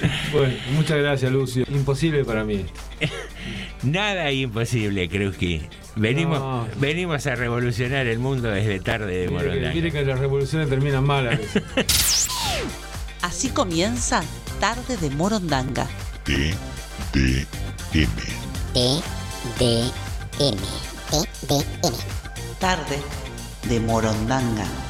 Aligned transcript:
Bueno, 0.32 0.54
muchas 0.72 0.98
gracias, 0.98 1.30
Lucio. 1.32 1.64
Imposible 1.68 2.24
para 2.24 2.44
mí. 2.44 2.64
Nada 3.82 4.30
imposible, 4.32 5.08
que 5.08 5.68
Venimos, 5.96 6.68
venimos 6.78 7.26
a 7.26 7.34
revolucionar 7.34 8.06
el 8.06 8.18
mundo 8.18 8.48
desde 8.48 8.80
tarde 8.80 9.22
de 9.22 9.28
Morondanga. 9.28 9.72
Mire 9.72 9.90
que 9.90 10.04
las 10.04 10.18
revoluciones 10.18 10.68
terminan 10.68 11.04
mal 11.04 11.28
a 11.28 11.38
Así 13.22 13.48
comienza 13.48 14.22
Tarde 14.60 14.96
de 14.96 15.10
Morondanga. 15.10 15.86
T, 16.24 16.54
D, 17.12 17.46
M. 17.94 18.08
T, 18.72 19.02
D, 19.58 19.80
M. 20.38 20.56
T, 21.10 21.16
D, 21.48 21.64
M. 21.82 21.96
Tarde 22.58 22.98
de 23.68 23.80
Morondanga. 23.80 24.89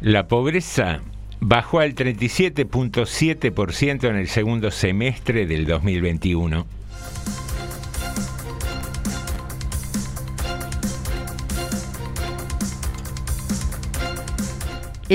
La 0.00 0.28
pobreza 0.28 1.00
bajó 1.40 1.80
al 1.80 1.94
37.7% 1.94 4.08
en 4.08 4.16
el 4.16 4.28
segundo 4.28 4.70
semestre 4.70 5.46
del 5.46 5.66
2021 5.66 6.78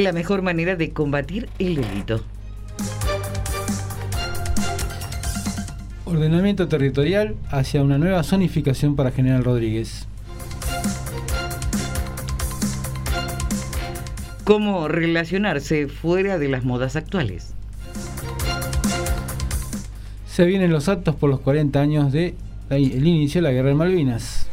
la 0.02 0.12
mejor 0.12 0.42
manera 0.42 0.76
de 0.76 0.92
combatir 0.92 1.50
el 1.60 1.76
delito. 1.76 2.24
Ordenamiento 6.06 6.68
territorial 6.68 7.36
hacia 7.50 7.84
una 7.84 7.98
nueva 7.98 8.24
zonificación 8.24 8.96
para 8.96 9.12
General 9.12 9.44
Rodríguez. 9.44 10.08
¿Cómo 14.44 14.90
relacionarse 14.90 15.88
fuera 15.88 16.38
de 16.38 16.50
las 16.50 16.66
modas 16.66 16.98
actuales? 16.98 17.54
Se 20.26 20.44
vienen 20.44 20.70
los 20.70 20.90
actos 20.90 21.16
por 21.16 21.30
los 21.30 21.40
40 21.40 21.80
años 21.80 22.12
de 22.12 22.36
el 22.70 23.08
inicio 23.08 23.42
de 23.42 23.48
la 23.48 23.54
Guerra 23.54 23.70
de 23.70 23.76
Malvinas. 23.76 24.50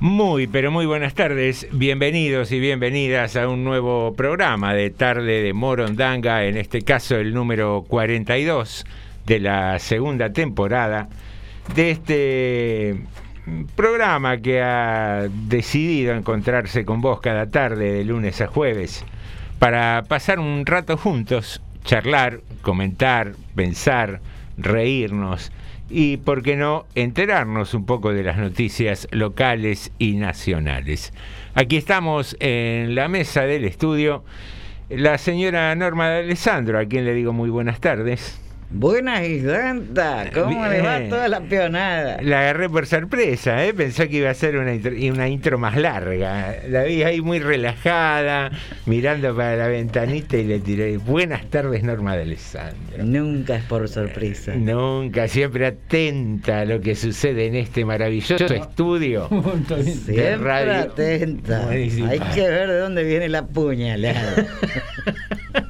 Muy, 0.00 0.48
pero 0.48 0.72
muy 0.72 0.86
buenas 0.86 1.14
tardes. 1.14 1.68
Bienvenidos 1.70 2.50
y 2.50 2.58
bienvenidas 2.58 3.36
a 3.36 3.48
un 3.48 3.62
nuevo 3.62 4.14
programa 4.14 4.74
de 4.74 4.90
Tarde 4.90 5.42
de 5.42 5.52
Morondanga, 5.52 6.46
en 6.46 6.56
este 6.56 6.82
caso 6.82 7.14
el 7.14 7.32
número 7.32 7.84
42 7.86 8.84
de 9.24 9.38
la 9.38 9.78
segunda 9.78 10.32
temporada 10.32 11.08
de 11.76 11.90
este 11.92 12.96
programa 13.74 14.38
que 14.38 14.60
ha 14.60 15.28
decidido 15.30 16.14
encontrarse 16.14 16.84
con 16.84 17.00
vos 17.00 17.20
cada 17.20 17.50
tarde 17.50 17.92
de 17.92 18.04
lunes 18.04 18.40
a 18.40 18.46
jueves 18.46 19.04
para 19.58 20.04
pasar 20.08 20.38
un 20.38 20.66
rato 20.66 20.96
juntos, 20.96 21.62
charlar, 21.84 22.40
comentar, 22.62 23.32
pensar, 23.54 24.20
reírnos 24.58 25.52
y, 25.88 26.16
por 26.16 26.42
qué 26.42 26.56
no, 26.56 26.86
enterarnos 26.94 27.72
un 27.74 27.86
poco 27.86 28.12
de 28.12 28.24
las 28.24 28.38
noticias 28.38 29.06
locales 29.12 29.92
y 29.98 30.16
nacionales. 30.16 31.12
Aquí 31.54 31.76
estamos 31.76 32.36
en 32.40 32.94
la 32.94 33.08
mesa 33.08 33.42
del 33.42 33.64
estudio 33.64 34.24
la 34.88 35.18
señora 35.18 35.74
Norma 35.74 36.08
de 36.10 36.18
Alessandro, 36.20 36.78
a 36.78 36.84
quien 36.84 37.04
le 37.04 37.14
digo 37.14 37.32
muy 37.32 37.50
buenas 37.50 37.80
tardes. 37.80 38.40
Buenas 38.68 39.26
y 39.26 39.40
santa, 39.42 40.28
¿cómo 40.34 40.66
le 40.66 40.82
va 40.82 41.00
toda 41.08 41.28
la 41.28 41.40
peonada? 41.40 42.18
La 42.20 42.40
agarré 42.40 42.68
por 42.68 42.86
sorpresa, 42.86 43.64
¿eh? 43.64 43.72
pensé 43.72 44.08
que 44.08 44.16
iba 44.18 44.30
a 44.30 44.34
ser 44.34 44.56
una 44.56 44.74
intro, 44.74 44.92
una 45.12 45.28
intro 45.28 45.56
más 45.56 45.76
larga. 45.76 46.56
La 46.68 46.82
vi 46.82 47.04
ahí 47.04 47.20
muy 47.20 47.38
relajada, 47.38 48.50
mirando 48.86 49.34
para 49.36 49.56
la 49.56 49.68
ventanita 49.68 50.36
y 50.36 50.44
le 50.44 50.58
tiré 50.58 50.96
buenas 50.98 51.48
tardes 51.48 51.84
Norma 51.84 52.16
de 52.16 52.22
Alessandro. 52.22 53.04
Nunca 53.04 53.56
es 53.56 53.64
por 53.64 53.88
sorpresa. 53.88 54.54
Nunca, 54.56 55.28
siempre 55.28 55.66
atenta 55.66 56.60
a 56.60 56.64
lo 56.64 56.80
que 56.80 56.96
sucede 56.96 57.46
en 57.46 57.54
este 57.54 57.84
maravilloso 57.84 58.46
estudio 58.46 59.28
siempre 59.84 60.36
radio. 60.38 60.74
atenta. 60.74 61.68
Hay 61.68 61.88
que 62.34 62.48
ver 62.48 62.68
de 62.68 62.78
dónde 62.78 63.04
viene 63.04 63.28
la 63.28 63.46
puñalada. 63.46 64.46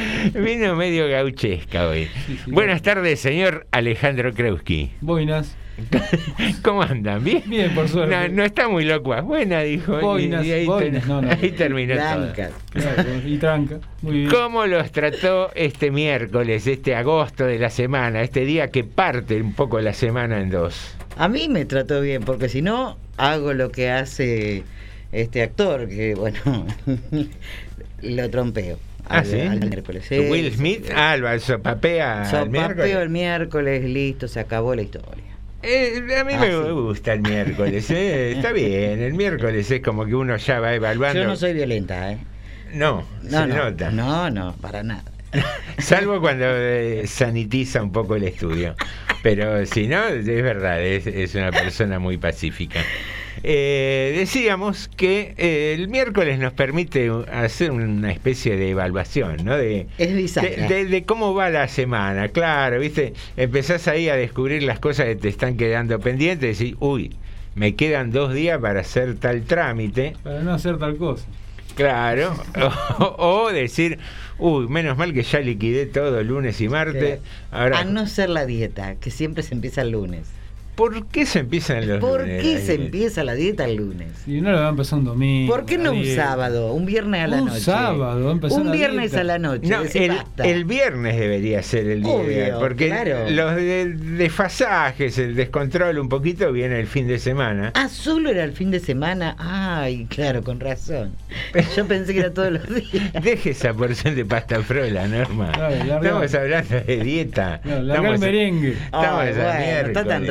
Vino 0.34 0.74
medio 0.76 1.08
gauchesca 1.08 1.88
hoy. 1.88 2.08
Buenas 2.46 2.82
tardes, 2.82 3.20
señor 3.20 3.66
Alejandro 3.70 4.32
Kreuski. 4.32 4.92
Buenas. 5.00 5.56
¿Cómo 6.62 6.82
andan? 6.82 7.24
¿Bien? 7.24 7.42
Bien, 7.46 7.74
por 7.74 7.88
suerte. 7.88 8.14
No, 8.14 8.28
no 8.28 8.44
está 8.44 8.68
muy 8.68 8.84
loco. 8.84 9.20
Buena, 9.22 9.60
dijo. 9.60 9.98
Boinas, 9.98 10.44
y 10.44 10.52
ahí, 10.52 10.66
boinas, 10.66 11.06
no, 11.06 11.22
no. 11.22 11.30
ahí 11.30 11.52
terminó 11.52 11.94
todo. 11.94 12.18
Blancas. 12.18 12.52
Claro, 12.72 13.04
y 13.24 13.38
tranca. 13.38 13.80
Muy 14.02 14.18
bien. 14.18 14.30
¿Cómo 14.30 14.66
los 14.66 14.92
trató 14.92 15.50
este 15.54 15.90
miércoles, 15.90 16.66
este 16.66 16.94
agosto 16.94 17.46
de 17.46 17.58
la 17.58 17.70
semana, 17.70 18.22
este 18.22 18.44
día 18.44 18.70
que 18.70 18.84
parte 18.84 19.40
un 19.40 19.54
poco 19.54 19.80
la 19.80 19.94
semana 19.94 20.40
en 20.40 20.50
dos? 20.50 20.94
A 21.16 21.28
mí 21.28 21.48
me 21.48 21.64
trató 21.64 22.00
bien, 22.00 22.22
porque 22.22 22.48
si 22.48 22.62
no, 22.62 22.98
hago 23.16 23.54
lo 23.54 23.70
que 23.70 23.90
hace 23.90 24.64
este 25.12 25.42
actor, 25.42 25.88
que 25.88 26.14
bueno, 26.14 26.66
lo 28.02 28.30
trompeo. 28.30 28.78
Ah, 29.10 29.18
al- 29.18 29.26
¿sí? 29.26 29.40
al 29.40 29.60
miércoles. 29.60 30.04
Sí, 30.08 30.18
Will 30.18 30.52
Smith, 30.54 30.84
sí. 30.86 30.92
ah, 30.94 31.16
lo 31.16 31.38
sopapea 31.40 32.46
miércoles. 32.48 32.96
el 32.96 33.08
miércoles, 33.10 33.84
listo, 33.84 34.28
se 34.28 34.40
acabó 34.40 34.74
la 34.74 34.82
historia. 34.82 35.24
Eh, 35.62 36.00
a 36.18 36.24
mí 36.24 36.32
Ah, 36.34 36.40
me 36.40 36.52
sí. 36.52 36.70
gusta 36.70 37.12
el 37.12 37.20
miércoles, 37.20 37.90
eh, 37.90 38.32
está 38.32 38.52
bien. 38.52 39.02
El 39.02 39.14
miércoles 39.14 39.70
es 39.70 39.82
como 39.82 40.06
que 40.06 40.14
uno 40.14 40.36
ya 40.36 40.60
va 40.60 40.72
evaluando. 40.74 41.20
Yo 41.20 41.26
no 41.28 41.36
soy 41.36 41.52
violenta, 41.52 42.12
¿eh? 42.12 42.18
No, 42.72 43.04
No, 43.24 43.30
se 43.42 43.46
no, 43.48 43.56
nota. 43.64 43.90
no, 43.90 44.30
no, 44.30 44.54
para 44.60 44.82
nada. 44.84 45.02
Salvo 45.78 46.20
cuando 46.20 46.44
eh, 46.48 47.06
sanitiza 47.06 47.82
un 47.82 47.92
poco 47.92 48.16
el 48.16 48.24
estudio. 48.24 48.74
Pero 49.22 49.64
si 49.66 49.86
no, 49.86 50.06
es 50.08 50.24
verdad, 50.26 50.82
es, 50.82 51.06
es 51.06 51.34
una 51.34 51.50
persona 51.50 51.98
muy 51.98 52.16
pacífica. 52.16 52.80
Eh, 53.42 54.14
decíamos 54.18 54.88
que 54.96 55.34
eh, 55.38 55.74
el 55.78 55.88
miércoles 55.88 56.38
nos 56.38 56.52
permite 56.52 57.10
hacer 57.32 57.70
una 57.70 58.10
especie 58.12 58.56
de 58.56 58.70
evaluación, 58.70 59.36
¿no? 59.44 59.56
De, 59.56 59.86
Es 59.98 60.34
de, 60.42 60.56
de- 60.68 60.84
de 60.86 61.02
cómo 61.04 61.32
va 61.34 61.48
la 61.48 61.68
semana, 61.68 62.28
claro, 62.28 62.78
¿viste? 62.80 63.14
Empezás 63.36 63.88
ahí 63.88 64.08
a 64.10 64.16
descubrir 64.16 64.62
las 64.62 64.78
cosas 64.78 65.06
que 65.06 65.16
te 65.16 65.28
están 65.28 65.56
quedando 65.56 65.98
pendientes 66.00 66.60
y 66.60 66.64
decís, 66.64 66.76
uy, 66.80 67.14
me 67.54 67.74
quedan 67.76 68.10
dos 68.10 68.34
días 68.34 68.58
para 68.60 68.80
hacer 68.80 69.14
tal 69.16 69.42
trámite. 69.42 70.14
Para 70.22 70.40
no 70.42 70.52
hacer 70.52 70.76
tal 70.78 70.96
cosa. 70.96 71.24
Claro, 71.74 72.34
o, 72.98 73.44
o 73.46 73.52
decir, 73.52 73.98
uy, 74.38 74.68
menos 74.68 74.96
mal 74.96 75.12
que 75.12 75.22
ya 75.22 75.40
liquidé 75.40 75.86
todo 75.86 76.22
lunes 76.22 76.60
y 76.60 76.68
martes. 76.68 77.20
Ahora, 77.50 77.78
A 77.80 77.84
no 77.84 78.06
ser 78.06 78.30
la 78.30 78.46
dieta, 78.46 78.96
que 78.96 79.10
siempre 79.10 79.42
se 79.42 79.54
empieza 79.54 79.82
el 79.82 79.90
lunes. 79.90 80.28
¿Por 80.80 81.06
qué 81.08 81.26
se 81.26 81.40
empiezan 81.40 81.86
los 81.86 81.98
¿Por 82.00 82.22
lunes? 82.22 82.42
qué 82.42 82.58
se 82.58 82.74
empieza 82.74 83.22
la 83.22 83.34
dieta 83.34 83.66
el 83.66 83.76
lunes? 83.76 84.08
Y 84.26 84.40
no 84.40 84.50
lo 84.50 84.58
va 84.58 84.66
a 84.66 84.70
empezar 84.70 84.98
un 84.98 85.04
domingo. 85.04 85.52
¿Por 85.54 85.66
qué 85.66 85.76
no 85.76 85.84
la 85.84 85.90
un 85.92 86.06
sábado, 86.06 86.72
un 86.72 86.86
viernes 86.86 87.20
a 87.22 87.26
la 87.26 87.42
Un 87.42 87.48
noche? 87.48 87.60
sábado, 87.60 88.24
va 88.24 88.30
a 88.30 88.32
empezar 88.32 88.60
Un 88.60 88.66
la 88.68 88.72
viernes 88.72 89.10
dieta. 89.10 89.20
a 89.20 89.24
la 89.24 89.38
noche. 89.38 89.68
No, 89.68 89.82
el, 89.82 90.16
el 90.42 90.64
viernes 90.64 91.18
debería 91.18 91.62
ser 91.62 91.86
el 91.86 92.02
día 92.02 92.12
Obvio, 92.12 92.58
porque 92.60 92.86
claro. 92.88 93.28
los 93.30 93.56
de- 93.56 93.94
desfasajes, 93.94 95.18
el 95.18 95.34
descontrol 95.34 95.98
un 95.98 96.08
poquito 96.08 96.50
viene 96.52 96.80
el 96.80 96.86
fin 96.86 97.06
de 97.06 97.18
semana. 97.18 97.72
Ah, 97.74 97.88
solo 97.88 98.30
era 98.30 98.44
el 98.44 98.52
fin 98.52 98.70
de 98.70 98.80
semana. 98.80 99.36
Ay, 99.38 100.06
claro, 100.08 100.42
con 100.42 100.60
razón. 100.60 101.12
Yo 101.76 101.86
pensé 101.86 102.14
que 102.14 102.20
era 102.20 102.32
todos 102.32 102.52
los 102.52 102.68
días. 102.68 103.12
Deje 103.22 103.50
esa 103.50 103.74
porción 103.74 104.14
de 104.14 104.24
pasta 104.24 104.62
frola, 104.62 105.06
Norma. 105.06 105.52
Claro, 105.52 105.74
Estamos 105.96 106.34
hablando 106.34 106.80
de 106.80 106.96
dieta. 107.04 107.60
El 107.64 107.90
Estamos- 107.90 108.18
merengue. 108.20 108.70
Estamos 108.72 109.20
Ay, 109.20 109.32
bueno, 109.34 109.88
está 109.88 110.04
tan 110.04 110.22
miércoles. 110.22 110.30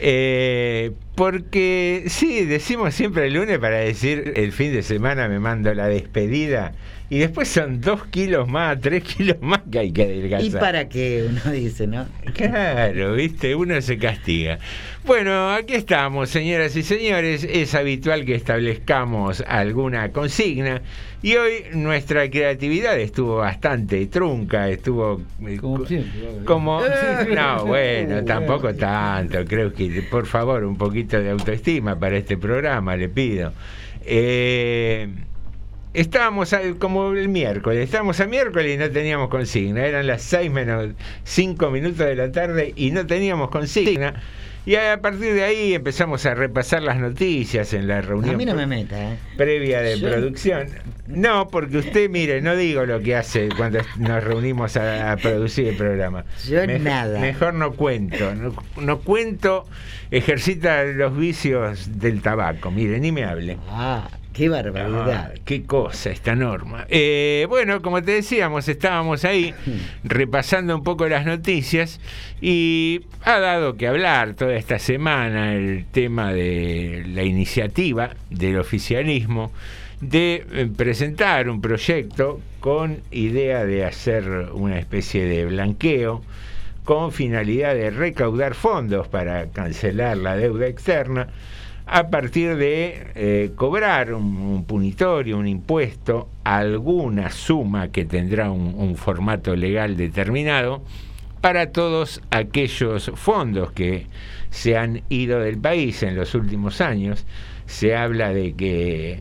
Eh, 0.00 0.92
porque 1.14 2.04
sí, 2.08 2.44
decimos 2.44 2.94
siempre 2.94 3.26
el 3.26 3.34
lunes 3.34 3.58
para 3.58 3.76
decir 3.76 4.32
el 4.36 4.52
fin 4.52 4.72
de 4.72 4.82
semana 4.82 5.28
me 5.28 5.38
mando 5.38 5.72
la 5.74 5.86
despedida 5.86 6.72
y 7.14 7.18
después 7.18 7.46
son 7.46 7.80
dos 7.80 8.04
kilos 8.06 8.48
más, 8.48 8.80
tres 8.80 9.04
kilos 9.04 9.36
más 9.40 9.60
que 9.70 9.78
hay 9.78 9.92
que 9.92 10.02
adelgazar. 10.02 10.44
¿Y 10.46 10.50
para 10.50 10.88
qué? 10.88 11.28
Uno 11.30 11.52
dice, 11.52 11.86
¿no? 11.86 12.06
Claro, 12.34 13.12
viste, 13.14 13.54
uno 13.54 13.80
se 13.80 13.98
castiga. 13.98 14.58
Bueno, 15.06 15.50
aquí 15.52 15.74
estamos, 15.74 16.28
señoras 16.30 16.74
y 16.74 16.82
señores. 16.82 17.44
Es 17.48 17.76
habitual 17.76 18.24
que 18.24 18.34
establezcamos 18.34 19.44
alguna 19.46 20.10
consigna 20.10 20.82
y 21.22 21.36
hoy 21.36 21.52
nuestra 21.74 22.28
creatividad 22.28 22.98
estuvo 22.98 23.36
bastante 23.36 24.06
trunca, 24.06 24.68
estuvo 24.68 25.20
eh, 25.46 25.56
Como 25.60 25.78
co- 25.78 25.86
siempre. 25.86 26.44
como 26.44 26.80
no, 27.34 27.66
bueno, 27.66 28.24
tampoco 28.24 28.74
tanto. 28.74 29.44
Creo 29.44 29.72
que 29.72 30.02
por 30.10 30.26
favor 30.26 30.64
un 30.64 30.76
poquito 30.76 31.20
de 31.20 31.30
autoestima 31.30 31.96
para 31.96 32.16
este 32.16 32.36
programa, 32.36 32.96
le 32.96 33.08
pido. 33.08 33.52
Eh, 34.04 35.08
Estábamos 35.94 36.52
a- 36.52 36.60
como 36.78 37.12
el 37.12 37.28
miércoles, 37.28 37.84
estábamos 37.84 38.20
a 38.20 38.26
miércoles 38.26 38.74
y 38.74 38.76
no 38.78 38.90
teníamos 38.90 39.28
consigna, 39.28 39.86
eran 39.86 40.06
las 40.08 40.22
6 40.22 40.50
menos 40.50 40.90
5 41.22 41.70
minutos 41.70 41.98
de 41.98 42.16
la 42.16 42.30
tarde 42.32 42.72
y 42.76 42.90
no 42.90 43.06
teníamos 43.06 43.48
consigna. 43.50 44.14
Y 44.66 44.76
a 44.76 44.98
partir 45.02 45.34
de 45.34 45.44
ahí 45.44 45.74
empezamos 45.74 46.24
a 46.24 46.34
repasar 46.34 46.82
las 46.82 46.96
noticias 46.98 47.74
en 47.74 47.86
la 47.86 47.98
A 47.98 48.00
reunión 48.00 48.36
mí 48.38 48.46
no 48.46 48.54
me 48.54 48.66
meta, 48.66 49.12
¿eh? 49.12 49.18
previa 49.36 49.82
de 49.82 49.98
Yo- 50.00 50.08
producción. 50.08 50.68
No, 51.06 51.48
porque 51.48 51.76
usted, 51.78 52.08
mire, 52.08 52.40
no 52.40 52.56
digo 52.56 52.86
lo 52.86 52.98
que 53.00 53.14
hace 53.14 53.50
cuando 53.54 53.80
nos 53.98 54.24
reunimos 54.24 54.76
a, 54.78 55.12
a 55.12 55.16
producir 55.18 55.68
el 55.68 55.76
programa. 55.76 56.24
Yo 56.48 56.62
Mej- 56.64 56.80
nada. 56.80 57.20
Mejor 57.20 57.52
no 57.52 57.72
cuento, 57.74 58.34
no, 58.34 58.54
no 58.80 59.00
cuento, 59.00 59.66
ejercita 60.10 60.82
los 60.84 61.14
vicios 61.16 62.00
del 62.00 62.22
tabaco, 62.22 62.70
mire, 62.70 62.98
ni 63.00 63.12
me 63.12 63.24
hable. 63.24 63.58
Ah, 63.68 64.08
qué 64.34 64.48
barbaridad. 64.50 65.32
Ah, 65.32 65.40
qué 65.44 65.62
cosa 65.62 66.10
esta 66.10 66.34
norma. 66.34 66.84
Eh, 66.90 67.46
bueno, 67.48 67.80
como 67.80 68.02
te 68.02 68.12
decíamos, 68.12 68.68
estábamos 68.68 69.24
ahí 69.24 69.54
repasando 70.04 70.76
un 70.76 70.82
poco 70.82 71.08
las 71.08 71.24
noticias 71.24 72.00
y 72.42 73.02
ha 73.22 73.38
dado 73.38 73.76
que 73.76 73.86
hablar 73.86 74.34
toda 74.34 74.56
esta 74.56 74.78
semana 74.78 75.54
el 75.54 75.86
tema 75.86 76.32
de 76.32 77.04
la 77.08 77.22
iniciativa 77.22 78.10
del 78.28 78.58
oficialismo 78.58 79.52
de 80.00 80.44
eh, 80.52 80.68
presentar 80.76 81.48
un 81.48 81.60
proyecto 81.60 82.40
con 82.60 82.98
idea 83.10 83.64
de 83.64 83.84
hacer 83.84 84.50
una 84.52 84.78
especie 84.78 85.24
de 85.24 85.46
blanqueo 85.46 86.22
con 86.84 87.12
finalidad 87.12 87.74
de 87.74 87.90
recaudar 87.90 88.54
fondos 88.54 89.08
para 89.08 89.46
cancelar 89.46 90.18
la 90.18 90.36
deuda 90.36 90.66
externa 90.66 91.28
a 91.86 92.08
partir 92.08 92.56
de 92.56 93.06
eh, 93.14 93.52
cobrar 93.56 94.14
un, 94.14 94.36
un 94.36 94.64
punitorio, 94.64 95.38
un 95.38 95.46
impuesto, 95.46 96.28
alguna 96.44 97.30
suma 97.30 97.88
que 97.88 98.04
tendrá 98.04 98.50
un, 98.50 98.74
un 98.76 98.96
formato 98.96 99.54
legal 99.54 99.96
determinado 99.96 100.82
para 101.40 101.72
todos 101.72 102.22
aquellos 102.30 103.12
fondos 103.16 103.72
que 103.72 104.06
se 104.50 104.78
han 104.78 105.02
ido 105.10 105.40
del 105.40 105.58
país 105.58 106.02
en 106.02 106.16
los 106.16 106.34
últimos 106.34 106.80
años. 106.80 107.26
Se 107.66 107.94
habla 107.94 108.32
de 108.32 108.54
que 108.54 109.20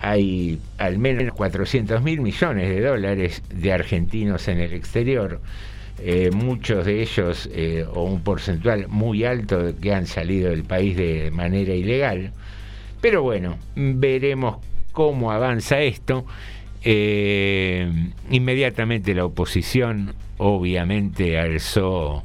hay 0.00 0.60
al 0.78 0.98
menos 0.98 1.34
400 1.34 2.02
mil 2.02 2.20
millones 2.20 2.68
de 2.68 2.80
dólares 2.80 3.42
de 3.52 3.72
argentinos 3.72 4.46
en 4.46 4.60
el 4.60 4.72
exterior, 4.72 5.40
eh, 6.00 6.30
muchos 6.32 6.86
de 6.86 7.02
ellos, 7.02 7.48
eh, 7.52 7.84
o 7.92 8.04
un 8.04 8.22
porcentual 8.22 8.88
muy 8.88 9.24
alto, 9.24 9.74
que 9.80 9.92
han 9.92 10.06
salido 10.06 10.50
del 10.50 10.64
país 10.64 10.96
de 10.96 11.30
manera 11.30 11.74
ilegal. 11.74 12.32
Pero 13.00 13.22
bueno, 13.22 13.58
veremos 13.74 14.58
cómo 14.92 15.30
avanza 15.30 15.80
esto. 15.80 16.24
Eh, 16.84 17.90
inmediatamente 18.30 19.14
la 19.14 19.24
oposición 19.24 20.14
obviamente 20.38 21.38
alzó 21.38 22.22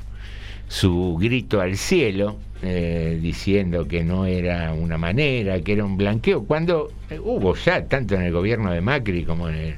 su 0.67 1.17
grito 1.19 1.61
al 1.61 1.77
cielo, 1.77 2.37
eh, 2.61 3.19
diciendo 3.21 3.87
que 3.87 4.03
no 4.03 4.25
era 4.25 4.73
una 4.73 4.97
manera, 4.97 5.59
que 5.61 5.73
era 5.73 5.85
un 5.85 5.97
blanqueo, 5.97 6.45
cuando 6.45 6.91
eh, 7.09 7.19
hubo 7.19 7.55
ya, 7.55 7.85
tanto 7.85 8.15
en 8.15 8.21
el 8.23 8.31
gobierno 8.31 8.71
de 8.71 8.81
Macri 8.81 9.23
como 9.23 9.49
en 9.49 9.55
el 9.55 9.75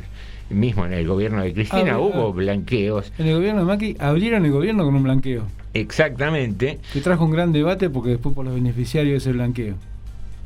mismo 0.50 0.86
en 0.86 0.94
el 0.94 1.08
gobierno 1.08 1.42
de 1.44 1.54
Cristina, 1.54 1.94
Ah, 1.94 2.00
hubo 2.00 2.30
ah. 2.30 2.32
blanqueos, 2.32 3.12
En 3.18 3.28
el 3.28 3.36
gobierno 3.36 3.62
de 3.62 3.66
Macri 3.66 3.96
abrieron 4.00 4.46
el 4.46 4.52
gobierno 4.52 4.84
con 4.86 4.96
un 4.96 5.04
blanqueo. 5.04 5.44
exactamente. 5.74 6.80
Que 6.94 7.02
trajo 7.02 7.26
un 7.26 7.32
gran 7.32 7.52
debate 7.52 7.90
porque 7.90 8.12
después 8.12 8.36
por 8.36 8.46
los 8.46 8.54
beneficiarios 8.56 9.24
ese 9.24 9.32
blanqueo. 9.34 9.76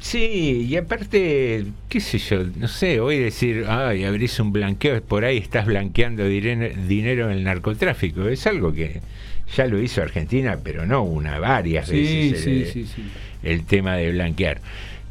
Sí, 0.01 0.65
y 0.69 0.77
aparte, 0.77 1.65
qué 1.89 1.99
sé 1.99 2.19
yo, 2.19 2.43
no 2.55 2.69
sé, 2.69 3.01
hoy 3.01 3.17
decir, 3.19 3.65
ay, 3.67 4.05
abrís 4.05 4.39
un 4.39 4.53
blanqueo, 4.53 5.01
por 5.03 5.25
ahí 5.25 5.37
estás 5.37 5.65
blanqueando 5.65 6.25
dinero 6.25 7.25
en 7.29 7.37
el 7.37 7.43
narcotráfico, 7.43 8.25
es 8.29 8.47
algo 8.47 8.71
que 8.71 9.01
ya 9.57 9.65
lo 9.65 9.81
hizo 9.81 10.01
Argentina, 10.01 10.57
pero 10.63 10.85
no 10.85 11.03
una, 11.03 11.37
varias 11.39 11.89
Sí, 11.89 11.97
veces. 12.31 12.43
sí, 12.43 12.49
el, 12.49 12.65
sí, 12.67 12.85
sí. 12.85 13.01
el 13.43 13.65
tema 13.65 13.97
de 13.97 14.11
blanquear. 14.13 14.61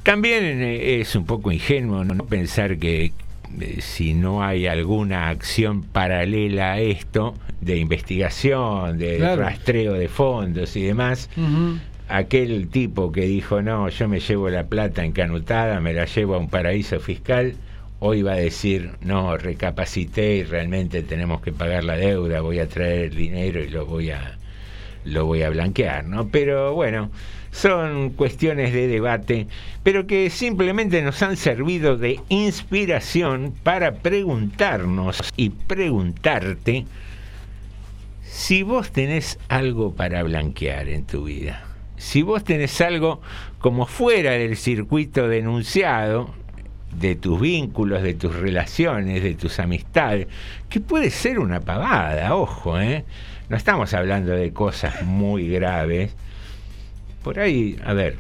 También 0.05 0.43
eh, 0.63 1.01
es 1.01 1.15
un 1.17 1.27
poco 1.27 1.53
ingenuo 1.53 2.03
no 2.05 2.25
pensar 2.25 2.79
que 2.79 3.13
si 3.81 4.15
no 4.15 4.43
hay 4.43 4.67
alguna 4.67 5.29
acción 5.29 5.83
paralela 5.83 6.75
a 6.75 6.81
esto, 6.81 7.35
de 7.61 7.77
investigación, 7.79 8.99
de 8.99 9.17
Claro. 9.17 9.43
rastreo 9.43 9.95
de 9.95 10.09
fondos 10.09 10.77
y 10.77 10.83
demás, 10.83 11.29
aquel 12.09 12.69
tipo 12.69 13.13
que 13.13 13.23
dijo, 13.23 13.63
no, 13.63 13.89
yo 13.89 14.09
me 14.09 14.21
llevo 14.21 14.49
la 14.49 14.65
plata 14.67 15.05
encanutada, 15.05 15.81
me 15.81 15.93
la 15.93 16.05
llevo 16.07 16.35
a 16.35 16.39
un 16.39 16.49
paraíso 16.49 17.01
fiscal, 17.01 17.55
hoy 18.01 18.23
va 18.23 18.33
a 18.33 18.37
decir, 18.37 18.93
no, 19.03 19.37
recapacité 19.37 20.37
y 20.37 20.45
realmente 20.45 21.03
tenemos 21.03 21.41
que 21.41 21.53
pagar 21.53 21.85
la 21.85 21.97
deuda, 21.97 22.41
voy 22.41 22.61
a 22.61 22.69
traer 22.69 23.07
el 23.07 23.17
dinero 23.17 23.63
y 23.63 23.69
lo 23.69 23.87
voy 23.87 24.11
a, 24.11 24.39
lo 25.05 25.27
voy 25.27 25.43
a 25.43 25.51
blanquear, 25.51 26.05
¿no? 26.05 26.29
Pero 26.29 26.75
bueno, 26.75 27.11
son 27.59 28.11
cuestiones 28.11 28.73
de 28.73 28.87
debate, 28.87 29.49
pero 29.83 30.07
que 30.07 30.31
simplemente 30.31 31.03
nos 31.03 31.21
han 31.23 31.37
servido 31.37 31.97
de 31.97 32.21
inspiración 32.29 33.53
para 33.63 33.97
preguntarnos 33.97 35.21
y 35.37 35.51
preguntarte 35.51 36.87
si 38.23 38.63
vos 38.63 38.93
tenés 38.93 39.39
algo 39.49 39.95
para 39.95 40.23
blanquear 40.23 40.89
en 40.89 41.05
tu 41.05 41.25
vida. 41.25 41.65
Si 41.97 42.23
vos 42.23 42.45
tenés 42.45 42.81
algo 42.81 43.21
como 43.59 43.87
fuera 43.87 44.33
del 44.33 44.57
circuito 44.57 45.27
denunciado, 45.27 46.33
de 46.93 47.17
tus 47.17 47.41
vínculos, 47.41 48.03
de 48.03 48.15
tus 48.15 48.37
relaciones, 48.37 49.23
de 49.23 49.35
tus 49.35 49.59
amistades, 49.59 50.29
que 50.69 50.81
puede 50.81 51.11
ser 51.11 51.41
una 51.41 51.61
pavada, 51.61 52.37
ojo, 52.37 52.81
¿eh? 52.81 53.05
No 53.49 53.57
estamos 53.57 53.95
hablando 53.95 54.33
de 54.33 54.53
cosas 54.53 55.03
muy 55.03 55.49
graves. 55.49 56.15
Por 57.29 57.41
ahí, 57.41 57.77
a 57.85 57.93
ver, 57.93 58.17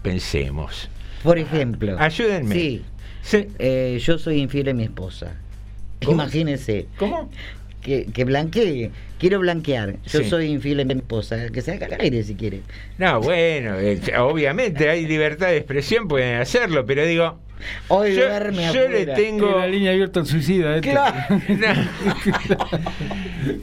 pensemos. 0.00 0.88
Por 1.22 1.38
ejemplo. 1.38 1.96
Ayúdenme. 1.98 2.54
Sí. 2.54 2.82
Eh, 3.58 3.98
yo 4.00 4.16
soy 4.16 4.40
infiel 4.40 4.70
a 4.70 4.72
mi 4.72 4.84
esposa. 4.84 5.36
Imagínense. 6.00 6.86
¿Cómo? 6.96 7.30
Que, 7.82 8.06
que 8.06 8.24
blanquee. 8.24 8.90
Quiero 9.18 9.40
blanquear. 9.40 9.96
Yo 10.06 10.24
soy 10.24 10.46
infiel 10.46 10.80
a 10.80 10.84
mi 10.84 10.94
esposa. 10.94 11.50
Que 11.50 11.60
se 11.60 11.72
haga 11.72 11.88
al 11.88 12.00
aire 12.00 12.22
si 12.22 12.36
quiere. 12.36 12.62
No, 12.96 13.20
bueno, 13.20 13.78
eh, 13.78 14.00
obviamente 14.18 14.88
hay 14.88 15.04
libertad 15.04 15.48
de 15.48 15.58
expresión, 15.58 16.08
pueden 16.08 16.40
hacerlo, 16.40 16.86
pero 16.86 17.04
digo, 17.04 17.38
Hoy 17.88 18.14
yo, 18.14 18.28
duerme 18.28 18.72
yo 18.72 18.88
le 18.88 19.06
tengo 19.06 19.58
la 19.58 19.66
línea 19.66 19.92
abierta 19.92 20.20
al 20.20 20.26
suicida. 20.26 20.76
Este. 20.76 20.94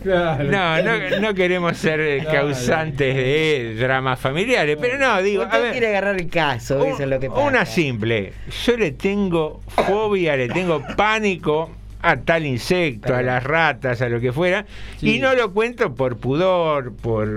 Claro. 0.02 0.46
no, 0.46 0.82
no, 0.82 1.20
no, 1.20 1.34
queremos 1.34 1.78
ser 1.78 2.24
causantes 2.26 3.16
de 3.16 3.76
dramas 3.78 4.20
familiares, 4.20 4.78
pero 4.80 4.98
no, 4.98 5.22
digo. 5.22 5.44
Usted 5.44 5.58
a 5.58 5.62
ver, 5.62 5.72
quiere 5.74 5.88
agarrar 5.88 6.16
el 6.16 6.30
caso, 6.30 6.84
eso 6.84 7.04
es 7.04 7.10
lo 7.10 7.20
que 7.20 7.30
pasa. 7.30 7.42
Una 7.42 7.66
simple. 7.66 8.34
Yo 8.66 8.78
le 8.78 8.92
tengo 8.92 9.62
fobia, 9.68 10.38
le 10.38 10.48
tengo 10.48 10.82
pánico 10.96 11.72
a 12.02 12.18
tal 12.18 12.46
insecto, 12.46 13.16
a 13.16 13.22
las 13.22 13.44
ratas, 13.44 14.02
a 14.02 14.10
lo 14.10 14.20
que 14.20 14.32
fuera, 14.32 14.66
sí. 15.00 15.16
y 15.16 15.20
no 15.20 15.36
lo 15.36 15.54
cuento 15.54 15.94
por 15.94 16.18
pudor, 16.18 16.96
por 16.96 17.28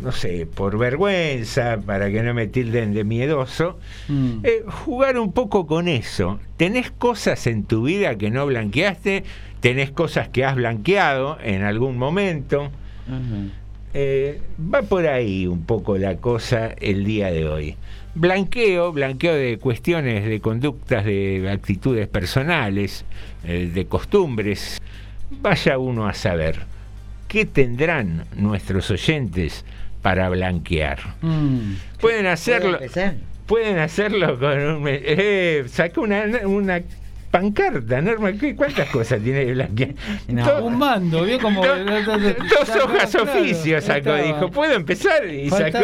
no 0.00 0.12
sé, 0.12 0.46
por 0.46 0.78
vergüenza, 0.78 1.78
para 1.84 2.10
que 2.10 2.22
no 2.22 2.34
me 2.34 2.46
tilden 2.46 2.94
de 2.94 3.04
miedoso, 3.04 3.78
mm. 4.08 4.38
eh, 4.44 4.62
jugar 4.66 5.18
un 5.18 5.32
poco 5.32 5.66
con 5.66 5.88
eso. 5.88 6.38
¿Tenés 6.56 6.90
cosas 6.90 7.46
en 7.46 7.64
tu 7.64 7.84
vida 7.84 8.16
que 8.16 8.30
no 8.30 8.46
blanqueaste? 8.46 9.24
¿Tenés 9.60 9.90
cosas 9.90 10.28
que 10.28 10.44
has 10.44 10.56
blanqueado 10.56 11.38
en 11.42 11.62
algún 11.62 11.98
momento? 11.98 12.70
Uh 13.08 13.12
-huh. 13.12 13.50
eh, 13.94 14.40
va 14.72 14.82
por 14.82 15.06
ahí 15.06 15.46
un 15.46 15.64
poco 15.64 15.96
la 15.96 16.16
cosa 16.16 16.68
el 16.80 17.04
día 17.04 17.30
de 17.30 17.48
hoy. 17.48 17.76
Blanqueo, 18.14 18.92
blanqueo 18.92 19.34
de 19.34 19.58
cuestiones, 19.58 20.24
de 20.24 20.40
conductas, 20.40 21.04
de 21.04 21.48
actitudes 21.50 22.08
personales, 22.08 23.04
eh, 23.44 23.70
de 23.72 23.86
costumbres. 23.86 24.80
Vaya 25.42 25.78
uno 25.78 26.06
a 26.06 26.14
saber. 26.14 26.60
¿Qué 27.28 27.44
tendrán 27.44 28.24
nuestros 28.36 28.90
oyentes 28.90 29.64
para 30.06 30.28
blanquear. 30.28 31.00
Mm. 31.20 31.72
Pueden 32.00 32.26
hacerlo. 32.26 32.78
Pueden 33.44 33.80
hacerlo 33.80 34.38
con 34.38 34.56
un. 34.56 34.84
Eh, 34.86 35.64
saca 35.66 36.00
una, 36.00 36.22
una 36.44 36.80
pancarta, 37.32 38.00
Norma. 38.00 38.30
¿Cuántas 38.54 38.88
cosas 38.90 39.20
tiene 39.20 39.46
que 39.46 39.54
blanquear? 39.54 39.94
No. 40.28 40.64
un 40.64 40.78
mando, 40.78 41.24
vio 41.24 41.40
como. 41.40 41.60
Do, 41.60 41.84
dos 41.84 42.84
hojas 42.84 43.10
claro, 43.10 43.32
oficio 43.32 43.80
sacó, 43.80 43.98
estaba, 43.98 44.18
dijo. 44.18 44.48
¿Puedo 44.52 44.74
empezar? 44.74 45.26
Y 45.26 45.50
sacó. 45.50 45.80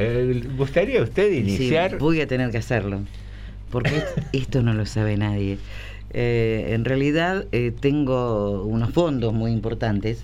¿Gustaría 0.56 1.04
usted 1.04 1.34
iniciar? 1.34 1.92
Sí, 1.92 1.98
voy 1.98 2.22
a 2.22 2.28
tener 2.28 2.50
que 2.50 2.60
hacerlo, 2.60 3.02
porque 3.70 4.02
esto 4.32 4.62
no 4.62 4.74
lo 4.74 4.86
sabe 4.86 5.18
nadie. 5.18 5.58
Eh, 6.12 6.72
en 6.74 6.86
realidad 6.86 7.46
eh, 7.52 7.72
tengo 7.78 8.64
unos 8.64 8.92
fondos 8.92 9.34
muy 9.34 9.52
importantes 9.52 10.24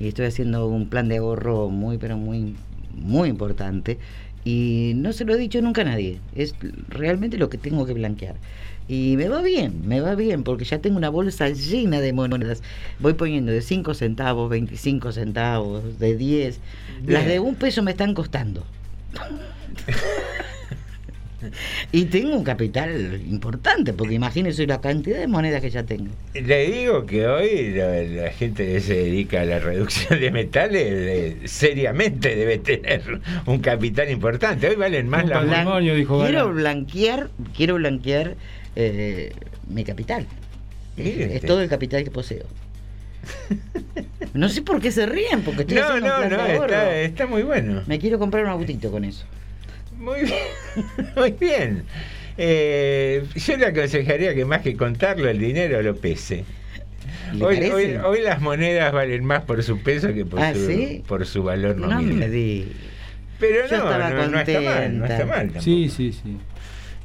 y 0.00 0.08
estoy 0.08 0.26
haciendo 0.26 0.66
un 0.66 0.88
plan 0.88 1.08
de 1.08 1.18
ahorro 1.18 1.68
muy, 1.68 1.98
pero 1.98 2.16
muy, 2.16 2.56
muy 2.94 3.28
importante 3.28 3.98
y 4.44 4.92
no 4.96 5.12
se 5.12 5.24
lo 5.24 5.34
he 5.34 5.38
dicho 5.38 5.60
nunca 5.60 5.82
a 5.82 5.84
nadie. 5.84 6.18
Es 6.34 6.54
realmente 6.88 7.36
lo 7.36 7.50
que 7.50 7.58
tengo 7.58 7.86
que 7.86 7.92
blanquear. 7.92 8.36
Y 8.88 9.14
me 9.16 9.28
va 9.28 9.40
bien, 9.42 9.86
me 9.86 10.00
va 10.00 10.16
bien, 10.16 10.42
porque 10.42 10.64
ya 10.64 10.80
tengo 10.80 10.96
una 10.96 11.10
bolsa 11.10 11.48
llena 11.50 12.00
de 12.00 12.12
monedas. 12.12 12.62
Voy 12.98 13.12
poniendo 13.14 13.52
de 13.52 13.62
5 13.62 13.94
centavos, 13.94 14.50
25 14.50 15.12
centavos, 15.12 15.98
de 16.00 16.16
10. 16.16 16.58
Bien. 17.02 17.12
Las 17.12 17.26
de 17.26 17.38
un 17.38 17.54
peso 17.54 17.82
me 17.82 17.92
están 17.92 18.14
costando. 18.14 18.64
y 21.92 22.04
tengo 22.06 22.36
un 22.36 22.44
capital 22.44 23.20
importante, 23.28 23.92
porque 23.92 24.14
imagínense 24.14 24.66
la 24.66 24.80
cantidad 24.80 25.18
de 25.18 25.26
monedas 25.26 25.60
que 25.60 25.70
ya 25.70 25.84
tengo. 25.84 26.10
Le 26.34 26.70
digo 26.70 27.06
que 27.06 27.26
hoy 27.26 27.70
la, 27.70 28.02
la 28.02 28.30
gente 28.30 28.66
que 28.66 28.80
se 28.80 28.94
dedica 28.94 29.42
a 29.42 29.44
la 29.44 29.58
reducción 29.58 30.20
de 30.20 30.30
metales 30.30 30.86
eh, 30.86 31.36
seriamente 31.44 32.34
debe 32.36 32.58
tener 32.58 33.20
un 33.46 33.58
capital 33.58 34.10
importante. 34.10 34.68
Hoy 34.68 34.76
valen 34.76 35.08
más 35.08 35.24
un 35.24 35.30
la 35.30 35.80
dijo 35.94 36.20
Quiero 36.22 36.52
blanquear, 36.52 37.30
quiero 37.56 37.74
blanquear 37.76 38.36
eh, 38.76 39.32
mi 39.68 39.84
capital. 39.84 40.26
Es, 40.96 41.16
es 41.16 41.42
todo 41.42 41.62
el 41.62 41.68
capital 41.68 42.04
que 42.04 42.10
poseo. 42.10 42.46
No 44.32 44.48
sé 44.48 44.62
por 44.62 44.80
qué 44.80 44.92
se 44.92 45.06
ríen, 45.06 45.42
porque 45.42 45.62
estoy 45.62 45.78
no, 45.78 45.98
no, 45.98 46.28
no, 46.28 46.36
está, 46.46 46.96
está 47.00 47.26
muy 47.26 47.42
bueno. 47.42 47.82
Me 47.86 47.98
quiero 47.98 48.18
comprar 48.18 48.44
un 48.44 48.50
autito 48.50 48.90
con 48.90 49.04
eso. 49.04 49.24
Muy 50.00 50.22
bien, 50.22 50.34
muy 51.16 51.30
bien. 51.32 51.84
Eh, 52.38 53.22
yo 53.36 53.56
le 53.58 53.66
aconsejaría 53.66 54.34
que 54.34 54.46
más 54.46 54.62
que 54.62 54.74
contarlo, 54.74 55.28
el 55.28 55.38
dinero 55.38 55.82
lo 55.82 55.94
pese. 55.94 56.44
Hoy, 57.40 57.58
hoy, 57.70 57.96
hoy, 58.02 58.22
las 58.22 58.40
monedas 58.40 58.92
valen 58.92 59.24
más 59.24 59.42
por 59.42 59.62
su 59.62 59.78
peso 59.82 60.12
que 60.12 60.24
por, 60.24 60.40
¿Ah, 60.40 60.54
su, 60.54 60.66
¿sí? 60.66 61.04
por 61.06 61.26
su 61.26 61.42
valor 61.42 61.76
nominal. 61.76 62.08
No 62.08 62.14
me 62.14 62.28
di. 62.28 62.72
Pero 63.38 63.68
yo 63.68 63.78
no, 63.78 63.84
no, 63.84 64.28
no, 64.28 64.40
está 64.40 64.60
mal, 64.60 64.98
no 64.98 65.04
está 65.04 65.26
mal. 65.26 65.38
Tampoco. 65.38 65.60
Sí, 65.60 65.88
sí, 65.88 66.12
sí. 66.12 66.36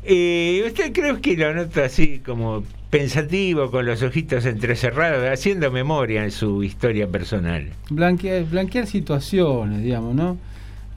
Eh, 0.04 0.64
¿Usted 0.66 0.94
cree 0.94 1.20
que 1.20 1.36
lo 1.36 1.54
nota 1.54 1.86
así 1.86 2.20
como 2.26 2.64
pensativo, 2.90 3.72
con 3.72 3.86
los 3.86 4.02
ojitos 4.04 4.46
entrecerrados, 4.46 5.28
haciendo 5.30 5.70
memoria 5.70 6.24
en 6.24 6.32
su 6.32 6.64
historia 6.64 7.08
personal? 7.08 7.70
Blanquear, 7.90 8.46
blanquear 8.46 8.88
situaciones, 8.88 9.84
digamos, 9.84 10.16
¿no? 10.16 10.38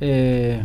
Eh, 0.01 0.61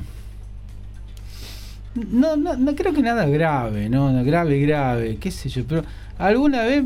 no, 1.96 2.36
no, 2.36 2.56
no 2.56 2.76
creo 2.76 2.94
que 2.94 3.02
nada 3.02 3.26
grave, 3.28 3.90
¿no? 3.90 4.24
Grave, 4.24 4.60
grave, 4.60 5.18
qué 5.20 5.32
sé 5.32 5.50
yo, 5.50 5.64
pero 5.66 5.84
alguna 6.18 6.64
vez, 6.64 6.84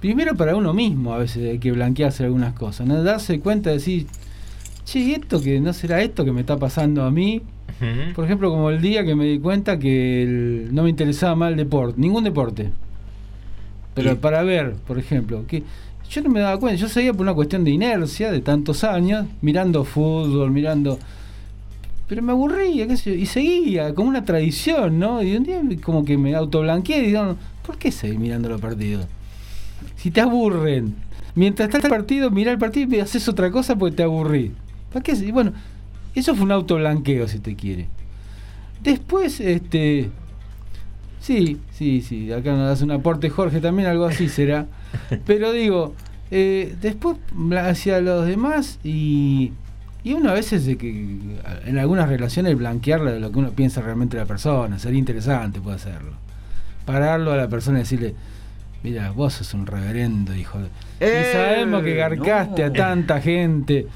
primero 0.00 0.34
para 0.36 0.56
uno 0.56 0.72
mismo 0.72 1.12
a 1.12 1.18
veces 1.18 1.50
hay 1.50 1.58
que 1.58 1.72
blanquearse 1.72 2.24
algunas 2.24 2.54
cosas, 2.54 2.86
¿no? 2.86 3.02
Darse 3.02 3.40
cuenta 3.40 3.70
de 3.70 3.76
decir, 3.76 4.06
che, 4.84 5.12
esto 5.14 5.40
que 5.40 5.60
no 5.60 5.72
será 5.72 6.02
esto 6.02 6.24
que 6.24 6.32
me 6.32 6.40
está 6.40 6.56
pasando 6.56 7.02
a 7.04 7.10
mí. 7.10 7.42
Uh 7.80 7.84
-huh. 7.84 8.14
Por 8.14 8.24
ejemplo, 8.24 8.50
como 8.50 8.70
el 8.70 8.80
día 8.80 9.04
que 9.04 9.14
me 9.14 9.26
di 9.26 9.38
cuenta 9.38 9.78
que 9.78 10.22
el, 10.22 10.74
no 10.74 10.82
me 10.82 10.90
interesaba 10.90 11.34
más 11.34 11.50
el 11.50 11.56
deporte, 11.56 12.00
ningún 12.00 12.24
deporte. 12.24 12.70
Pero 13.94 14.12
¿Y? 14.12 14.14
para 14.14 14.42
ver, 14.42 14.74
por 14.86 14.98
ejemplo, 14.98 15.44
que 15.46 15.62
yo 16.08 16.22
no 16.22 16.30
me 16.30 16.40
daba 16.40 16.58
cuenta, 16.58 16.80
yo 16.80 16.88
seguía 16.88 17.12
por 17.12 17.22
una 17.22 17.34
cuestión 17.34 17.64
de 17.64 17.70
inercia 17.70 18.32
de 18.32 18.40
tantos 18.40 18.82
años, 18.82 19.26
mirando 19.42 19.84
fútbol, 19.84 20.50
mirando 20.50 20.98
pero 22.08 22.22
me 22.22 22.32
aburría, 22.32 22.86
qué 22.88 22.96
sé 22.96 23.10
yo, 23.10 23.16
y 23.16 23.26
seguía, 23.26 23.94
como 23.94 24.08
una 24.08 24.24
tradición, 24.24 24.98
¿no? 24.98 25.22
Y 25.22 25.36
un 25.36 25.44
día 25.44 25.60
como 25.82 26.04
que 26.04 26.16
me 26.16 26.34
autoblanqueé 26.34 27.02
y 27.02 27.06
digo, 27.08 27.36
¿por 27.64 27.76
qué 27.76 27.92
seguir 27.92 28.18
mirando 28.18 28.48
los 28.48 28.60
partidos? 28.60 29.06
Si 29.96 30.10
te 30.10 30.20
aburren, 30.20 30.94
mientras 31.34 31.68
está 31.68 31.86
el 31.86 31.90
partido, 31.90 32.30
mira 32.30 32.50
el 32.50 32.58
partido 32.58 32.96
y 32.96 33.00
haces 33.00 33.28
otra 33.28 33.50
cosa 33.50 33.76
porque 33.76 33.96
te 33.96 34.02
aburrí. 34.02 34.52
¿Para 34.92 35.02
qué? 35.02 35.12
Y 35.12 35.30
bueno, 35.30 35.52
eso 36.14 36.34
fue 36.34 36.44
un 36.44 36.52
autoblanqueo, 36.52 37.28
si 37.28 37.38
te 37.38 37.54
quiere. 37.54 37.88
Después, 38.82 39.40
este... 39.40 40.10
Sí, 41.20 41.58
sí, 41.72 42.00
sí, 42.00 42.32
acá 42.32 42.52
nos 42.52 42.70
hace 42.70 42.84
un 42.84 42.92
aporte 42.92 43.28
Jorge 43.28 43.60
también, 43.60 43.88
algo 43.88 44.06
así 44.06 44.28
será. 44.28 44.66
Pero 45.26 45.52
digo, 45.52 45.94
Eh, 46.30 46.76
después 46.82 47.16
hacia 47.56 48.00
los 48.00 48.26
demás 48.26 48.78
y, 48.84 49.52
y 50.04 50.12
uno 50.12 50.30
a 50.30 50.34
veces 50.34 50.64
de 50.64 50.76
que 50.76 51.18
en 51.66 51.78
algunas 51.78 52.08
relaciones 52.08 52.56
blanquearle 52.56 53.12
de 53.12 53.20
lo 53.20 53.32
que 53.32 53.38
uno 53.38 53.50
piensa 53.50 53.80
realmente 53.80 54.16
de 54.16 54.22
la 54.22 54.28
persona, 54.28 54.78
sería 54.78 54.98
interesante 54.98 55.60
puede 55.60 55.76
hacerlo. 55.76 56.12
Pararlo 56.84 57.32
a 57.32 57.36
la 57.36 57.48
persona 57.48 57.78
y 57.78 57.82
decirle, 57.82 58.14
mira, 58.82 59.10
vos 59.10 59.34
sos 59.34 59.52
un 59.54 59.66
reverendo, 59.66 60.34
hijo 60.34 60.58
de... 60.58 60.68
Eh, 61.00 61.28
y 61.28 61.32
sabemos 61.32 61.82
que 61.82 61.94
garcaste 61.94 62.64
a 62.64 62.72
tanta 62.72 63.20
gente, 63.20 63.86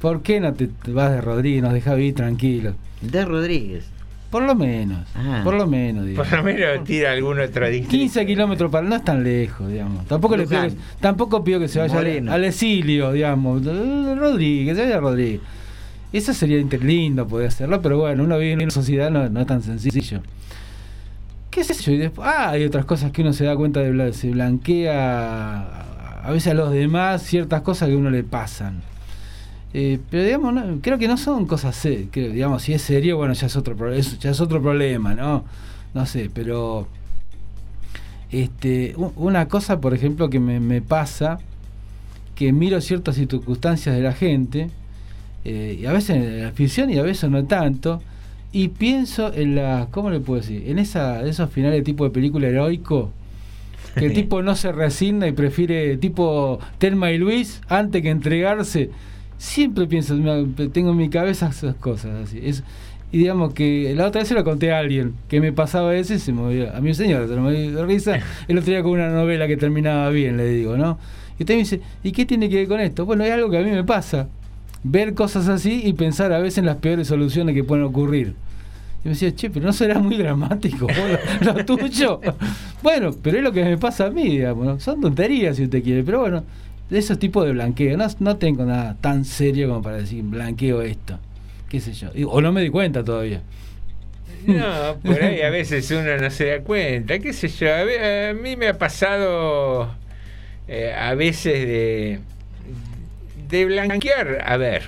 ¿por 0.00 0.22
qué 0.22 0.40
no 0.40 0.54
te 0.54 0.70
vas 0.86 1.10
de 1.10 1.20
Rodríguez, 1.20 1.62
nos 1.62 1.72
dejas 1.72 1.96
vivir 1.96 2.14
tranquilos? 2.14 2.74
De 3.02 3.24
Rodríguez. 3.24 3.90
Por 4.30 4.42
lo 4.42 4.54
menos, 4.54 5.06
Ah. 5.14 5.40
por 5.42 5.54
lo 5.54 5.66
menos, 5.66 6.04
digamos. 6.04 6.28
Por 6.28 6.38
lo 6.38 6.44
menos 6.44 6.84
tira 6.84 7.12
algún 7.12 7.40
otro 7.40 7.66
distrito. 7.68 7.90
15 7.90 8.26
kilómetros 8.26 8.70
para 8.70 8.86
no 8.86 8.94
es 8.96 9.02
tan 9.02 9.24
lejos, 9.24 9.68
digamos. 9.70 10.06
Tampoco 10.06 10.36
le 10.36 10.46
pido, 10.46 10.68
tampoco 11.00 11.42
pido 11.42 11.58
que 11.60 11.68
se 11.68 11.78
vaya 11.78 11.94
Moreno. 11.94 12.32
al 12.32 12.44
exilio, 12.44 13.12
digamos. 13.12 13.64
Rodríguez, 13.64 14.76
se 14.76 14.82
vaya 14.84 14.96
a 14.98 15.00
Rodríguez. 15.00 15.40
Eso 16.12 16.32
sería 16.34 16.58
lindo 16.82 17.26
poder 17.26 17.48
hacerlo, 17.48 17.80
pero 17.82 17.98
bueno, 17.98 18.24
uno 18.24 18.38
vive 18.38 18.52
en 18.52 18.62
una 18.62 18.70
sociedad 18.70 19.10
no, 19.10 19.28
no 19.30 19.40
es 19.40 19.46
tan 19.46 19.62
sencillo. 19.62 20.20
¿Qué 21.50 21.62
es 21.62 21.70
eso? 21.70 21.90
Y 21.90 21.96
después, 21.96 22.28
ah, 22.30 22.50
hay 22.50 22.64
otras 22.64 22.84
cosas 22.84 23.10
que 23.12 23.22
uno 23.22 23.32
se 23.32 23.44
da 23.44 23.56
cuenta 23.56 23.80
de 23.80 24.12
se 24.12 24.30
blanquea 24.30 25.58
a, 25.62 26.20
a 26.24 26.30
veces 26.30 26.52
a 26.52 26.54
los 26.54 26.70
demás 26.72 27.22
ciertas 27.22 27.62
cosas 27.62 27.88
que 27.88 27.94
a 27.94 27.98
uno 27.98 28.10
le 28.10 28.22
pasan. 28.24 28.82
Eh, 29.74 29.98
pero 30.10 30.24
digamos, 30.24 30.54
no- 30.54 30.78
creo 30.80 30.98
que 30.98 31.08
no 31.08 31.16
son 31.16 31.46
cosas 31.46 31.76
serias. 31.76 32.10
Digamos, 32.12 32.62
si 32.62 32.72
es 32.72 32.82
serio, 32.82 33.16
bueno, 33.16 33.34
ya 33.34 33.46
es 33.46 33.56
otro 33.56 33.76
ya 34.20 34.30
es 34.30 34.40
otro 34.40 34.62
problema, 34.62 35.14
¿no? 35.14 35.44
No 35.94 36.06
sé, 36.06 36.30
pero 36.32 36.86
este, 38.30 38.94
una 39.16 39.48
cosa, 39.48 39.80
por 39.80 39.94
ejemplo, 39.94 40.28
que 40.28 40.38
me, 40.40 40.60
me 40.60 40.82
pasa, 40.82 41.38
que 42.34 42.52
miro 42.52 42.80
ciertas 42.80 43.16
circunstancias 43.16 43.94
de 43.94 44.02
la 44.02 44.12
gente, 44.12 44.70
eh, 45.44 45.78
y 45.80 45.86
a 45.86 45.92
veces 45.92 46.16
en 46.16 46.42
la 46.44 46.52
ficción 46.52 46.90
y 46.90 46.98
a 46.98 47.02
veces 47.02 47.30
no 47.30 47.44
tanto, 47.44 48.02
y 48.52 48.68
pienso 48.68 49.32
en 49.32 49.54
la, 49.56 49.88
¿cómo 49.90 50.10
le 50.10 50.20
puedo 50.20 50.40
decir? 50.40 50.64
En 50.68 50.78
esa, 50.78 51.22
esos 51.26 51.50
finales 51.50 51.84
tipo 51.84 52.04
de 52.04 52.10
película 52.10 52.48
heroico, 52.48 53.12
que 53.98 54.06
el 54.06 54.12
tipo 54.14 54.42
no 54.42 54.56
se 54.56 54.72
resigna 54.72 55.26
y 55.26 55.32
prefiere, 55.32 55.96
tipo 55.96 56.58
Telma 56.78 57.10
y 57.12 57.18
Luis, 57.18 57.60
antes 57.68 58.02
que 58.02 58.10
entregarse. 58.10 58.90
Siempre 59.38 59.86
pienso, 59.86 60.16
tengo 60.72 60.90
en 60.90 60.96
mi 60.96 61.08
cabeza 61.08 61.48
esas 61.48 61.76
cosas 61.76 62.24
así. 62.24 62.40
Y 63.10 63.18
digamos 63.18 63.54
que 63.54 63.94
la 63.96 64.06
otra 64.06 64.20
vez 64.20 64.28
se 64.28 64.34
lo 64.34 64.44
conté 64.44 64.72
a 64.72 64.78
alguien 64.78 65.14
que 65.28 65.40
me 65.40 65.52
pasaba 65.52 65.94
ese 65.94 66.16
y 66.16 66.18
se 66.18 66.32
movió. 66.32 66.74
A 66.74 66.80
mi 66.80 66.92
señora 66.92 67.26
se 67.26 67.34
lo 67.34 67.42
movió 67.42 67.72
de 67.72 67.86
risa. 67.86 68.18
El 68.48 68.58
otro 68.58 68.70
día 68.70 68.82
con 68.82 68.92
una 68.92 69.08
novela 69.08 69.46
que 69.46 69.56
terminaba 69.56 70.10
bien, 70.10 70.36
le 70.36 70.46
digo, 70.48 70.76
¿no? 70.76 70.98
Y 71.38 71.44
usted 71.44 71.54
me 71.54 71.60
dice, 71.60 71.80
¿y 72.02 72.12
qué 72.12 72.26
tiene 72.26 72.50
que 72.50 72.56
ver 72.56 72.68
con 72.68 72.80
esto? 72.80 73.06
Bueno, 73.06 73.24
es 73.24 73.32
algo 73.32 73.48
que 73.48 73.58
a 73.58 73.62
mí 73.62 73.70
me 73.70 73.84
pasa. 73.84 74.28
Ver 74.82 75.14
cosas 75.14 75.48
así 75.48 75.82
y 75.84 75.92
pensar 75.94 76.32
a 76.32 76.38
veces 76.38 76.58
en 76.58 76.66
las 76.66 76.76
peores 76.76 77.08
soluciones 77.08 77.54
que 77.54 77.64
pueden 77.64 77.84
ocurrir. 77.84 78.34
Y 79.04 79.08
me 79.08 79.10
decía, 79.10 79.34
che, 79.34 79.48
pero 79.48 79.64
no 79.64 79.72
será 79.72 80.00
muy 80.00 80.16
dramático 80.16 80.86
lo, 81.40 81.52
lo 81.54 81.64
tuyo. 81.64 82.20
bueno, 82.82 83.12
pero 83.22 83.38
es 83.38 83.44
lo 83.44 83.52
que 83.52 83.64
me 83.64 83.78
pasa 83.78 84.06
a 84.06 84.10
mí, 84.10 84.24
digamos. 84.24 84.82
Son 84.82 85.00
tonterías 85.00 85.56
si 85.56 85.64
usted 85.64 85.82
quiere, 85.82 86.02
pero 86.02 86.20
bueno, 86.20 86.44
de 86.90 86.98
esos 86.98 87.18
tipos 87.18 87.44
de 87.46 87.52
blanqueo. 87.52 87.96
No, 87.96 88.06
no 88.20 88.36
tengo 88.36 88.64
nada 88.64 88.96
tan 89.00 89.24
serio 89.24 89.68
como 89.68 89.82
para 89.82 89.98
decir 89.98 90.22
blanqueo 90.22 90.82
esto. 90.82 91.18
¿Qué 91.68 91.80
sé 91.80 91.92
yo? 91.92 92.08
O 92.28 92.40
no 92.40 92.52
me 92.52 92.62
di 92.62 92.70
cuenta 92.70 93.04
todavía. 93.04 93.42
No, 94.46 94.96
por 95.04 95.22
ahí 95.22 95.42
a 95.42 95.50
veces 95.50 95.90
uno 95.90 96.16
no 96.16 96.30
se 96.30 96.46
da 96.46 96.60
cuenta, 96.60 97.18
qué 97.18 97.32
sé 97.32 97.48
yo. 97.48 97.68
A, 97.74 98.32
mí 98.34 98.56
me 98.56 98.68
ha 98.68 98.78
pasado 98.78 99.94
eh, 100.66 100.94
a 100.96 101.14
veces 101.14 101.66
de, 101.66 102.20
de 103.50 103.64
blanquear, 103.66 104.42
a 104.46 104.56
ver, 104.56 104.84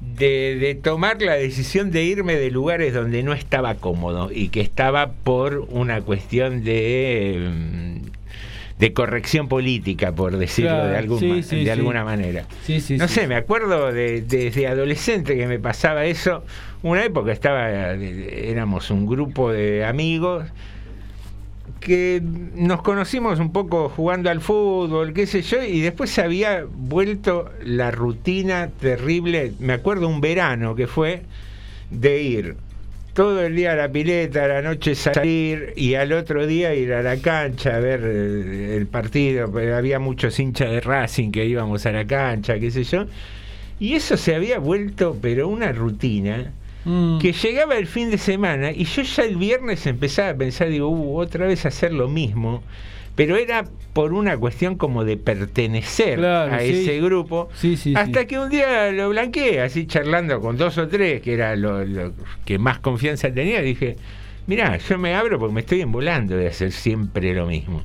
de, 0.00 0.56
de 0.58 0.74
tomar 0.74 1.22
la 1.22 1.34
decisión 1.34 1.90
de 1.90 2.02
irme 2.02 2.34
de 2.36 2.50
lugares 2.50 2.94
donde 2.94 3.22
no 3.22 3.32
estaba 3.32 3.76
cómodo 3.76 4.30
y 4.32 4.48
que 4.48 4.60
estaba 4.60 5.12
por 5.12 5.58
una 5.70 6.00
cuestión 6.00 6.64
de... 6.64 8.00
de 8.82 8.92
corrección 8.92 9.46
política, 9.46 10.10
por 10.10 10.36
decirlo 10.36 10.70
Claro, 10.72 10.88
de, 10.88 10.96
algún 10.96 11.18
sí, 11.20 11.26
ma- 11.26 11.42
sí, 11.44 11.56
de 11.58 11.64
sí. 11.66 11.70
alguna 11.70 12.04
manera. 12.04 12.46
No 12.98 13.06
sé, 13.06 13.28
me 13.28 13.36
acuerdo 13.36 13.92
de, 13.92 14.22
desde 14.22 14.66
adolescente 14.66 15.36
que 15.36 15.46
me 15.46 15.60
pasaba 15.60 16.04
eso. 16.04 16.42
Una 16.82 17.04
época 17.04 17.30
estaba, 17.30 17.70
éramos 17.70 18.90
un 18.90 19.06
grupo 19.06 19.52
de 19.52 19.84
amigos 19.84 20.46
que 21.78 22.20
nos 22.56 22.82
conocimos 22.82 23.38
un 23.38 23.52
poco 23.52 23.88
jugando 23.88 24.30
al 24.30 24.40
fútbol, 24.40 25.12
qué 25.12 25.28
sé 25.28 25.42
yo, 25.42 25.62
y 25.62 25.80
después 25.80 26.10
se 26.10 26.22
había 26.22 26.64
vuelto 26.68 27.52
la 27.64 27.92
rutina 27.92 28.68
terrible. 28.80 29.52
Me 29.60 29.74
acuerdo 29.74 30.08
un 30.08 30.20
verano 30.20 30.74
que 30.74 30.88
fue 30.88 31.22
de 31.92 32.20
ir 32.20 32.56
todo 33.14 33.42
el 33.44 33.54
día 33.56 33.72
a 33.72 33.76
la 33.76 33.90
pileta, 33.90 34.44
a 34.44 34.48
la 34.48 34.62
noche 34.62 34.94
salir 34.94 35.72
y 35.76 35.94
al 35.94 36.12
otro 36.12 36.46
día 36.46 36.74
ir 36.74 36.92
a 36.94 37.02
la 37.02 37.16
cancha 37.18 37.76
a 37.76 37.80
ver 37.80 38.00
el 38.04 38.86
partido. 38.86 39.50
Pero 39.52 39.76
había 39.76 39.98
muchos 39.98 40.38
hinchas 40.40 40.70
de 40.70 40.80
Racing 40.80 41.30
que 41.30 41.44
íbamos 41.44 41.84
a 41.86 41.92
la 41.92 42.06
cancha, 42.06 42.58
qué 42.58 42.70
sé 42.70 42.84
yo. 42.84 43.04
Y 43.80 43.94
eso 43.94 44.16
se 44.16 44.34
había 44.34 44.58
vuelto, 44.58 45.16
pero 45.20 45.48
una 45.48 45.72
rutina 45.72 46.52
Mm. 46.84 47.18
que 47.20 47.32
llegaba 47.32 47.76
el 47.76 47.86
fin 47.86 48.10
de 48.10 48.18
semana 48.18 48.72
y 48.72 48.84
yo 48.86 49.02
ya 49.02 49.22
el 49.22 49.36
viernes 49.36 49.86
empezaba 49.86 50.30
a 50.30 50.34
pensar, 50.34 50.68
digo, 50.68 50.88
"Uh, 50.88 51.16
otra 51.18 51.46
vez 51.46 51.64
hacer 51.64 51.92
lo 51.92 52.08
mismo. 52.08 52.62
Pero 53.14 53.36
era 53.36 53.64
por 53.92 54.14
una 54.14 54.36
cuestión 54.38 54.76
como 54.76 55.04
de 55.04 55.16
pertenecer 55.18 56.18
Claro, 56.18 56.54
a 56.54 56.60
sí. 56.60 56.82
ese 56.82 57.00
grupo. 57.00 57.50
Sí, 57.54 57.76
sí, 57.76 57.92
Hasta 57.94 58.24
que 58.26 58.38
un 58.38 58.48
día 58.48 58.90
lo 58.90 59.10
blanqueé, 59.10 59.60
así 59.60 59.86
charlando 59.86 60.40
con 60.40 60.56
dos 60.56 60.78
o 60.78 60.88
tres, 60.88 61.20
que 61.20 61.34
era 61.34 61.54
lo, 61.56 61.84
lo 61.84 62.12
que 62.46 62.58
más 62.58 62.78
confianza 62.78 63.30
tenía, 63.32 63.60
dije, 63.60 63.96
mirá, 64.46 64.78
yo 64.78 64.96
me 64.98 65.14
abro 65.14 65.38
porque 65.38 65.54
me 65.54 65.60
estoy 65.60 65.82
embolando 65.82 66.36
de 66.36 66.48
hacer 66.48 66.72
siempre 66.72 67.34
lo 67.34 67.46
mismo. 67.46 67.82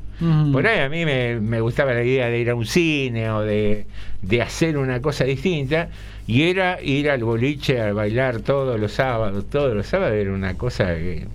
Por 0.53 0.65
ahí 0.65 0.79
a 0.79 0.89
mí 0.89 1.05
me, 1.05 1.39
me 1.41 1.59
gustaba 1.61 1.93
la 1.93 2.03
idea 2.03 2.27
de 2.29 2.39
ir 2.39 2.49
a 2.49 2.55
un 2.55 2.65
cine 2.65 3.29
o 3.29 3.41
de, 3.41 3.85
de 4.21 4.41
hacer 4.41 4.77
una 4.77 5.01
cosa 5.01 5.25
distinta, 5.25 5.89
y 6.25 6.43
era 6.43 6.81
ir 6.81 7.09
al 7.09 7.23
boliche 7.23 7.79
a 7.81 7.91
bailar 7.93 8.39
todos 8.39 8.79
los 8.79 8.93
sábados, 8.93 9.45
todos 9.49 9.75
los 9.75 9.85
sábados 9.85 10.15
era 10.15 10.31
una 10.31 10.55
cosa 10.55 10.95
que, 10.95 11.25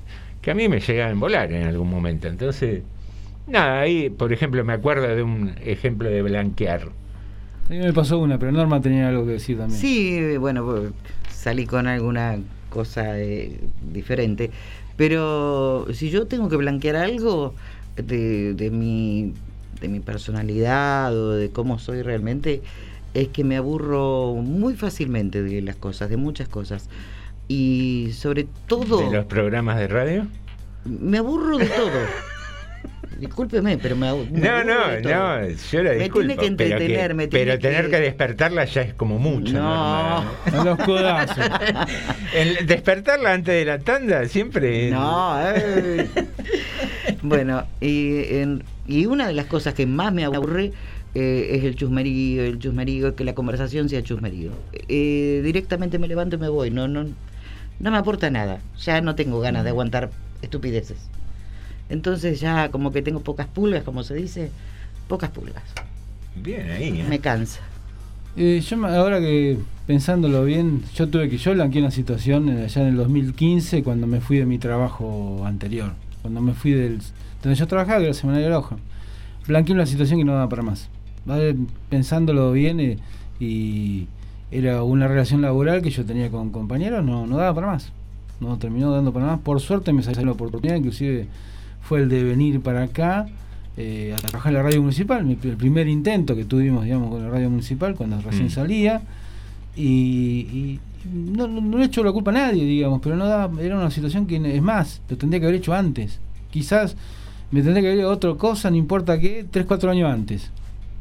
que 0.41 0.51
a 0.51 0.55
mí 0.55 0.69
me 0.69 0.81
llegaba 0.81 1.09
a 1.11 1.13
embolar 1.13 1.53
en 1.53 1.65
algún 1.69 1.89
momento. 1.91 2.27
Entonces, 2.27 2.83
nada, 3.47 3.81
ahí, 3.81 4.11
por 4.11 4.33
ejemplo, 4.33 4.65
me 4.65 4.73
acuerdo 4.73 5.09
de 5.09 5.23
un 5.23 5.55
ejemplo 5.65 6.09
de 6.09 6.23
blanquear. 6.23 6.89
A 7.69 7.71
mí 7.71 7.79
me 7.79 7.93
pasó 7.93 8.19
una, 8.19 8.39
pero 8.39 8.53
Norma 8.53 8.81
tenía 8.81 9.09
algo 9.09 9.25
que 9.25 9.33
decir 9.33 9.59
también. 9.59 9.81
Sí, 9.81 10.37
bueno, 10.37 10.65
pues, 10.65 10.91
salí 11.31 11.67
con 11.67 11.87
alguna 11.87 12.39
cosa 12.71 13.19
eh, 13.19 13.59
diferente. 13.93 14.51
Pero 14.97 15.87
si 15.93 16.11
yo 16.11 16.27
tengo 16.27 16.49
que 16.49 16.57
blanquear 16.57 16.97
algo 16.97 17.55
de, 17.97 18.55
de 18.55 18.71
mi, 18.71 19.33
de 19.81 19.89
mi 19.89 20.01
personalidad 20.01 21.17
o 21.17 21.31
de 21.31 21.51
cómo 21.51 21.79
soy 21.79 22.03
realmente, 22.03 22.63
es 23.15 23.29
que 23.29 23.45
me 23.45 23.57
aburro 23.57 24.35
muy 24.35 24.75
fácilmente 24.75 25.43
de 25.43 25.63
las 25.63 25.77
cosas, 25.77 26.11
de 26.11 26.17
muchas 26.17 26.49
cosas. 26.49 26.89
Y 27.49 28.11
sobre 28.13 28.47
todo, 28.67 28.99
¿De 29.11 29.17
los 29.17 29.27
programas 29.27 29.79
de 29.79 29.89
radio? 29.89 30.27
me 30.85 31.19
aburro 31.19 31.59
de 31.59 31.67
todo. 31.67 31.91
Discúlpeme, 33.23 33.79
pero 33.79 33.95
me, 33.95 34.13
me 34.13 34.41
No, 34.41 34.65
no, 34.65 35.01
no, 35.01 35.49
yo 35.71 35.83
la 35.85 35.91
Me 35.93 35.99
disculpo. 35.99 36.27
tiene 36.27 36.37
que 36.37 36.51
pero 36.57 36.75
entretener, 36.75 37.15
me 37.15 37.29
tiene 37.29 37.45
pero 37.53 37.59
tener 37.61 37.85
que- 37.85 37.91
que... 37.93 38.01
despertarla 38.01 38.65
ya 38.65 38.83
es 38.83 38.95
como 38.95 39.21
mucho. 39.21 39.53
No. 39.53 40.17
A 40.19 40.65
los 40.65 40.77
codazos. 40.79 41.37
El 42.35 42.67
despertarla 42.67 43.33
antes 43.33 43.55
de 43.55 43.65
la 43.65 43.79
tanda 43.79 44.27
siempre. 44.27 44.91
No, 44.91 45.37
eh. 45.41 46.09
bueno, 47.23 47.65
y, 47.81 48.25
en- 48.35 48.65
y 48.89 49.07
una 49.07 49.29
de 49.29 49.35
las 49.35 49.47
cosas 49.47 49.75
que 49.75 49.87
más 49.87 50.13
me 50.13 50.25
aburre 50.25 50.73
eh, 51.15 51.51
es 51.53 51.63
el 51.63 51.77
chusmerío, 51.77 52.43
el 52.43 52.59
chusmerío, 52.59 53.15
que 53.15 53.23
la 53.23 53.35
conversación 53.35 53.89
sea 53.89 54.03
chusmerío. 54.03 54.51
Eh, 54.89 55.43
directamente 55.45 56.01
me 56.01 56.09
levanto 56.09 56.35
y 56.35 56.39
me 56.41 56.49
voy, 56.49 56.73
no, 56.73 56.89
no, 56.89 57.05
no 57.79 57.91
me 57.93 57.97
aporta 57.99 58.31
nada. 58.31 58.59
Ya 58.81 59.01
no 59.01 59.15
tengo 59.15 59.39
ganas 59.39 59.63
de 59.63 59.71
aguantar 59.71 60.11
estupideces. 60.43 60.97
Entonces 61.93 62.41
ya 62.41 62.71
como 62.71 62.91
que 62.91 63.03
tengo 63.03 63.21
pocas 63.21 63.47
pulgas, 63.47 63.83
como 63.83 64.03
se 64.03 64.15
dice, 64.15 64.51
pocas 65.09 65.29
pulgas. 65.29 65.63
Bien 66.35 66.71
ahí. 66.71 67.01
¿eh? 67.01 67.07
Me 67.07 67.19
cansa. 67.19 67.61
Eh, 68.35 68.63
yo 68.67 68.87
ahora 68.87 69.21
que 69.21 69.59
pensándolo 69.87 70.43
bien, 70.43 70.83
yo 70.95 71.11
tuve 71.11 71.29
que 71.29 71.37
yo 71.37 71.53
blanqueé 71.53 71.83
una 71.83 71.91
situación 71.91 72.49
allá 72.49 72.81
en 72.81 72.89
el 72.89 72.97
2015 72.97 73.83
cuando 73.83 74.07
me 74.07 74.23
fui 74.23 74.39
de 74.39 74.47
mi 74.47 74.59
trabajo 74.59 75.43
anterior, 75.45 75.93
cuando 76.23 76.41
me 76.41 76.55
fui 76.55 76.71
del 76.71 77.01
donde 77.43 77.59
yo 77.59 77.67
trabajaba, 77.67 77.99
que 77.99 78.05
era 78.07 78.15
Semanario 78.15 78.49
La 78.49 78.59
Hoja. 78.59 78.77
Blanqueé 79.47 79.75
una 79.75 79.85
situación 79.85 80.19
que 80.19 80.25
no 80.25 80.33
daba 80.33 80.49
para 80.49 80.63
más. 80.63 80.89
¿vale? 81.27 81.57
Pensándolo 81.91 82.53
bien 82.53 82.81
eh, 82.81 82.99
y 83.39 84.07
era 84.51 84.83
una 84.83 85.09
relación 85.09 85.43
laboral 85.43 85.83
que 85.83 85.91
yo 85.91 86.07
tenía 86.07 86.31
con 86.31 86.53
compañeros, 86.53 87.05
no, 87.05 87.27
no 87.27 87.37
daba 87.37 87.55
para 87.55 87.67
más. 87.67 87.93
No 88.41 88.57
terminó 88.57 88.93
dando 88.93 89.13
para 89.13 89.27
más. 89.27 89.41
Por 89.41 89.61
suerte 89.61 89.93
me 89.93 90.03
salió 90.03 90.25
la 90.25 90.33
oportunidad, 90.33 90.77
inclusive 90.77 91.27
fue 91.83 92.01
el 92.03 92.09
de 92.09 92.23
venir 92.25 92.61
para 92.61 92.85
acá 92.85 93.27
eh, 93.77 94.15
a 94.17 94.21
trabajar 94.21 94.51
en 94.53 94.57
la 94.59 94.63
radio 94.63 94.81
municipal, 94.83 95.25
mi- 95.25 95.39
el 95.43 95.57
primer 95.57 95.89
intento 95.89 96.37
que 96.37 96.45
tuvimos, 96.45 96.85
digamos, 96.85 97.11
con 97.11 97.23
la 97.23 97.31
radio 97.31 97.49
municipal 97.51 97.95
cuando 97.95 98.21
recién 98.21 98.47
Mm. 98.47 98.51
salía. 98.51 99.03
Y, 99.75 99.83
y 99.85 100.81
no, 101.13 101.49
no, 101.49 101.61
no 101.61 101.79
le 101.79 101.87
echo 101.87 102.05
la 102.05 102.13
culpa 102.13 102.31
a 102.31 102.35
nadie, 102.35 102.65
digamos, 102.65 103.01
pero 103.03 103.17
no 103.17 103.27
da, 103.27 103.51
era 103.61 103.77
una 103.77 103.91
situación 103.91 104.27
que, 104.27 104.37
es 104.55 104.63
más, 104.63 105.01
lo 105.09 105.17
tendría 105.17 105.41
que 105.41 105.47
haber 105.47 105.59
hecho 105.59 105.73
antes. 105.73 106.21
Quizás 106.51 106.97
me 107.51 107.63
tendría 107.63 107.81
que 107.83 107.89
haber 107.89 108.01
hecho 108.01 108.11
otra 108.11 108.35
cosa, 108.35 108.71
no 108.71 108.77
importa 108.77 109.19
qué, 109.19 109.47
3, 109.51 109.65
4 109.67 109.91
años 109.91 110.11
antes. 110.13 110.51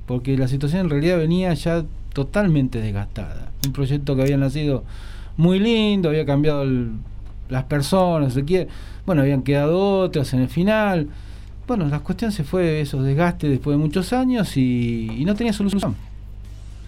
Porque 0.05 0.37
la 0.37 0.47
situación 0.47 0.81
en 0.81 0.89
realidad 0.89 1.17
venía 1.17 1.53
ya 1.53 1.83
totalmente 2.13 2.81
desgastada. 2.81 3.51
Un 3.65 3.73
proyecto 3.73 4.15
que 4.15 4.21
había 4.23 4.37
nacido 4.37 4.83
muy 5.37 5.59
lindo, 5.59 6.09
había 6.09 6.25
cambiado 6.25 6.63
el- 6.63 6.91
las 7.49 7.65
personas, 7.65 8.33
se 8.33 8.43
quiere, 8.45 8.69
bueno, 9.05 9.21
habían 9.21 9.41
quedado 9.43 9.99
otras 9.99 10.33
en 10.33 10.41
el 10.41 10.49
final. 10.49 11.07
Bueno, 11.67 11.87
la 11.87 11.99
cuestión 11.99 12.31
se 12.31 12.43
fue 12.43 12.81
esos 12.81 13.03
desgastes 13.05 13.49
después 13.49 13.77
de 13.77 13.83
muchos 13.83 14.11
años 14.13 14.57
y, 14.57 15.09
y 15.17 15.25
no 15.25 15.35
tenía 15.35 15.53
solución. 15.53 15.95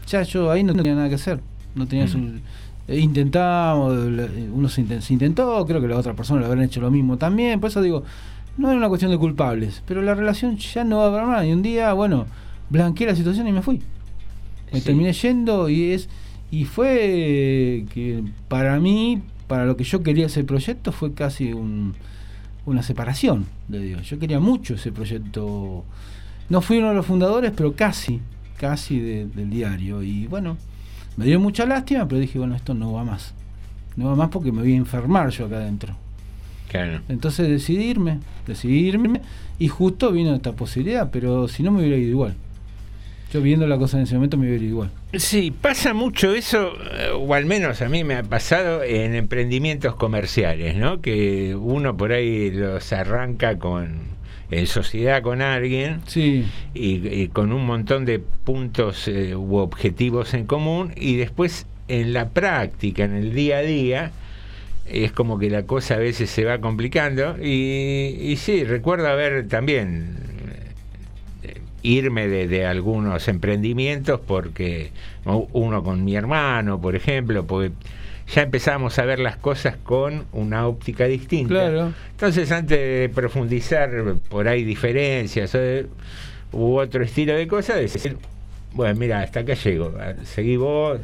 Ya 0.08 0.24
yo 0.24 0.52
ahí 0.52 0.64
no 0.64 0.74
tenía 0.74 0.96
nada 0.96 1.10
que 1.10 1.16
hacer. 1.16 1.40
No 1.76 1.88
tenía 1.88 2.06
Mm. 2.06 2.10
solu- 2.10 2.40
eh, 2.88 3.00
Intentamos, 3.00 3.94
la- 4.12 4.24
eh, 4.26 4.50
uno 4.54 4.68
se, 4.70 4.84
inten- 4.86 5.00
se 5.02 5.14
intentó, 5.14 5.66
creo 5.66 5.80
que 5.82 5.88
las 5.88 5.98
otras 6.00 6.16
personas 6.16 6.42
lo 6.42 6.48
habrán 6.48 6.66
hecho 6.66 6.82
lo 6.82 6.92
mismo 6.92 7.18
también. 7.18 7.60
Por 7.60 7.70
eso 7.70 7.82
digo, 7.82 8.04
no 8.58 8.68
era 8.70 8.78
una 8.78 8.90
cuestión 8.90 9.10
de 9.12 9.18
culpables, 9.18 9.82
pero 9.88 10.02
la 10.02 10.14
relación 10.14 10.58
ya 10.58 10.84
no 10.84 10.98
va 10.98 11.06
a 11.06 11.08
haber 11.08 11.24
más. 11.24 11.46
Y 11.46 11.54
un 11.54 11.62
día, 11.62 11.94
bueno, 11.94 12.26
blanqueé 12.70 13.08
la 13.08 13.16
situación 13.16 13.48
y 13.48 13.52
me 13.54 13.62
fui. 13.62 13.82
Me 14.72 14.80
Sí. 14.80 14.86
terminé 14.86 15.14
yendo 15.14 15.70
y 15.70 15.92
es 15.94 16.10
y 16.52 16.66
fue 16.66 17.86
que 17.94 18.24
para 18.48 18.80
mí, 18.80 19.22
para 19.48 19.66
lo 19.66 19.76
que 19.78 19.84
yo 19.84 20.04
quería 20.04 20.26
ese 20.28 20.44
proyecto, 20.44 20.92
fue 20.92 21.14
casi 21.14 21.54
un- 21.54 21.94
una 22.66 22.82
separación, 22.84 23.46
le 23.70 23.80
digo. 23.80 24.02
Yo 24.02 24.20
quería 24.20 24.40
mucho 24.40 24.76
ese 24.76 24.92
proyecto. 24.92 25.84
No 26.50 26.62
fui 26.62 26.78
uno 26.78 26.90
de 26.90 26.96
los 26.96 27.06
fundadores, 27.06 27.52
pero 27.56 27.74
casi, 27.74 28.22
casi 28.58 29.00
de- 29.00 29.26
del 29.28 29.50
diario. 29.50 30.02
Y 30.04 30.28
bueno, 30.28 30.58
me 31.18 31.26
dio 31.26 31.40
mucha 31.40 31.66
lástima, 31.66 32.08
pero 32.08 32.20
dije, 32.22 32.40
bueno, 32.40 32.56
esto 32.56 32.74
no 32.74 32.94
va 32.94 33.04
más. 33.04 33.34
No 33.96 34.08
va 34.08 34.16
más 34.16 34.30
porque 34.30 34.52
me 34.52 34.62
voy 34.62 34.74
a 34.74 34.78
enfermar 34.78 35.30
yo 35.30 35.46
acá 35.46 35.58
adentro. 35.58 35.96
Claro. 36.70 37.02
Entonces 37.10 37.48
decidí 37.50 37.84
irme, 37.86 38.20
decidí 38.48 38.80
irme 38.88 39.22
y 39.60 39.68
justo 39.68 40.12
vino 40.12 40.34
esta 40.34 40.54
posibilidad, 40.54 41.12
pero 41.12 41.48
si 41.48 41.62
no 41.62 41.72
me 41.72 41.80
hubiera 41.82 41.98
ido 41.98 42.10
igual. 42.10 42.36
Yo 43.34 43.42
viendo 43.42 43.66
la 43.66 43.80
cosa 43.80 43.98
en 43.98 44.04
ese 44.04 44.14
momento 44.14 44.38
me 44.38 44.46
ido 44.46 44.64
igual. 44.64 44.92
Sí, 45.14 45.52
pasa 45.60 45.96
mucho 45.96 46.36
eso, 46.36 46.74
eh, 46.92 47.10
o 47.16 47.34
al 47.34 47.48
menos 47.48 47.82
a 47.82 47.90
mí 47.90 48.04
me 48.04 48.14
ha 48.14 48.22
pasado 48.22 48.84
en 48.84 49.16
emprendimientos 49.16 49.96
comerciales, 49.96 50.76
¿no? 50.76 51.02
Que 51.02 51.56
uno 51.56 51.98
por 51.98 52.12
ahí 52.12 52.52
los 52.52 52.94
arranca 52.94 53.58
con 53.58 54.14
en 54.52 54.68
sociedad 54.68 55.24
con 55.24 55.42
alguien 55.42 56.02
Sí, 56.06 56.46
y, 56.76 57.08
y 57.08 57.28
con 57.30 57.54
un 57.54 57.66
montón 57.66 58.06
de 58.06 58.20
puntos 58.20 59.08
eh, 59.08 59.36
u 59.36 59.56
objetivos 59.56 60.36
en 60.36 60.46
común 60.46 60.94
y 60.96 61.16
después 61.16 61.66
en 61.88 62.14
la 62.14 62.30
práctica, 62.30 63.04
en 63.04 63.16
el 63.16 63.34
día 63.34 63.58
a 63.58 63.62
día, 63.64 64.12
es 64.86 65.12
como 65.12 65.40
que 65.40 65.50
la 65.50 65.64
cosa 65.64 65.96
a 65.96 65.98
veces 65.98 66.30
se 66.30 66.46
va 66.46 66.60
complicando 66.60 67.36
y, 67.42 68.16
y 68.22 68.36
sí, 68.38 68.64
recuerdo 68.64 69.08
haber 69.08 69.48
también 69.48 70.33
irme 71.84 72.28
de, 72.28 72.48
de 72.48 72.66
algunos 72.66 73.28
emprendimientos 73.28 74.20
porque 74.26 74.92
uno 75.26 75.84
con 75.84 76.04
mi 76.04 76.16
hermano, 76.16 76.82
por 76.82 76.96
ejemplo, 76.96 77.46
porque 77.46 77.72
ya 78.34 78.42
empezamos 78.42 78.98
a 79.00 79.06
ver 79.06 79.20
las 79.20 79.36
cosas 79.36 79.76
con 79.84 80.26
una 80.32 80.68
óptica 80.68 81.06
distinta. 81.06 81.54
claro. 81.54 81.94
Entonces, 82.12 82.52
antes 82.52 82.78
de 82.78 83.12
profundizar 83.14 84.16
por 84.30 84.48
ahí 84.48 84.64
diferencias 84.64 85.54
eh, 85.56 85.86
u 86.52 86.78
otro 86.78 87.04
estilo 87.04 87.34
de 87.34 87.48
cosas, 87.48 87.78
decir, 87.78 88.18
bueno, 88.74 88.98
mira, 89.00 89.22
hasta 89.22 89.42
acá 89.42 89.54
llego, 89.56 89.94
seguí 90.24 90.56
vos, 90.56 91.00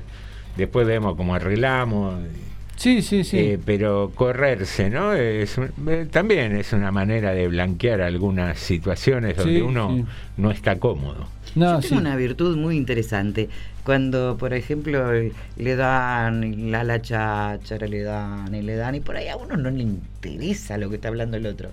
después 0.56 0.88
vemos 0.88 1.16
cómo 1.16 1.36
arreglamos, 1.36 2.16
Sí, 2.80 3.02
sí, 3.02 3.26
sí. 3.26 3.38
eh, 3.38 3.60
pero 3.66 4.12
correrse, 4.16 4.90
¿no? 4.90 5.12
Es 5.14 5.58
un- 5.58 5.70
eh, 5.90 6.08
también 6.10 6.56
es 6.56 6.72
una 6.72 6.92
manera 6.92 7.34
de 7.34 7.50
blanquear 7.50 8.00
algunas 8.00 8.58
situaciones 8.58 9.36
donde 9.36 9.56
Sí, 9.56 9.62
uno 9.62 9.96
sí. 9.98 10.06
no 10.38 10.50
está 10.50 10.78
cómodo. 10.80 11.28
no, 11.56 11.76
Yo 11.76 11.82
sí. 11.82 11.90
tengo 11.90 12.02
una 12.02 12.16
virtud 12.16 12.56
muy 12.56 12.78
interesante. 12.78 13.50
Cuando, 13.84 14.38
por 14.40 14.54
ejemplo, 14.54 15.14
eh, 15.14 15.34
le 15.58 15.76
dan 15.76 16.72
la 16.72 16.86
la 16.86 17.02
cháchara, 17.02 17.86
le 17.88 18.02
dan 18.04 18.56
y 18.56 18.62
le 18.62 18.76
dan, 18.78 18.96
y 18.96 19.02
por 19.02 19.18
ahí 19.18 19.28
a 19.28 19.36
uno 19.36 19.58
no 19.58 19.70
le 19.72 19.84
interesa 19.84 20.78
lo 20.78 20.90
que 20.90 20.96
está 20.96 21.10
hablando 21.10 21.36
el 21.36 21.48
otro. 21.48 21.72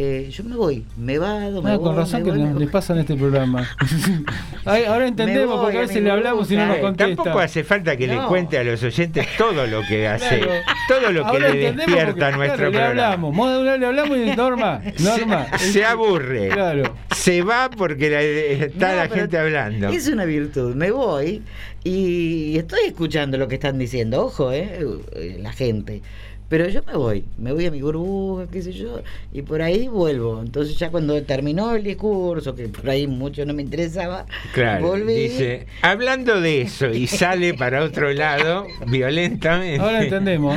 Eh, 0.00 0.28
yo 0.30 0.44
me 0.44 0.54
voy, 0.54 0.84
me 0.96 1.18
vado, 1.18 1.60
me 1.60 1.72
Ah, 1.72 1.76
voy. 1.76 1.84
con 1.88 1.96
razón 1.96 2.20
me 2.20 2.24
que 2.26 2.30
voy, 2.30 2.38
nos- 2.38 2.48
me 2.54 2.60
les 2.60 2.68
voy. 2.68 2.72
pasa 2.72 2.92
en 2.92 3.00
este 3.00 3.16
programa. 3.16 3.68
Ay, 4.64 4.84
ahora 4.84 5.08
entendemos 5.08 5.56
voy, 5.56 5.64
porque 5.64 5.78
a 5.78 5.80
veces 5.80 6.00
le 6.02 6.10
hablamos 6.12 6.48
y 6.52 6.56
no 6.56 6.66
nos 6.66 6.76
contesta. 6.78 7.16
tampoco 7.16 7.40
hace 7.40 7.64
falta 7.64 7.96
que 7.96 8.06
le 8.06 8.14
No. 8.14 8.28
cuente 8.28 8.58
a 8.58 8.62
los 8.64 8.80
oyentes 8.84 9.26
todo 9.36 9.66
lo 9.66 9.80
que 9.88 10.06
hace, 10.08 10.38
Claro. 10.38 10.52
todo 10.88 11.10
lo 11.12 11.22
que 11.24 11.28
Ahora 11.28 11.48
le 11.48 11.72
despierta 11.72 12.12
porque, 12.30 12.36
nuestro 12.36 12.36
claro, 12.36 12.70
le 12.70 12.70
programa. 12.78 12.90
hablamos, 13.12 13.34
modo- 13.34 13.76
le 13.76 13.86
hablamos 13.86 14.18
y 14.18 14.36
Norma, 14.36 14.82
Norma. 15.00 15.46
se, 15.58 15.72
se 15.72 15.84
aburre. 15.84 16.48
Claro. 16.50 16.94
Se 17.16 17.42
va 17.42 17.68
porque 17.68 18.08
la- 18.08 18.22
está 18.22 18.90
No, 18.90 18.96
la 18.96 19.08
gente 19.08 19.36
hablando. 19.36 19.88
Es 19.88 20.06
una 20.06 20.24
virtud. 20.26 20.76
Me 20.76 20.92
voy 20.92 21.42
y 21.82 22.56
estoy 22.56 22.80
escuchando 22.86 23.36
lo 23.36 23.48
que 23.48 23.56
están 23.56 23.78
diciendo. 23.78 24.26
Ojo, 24.26 24.52
eh, 24.52 24.78
eh, 25.16 25.38
la 25.42 25.52
gente. 25.52 26.02
Pero 26.48 26.66
yo 26.68 26.82
me 26.86 26.94
voy, 26.94 27.24
me 27.36 27.52
voy 27.52 27.66
a 27.66 27.70
mi 27.70 27.82
burbuja, 27.82 28.46
qué 28.50 28.62
sé 28.62 28.72
yo, 28.72 29.02
y 29.34 29.42
por 29.42 29.60
ahí 29.60 29.86
vuelvo. 29.86 30.40
Entonces 30.40 30.78
ya 30.78 30.90
cuando 30.90 31.22
terminó 31.22 31.74
el 31.74 31.84
discurso, 31.84 32.54
que 32.54 32.68
por 32.68 32.88
ahí 32.88 33.06
mucho 33.06 33.44
no 33.44 33.52
me 33.52 33.60
interesaba, 33.62 34.24
Claro, 34.54 34.86
volví. 34.86 35.12
dice, 35.14 35.66
hablando 35.82 36.40
de 36.40 36.62
eso 36.62 36.88
y 36.88 37.06
sale 37.06 37.52
para 37.52 37.84
otro 37.84 38.10
lado 38.14 38.66
violentamente. 38.86 39.78
Ahora 39.78 40.02
entendemos. 40.02 40.56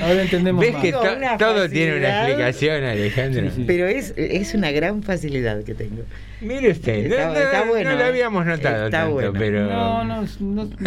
Ahora 0.00 0.22
entendemos 0.22 0.62
¿Ves 0.62 0.72
más. 0.72 0.82
que 0.82 0.92
to- 0.92 1.02
todo 1.38 1.68
tiene 1.68 1.98
una 1.98 2.08
explicación, 2.24 2.84
Alejandro? 2.84 3.50
Sí, 3.50 3.56
sí. 3.56 3.64
Pero 3.66 3.86
es, 3.86 4.14
es 4.16 4.54
una 4.54 4.70
gran 4.70 5.02
facilidad 5.02 5.62
que 5.62 5.74
tengo. 5.74 6.04
Mire 6.40 6.70
usted, 6.70 7.06
no, 7.06 7.14
Está- 7.16 7.26
no- 7.28 7.34
está 7.38 7.60
no 7.64 7.66
bueno, 7.72 7.92
lo 7.96 8.00
¿eh? 8.00 8.04
habíamos 8.04 8.46
notado 8.46 8.86
Está 8.86 8.98
tanto, 9.00 9.12
bueno. 9.12 9.32
pero... 9.38 9.66
No, 9.66 10.04
no, 10.04 10.22
no, 10.40 10.64
no, 10.64 10.70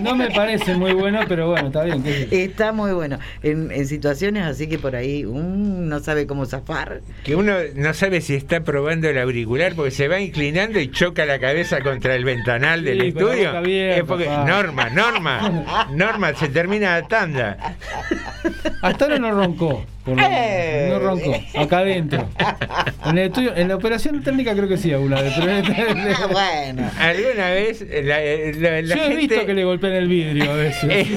no 0.00 0.14
me 0.16 0.30
parece 0.30 0.74
muy 0.74 0.92
bueno, 0.92 1.20
pero 1.28 1.48
bueno, 1.50 1.66
está 1.68 1.84
bien. 1.84 2.02
qué. 2.02 2.28
Está 2.44 2.72
muy 2.72 2.92
bueno. 2.92 3.18
En, 3.42 3.70
en 3.70 3.86
situaciones 3.86 4.44
así 4.44 4.66
que 4.68 4.78
por 4.78 4.96
ahí 4.96 5.24
mm, 5.24 5.88
no 5.88 6.00
sabe 6.00 6.26
cómo 6.26 6.46
zafar. 6.46 7.00
Que 7.24 7.34
uno 7.36 7.54
no 7.74 7.92
sabe 7.94 8.20
si 8.20 8.34
está 8.34 8.60
probando 8.62 9.08
el 9.08 9.18
auricular 9.18 9.74
porque 9.74 9.90
se 9.90 10.08
va 10.08 10.20
inclinando 10.20 10.80
y 10.80 10.90
choca 10.90 11.24
la 11.26 11.38
cabeza 11.38 11.80
contra 11.82 12.14
el 12.14 12.24
ventanal 12.24 12.84
del 12.84 13.00
Sí, 13.00 13.06
estudio. 13.08 13.50
abierta, 13.50 13.96
es 14.00 14.04
porque. 14.04 14.26
Norma, 14.26 14.90
Norma, 14.90 15.86
Norma, 15.92 16.34
se 16.34 16.48
termina 16.48 17.00
la 17.00 17.08
tanda. 17.08 17.76
Hasta 18.82 19.04
ahora 19.04 19.18
no 19.18 19.30
roncó. 19.32 19.84
Por. 20.04 20.18
Eh. 20.20 20.88
No 20.90 20.98
roncó. 20.98 21.40
Acá 21.56 21.78
adentro. 21.78 22.28
En 23.06 23.18
el 23.18 23.26
estudio, 23.26 23.54
en 23.56 23.68
la 23.68 23.76
operación 23.76 24.22
técnica 24.22 24.52
creo 24.54 24.68
que 24.68 24.76
sí 24.76 24.92
alguna 24.92 25.20
vez. 25.22 25.32
Pero 25.38 25.52
Ah, 26.18 26.26
bueno. 26.30 26.90
¿Alguna 26.98 27.50
vez 27.50 27.86
la, 27.88 28.20
la- 28.20 28.82
la 28.82 28.94
yo 28.96 29.02
he 29.02 29.06
gente... 29.08 29.16
visto 29.16 29.46
que 29.46 29.54
le 29.54 29.64
golpean 29.64 29.92
el 29.92 30.08
vidrio 30.08 30.50
a 30.50 30.54
veces. 30.54 30.84
Eh, 30.90 31.06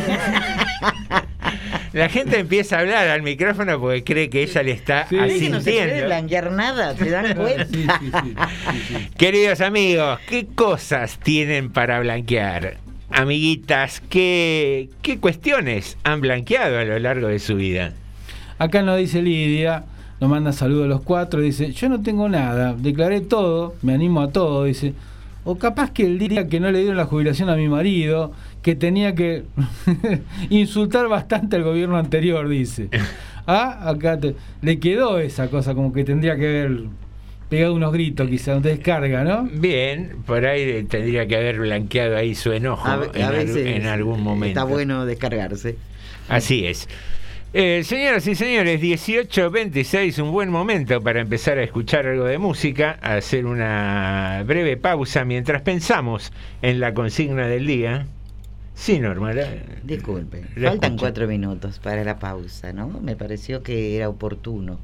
La 1.93 2.09
gente 2.09 2.37
empieza 2.39 2.75
a 2.75 2.79
hablar 2.81 3.07
al 3.07 3.21
micrófono 3.21 3.79
porque 3.79 4.03
cree 4.03 4.29
que 4.29 4.43
ella 4.43 4.63
le 4.63 4.71
está 4.71 5.07
Sí. 5.07 5.15
Es 5.17 5.39
que 5.39 5.49
no 5.49 5.61
se 5.61 5.63
puede 5.71 5.79
asintiendo. 5.81 6.05
blanquear 6.07 6.51
nada, 6.51 6.93
¿se 6.97 7.09
dan 7.09 7.33
cuenta? 7.37 7.65
Sí, 7.67 7.73
sí, 7.73 7.87
sí, 7.87 8.11
sí, 8.71 8.83
sí. 8.89 9.07
Queridos 9.17 9.61
amigos, 9.61 10.19
¿qué 10.27 10.45
cosas 10.53 11.17
tienen 11.19 11.71
para 11.71 12.01
blanquear? 12.01 12.75
Amiguitas, 13.11 14.01
¿qué, 14.09 14.89
¿qué 15.01 15.19
cuestiones 15.19 15.97
han 16.03 16.19
blanqueado 16.19 16.79
a 16.79 16.83
lo 16.83 16.99
largo 16.99 17.29
de 17.29 17.39
su 17.39 17.55
vida? 17.55 17.93
Acá 18.57 18.81
nos 18.81 18.97
dice 18.97 19.21
Lidia, 19.21 19.83
nos 20.19 20.29
manda 20.29 20.51
saludos 20.53 20.85
a 20.85 20.87
los 20.87 21.01
cuatro, 21.01 21.41
dice, 21.41 21.71
yo 21.73 21.89
no 21.89 22.01
tengo 22.01 22.29
nada, 22.29 22.73
declaré 22.77 23.21
todo, 23.21 23.75
me 23.81 23.93
animo 23.93 24.21
a 24.21 24.31
todo, 24.31 24.63
dice, 24.63 24.93
o 25.43 25.57
capaz 25.57 25.91
que 25.91 26.05
el 26.05 26.17
día 26.17 26.47
que 26.47 26.59
no 26.59 26.71
le 26.71 26.79
dieron 26.79 26.97
la 26.97 27.05
jubilación 27.05 27.49
a 27.49 27.55
mi 27.55 27.67
marido, 27.67 28.31
que 28.61 28.75
tenía 28.75 29.13
que 29.13 29.43
insultar 30.49 31.07
bastante 31.07 31.55
al 31.55 31.63
gobierno 31.63 31.97
anterior, 31.97 32.47
dice. 32.49 32.89
Ah, 33.47 33.91
acá 33.91 34.19
te- 34.19 34.35
le 34.63 34.79
quedó 34.79 35.19
esa 35.19 35.49
cosa, 35.49 35.75
como 35.75 35.93
que 35.93 36.03
tendría 36.03 36.35
que 36.35 36.47
haber 36.47 36.79
pegado 37.47 37.75
unos 37.75 37.93
gritos, 37.93 38.27
quizá, 38.27 38.53
una 38.53 38.61
descarga, 38.69 39.23
¿no? 39.23 39.43
Bien, 39.53 40.13
por 40.25 40.43
ahí 40.47 40.83
tendría 40.85 41.27
que 41.27 41.35
haber 41.35 41.59
blanqueado 41.59 42.17
ahí 42.17 42.33
su 42.33 42.51
enojo 42.53 42.87
A, 42.87 42.93
al- 42.93 43.11
en 43.15 43.85
algún 43.85 44.23
momento. 44.23 44.47
está 44.59 44.63
bueno 44.63 45.05
descargarse. 45.05 45.75
Así 46.27 46.65
es. 46.65 46.89
Eh, 47.57 47.83
señoras 47.85 48.27
y 48.27 48.35
señores, 48.35 48.81
18.26, 48.81 50.21
un 50.21 50.33
buen 50.33 50.49
momento 50.49 50.99
para 51.01 51.21
empezar 51.21 51.57
a 51.57 51.63
escuchar 51.63 52.05
algo 52.05 52.25
de 52.25 52.37
música, 52.37 52.99
a 53.01 53.15
hacer 53.15 53.45
una 53.45 54.43
breve 54.45 54.75
pausa 54.75 55.23
mientras 55.23 55.61
pensamos 55.61 56.33
en 56.61 56.81
la 56.81 56.93
consigna 56.93 57.47
del 57.47 57.65
día. 57.65 58.07
Sí, 58.73 58.99
Norma. 58.99 59.31
la- 59.31 59.47
Disculpe, 59.83 60.43
faltan 60.61 60.97
cuatro 60.97 61.27
minutos 61.29 61.79
para 61.79 62.03
la 62.03 62.19
pausa, 62.19 62.73
¿no? 62.73 62.89
Me 62.89 63.15
pareció 63.15 63.63
que 63.63 63.95
era 63.95 64.09
oportuno. 64.09 64.77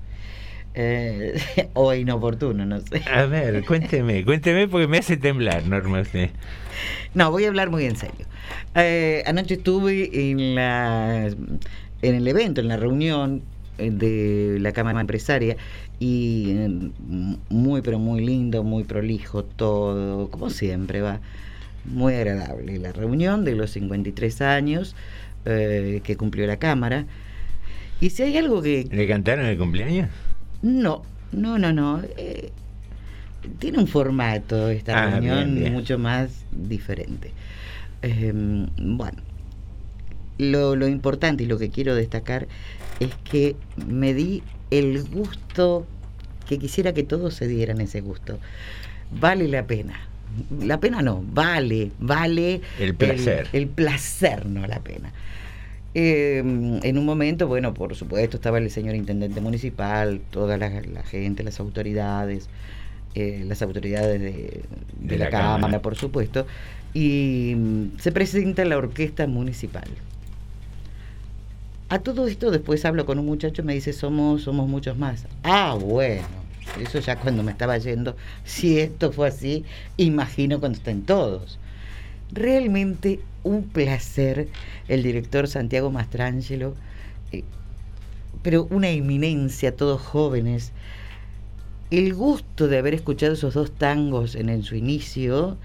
Eh, 0.74 1.38
o 1.74 1.94
inoportuno, 1.94 2.66
no 2.66 2.80
sé. 2.80 3.02
A 3.14 3.26
ver, 3.26 3.66
cuénteme, 3.66 4.24
cuénteme 4.24 4.70
porque 4.70 4.88
me 4.88 5.00
hace 5.00 5.18
temblar, 5.18 5.68
Norma, 5.68 6.00
usted. 6.00 6.30
No, 7.16 7.32
voy 7.32 7.44
a 7.44 7.50
hablar 7.50 7.70
muy 7.70 7.84
en 7.84 7.98
serio. 7.98 8.26
Eh, 8.76 9.24
anoche 9.26 9.56
estuve 9.56 10.10
en, 10.32 10.56
la, 10.56 11.28
en 12.02 12.16
el 12.16 12.28
evento, 12.28 12.62
en 12.62 12.68
la 12.68 12.78
reunión 12.78 13.42
eh, 13.78 13.92
de 13.92 14.58
la 14.60 14.72
Cámara 14.72 15.02
Empresaria 15.02 15.58
y 16.00 16.52
eh, 16.52 16.70
muy, 17.50 17.82
pero 17.82 18.00
muy 18.00 18.22
lindo, 18.26 18.64
muy 18.64 18.84
prolijo 18.84 19.44
todo, 19.44 20.30
como 20.30 20.50
siempre 20.50 21.02
va. 21.02 21.20
Muy 21.86 22.14
agradable 22.14 22.78
la 22.78 22.92
reunión 22.92 23.44
de 23.44 23.56
los 23.56 23.72
53 23.72 24.42
años 24.42 24.96
eh, 25.46 26.02
que 26.04 26.16
cumplió 26.16 26.46
la 26.46 26.58
Cámara. 26.58 27.06
Y 28.00 28.10
si 28.12 28.24
hay 28.24 28.38
algo 28.38 28.62
que... 28.62 28.88
¿Le 28.92 29.08
cantaron 29.08 29.46
el 29.46 29.58
cumpleaños? 29.58 30.10
No, 30.62 31.04
no, 31.32 31.58
no, 31.58 31.72
no. 31.74 32.02
eh, 32.18 32.52
tiene 33.58 33.80
un 33.80 33.88
formato 33.88 34.70
esta 34.70 35.02
Ah, 35.04 35.10
reunión 35.12 35.38
bien, 35.46 35.56
bien. 35.56 35.74
mucho 35.74 35.98
más 35.98 36.46
diferente. 36.52 37.32
Eh, 38.04 38.32
bueno, 38.34 39.18
lo, 40.42 40.76
lo 40.76 40.88
importante 40.88 41.44
y 41.44 41.48
lo 41.48 41.58
que 41.58 41.70
quiero 41.70 41.96
destacar 41.96 42.48
es 43.00 43.12
que 43.24 43.56
me 43.88 44.14
di 44.14 44.44
el 44.72 45.04
gusto 45.04 45.88
que 46.48 46.60
quisiera 46.60 46.94
que 46.94 47.04
todos 47.04 47.34
se 47.36 47.48
dieran 47.48 47.82
ese 47.82 48.02
gusto. 48.02 48.40
Vale 49.10 49.48
la 49.48 49.66
pena. 49.68 50.08
La 50.62 50.80
pena 50.80 51.02
no, 51.02 51.24
vale, 51.28 51.92
vale 52.00 52.62
El 52.80 52.96
placer. 52.96 53.50
el, 53.54 53.62
el 53.64 53.68
placer, 53.68 54.46
no 54.46 54.66
la 54.68 54.80
pena. 54.80 55.12
Eh, 55.94 56.38
en 56.40 56.98
un 56.98 57.06
momento, 57.06 57.48
bueno, 57.48 57.74
por 57.74 57.96
supuesto, 57.96 58.38
estaba 58.38 58.58
el 58.60 58.70
señor 58.72 58.96
intendente 58.96 59.42
municipal, 59.42 60.22
toda 60.30 60.58
la, 60.58 60.70
la 60.82 61.04
gente, 61.04 61.44
las 61.44 61.60
autoridades, 61.60 62.50
eh, 63.14 63.44
las 63.46 63.62
autoridades 63.62 64.22
de, 64.22 64.66
de 65.00 65.18
De 65.18 65.18
la, 65.18 65.26
la 65.26 65.30
cámara, 65.30 65.52
Cámara. 65.52 65.82
por 65.82 65.96
supuesto, 65.98 66.48
y 66.94 67.54
mm, 67.58 67.98
se 68.00 68.12
presenta 68.14 68.64
la 68.66 68.78
orquesta 68.78 69.28
municipal. 69.28 69.90
A 71.92 72.00
todo 72.00 72.26
esto 72.28 72.52
después 72.52 72.86
hablo 72.86 73.06
con 73.06 73.20
un 73.20 73.26
muchacho 73.26 73.64
me 73.64 73.74
dice, 73.74 73.92
somos, 73.92 74.44
somos 74.44 74.70
muchos 74.70 74.98
más. 74.98 75.26
Ah, 75.44 75.78
bueno, 75.78 76.26
eso 76.80 77.00
ya 77.00 77.18
cuando 77.18 77.44
me 77.44 77.52
estaba 77.52 77.78
yendo, 77.80 78.16
si 78.46 78.80
esto 78.80 79.12
fue 79.12 79.28
así, 79.28 79.66
imagino 79.98 80.62
cuando 80.62 80.78
estén 80.78 81.02
todos. 81.02 81.60
Realmente 82.32 83.20
un 83.44 83.64
placer 83.64 84.48
el 84.88 85.04
director 85.04 85.50
Santiago 85.50 85.92
Mastrangelo, 85.92 86.76
eh, 87.34 87.44
pero 88.42 88.70
una 88.72 88.88
eminencia, 88.88 89.76
todos 89.76 90.00
jóvenes. 90.00 90.72
El 91.90 92.14
gusto 92.14 92.70
de 92.70 92.78
haber 92.78 92.94
escuchado 92.94 93.34
esos 93.34 93.54
dos 93.54 93.70
tangos 93.70 94.36
en 94.36 94.64
su 94.64 94.78
inicio 94.78 95.58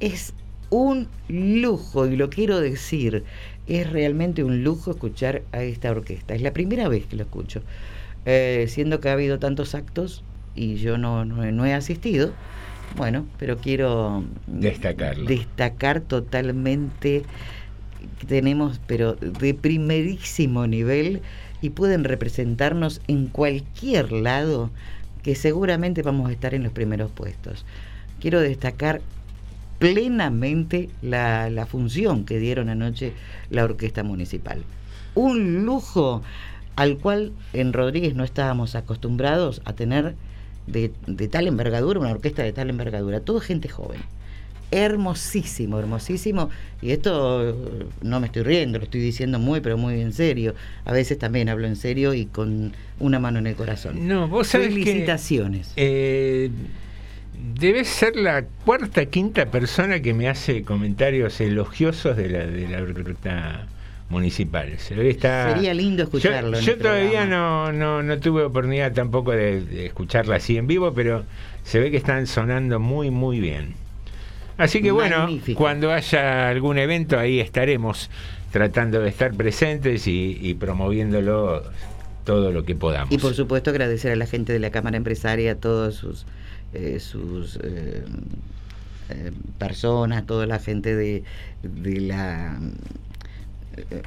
es 0.00 0.34
un 0.68 1.08
lujo, 1.28 2.06
y 2.06 2.16
lo 2.16 2.28
quiero 2.30 2.60
decir, 2.60 3.24
es 3.66 3.90
realmente 3.90 4.44
un 4.44 4.62
lujo 4.64 4.90
escuchar 4.92 5.42
a 5.52 5.62
esta 5.62 5.90
orquesta. 5.90 6.34
Es 6.34 6.42
la 6.42 6.52
primera 6.52 6.88
vez 6.88 7.06
que 7.06 7.16
lo 7.16 7.24
escucho, 7.24 7.62
Eh, 8.26 8.66
siendo 8.68 9.00
que 9.00 9.08
ha 9.10 9.12
habido 9.14 9.38
tantos 9.38 9.74
actos 9.74 10.24
y 10.54 10.76
yo 10.76 10.98
no, 10.98 11.24
no 11.26 11.66
he 11.66 11.74
asistido. 11.74 12.36
Bueno, 12.96 13.26
pero 13.38 13.58
quiero 13.58 14.24
Destacarlo. 14.46 15.24
destacar 15.28 16.00
totalmente 16.02 17.24
que 18.18 18.26
tenemos, 18.26 18.80
pero 18.86 19.14
de 19.14 19.54
primerísimo 19.54 20.66
nivel 20.66 21.22
y 21.60 21.70
pueden 21.70 22.04
representarnos 22.04 23.00
en 23.08 23.28
cualquier 23.28 24.12
lado 24.12 24.70
que 25.22 25.34
seguramente 25.34 26.02
vamos 26.02 26.28
a 26.28 26.32
estar 26.32 26.54
en 26.54 26.62
los 26.64 26.72
primeros 26.72 27.10
puestos. 27.10 27.64
Quiero 28.20 28.40
destacar 28.40 29.02
plenamente 29.92 30.88
la, 31.02 31.50
la 31.50 31.66
función 31.66 32.24
que 32.24 32.38
dieron 32.38 32.68
anoche 32.68 33.12
la 33.50 33.64
Orquesta 33.64 34.02
Municipal. 34.02 34.62
Un 35.14 35.64
lujo 35.64 36.22
al 36.76 36.96
cual 36.98 37.32
en 37.52 37.72
Rodríguez 37.72 38.14
no 38.14 38.24
estábamos 38.24 38.74
acostumbrados 38.74 39.60
a 39.64 39.74
tener 39.74 40.14
de, 40.66 40.90
de 41.06 41.28
tal 41.28 41.46
envergadura, 41.46 42.00
una 42.00 42.10
orquesta 42.10 42.42
de 42.42 42.52
tal 42.52 42.70
envergadura, 42.70 43.20
todo 43.20 43.40
gente 43.40 43.68
joven. 43.68 44.00
Hermosísimo, 44.70 45.78
hermosísimo. 45.78 46.50
Y 46.82 46.90
esto 46.90 47.48
eh, 47.48 47.54
no 48.02 48.18
me 48.18 48.26
estoy 48.26 48.42
riendo, 48.42 48.78
lo 48.78 48.84
estoy 48.84 49.00
diciendo 49.00 49.38
muy, 49.38 49.60
pero 49.60 49.78
muy 49.78 50.00
en 50.00 50.12
serio. 50.12 50.54
A 50.84 50.92
veces 50.92 51.16
también 51.18 51.48
hablo 51.48 51.66
en 51.68 51.76
serio 51.76 52.12
y 52.12 52.26
con 52.26 52.72
una 52.98 53.20
mano 53.20 53.38
en 53.38 53.46
el 53.46 53.54
corazón. 53.54 54.08
No, 54.08 54.26
vos 54.26 54.48
sabés 54.48 54.68
que- 54.68 54.74
Felicitaciones. 54.82 55.72
Eh, 55.76 56.50
debes 57.58 57.88
ser 57.88 58.16
la 58.16 58.44
cuarta, 58.64 59.06
quinta 59.06 59.46
persona 59.46 60.00
que 60.00 60.14
me 60.14 60.28
hace 60.28 60.62
comentarios 60.62 61.40
elogiosos 61.40 62.16
de 62.16 62.28
la, 62.28 62.46
de 62.46 62.68
la 62.68 62.82
orquesta 62.82 63.66
municipal. 64.08 64.78
Se 64.78 64.94
ve 64.94 65.04
que 65.04 65.10
está... 65.10 65.54
Sería 65.54 65.74
lindo 65.74 66.02
escucharlo 66.04 66.60
Yo, 66.60 66.78
todavía 66.78 67.24
no, 67.26 67.72
no, 67.72 68.02
no 68.02 68.18
tuve 68.18 68.44
oportunidad 68.44 68.92
tampoco 68.92 69.32
de, 69.32 69.60
de 69.62 69.86
escucharla 69.86 70.36
así 70.36 70.56
en 70.56 70.66
vivo, 70.66 70.92
pero 70.94 71.24
se 71.64 71.80
ve 71.80 71.90
que 71.90 71.96
están 71.96 72.26
sonando 72.26 72.78
muy, 72.78 73.10
muy 73.10 73.40
bien. 73.40 73.74
Así 74.56 74.82
que 74.82 74.92
bueno, 74.92 75.28
cuando 75.54 75.92
haya 75.92 76.48
algún 76.48 76.78
evento 76.78 77.18
ahí 77.18 77.40
estaremos 77.40 78.08
tratando 78.52 79.00
de 79.00 79.08
estar 79.08 79.34
presentes 79.34 80.06
y, 80.06 80.38
y 80.40 80.54
promoviéndolo 80.54 81.64
todo 82.24 82.52
lo 82.52 82.64
que 82.64 82.76
podamos. 82.76 83.12
Y 83.12 83.18
por 83.18 83.34
supuesto 83.34 83.70
agradecer 83.70 84.12
a 84.12 84.16
la 84.16 84.26
gente 84.26 84.52
de 84.52 84.60
la 84.60 84.70
Cámara 84.70 84.96
Empresaria, 84.96 85.52
a 85.52 85.54
todas 85.56 85.94
sus, 85.94 86.24
eh, 86.74 86.98
sus 87.00 87.58
eh, 87.62 88.04
eh, 89.10 89.32
personas, 89.58 90.26
toda 90.26 90.46
la 90.46 90.58
gente 90.58 90.94
de, 90.94 91.24
de 91.62 92.00
la... 92.00 92.58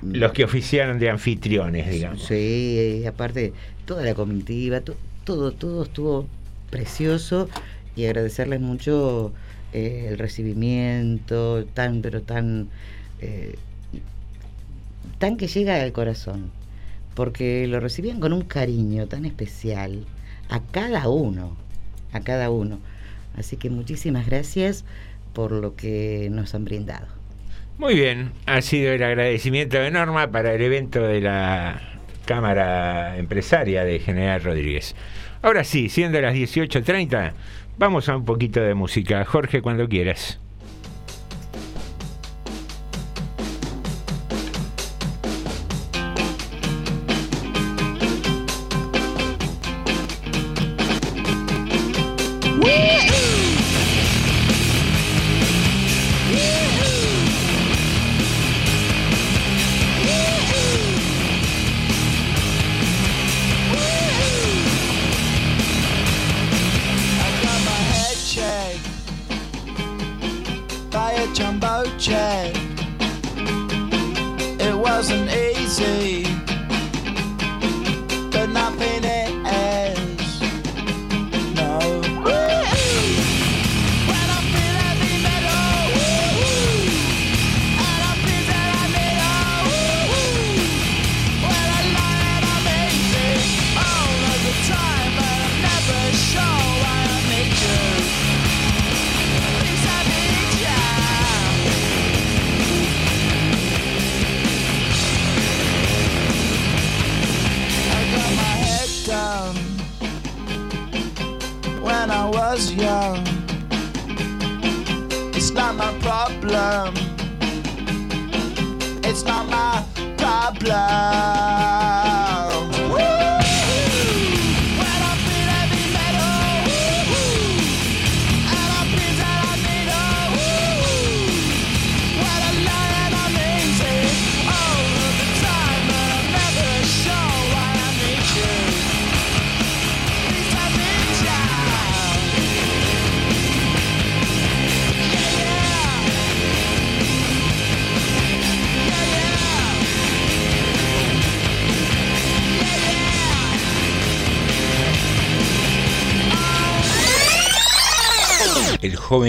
Los 0.01 0.31
que 0.31 0.45
oficiaron 0.45 0.97
de 0.97 1.09
anfitriones, 1.09 1.89
digamos. 1.89 2.23
Sí, 2.23 3.03
aparte 3.05 3.53
toda 3.85 4.03
la 4.03 4.13
comitiva, 4.13 4.79
to- 4.81 4.95
todo, 5.25 5.51
todo 5.51 5.83
estuvo 5.83 6.27
precioso 6.69 7.49
y 7.95 8.05
agradecerles 8.05 8.61
mucho 8.61 9.33
el 9.73 10.17
recibimiento, 10.17 11.65
tan, 11.73 12.01
pero 12.01 12.21
tan, 12.21 12.69
tan 15.19 15.37
que 15.37 15.47
llega 15.47 15.81
al 15.81 15.91
corazón, 15.91 16.51
porque 17.15 17.67
lo 17.67 17.79
recibían 17.79 18.19
con 18.19 18.33
un 18.33 18.41
cariño 18.43 19.07
tan 19.07 19.25
especial 19.25 20.05
a 20.49 20.61
cada 20.61 21.09
uno, 21.09 21.57
a 22.17 22.21
cada 22.21 22.49
uno. 22.49 22.79
Así 23.35 23.57
que 23.57 23.69
muchísimas 23.69 24.25
gracias 24.25 24.85
por 25.33 25.51
lo 25.51 25.75
que 25.75 26.29
nos 26.31 26.55
han 26.55 26.65
brindado. 26.65 27.07
Muy 27.77 27.93
bien, 27.93 28.31
ha 28.47 28.61
sido 28.61 28.91
el 28.91 29.03
agradecimiento 29.03 29.77
de 29.77 29.91
Norma 29.91 30.31
para 30.31 30.53
el 30.53 30.61
evento 30.61 31.01
de 31.01 31.21
la 31.21 31.79
Cámara 32.25 33.17
Empresaria 33.17 33.83
de 33.83 33.99
General 33.99 34.41
Rodríguez. 34.41 34.95
Ahora 35.43 35.63
sí, 35.63 35.89
siendo 35.89 36.19
las 36.19 36.33
18.30, 36.33 37.33
vamos 37.77 38.09
a 38.09 38.17
un 38.17 38.25
poquito 38.25 38.61
de 38.61 38.73
música. 38.73 39.23
Jorge, 39.25 39.61
cuando 39.61 39.87
quieras. 39.87 40.39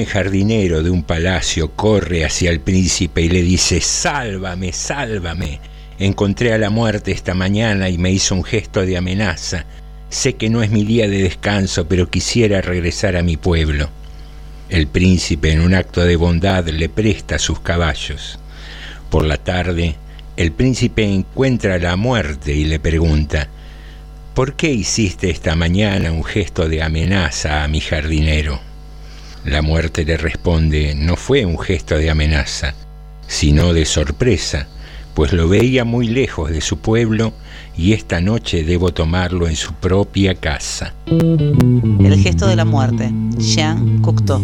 Jardinero 0.06 0.82
de 0.82 0.90
un 0.90 1.02
palacio 1.02 1.72
corre 1.72 2.24
hacia 2.24 2.50
el 2.50 2.60
príncipe 2.60 3.22
y 3.22 3.28
le 3.28 3.42
dice, 3.42 3.80
sálvame, 3.80 4.72
sálvame. 4.72 5.60
Encontré 5.98 6.52
a 6.52 6.58
la 6.58 6.70
muerte 6.70 7.12
esta 7.12 7.34
mañana 7.34 7.88
y 7.88 7.98
me 7.98 8.10
hizo 8.12 8.34
un 8.34 8.44
gesto 8.44 8.84
de 8.84 8.96
amenaza. 8.96 9.66
Sé 10.10 10.34
que 10.34 10.48
no 10.48 10.62
es 10.62 10.70
mi 10.70 10.84
día 10.84 11.08
de 11.08 11.22
descanso, 11.22 11.88
pero 11.88 12.10
quisiera 12.10 12.60
regresar 12.60 13.16
a 13.16 13.22
mi 13.22 13.36
pueblo. 13.36 13.88
El 14.68 14.86
príncipe, 14.86 15.52
en 15.52 15.60
un 15.60 15.74
acto 15.74 16.04
de 16.04 16.16
bondad, 16.16 16.66
le 16.68 16.88
presta 16.88 17.38
sus 17.38 17.60
caballos. 17.60 18.38
Por 19.10 19.24
la 19.24 19.38
tarde, 19.38 19.96
el 20.36 20.52
príncipe 20.52 21.04
encuentra 21.04 21.74
a 21.74 21.78
la 21.78 21.96
muerte 21.96 22.54
y 22.54 22.64
le 22.64 22.78
pregunta, 22.78 23.48
¿por 24.34 24.54
qué 24.54 24.70
hiciste 24.70 25.30
esta 25.30 25.56
mañana 25.56 26.12
un 26.12 26.22
gesto 26.22 26.68
de 26.68 26.82
amenaza 26.82 27.64
a 27.64 27.68
mi 27.68 27.80
jardinero? 27.80 28.67
La 29.44 29.62
muerte 29.62 30.04
le 30.04 30.16
responde, 30.16 30.94
no 30.94 31.16
fue 31.16 31.44
un 31.44 31.58
gesto 31.58 31.96
de 31.96 32.10
amenaza, 32.10 32.74
sino 33.26 33.72
de 33.72 33.84
sorpresa, 33.84 34.68
pues 35.14 35.32
lo 35.32 35.48
veía 35.48 35.84
muy 35.84 36.08
lejos 36.08 36.50
de 36.50 36.60
su 36.60 36.78
pueblo 36.78 37.32
y 37.76 37.92
esta 37.92 38.20
noche 38.20 38.64
debo 38.64 38.92
tomarlo 38.92 39.48
en 39.48 39.56
su 39.56 39.72
propia 39.74 40.34
casa. 40.34 40.94
El 41.06 42.20
gesto 42.22 42.46
de 42.46 42.56
la 42.56 42.64
muerte. 42.64 43.10
Jean 43.38 44.00
Cocteau. 44.02 44.42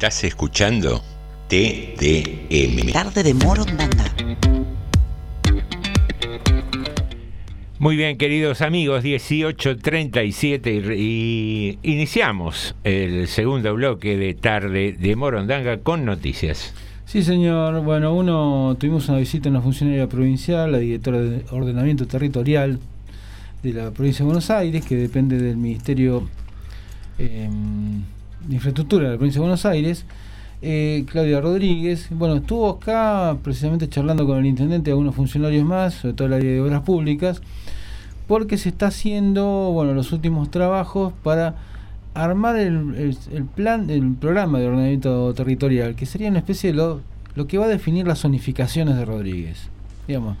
Estás 0.00 0.24
escuchando 0.24 1.02
TDM. 1.48 2.90
Tarde 2.90 3.22
de 3.22 3.34
Morondanga. 3.34 4.04
Muy 7.78 7.96
bien, 7.96 8.16
queridos 8.16 8.62
amigos, 8.62 9.04
18.37 9.04 10.96
y, 10.96 11.78
y 11.82 11.92
iniciamos 11.92 12.74
el 12.82 13.28
segundo 13.28 13.74
bloque 13.74 14.16
de 14.16 14.32
tarde 14.32 14.96
de 14.98 15.16
Morondanga 15.16 15.80
con 15.80 16.06
noticias. 16.06 16.72
Sí, 17.04 17.22
señor. 17.22 17.84
Bueno, 17.84 18.14
uno 18.14 18.78
tuvimos 18.80 19.06
una 19.10 19.18
visita 19.18 19.50
a 19.50 19.52
una 19.52 19.60
funcionaria 19.60 20.08
provincial, 20.08 20.72
la 20.72 20.78
directora 20.78 21.20
de 21.20 21.44
ordenamiento 21.50 22.06
territorial 22.06 22.78
de 23.62 23.72
la 23.74 23.90
provincia 23.90 24.20
de 24.20 24.24
Buenos 24.24 24.48
Aires, 24.48 24.82
que 24.82 24.96
depende 24.96 25.36
del 25.36 25.58
Ministerio 25.58 26.26
Infraestructura 28.60 29.06
de 29.06 29.12
la 29.12 29.16
provincia 29.16 29.38
de 29.38 29.40
Buenos 29.40 29.64
Aires, 29.64 30.04
eh, 30.60 31.06
Claudia 31.10 31.40
Rodríguez. 31.40 32.08
Bueno, 32.10 32.36
estuvo 32.36 32.68
acá 32.68 33.38
precisamente 33.42 33.88
charlando 33.88 34.26
con 34.26 34.36
el 34.36 34.44
intendente 34.44 34.90
y 34.90 34.92
algunos 34.92 35.14
funcionarios 35.14 35.64
más, 35.64 35.94
sobre 35.94 36.12
todo 36.12 36.28
el 36.28 36.34
área 36.34 36.52
de 36.52 36.60
obras 36.60 36.82
públicas, 36.82 37.40
porque 38.28 38.58
se 38.58 38.68
está 38.68 38.88
haciendo, 38.88 39.70
bueno, 39.72 39.94
los 39.94 40.12
últimos 40.12 40.50
trabajos 40.50 41.14
para 41.22 41.54
armar 42.12 42.56
el, 42.56 43.16
plan, 43.54 43.88
el 43.88 44.12
programa 44.12 44.58
de 44.58 44.66
ordenamiento 44.66 45.32
territorial, 45.32 45.94
que 45.94 46.04
sería 46.04 46.28
una 46.28 46.40
especie 46.40 46.72
de 46.72 46.76
lo, 46.76 47.00
lo 47.36 47.46
que 47.46 47.56
va 47.56 47.64
a 47.64 47.68
definir 47.68 48.06
las 48.06 48.20
zonificaciones 48.20 48.94
de 48.94 49.06
Rodríguez. 49.06 49.70
Digamos, 50.06 50.36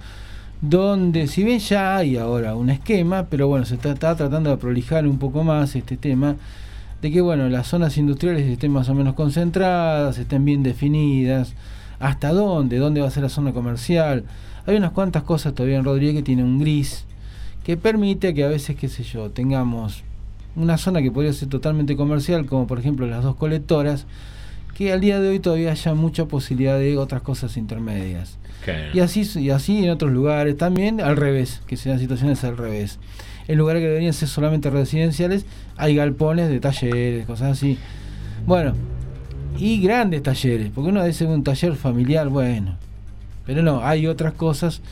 donde 0.60 1.26
si 1.26 1.42
bien 1.42 1.58
ya 1.58 1.96
hay 1.96 2.18
ahora 2.18 2.54
un 2.54 2.68
esquema, 2.68 3.28
pero 3.30 3.48
bueno, 3.48 3.64
se 3.64 3.76
está, 3.76 3.92
está 3.92 4.14
tratando 4.14 4.50
de 4.50 4.58
prolijar 4.58 5.06
un 5.06 5.18
poco 5.18 5.42
más 5.42 5.74
este 5.74 5.96
tema, 5.96 6.36
de 7.02 7.10
que 7.10 7.20
bueno, 7.20 7.48
las 7.48 7.66
zonas 7.66 7.96
industriales 7.96 8.46
estén 8.46 8.72
más 8.72 8.88
o 8.88 8.94
menos 8.94 9.14
concentradas, 9.14 10.18
estén 10.18 10.44
bien 10.44 10.62
definidas, 10.62 11.54
hasta 11.98 12.32
dónde, 12.32 12.78
dónde 12.78 13.00
va 13.00 13.08
a 13.08 13.10
ser 13.10 13.22
la 13.22 13.28
zona 13.28 13.52
comercial. 13.52 14.24
Hay 14.66 14.76
unas 14.76 14.92
cuantas 14.92 15.22
cosas 15.22 15.54
todavía 15.54 15.78
en 15.78 15.84
Rodríguez 15.84 16.16
que 16.16 16.22
tienen 16.22 16.44
un 16.44 16.58
gris, 16.58 17.04
que 17.64 17.76
permite 17.76 18.34
que 18.34 18.44
a 18.44 18.48
veces, 18.48 18.76
qué 18.76 18.88
sé 18.88 19.02
yo, 19.02 19.30
tengamos 19.30 20.02
una 20.56 20.78
zona 20.78 21.02
que 21.02 21.10
podría 21.10 21.32
ser 21.32 21.48
totalmente 21.48 21.96
comercial, 21.96 22.46
como 22.46 22.66
por 22.66 22.78
ejemplo 22.78 23.06
las 23.06 23.22
dos 23.22 23.36
colectoras, 23.36 24.06
que 24.74 24.92
al 24.92 25.00
día 25.00 25.20
de 25.20 25.28
hoy 25.28 25.40
todavía 25.40 25.72
haya 25.72 25.94
mucha 25.94 26.26
posibilidad 26.26 26.78
de 26.78 26.96
otras 26.96 27.22
cosas 27.22 27.56
intermedias. 27.56 28.38
Y 28.92 29.00
así, 29.00 29.28
y 29.38 29.50
así 29.50 29.84
en 29.84 29.90
otros 29.90 30.12
lugares 30.12 30.56
también, 30.56 31.00
al 31.00 31.16
revés, 31.16 31.62
que 31.66 31.76
sean 31.76 31.98
situaciones 31.98 32.44
al 32.44 32.56
revés. 32.56 32.98
En 33.50 33.58
lugares 33.58 33.80
que 33.80 33.88
deberían 33.88 34.12
ser 34.12 34.28
solamente 34.28 34.70
residenciales, 34.70 35.44
hay 35.76 35.96
galpones 35.96 36.48
de 36.48 36.60
talleres, 36.60 37.26
cosas 37.26 37.50
así. 37.58 37.78
Bueno, 38.46 38.74
y 39.58 39.82
grandes 39.82 40.22
talleres, 40.22 40.70
porque 40.72 40.90
uno 40.90 41.04
dice 41.04 41.26
un 41.26 41.42
taller 41.42 41.74
familiar, 41.74 42.28
bueno, 42.28 42.76
pero 43.44 43.64
no, 43.64 43.84
hay 43.84 44.06
otras 44.06 44.34
cosas. 44.34 44.82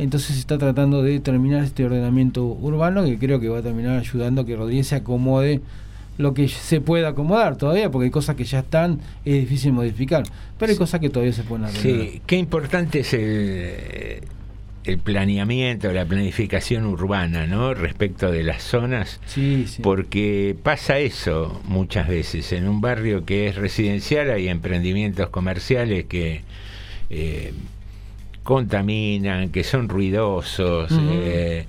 Entonces 0.00 0.34
se 0.34 0.40
está 0.40 0.58
tratando 0.58 1.00
de 1.00 1.20
terminar 1.20 1.62
este 1.62 1.84
ordenamiento 1.84 2.44
urbano 2.44 3.04
que 3.04 3.18
creo 3.18 3.38
que 3.38 3.48
va 3.50 3.58
a 3.58 3.62
terminar 3.62 3.96
ayudando 3.96 4.40
a 4.40 4.44
que 4.44 4.56
Rodríguez 4.56 4.88
se 4.88 4.96
acomode 4.96 5.60
lo 6.16 6.34
que 6.34 6.48
se 6.48 6.80
pueda 6.80 7.10
acomodar 7.10 7.54
todavía, 7.54 7.88
porque 7.88 8.06
hay 8.06 8.10
cosas 8.10 8.34
que 8.34 8.42
ya 8.42 8.58
están, 8.58 8.98
es 9.24 9.34
difícil 9.34 9.72
modificar, 9.72 10.24
pero 10.58 10.72
hay 10.72 10.76
cosas 10.76 10.98
que 10.98 11.08
todavía 11.08 11.32
se 11.32 11.44
pueden 11.44 11.66
arreglar. 11.66 11.84
Sí, 11.84 12.20
qué 12.26 12.34
importante 12.34 12.98
es 12.98 13.14
el, 13.14 14.22
el 14.88 14.98
planeamiento, 14.98 15.92
la 15.92 16.06
planificación 16.06 16.86
urbana, 16.86 17.46
¿no? 17.46 17.74
Respecto 17.74 18.30
de 18.30 18.42
las 18.42 18.62
zonas. 18.62 19.20
Sí, 19.26 19.66
sí. 19.66 19.82
Porque 19.82 20.56
pasa 20.62 20.98
eso 20.98 21.60
muchas 21.66 22.08
veces. 22.08 22.52
En 22.52 22.68
un 22.68 22.80
barrio 22.80 23.24
que 23.24 23.48
es 23.48 23.56
residencial 23.56 24.30
hay 24.30 24.48
emprendimientos 24.48 25.28
comerciales 25.28 26.06
que 26.06 26.42
eh, 27.10 27.52
contaminan, 28.42 29.50
que 29.50 29.62
son 29.62 29.88
ruidosos 29.88 30.90
eh, 30.90 31.66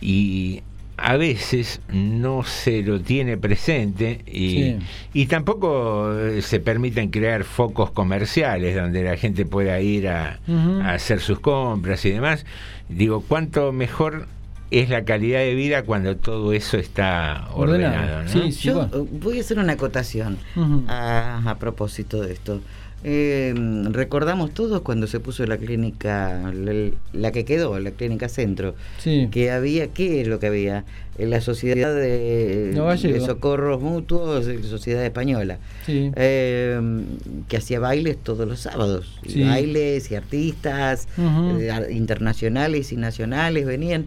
y 0.00 0.62
a 0.96 1.16
veces 1.16 1.80
no 1.92 2.44
se 2.44 2.82
lo 2.82 3.00
tiene 3.00 3.36
presente 3.36 4.20
y, 4.26 4.52
Sí. 4.52 4.78
y 5.14 5.26
tampoco 5.26 6.12
eh, 6.18 6.42
se 6.42 6.60
permiten 6.60 7.10
crear 7.10 7.44
focos 7.44 7.90
comerciales 7.90 8.76
donde 8.76 9.02
la 9.02 9.16
gente 9.16 9.44
pueda 9.46 9.80
ir 9.80 10.08
a, 10.08 10.38
hacer 10.84 11.20
sus 11.20 11.40
compras 11.40 12.04
y 12.04 12.10
demás. 12.10 12.44
Digo, 12.88 13.24
¿cuánto 13.26 13.72
mejor 13.72 14.26
es 14.70 14.88
la 14.88 15.04
calidad 15.04 15.40
de 15.40 15.54
vida 15.54 15.82
cuando 15.82 16.16
todo 16.16 16.52
eso 16.52 16.78
está 16.78 17.48
Ordenado. 17.54 17.94
ordenado? 17.94 18.22
¿no? 18.22 18.28
Sí, 18.28 18.52
sí, 18.52 18.68
Yo 18.68 18.82
eh, 18.84 18.88
voy 19.20 19.38
a 19.38 19.40
hacer 19.40 19.58
una 19.58 19.72
acotación 19.74 20.38
a 20.88 21.56
propósito 21.58 22.22
de 22.22 22.32
esto. 22.32 22.60
Eh, 23.04 23.52
recordamos 23.90 24.52
todos 24.54 24.82
cuando 24.82 25.06
se 25.08 25.18
puso 25.18 25.44
la 25.46 25.56
clínica, 25.58 26.52
la, 26.54 26.90
la 27.12 27.32
que 27.32 27.44
quedó, 27.44 27.78
la 27.80 27.90
clínica 27.90 28.28
centro, 28.28 28.74
Sí. 28.98 29.28
que 29.32 29.50
había, 29.50 29.88
¿qué 29.88 30.20
es 30.20 30.28
lo 30.28 30.38
que 30.38 30.46
había? 30.46 30.84
En 31.18 31.30
la 31.30 31.40
Sociedad 31.40 31.94
de, 31.94 32.70
No, 32.74 32.86
Gallego. 32.86 33.14
de 33.14 33.20
Socorros 33.20 33.82
Mutuos, 33.82 34.46
eh, 34.46 34.62
Sociedad 34.62 35.04
Española, 35.04 35.58
Sí. 35.84 36.12
eh, 36.14 36.80
que 37.48 37.56
hacía 37.56 37.80
bailes 37.80 38.16
todos 38.18 38.46
los 38.48 38.60
sábados, 38.60 39.18
y 39.24 39.42
bailes 39.42 40.10
y 40.10 40.14
artistas 40.14 41.08
eh, 41.18 41.70
internacionales 41.90 42.92
y 42.92 42.96
nacionales 42.96 43.66
venían. 43.66 44.06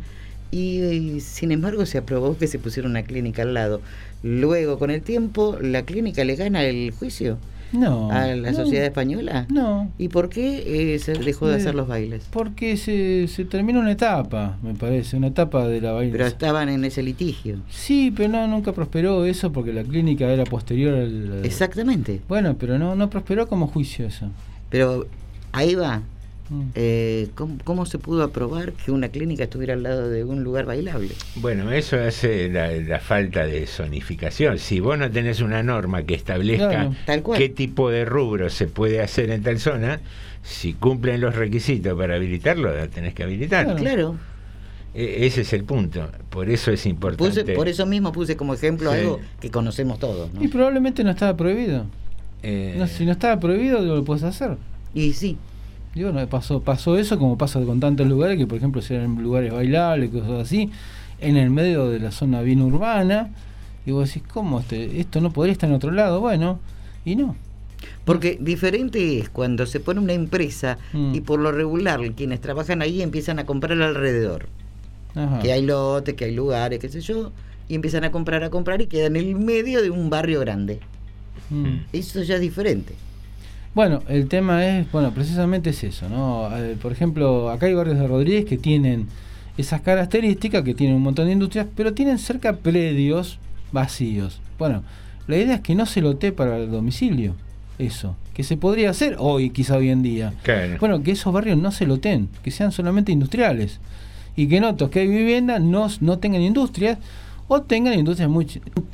Y, 0.51 0.81
y, 0.83 1.19
sin 1.19 1.51
embargo 1.51 1.85
se 1.85 1.97
aprobó 1.97 2.37
que 2.37 2.47
se 2.47 2.59
pusiera 2.59 2.87
una 2.87 3.03
clínica 3.03 3.41
al 3.41 3.53
lado. 3.53 3.81
Luego, 4.23 4.79
con 4.79 4.89
el 4.89 5.01
tiempo, 5.01 5.57
la 5.61 5.83
clínica 5.83 6.23
le 6.23 6.35
gana 6.37 6.63
el 6.63 6.91
juicio 6.91 7.37
No. 7.77 8.11
a 8.11 8.27
la 8.27 8.51
no, 8.51 8.57
sociedad 8.57 8.85
española. 8.85 9.45
No. 9.49 9.89
¿Y 9.97 10.07
por 10.09 10.29
qué 10.29 10.93
eh, 10.95 10.99
se 10.99 11.13
dejó 11.13 11.47
de 11.47 11.53
Eh, 11.55 11.57
hacer 11.57 11.75
los 11.75 11.87
bailes? 11.87 12.25
Porque 12.31 12.77
se, 12.77 13.27
se 13.27 13.45
terminó 13.45 13.79
una 13.79 13.91
etapa, 13.91 14.57
me 14.61 14.73
parece, 14.73 15.17
una 15.17 15.27
etapa 15.27 15.67
de 15.67 15.81
la 15.81 15.89
Pero 15.89 15.95
vaina. 15.95 16.27
estaban 16.27 16.69
en 16.69 16.85
ese 16.85 17.03
litigio. 17.03 17.59
Sí, 17.69 18.13
pero 18.15 18.29
no, 18.29 18.47
nunca 18.47 18.71
prosperó 18.71 19.25
eso 19.25 19.51
porque 19.51 19.73
la 19.73 19.83
clínica 19.83 20.25
era 20.31 20.43
posterior 20.45 20.93
al... 20.95 21.41
Exactamente. 21.43 22.21
Bueno, 22.27 22.55
pero 22.59 22.77
no, 22.79 22.95
no 22.95 23.09
prosperó 23.09 23.47
como 23.47 23.67
juicio 23.67 24.05
eso. 24.05 24.27
Pero 24.69 25.07
ahí 25.51 25.75
va. 25.75 26.01
Mm. 26.49 26.61
Eh, 26.75 27.27
¿cómo, 27.35 27.57
cómo 27.63 27.85
se 27.87 27.97
pudo 27.97 28.23
aprobar 28.23 28.73
que 28.73 28.91
una 28.91 29.09
clínica 29.09 29.43
estuviera 29.45 29.73
al 29.73 29.83
lado 29.83 30.09
de 30.09 30.23
un 30.23 30.43
lugar 30.43 30.65
bailable? 30.65 31.09
Bueno, 31.37 31.71
eso 31.71 31.97
hace 31.99 32.49
la, 32.49 32.71
la 32.71 32.99
falta 32.99 33.45
de 33.45 33.65
zonificación. 33.65 34.59
Si 34.59 34.79
vos 34.79 34.97
no 34.97 35.09
tenés 35.09 35.41
una 35.41 35.63
norma 35.63 36.03
que 36.03 36.13
establezca. 36.13 36.91
Tal 37.05 37.23
cual. 37.23 37.39
qué 37.39 37.49
tipo 37.49 37.89
de 37.89 38.05
rubro 38.05 38.49
se 38.49 38.67
puede 38.67 39.01
hacer 39.01 39.31
en 39.31 39.41
tal 39.41 39.59
zona, 39.59 39.99
si 40.43 40.73
cumplen 40.73 41.21
los 41.21 41.35
requisitos 41.35 41.97
para 41.97 42.15
habilitarlo, 42.15 42.75
la 42.75 42.87
tenés 42.87 43.13
que 43.15 43.23
habilitar. 43.23 43.65
Claro. 43.65 43.79
Claro. 43.81 44.15
E- 44.93 45.25
ese 45.25 45.41
es 45.41 45.51
el 45.53 45.63
punto. 45.63 46.09
Por 46.29 46.49
eso 46.49 46.71
es 46.71 46.85
importante. 46.85 47.41
Puse, 47.41 47.53
por 47.55 47.67
eso 47.67 47.85
mismo 47.85 48.11
puse 48.11 48.37
como 48.37 48.53
ejemplo 48.53 48.91
Sí. 48.93 48.99
algo 48.99 49.19
que 49.41 49.49
conocemos 49.49 49.97
todos. 49.99 50.31
¿no? 50.33 50.43
Y 50.43 50.47
probablemente 50.47 51.03
no 51.03 51.09
estaba 51.09 51.35
prohibido. 51.35 51.85
Eh, 52.43 52.75
No, 52.77 52.85
si 52.87 53.03
no 53.05 53.11
estaba 53.13 53.39
prohibido, 53.39 53.81
lo 53.81 54.03
puedes 54.05 54.23
hacer. 54.23 54.55
Y 54.93 55.13
sí, 55.13 55.37
Y 55.95 56.03
bueno, 56.03 56.27
pasó, 56.27 56.61
pasó 56.61 56.97
eso 56.97 57.17
como 57.17 57.37
pasa 57.37 57.61
con 57.61 57.79
tantos 57.79 58.05
lugares 58.07 58.37
que, 58.37 58.45
por 58.45 58.57
ejemplo, 58.57 58.81
si 58.81 58.93
eran 58.93 59.15
lugares 59.23 59.53
bailables, 59.53 60.09
cosas 60.11 60.41
así, 60.41 60.69
en 61.21 61.37
el 61.37 61.49
medio 61.49 61.89
de 61.89 61.99
la 61.99 62.11
zona 62.11 62.41
bien 62.41 62.61
urbana, 62.61 63.29
y 63.85 63.91
vos 63.91 64.07
decís, 64.13 64.23
¿cómo 64.31 64.59
este, 64.59 64.99
esto 64.99 65.21
no 65.21 65.31
podría 65.31 65.53
estar 65.53 65.69
en 65.69 65.75
otro 65.75 65.91
lado? 65.91 66.19
Bueno, 66.19 66.59
y 67.05 67.15
no. 67.15 67.35
porque 68.03 68.37
diferente 68.41 69.19
es 69.19 69.29
cuando 69.29 69.65
se 69.65 69.79
pone 69.79 69.99
una 69.99 70.13
empresa 70.13 70.77
Mm. 70.93 71.15
y 71.15 71.21
por 71.21 71.39
lo 71.39 71.51
regular 71.51 71.99
quienes 72.13 72.41
trabajan 72.41 72.81
ahí 72.81 73.01
empiezan 73.01 73.39
a 73.39 73.45
comprar 73.45 73.79
alrededor. 73.81 74.47
Ajá. 75.15 75.39
Que 75.39 75.53
hay 75.53 75.61
lotes, 75.65 76.15
que 76.15 76.25
hay 76.25 76.35
lugares, 76.35 76.79
qué 76.79 76.89
sé 76.89 76.99
yo, 77.01 77.31
y 77.69 77.75
empiezan 77.75 78.03
a 78.03 78.11
comprar, 78.11 78.43
a 78.43 78.49
comprar 78.49 78.81
y 78.81 78.87
quedan 78.87 79.15
en 79.15 79.27
el 79.27 79.35
medio 79.35 79.81
de 79.81 79.91
un 79.91 80.09
barrio 80.09 80.39
grande. 80.41 80.79
Mm. 81.49 81.77
Eso 81.93 82.21
ya 82.23 82.35
es 82.35 82.41
diferente. 82.41 82.93
Bueno, 83.75 84.01
el 84.07 84.29
tema 84.29 84.65
es, 84.65 84.89
bueno, 84.89 85.11
precisamente 85.11 85.71
es 85.71 85.83
eso, 85.83 86.07
¿no? 86.07 86.49
Eh, 86.57 86.77
por 86.81 86.93
ejemplo, 86.93 87.49
acá 87.49 87.65
hay 87.65 87.73
barrios 87.73 87.99
de 87.99 88.07
Rodríguez 88.07 88.45
que 88.45 88.57
tienen 88.57 89.07
esas 89.57 89.81
características, 89.81 90.63
que 90.63 90.73
tienen 90.73 90.95
un 90.95 91.03
montón 91.03 91.25
de 91.25 91.33
industrias, 91.33 91.67
pero 91.75 91.93
tienen 91.93 92.17
cerca 92.17 92.53
predios 92.53 93.37
vacíos. 93.73 94.39
Bueno, 94.57 94.83
la 95.27 95.35
idea 95.35 95.55
es 95.55 95.61
que 95.61 95.75
no 95.75 95.85
se 95.85 95.99
lote 95.99 96.31
para 96.31 96.57
el 96.57 96.71
domicilio, 96.71 97.35
eso, 97.77 98.15
que 98.33 98.43
se 98.43 98.55
podría 98.55 98.91
hacer 98.91 99.17
hoy, 99.19 99.49
quizá 99.49 99.75
hoy 99.75 99.89
en 99.89 100.03
día. 100.03 100.33
claro. 100.43 100.77
Bueno, 100.79 101.03
que 101.03 101.11
esos 101.11 101.33
barrios 101.33 101.57
no 101.57 101.73
se 101.73 101.85
loten, 101.85 102.29
que 102.43 102.51
sean 102.51 102.71
solamente 102.71 103.11
industriales. 103.11 103.81
Y 104.37 104.47
que 104.47 104.57
en 104.57 104.63
otros 104.63 104.89
que 104.89 105.01
hay 105.01 105.07
vivienda 105.09 105.59
no, 105.59 105.87
no 105.99 106.19
tengan 106.19 106.41
industrias 106.41 106.97
o 107.47 107.61
tengan 107.61 107.93
industrias 107.97 108.29
muy, 108.29 108.47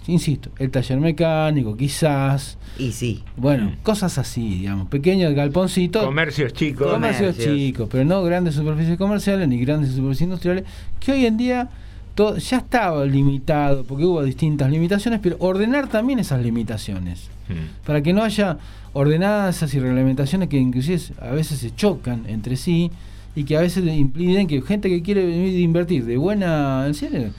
insisto, 0.07 0.49
el 0.59 0.69
taller 0.71 0.99
mecánico, 0.99 1.75
quizás, 1.77 2.57
Y 2.77 2.91
sí, 2.93 3.23
bueno, 3.37 3.65
Mm. 3.65 3.75
cosas 3.83 4.17
así, 4.17 4.59
digamos, 4.59 4.87
pequeños 4.87 5.33
galponcitos, 5.33 6.03
Comercios 6.03 6.53
chicos. 6.53 6.91
comercios 6.91 7.35
Comercios. 7.35 7.55
chicos, 7.55 7.87
pero 7.91 8.05
no 8.05 8.23
grandes 8.23 8.55
superficies 8.55 8.97
comerciales 8.97 9.47
ni 9.47 9.57
grandes 9.59 9.91
superficies 9.91 10.21
industriales, 10.23 10.63
que 10.99 11.11
hoy 11.11 11.25
en 11.25 11.37
día 11.37 11.69
to- 12.15 12.37
ya 12.37 12.57
estaba 12.57 13.05
limitado, 13.05 13.83
porque 13.85 14.03
hubo 14.05 14.21
distintas 14.23 14.69
limitaciones, 14.69 15.19
pero 15.23 15.37
ordenar 15.39 15.87
también 15.87 16.19
esas 16.19 16.41
limitaciones. 16.41 17.29
Mm. 17.47 17.85
Para 17.85 18.01
que 18.01 18.11
no 18.13 18.21
haya 18.23 18.57
ordenanzas 18.93 19.73
y 19.73 19.79
reglamentaciones 19.79 20.49
que 20.49 20.57
inclusive 20.57 20.99
a 21.21 21.31
veces 21.31 21.59
se 21.59 21.73
chocan 21.73 22.23
entre 22.27 22.57
sí 22.57 22.91
y 23.35 23.43
que 23.45 23.55
a 23.55 23.61
veces 23.61 23.85
impiden 23.85 24.47
que 24.47 24.61
gente 24.61 24.89
que 24.89 25.01
quiere 25.01 25.25
venir 25.25 25.55
a 25.55 25.59
invertir 25.59 26.03
de 26.05 26.17
buena 26.17 26.83
en 26.87 26.93
serio, 26.93 27.29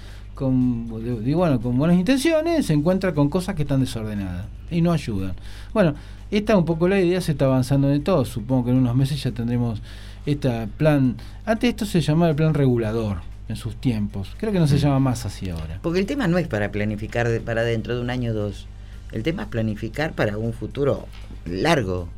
con, 0.42 1.24
de- 1.24 1.34
bueno, 1.34 1.60
con 1.60 1.76
buenas 1.78 1.96
intenciones 1.96 2.66
se 2.66 2.72
encuentra 2.74 3.14
con 3.14 3.28
cosas 3.30 3.54
que 3.54 3.62
están 3.62 3.80
desordenadas 3.80 4.46
y 4.70 4.80
no 4.80 4.92
ayudan. 4.92 5.34
Bueno, 5.72 5.94
esta 6.30 6.52
es 6.54 6.58
un 6.58 6.64
poco 6.64 6.88
la 6.88 7.00
idea, 7.00 7.20
se 7.20 7.32
está 7.32 7.44
avanzando 7.46 7.88
de 7.88 8.00
todo. 8.00 8.24
Supongo 8.24 8.64
que 8.64 8.70
en 8.70 8.76
unos 8.78 8.96
meses 8.96 9.22
ya 9.22 9.30
tendremos 9.32 9.80
este 10.26 10.66
plan. 10.76 11.16
Antes 11.46 11.70
esto 11.70 11.84
se 11.86 12.00
llamaba 12.00 12.30
el 12.30 12.36
plan 12.36 12.54
regulador 12.54 13.18
en 13.48 13.56
sus 13.56 13.76
tiempos. 13.76 14.28
Creo 14.38 14.52
que 14.52 14.58
no 14.58 14.66
se 14.66 14.78
llama 14.78 14.98
más 14.98 15.24
así 15.26 15.50
ahora. 15.50 15.78
Porque 15.82 15.98
el 16.00 16.06
tema 16.06 16.26
no 16.28 16.38
es 16.38 16.48
para 16.48 16.70
planificar 16.72 17.28
de- 17.28 17.40
para 17.40 17.62
dentro 17.64 17.94
de 17.94 18.00
un 18.00 18.10
año 18.10 18.30
o 18.32 18.34
dos. 18.34 18.66
El 19.12 19.22
tema 19.22 19.42
es 19.42 19.48
planificar 19.48 20.12
para 20.12 20.38
un 20.38 20.52
futuro 20.54 21.06
largo. 21.46 22.08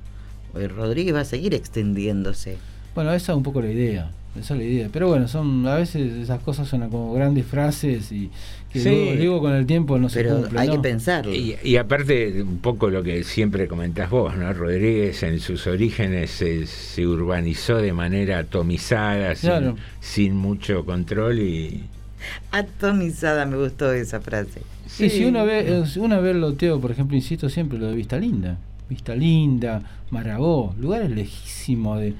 Eh, 0.57 0.69
Rodríguez 0.69 1.15
va 1.15 1.21
a 1.21 1.25
seguir 1.25 1.55
extendiéndose. 1.55 2.57
Bueno, 2.95 3.13
esa 3.13 3.33
es 3.33 3.37
un 3.37 3.43
poco 3.43 3.61
la 3.61 3.71
idea. 3.71 4.11
Esa 4.39 4.55
es 4.55 4.59
la 4.61 4.65
idea. 4.67 4.89
Pero 4.93 5.09
bueno, 5.09 5.29
son 5.29 5.67
a 5.67 5.77
veces 5.77 6.13
esas 6.15 6.41
cosas 6.43 6.67
son 6.69 6.89
como 6.91 7.13
grandes 7.15 7.47
frases 7.47 8.11
y 8.11 8.31
que 8.73 8.81
Sí. 8.81 9.13
luego 9.17 9.41
con 9.41 9.53
el 9.53 9.65
tiempo 9.67 9.97
no 9.99 10.09
se 10.09 10.23
Pero 10.23 10.37
cumplen. 10.41 10.59
hay 10.59 10.67
¿no? 10.69 10.75
que 10.75 10.81
pensarlo. 10.81 11.33
Y, 11.33 11.55
y 11.63 11.77
aparte, 11.77 12.43
un 12.43 12.59
poco 12.59 12.91
lo 12.91 13.03
que 13.05 13.23
siempre 13.23 13.69
comentás 13.69 14.11
vos, 14.11 14.37
¿no? 14.37 14.53
Rodríguez 14.53 15.23
en 15.23 15.39
sus 15.39 15.67
orígenes 15.69 16.31
se, 16.33 16.67
se 16.67 17.07
urbanizó 17.07 17.77
de 17.77 17.93
manera 17.93 18.39
atomizada, 18.39 19.37
sin, 19.37 19.51
Claro. 19.51 19.77
sin 20.01 20.35
mucho 20.35 20.85
control 20.85 21.39
y. 21.39 21.85
Atomizada, 22.51 23.47
me 23.47 23.57
gustó 23.57 23.93
esa 23.93 24.21
frase. 24.21 24.63
Y 24.99 25.11
si 25.11 25.25
uno 25.25 25.45
ve, 25.45 25.61
eh, 25.81 25.87
si 25.87 25.99
uno 26.01 26.21
ve 26.23 26.31
el 26.33 26.41
loteo, 26.41 26.81
por 26.81 26.91
ejemplo, 26.91 27.17
insisto 27.17 27.49
siempre 27.49 27.79
lo 27.79 27.87
de 27.87 27.95
Vista 27.95 28.17
Linda, 28.19 28.57
Vista 28.89 29.15
Linda, 29.15 29.83
Marabó, 30.11 30.75
lugares 30.79 31.11
lejísimos 31.11 32.01
de 32.01 32.15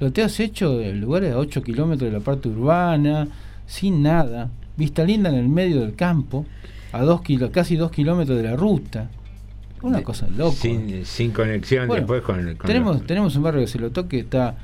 loteos 0.00 0.38
hechos 0.40 0.78
de 0.78 0.92
lugares 0.94 1.32
a 1.32 1.38
8 1.38 1.62
kilómetros 1.62 2.10
de 2.10 2.18
la 2.18 2.24
parte 2.24 2.48
urbana, 2.48 3.28
sin 3.66 4.02
nada, 4.02 4.48
Vista 4.76 5.02
Linda 5.04 5.28
en 5.30 5.34
el 5.36 5.48
medio 5.48 5.80
del 5.80 5.94
campo, 5.94 6.46
a 6.92 7.02
dos 7.02 7.20
kilo, 7.22 7.50
casi 7.50 7.76
2 7.76 7.90
kilómetros 7.90 8.38
de 8.38 8.44
la 8.44 8.56
ruta. 8.56 9.10
Una 9.82 10.02
cosa 10.02 10.26
loca. 10.36 10.56
Sin, 10.56 11.04
sin 11.04 11.30
conexión 11.32 11.86
Bueno, 11.86 12.00
después 12.02 12.22
con. 12.22 12.42
con 12.56 12.66
tenemos, 12.66 12.96
los- 12.98 13.06
tenemos 13.06 13.36
un 13.36 13.42
barrio 13.42 13.60
que 13.60 13.66
se 13.68 13.78
lo 13.78 13.90
toque, 13.90 14.20
está 14.20 14.56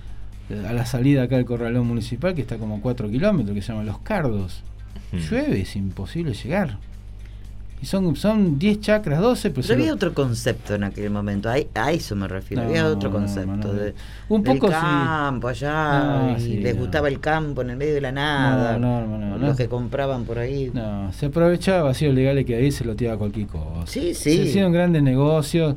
eh, 0.50 0.64
a 0.68 0.72
la 0.72 0.86
salida 0.86 1.22
acá 1.24 1.36
del 1.36 1.44
corralón 1.44 1.86
municipal, 1.86 2.34
que 2.34 2.40
está 2.42 2.56
como 2.58 2.80
4 2.80 3.08
kilómetros, 3.10 3.54
que 3.54 3.62
se 3.62 3.72
llama 3.72 3.84
Los 3.84 3.98
Cardos. 3.98 4.62
Mm. 5.12 5.16
Llueve, 5.18 5.60
es 5.60 5.76
imposible 5.76 6.32
llegar. 6.34 6.78
Y 7.84 7.86
son, 7.86 8.16
son 8.16 8.58
10 8.58 8.80
chacras, 8.80 9.20
12, 9.20 9.50
pero, 9.50 9.54
Pero 9.56 9.66
se 9.66 9.74
lo- 9.76 9.82
había 9.82 9.92
otro 9.92 10.14
concepto 10.14 10.74
en 10.74 10.84
aquel 10.84 11.10
momento, 11.10 11.50
a, 11.50 11.56
a 11.74 11.92
eso 11.92 12.16
me 12.16 12.26
refiero, 12.26 12.62
No, 12.62 12.70
había 12.70 12.86
otro 12.86 13.10
concepto. 13.10 13.46
no, 13.54 13.56
no. 13.58 13.72
de, 13.74 13.94
Un 14.30 14.42
del 14.42 14.54
poco 14.58 14.68
sí. 14.68 14.72
campo 14.72 15.48
allá, 15.48 15.70
Ah, 16.30 16.34
y 16.38 16.40
sí, 16.40 16.56
les 16.60 16.78
gustaba 16.78 17.08
el 17.08 17.20
campo 17.20 17.60
en 17.60 17.68
el 17.68 17.76
medio 17.76 17.92
de 17.92 18.00
la 18.00 18.10
nada. 18.10 18.78
No, 18.78 19.02
no, 19.06 19.18
no, 19.18 19.36
no, 19.36 19.46
los 19.48 19.54
que 19.54 19.68
compraban 19.68 20.24
por 20.24 20.38
ahí. 20.38 20.70
No, 20.72 21.12
se 21.12 21.26
aprovechaba 21.26 21.82
vacíos 21.82 22.14
legales 22.14 22.46
que 22.46 22.54
ahí 22.56 22.72
se 22.72 22.86
loteaba 22.86 23.18
cualquier 23.18 23.48
cosa. 23.48 23.86
Sí, 23.86 24.14
sí. 24.14 24.34
Se 24.34 24.42
hicieron 24.44 24.72
grandes 24.72 25.02
negocios, 25.02 25.76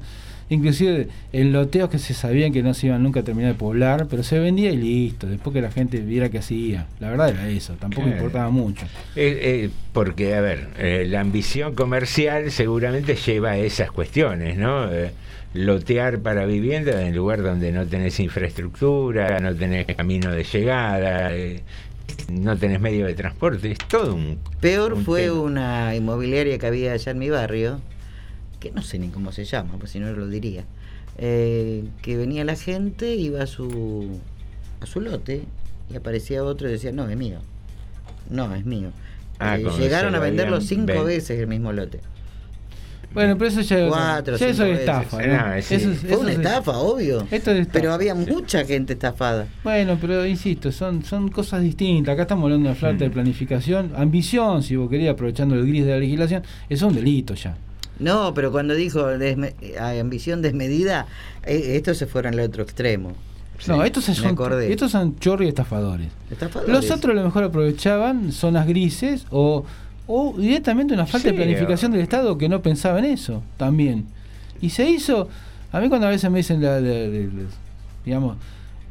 inclusive 0.49 1.07
en 1.33 1.51
loteos 1.51 1.89
que 1.89 1.99
se 1.99 2.13
sabían 2.13 2.51
que 2.53 2.63
no 2.63 2.73
se 2.73 2.87
iban 2.87 3.03
nunca 3.03 3.19
a 3.19 3.23
terminar 3.23 3.53
de 3.53 3.57
poblar, 3.59 4.07
pero 4.09 4.23
se 4.23 4.39
vendía 4.39 4.71
y 4.71 4.77
listo, 4.77 5.27
después 5.27 5.53
que 5.53 5.61
la 5.61 5.71
gente 5.71 5.99
viera 5.99 6.29
que 6.29 6.37
hacía. 6.39 6.87
La 6.99 7.09
verdad 7.09 7.29
era 7.29 7.47
eso, 7.49 7.73
tampoco 7.79 8.03
Claro. 8.03 8.17
importaba 8.17 8.49
mucho. 8.49 8.85
Eh, 9.15 9.39
eh, 9.65 9.69
porque, 9.93 10.35
a 10.35 10.41
ver, 10.41 10.67
eh, 10.77 11.05
la 11.07 11.19
ambición 11.21 11.75
comercial 11.75 12.51
seguramente 12.51 13.15
lleva 13.15 13.51
a 13.51 13.57
esas 13.57 13.91
cuestiones, 13.91 14.57
¿no? 14.57 14.91
Eh, 14.91 15.11
lotear 15.53 16.19
para 16.19 16.45
vivienda 16.45 17.07
en 17.07 17.15
lugar 17.15 17.41
donde 17.41 17.71
no 17.71 17.85
tenés 17.87 18.19
infraestructura, 18.19 19.39
no 19.39 19.55
tenés 19.55 19.85
camino 19.95 20.31
de 20.31 20.43
llegada, 20.43 21.33
eh, 21.35 21.63
no 22.31 22.55
tenés 22.57 22.79
medio 22.79 23.05
de 23.05 23.13
transporte, 23.15 23.71
es 23.71 23.77
todo 23.79 24.13
un... 24.15 24.37
Peor 24.61 24.93
un 24.93 25.03
fue 25.05 25.23
tema. 25.23 25.41
una 25.41 25.95
inmobiliaria 25.95 26.57
que 26.59 26.67
había 26.67 26.93
allá 26.93 27.11
en 27.11 27.19
mi 27.19 27.29
barrio, 27.29 27.79
que 28.59 28.71
no 28.71 28.81
sé 28.81 28.99
ni 28.99 29.09
cómo 29.09 29.31
se 29.31 29.45
llama, 29.45 29.73
pues 29.79 29.91
si 29.91 29.99
no 29.99 30.11
lo 30.11 30.27
diría, 30.27 30.65
eh, 31.17 31.83
que 32.01 32.17
venía 32.17 32.43
la 32.43 32.55
gente, 32.55 33.15
iba 33.15 33.43
a 33.43 33.47
su, 33.47 34.19
a 34.81 34.85
su 34.85 35.01
lote 35.01 35.43
y 35.91 35.95
aparecía 35.95 36.43
otro 36.43 36.67
y 36.67 36.71
decía, 36.73 36.91
no, 36.91 37.07
es 37.09 37.17
mío. 37.17 37.39
No, 38.29 38.53
es 38.55 38.65
mío. 38.65 38.89
Ah, 39.39 39.57
Eh, 39.57 39.65
llegaron 39.79 40.13
a 40.15 40.17
lo 40.17 40.23
venderlo 40.23 40.59
cinco 40.61 40.87
ven- 40.93 41.05
veces 41.05 41.39
el 41.39 41.47
mismo 41.47 41.71
lote. 41.71 41.99
Bueno, 43.13 43.37
pero 43.37 43.49
eso 43.49 43.61
ya, 43.61 43.87
Cuatro, 43.87 44.35
ya 44.37 44.47
eso 44.49 44.63
cinco 44.63 44.73
es 44.75 44.79
estafa. 44.81 45.25
No, 45.25 45.55
¿no? 45.55 45.61
sí. 45.61 45.75
Eso 45.75 45.91
es- 45.91 45.99
Fue 45.99 46.09
eso 46.11 46.19
una 46.19 46.31
es- 46.31 46.37
estafa, 46.37 46.77
obvio. 46.77 47.25
Esto 47.31 47.51
es 47.51 47.59
estafa. 47.61 47.79
Pero 47.79 47.93
había 47.93 48.13
mucha 48.13 48.65
gente 48.65 48.93
estafada. 48.93 49.47
Bueno, 49.63 49.97
pero 49.99 50.25
insisto, 50.25 50.71
son, 50.71 51.03
son 51.03 51.29
cosas 51.29 51.61
distintas. 51.63 52.13
Acá 52.13 52.23
estamos 52.23 52.43
hablando 52.43 52.69
de 52.69 52.75
falta 52.75 53.05
de 53.05 53.09
Mm. 53.09 53.13
planificación, 53.13 53.93
ambición, 53.95 54.61
si 54.61 54.75
vos 54.75 54.89
querías, 54.89 55.13
aprovechando 55.13 55.55
el 55.55 55.65
gris 55.65 55.85
de 55.85 55.91
la 55.91 55.99
legislación, 55.99 56.43
eso 56.69 56.85
es 56.87 56.91
un 56.91 56.95
delito 56.95 57.33
ya. 57.33 57.55
No, 57.99 58.33
pero 58.33 58.51
cuando 58.51 58.73
dijo 58.75 59.01
desme- 59.11 59.53
ambición 59.99 60.41
desmedida, 60.41 61.07
eh, 61.43 61.73
estos 61.75 61.97
se 61.97 62.05
fueron 62.07 62.33
al 62.35 62.39
otro 62.41 62.63
extremo. 62.63 63.13
No, 63.67 63.83
estos 63.83 64.03
son, 64.05 64.37
estos 64.69 64.91
son 64.91 65.17
chorri 65.19 65.47
estafadores. 65.47 66.09
Estafadores. 66.29 66.71
Los 66.73 66.91
otros 66.91 67.11
a 67.11 67.19
lo 67.19 67.23
mejor 67.23 67.43
aprovechaban 67.45 68.31
zonas 68.31 68.67
grises 68.67 69.25
o, 69.31 69.65
o 70.05 70.35
directamente 70.37 70.93
una 70.93 71.07
falta 71.07 71.29
Sí, 71.29 71.35
de 71.35 71.41
planificación 71.43 71.91
o- 71.91 71.95
del 71.95 72.03
Estado 72.03 72.37
que 72.37 72.49
no 72.49 72.61
pensaba 72.61 72.99
en 72.99 73.05
eso 73.05 73.41
también. 73.57 74.05
Y 74.61 74.69
se 74.69 74.87
hizo, 74.87 75.27
a 75.71 75.79
mí 75.79 75.89
cuando 75.89 76.05
a 76.05 76.11
veces 76.11 76.29
me 76.29 76.37
dicen, 76.37 76.61
la, 76.61 76.79
la- 76.79 76.89
la- 76.91 77.07
la- 77.07 77.49
digamos, 78.05 78.37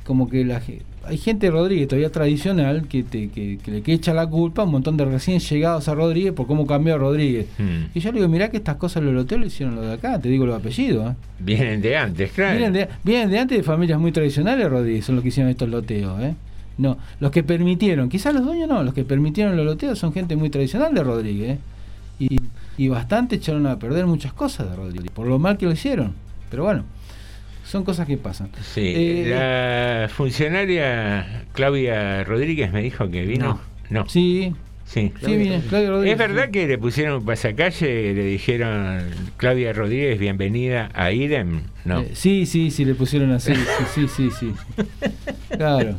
como 0.05 0.29
que 0.29 0.45
la, 0.45 0.61
hay 1.09 1.19
gente 1.19 1.47
de 1.47 1.53
Rodríguez 1.53 1.89
todavía 1.89 2.11
tradicional 2.11 2.87
que, 2.89 3.03
te, 3.03 3.29
que, 3.29 3.59
que 3.63 3.71
le 3.71 3.83
que 3.83 3.93
echa 3.93 4.13
la 4.13 4.27
culpa 4.27 4.63
a 4.63 4.65
un 4.65 4.73
montón 4.73 4.97
de 4.97 5.05
recién 5.05 5.41
llegados 5.41 5.89
a 5.89 5.95
Rodríguez 5.95 6.33
por 6.33 6.47
cómo 6.47 6.67
cambió 6.67 6.99
Rodríguez. 6.99 7.47
Mm. 7.59 7.97
Y 7.97 8.01
yo 8.01 8.13
le 8.13 8.19
digo, 8.19 8.29
mirá 8.29 8.51
que 8.51 8.57
estas 8.57 8.77
cosas 8.77 9.03
los 9.03 9.15
loteos 9.15 9.41
lo 9.41 9.47
hicieron 9.47 9.77
los 9.77 9.87
de 9.87 9.93
acá, 9.93 10.19
te 10.21 10.29
digo 10.29 10.47
los 10.47 10.59
apellidos. 10.59 11.13
¿eh? 11.13 11.15
Vienen 11.39 11.81
de 11.81 11.97
antes, 11.97 12.33
claro. 12.33 12.57
Vienen 12.57 12.73
de, 12.73 12.89
vienen 13.05 13.31
de 13.31 13.39
antes 13.39 13.59
de 13.59 13.65
familias 13.65 13.99
muy 13.99 14.13
tradicionales, 14.13 14.69
Rodríguez, 14.69 15.05
son 15.05 15.17
los 15.17 15.23
que 15.23 15.29
hicieron 15.29 15.51
estos 15.51 15.69
loteos, 15.69 16.21
¿eh? 16.23 16.35
No, 16.79 16.99
los 17.21 17.31
que 17.31 17.43
permitieron, 17.43 18.09
quizás 18.11 18.35
los 18.35 18.45
dueños 18.45 18.69
no, 18.69 18.83
los 18.83 18.93
que 18.93 19.05
permitieron 19.05 19.57
los 19.57 19.65
loteos 19.65 19.99
son 19.99 20.13
gente 20.13 20.37
muy 20.37 20.51
tradicional 20.51 20.95
de 20.95 21.03
Rodríguez, 21.03 21.51
¿eh? 21.53 21.59
Y, 22.19 22.41
y 22.77 22.89
bastante 22.89 23.37
echaron 23.37 23.67
a 23.67 23.79
perder 23.79 24.07
muchas 24.07 24.33
cosas 24.33 24.69
de 24.71 24.77
Rodríguez, 24.77 25.11
por 25.11 25.27
lo 25.27 25.39
mal 25.39 25.57
que 25.57 25.67
lo 25.67 25.73
hicieron. 25.73 26.13
Pero 26.51 26.65
bueno, 26.65 26.85
son 27.67 27.85
cosas 27.85 28.07
que 28.07 28.17
pasan. 28.17 28.49
Sí, 28.75 28.93
Eh, 28.97 29.25
la 29.29 30.09
funcionaria 30.09 31.45
Claudia 31.53 32.25
Rodríguez 32.25 32.73
me 32.73 32.83
dijo 32.83 33.11
que 33.11 33.23
vino. 33.27 33.61
No. 33.91 34.09
Sí, 34.09 34.55
Sí. 34.85 35.13
sí, 35.21 35.37
viene, 35.37 35.61
Claudia 35.69 35.91
Rodríguez. 35.91 36.13
¿Es 36.13 36.19
verdad 36.29 36.51
que 36.51 36.67
le 36.69 36.79
pusieron 36.79 37.19
un 37.19 37.25
pasacalle, 37.25 38.15
le 38.15 38.25
dijeron 38.25 39.01
Claudia 39.37 39.73
Rodríguez, 39.73 40.17
bienvenida 40.19 40.91
a 40.95 41.11
IDEM? 41.11 41.63
No. 41.85 42.01
Eh, 42.03 42.11
sí, 42.15 42.47
sí, 42.47 42.71
sí, 42.71 42.85
le 42.85 42.95
pusieron 42.95 43.33
así, 43.33 43.53
sí, 43.55 44.07
sí, 44.07 44.09
sí, 44.09 44.31
sí. 44.31 44.53
Claro, 45.57 45.97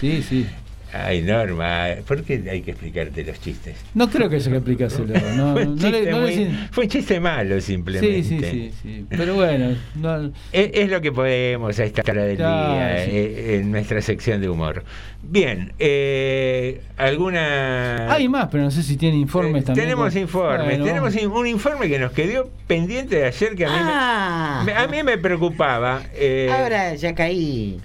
sí, 0.00 0.22
sí. 0.22 0.46
Ay, 0.92 1.22
Norma, 1.22 1.86
¿por 2.06 2.24
qué 2.24 2.42
hay 2.50 2.62
que 2.62 2.72
explicarte 2.72 3.24
los 3.24 3.40
chistes? 3.40 3.76
No 3.94 4.10
creo 4.10 4.28
que 4.28 4.36
haya 4.36 4.50
que 4.50 4.56
aplicárselo, 4.56 5.14
no, 5.36 5.52
fue, 5.52 5.62
un 5.66 5.76
no 5.76 5.88
le- 5.90 5.98
chiste 5.98 6.10
no 6.10 6.20
muy- 6.20 6.58
fue 6.72 6.84
un 6.84 6.90
chiste 6.90 7.20
malo 7.20 7.60
simplemente. 7.60 8.22
Sí, 8.24 8.38
sí, 8.40 8.44
sí, 8.50 8.72
sí. 8.82 9.06
Pero 9.08 9.34
bueno, 9.34 9.76
no, 9.94 10.32
Es, 10.52 10.70
es 10.74 10.90
lo 10.90 11.00
que 11.00 11.12
podemos 11.12 11.78
a 11.78 11.84
esta 11.84 12.02
hora 12.10 12.24
del 12.24 12.36
Claro, 12.38 12.74
día, 12.74 13.04
sí. 13.04 13.10
eh, 13.12 13.58
en 13.60 13.70
nuestra 13.70 14.02
sección 14.02 14.40
de 14.40 14.48
humor. 14.48 14.82
Bien, 15.22 15.72
eh, 15.78 16.80
¿alguna...? 16.96 18.12
Hay 18.12 18.28
más, 18.28 18.48
pero 18.50 18.64
no 18.64 18.70
sé 18.70 18.82
si 18.82 18.96
tiene 18.96 19.16
informes 19.16 19.62
Eh, 19.62 19.66
también. 19.66 19.86
Tenemos 19.86 20.16
informes, 20.16 20.66
Bueno, 20.66 20.84
tenemos 20.84 21.14
un 21.14 21.46
informe 21.46 21.88
que 21.88 21.98
nos 21.98 22.12
quedó 22.12 22.50
pendiente 22.66 23.16
de 23.16 23.26
ayer 23.26 23.54
que 23.54 23.64
a 23.66 23.68
mí, 23.68 23.74
me- 23.76 23.90
Ah, 23.92 24.62
me, 24.66 24.72
a 24.72 24.86
mí 24.88 25.02
me 25.02 25.18
preocupaba. 25.18 26.02
eh, 26.14 26.48
ahora 26.50 26.94
ya 26.96 27.14
caí. 27.14 27.78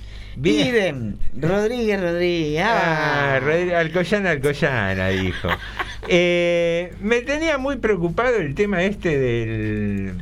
Idem, 0.44 1.16
Rodríguez 1.40 2.02
Rodríguez. 2.02 2.64
Ah, 2.66 3.36
Ah, 3.36 3.40
Rodri- 3.40 3.74
Alcoyana, 3.74 4.32
Alcoyana, 4.32 5.08
dijo. 5.10 5.48
Eh, 6.08 6.94
me 7.02 7.22
tenía 7.22 7.58
muy 7.58 7.78
preocupado 7.78 8.38
el 8.38 8.54
tema 8.56 8.84
este 8.84 9.18
del 9.18 10.18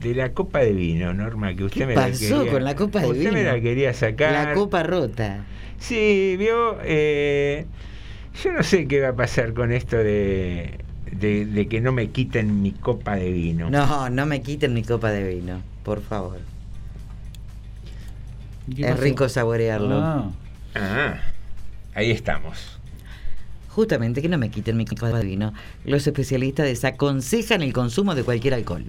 de 0.00 0.14
la 0.14 0.32
copa 0.32 0.60
de 0.60 0.72
vino, 0.72 1.12
Norma, 1.12 1.54
que 1.54 1.64
usted 1.64 1.80
¿Qué 1.80 1.86
me 1.86 1.94
la 1.94 2.06
pasó 2.08 2.38
quería, 2.38 2.52
con 2.52 2.64
la 2.64 2.74
copa 2.74 3.00
de 3.00 3.06
usted 3.08 3.32
me 3.32 3.40
vino? 3.40 3.52
la 3.52 3.60
quería 3.60 3.92
sacar. 3.92 4.32
La 4.48 4.54
copa 4.54 4.82
rota. 4.82 5.44
Sí, 5.78 6.36
vio, 6.38 6.78
eh, 6.84 7.66
yo 8.42 8.52
no 8.52 8.62
sé 8.62 8.86
qué 8.86 9.00
va 9.00 9.08
a 9.08 9.14
pasar 9.14 9.52
con 9.52 9.72
esto 9.72 9.96
de, 9.98 10.78
de, 11.12 11.44
de 11.44 11.66
que 11.68 11.80
no 11.82 11.92
me 11.92 12.08
quiten 12.08 12.62
mi 12.62 12.70
copa 12.72 13.16
de 13.16 13.30
vino. 13.30 13.68
No, 13.68 14.08
no 14.10 14.24
me 14.26 14.40
quiten 14.42 14.72
mi 14.74 14.82
copa 14.84 15.10
de 15.10 15.34
vino, 15.34 15.60
por 15.82 16.00
favor. 16.02 16.38
¿Qué 18.74 18.82
Es 18.82 18.90
pasó? 18.92 19.02
rico 19.02 19.28
saborearlo. 19.28 19.98
Ah, 20.02 20.30
Ah, 20.74 21.14
ahí 21.94 22.10
estamos. 22.10 22.78
Justamente 23.68 24.20
que 24.22 24.28
no 24.28 24.38
me 24.38 24.50
quiten 24.50 24.76
mi 24.76 24.84
copa 24.84 25.08
de 25.10 25.24
vino. 25.24 25.52
Los 25.84 26.06
especialistas 26.06 26.66
desaconsejan 26.66 27.62
el 27.62 27.72
consumo 27.72 28.14
de 28.14 28.22
cualquier 28.24 28.54
alcohol. 28.54 28.84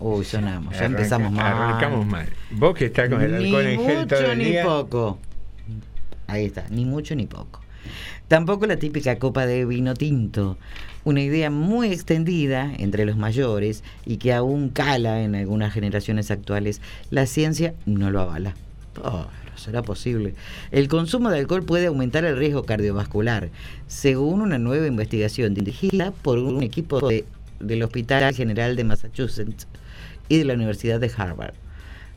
Uy, 0.00 0.24
sonamos, 0.24 0.74
ya 0.78 0.84
empezamos 0.86 1.32
mal. 1.32 1.46
Arrancamos 1.52 2.06
mal. 2.06 2.28
Vos 2.50 2.74
que 2.76 2.86
estás 2.86 3.08
con 3.08 3.20
el 3.20 3.32
ni 3.38 3.46
alcohol 3.46 3.66
en 3.66 3.80
gel 3.80 4.06
todo 4.06 4.20
mucho 4.20 4.32
el 4.32 4.38
ni 4.38 4.44
día. 4.44 4.64
poco. 4.64 5.18
Ahí 6.26 6.44
está, 6.46 6.66
ni 6.70 6.84
mucho 6.84 7.14
ni 7.14 7.26
poco. 7.26 7.60
Tampoco 8.28 8.66
la 8.66 8.76
típica 8.76 9.18
copa 9.18 9.46
de 9.46 9.64
vino 9.64 9.94
tinto, 9.94 10.58
una 11.04 11.22
idea 11.22 11.50
muy 11.50 11.92
extendida 11.92 12.72
entre 12.78 13.04
los 13.06 13.16
mayores 13.16 13.82
y 14.04 14.16
que 14.18 14.32
aún 14.32 14.68
cala 14.68 15.22
en 15.22 15.34
algunas 15.34 15.72
generaciones 15.72 16.30
actuales. 16.30 16.80
La 17.10 17.26
ciencia 17.26 17.74
no 17.86 18.10
lo 18.10 18.20
avala. 18.20 18.54
Oh, 19.02 19.26
no 19.50 19.58
será 19.58 19.82
posible. 19.82 20.34
El 20.70 20.88
consumo 20.88 21.30
de 21.30 21.38
alcohol 21.38 21.64
puede 21.64 21.86
aumentar 21.86 22.24
el 22.24 22.36
riesgo 22.36 22.64
cardiovascular, 22.64 23.48
según 23.86 24.40
una 24.42 24.58
nueva 24.58 24.86
investigación 24.86 25.54
dirigida 25.54 26.10
por 26.22 26.38
un 26.38 26.62
equipo 26.62 27.08
de- 27.08 27.24
del 27.60 27.82
Hospital 27.82 28.34
General 28.34 28.76
de 28.76 28.84
Massachusetts 28.84 29.66
y 30.28 30.38
de 30.38 30.44
la 30.44 30.54
Universidad 30.54 31.00
de 31.00 31.10
Harvard. 31.16 31.54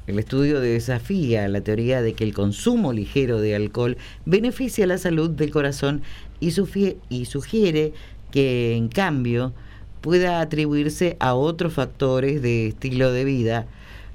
El 0.08 0.18
estudio 0.20 0.60
desafía 0.60 1.48
la 1.48 1.62
teoría 1.62 2.02
de 2.02 2.14
que 2.14 2.24
el 2.24 2.34
consumo 2.34 2.92
ligero 2.92 3.40
de 3.40 3.56
alcohol 3.56 3.98
beneficia 4.26 4.88
la 4.88 4.98
salud 4.98 5.30
del 5.30 5.52
corazón 5.52 6.02
y, 6.40 6.52
sugiere 6.52 7.94
que, 8.32 8.76
en 8.76 8.88
cambio, 8.88 9.54
pueda 10.02 10.42
atribuirse 10.42 11.18
a 11.20 11.36
otros 11.36 11.74
factores 11.74 12.42
de 12.42 12.68
estilo 12.68 13.12
de 13.12 13.26
vida 13.26 13.66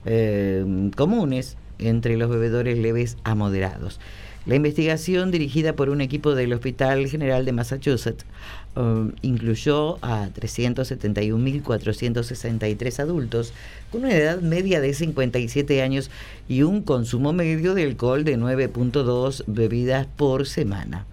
eh, 0.04 0.90
comunes 0.96 1.56
entre 1.78 2.16
los 2.16 2.30
bebedores 2.30 2.78
leves 2.78 3.16
a 3.24 3.34
moderados. 3.34 4.00
La 4.46 4.54
investigación, 4.54 5.30
dirigida 5.32 5.74
por 5.74 5.90
un 5.90 6.00
equipo 6.00 6.36
del 6.36 6.52
Hospital 6.52 7.08
General 7.08 7.44
de 7.44 7.50
Massachusetts, 7.50 8.24
eh, 8.76 9.10
incluyó 9.22 9.98
a 10.02 10.28
371.463 10.28 13.00
adultos 13.00 13.52
con 13.90 14.04
una 14.04 14.14
edad 14.14 14.40
media 14.40 14.80
de 14.80 14.94
57 14.94 15.82
años 15.82 16.12
y 16.48 16.62
un 16.62 16.82
consumo 16.82 17.32
medio 17.32 17.74
de 17.74 17.82
alcohol 17.82 18.22
de 18.22 18.38
9.2 18.38 19.42
bebidas 19.48 20.06
por 20.16 20.46
semana. 20.46 21.06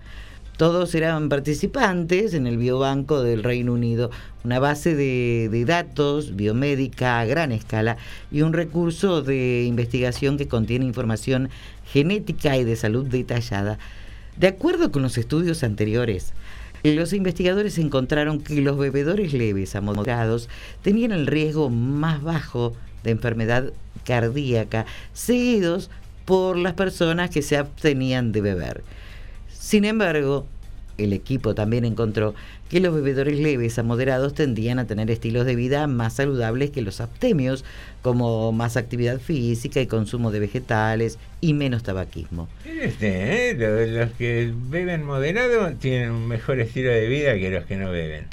Todos 0.57 0.93
eran 0.93 1.29
participantes 1.29 2.35
en 2.35 2.45
el 2.45 2.57
biobanco 2.57 3.23
del 3.23 3.41
Reino 3.41 3.73
Unido, 3.73 4.11
una 4.43 4.59
base 4.59 4.95
de, 4.95 5.63
datos 5.65 6.35
biomédica 6.35 7.19
a 7.19 7.25
gran 7.25 7.51
escala 7.51 7.97
y 8.31 8.43
un 8.43 8.53
recurso 8.53 9.23
de 9.23 9.63
investigación 9.63 10.37
que 10.37 10.47
contiene 10.47 10.85
información 10.85 11.49
genética 11.91 12.55
y 12.55 12.65
de 12.65 12.75
salud 12.75 13.07
detallada. 13.07 13.79
De 14.37 14.45
acuerdo 14.45 14.91
con 14.91 15.01
los 15.01 15.17
estudios 15.17 15.63
anteriores, 15.63 16.33
los 16.83 17.13
investigadores 17.13 17.79
encontraron 17.79 18.39
que 18.39 18.61
los 18.61 18.77
bebedores 18.77 19.33
leves 19.33 19.75
a 19.75 19.81
moderados 19.81 20.49
tenían 20.83 21.13
el 21.13 21.25
riesgo 21.25 21.71
más 21.71 22.21
bajo 22.21 22.75
de 23.03 23.09
enfermedad 23.09 23.73
cardíaca, 24.05 24.85
seguidos 25.13 25.89
por 26.25 26.57
las 26.57 26.73
personas 26.73 27.31
que 27.31 27.41
se 27.41 27.57
abstenían 27.57 28.31
de 28.31 28.41
beber. 28.41 28.83
Sin 29.63 29.85
embargo, 29.85 30.45
el 30.97 31.13
equipo 31.13 31.55
también 31.55 31.85
encontró 31.85 32.35
que 32.69 32.81
los 32.81 32.93
bebedores 32.93 33.39
leves 33.39 33.79
a 33.79 33.83
moderados 33.83 34.33
tendían 34.33 34.77
a 34.77 34.87
tener 34.87 35.09
estilos 35.09 35.45
de 35.45 35.55
vida 35.55 35.87
más 35.87 36.15
saludables 36.15 36.69
que 36.71 36.81
los 36.81 36.99
abstemios, 36.99 37.63
como 38.01 38.51
más 38.51 38.75
actividad 38.75 39.21
física 39.21 39.79
y 39.79 39.87
consumo 39.87 40.31
de 40.31 40.41
vegetales 40.41 41.17
y 41.39 41.53
menos 41.53 41.81
tabaquismo. 41.81 42.49
Usted, 42.65 42.97
¿eh? 43.01 43.55
Los, 43.57 43.89
los 43.89 44.11
que 44.17 44.53
beben 44.53 45.05
moderado 45.05 45.73
tienen 45.77 46.11
un 46.11 46.27
mejor 46.27 46.59
estilo 46.59 46.89
de 46.89 47.07
vida 47.07 47.33
que 47.35 47.49
los 47.49 47.63
que 47.63 47.77
no 47.77 47.89
beben. 47.89 48.25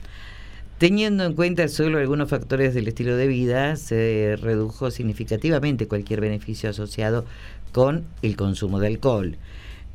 Teniendo 0.78 1.24
en 1.24 1.34
cuenta 1.34 1.68
solo 1.68 1.98
algunos 1.98 2.28
factores 2.28 2.74
del 2.74 2.88
estilo 2.88 3.16
de 3.16 3.28
vida, 3.28 3.76
se 3.76 4.36
redujo 4.42 4.90
significativamente 4.90 5.86
cualquier 5.86 6.20
beneficio 6.20 6.70
asociado 6.70 7.24
con 7.70 8.04
el 8.20 8.34
consumo 8.34 8.80
de 8.80 8.88
alcohol. 8.88 9.36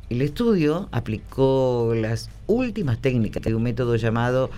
El 0.08 0.22
estudio 0.22 0.88
aplicó 0.92 1.92
las 1.96 2.30
últimas 2.46 2.98
técnicas 2.98 3.42
de 3.42 3.56
un 3.56 3.64
método 3.64 3.96
llamado 3.96 4.50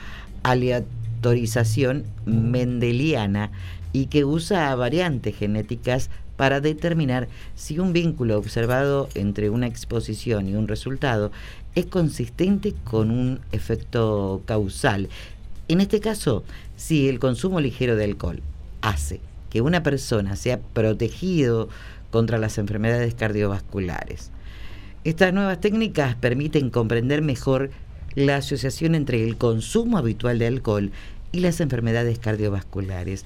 aleatorización 0.42 2.04
mendeliana 2.26 3.50
y 3.94 4.06
que 4.06 4.26
usa 4.26 4.74
variantes 4.74 5.34
genéticas 5.34 6.10
para 6.36 6.60
determinar 6.60 7.28
si 7.54 7.78
un 7.78 7.94
vínculo 7.94 8.36
observado 8.36 9.08
entre 9.14 9.48
una 9.48 9.66
exposición 9.66 10.50
y 10.50 10.54
un 10.54 10.68
resultado 10.68 11.32
es 11.74 11.86
consistente 11.86 12.74
con 12.84 13.10
un 13.10 13.40
efecto 13.50 14.42
causal. 14.44 15.08
En 15.68 15.80
este 15.80 16.00
caso, 16.00 16.44
si 16.76 17.08
el 17.08 17.18
consumo 17.18 17.58
ligero 17.60 17.96
de 17.96 18.04
alcohol 18.04 18.42
hace 18.82 19.20
que 19.48 19.62
una 19.62 19.82
persona 19.82 20.36
sea 20.36 20.60
protegido 20.60 21.70
contra 22.10 22.36
las 22.36 22.58
enfermedades 22.58 23.14
cardiovasculares. 23.14 24.30
Estas 25.08 25.32
nuevas 25.32 25.58
técnicas 25.58 26.16
permiten 26.16 26.68
comprender 26.68 27.22
mejor 27.22 27.70
la 28.14 28.36
asociación 28.36 28.94
entre 28.94 29.24
el 29.24 29.38
consumo 29.38 29.96
habitual 29.96 30.38
de 30.38 30.46
alcohol 30.46 30.90
y 31.32 31.40
las 31.40 31.62
enfermedades 31.62 32.18
cardiovasculares. 32.18 33.24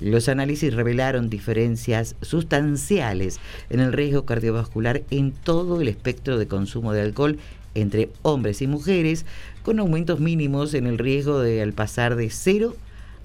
Los 0.00 0.28
análisis 0.28 0.74
revelaron 0.74 1.30
diferencias 1.30 2.16
sustanciales 2.22 3.38
en 3.70 3.78
el 3.78 3.92
riesgo 3.92 4.24
cardiovascular 4.24 5.02
en 5.12 5.30
todo 5.30 5.80
el 5.80 5.86
espectro 5.86 6.38
de 6.38 6.48
consumo 6.48 6.92
de 6.92 7.02
alcohol 7.02 7.38
entre 7.76 8.10
hombres 8.22 8.60
y 8.60 8.66
mujeres, 8.66 9.24
con 9.62 9.78
aumentos 9.78 10.18
mínimos 10.18 10.74
en 10.74 10.88
el 10.88 10.98
riesgo 10.98 11.38
de 11.38 11.62
al 11.62 11.72
pasar 11.72 12.16
de 12.16 12.30
0 12.30 12.74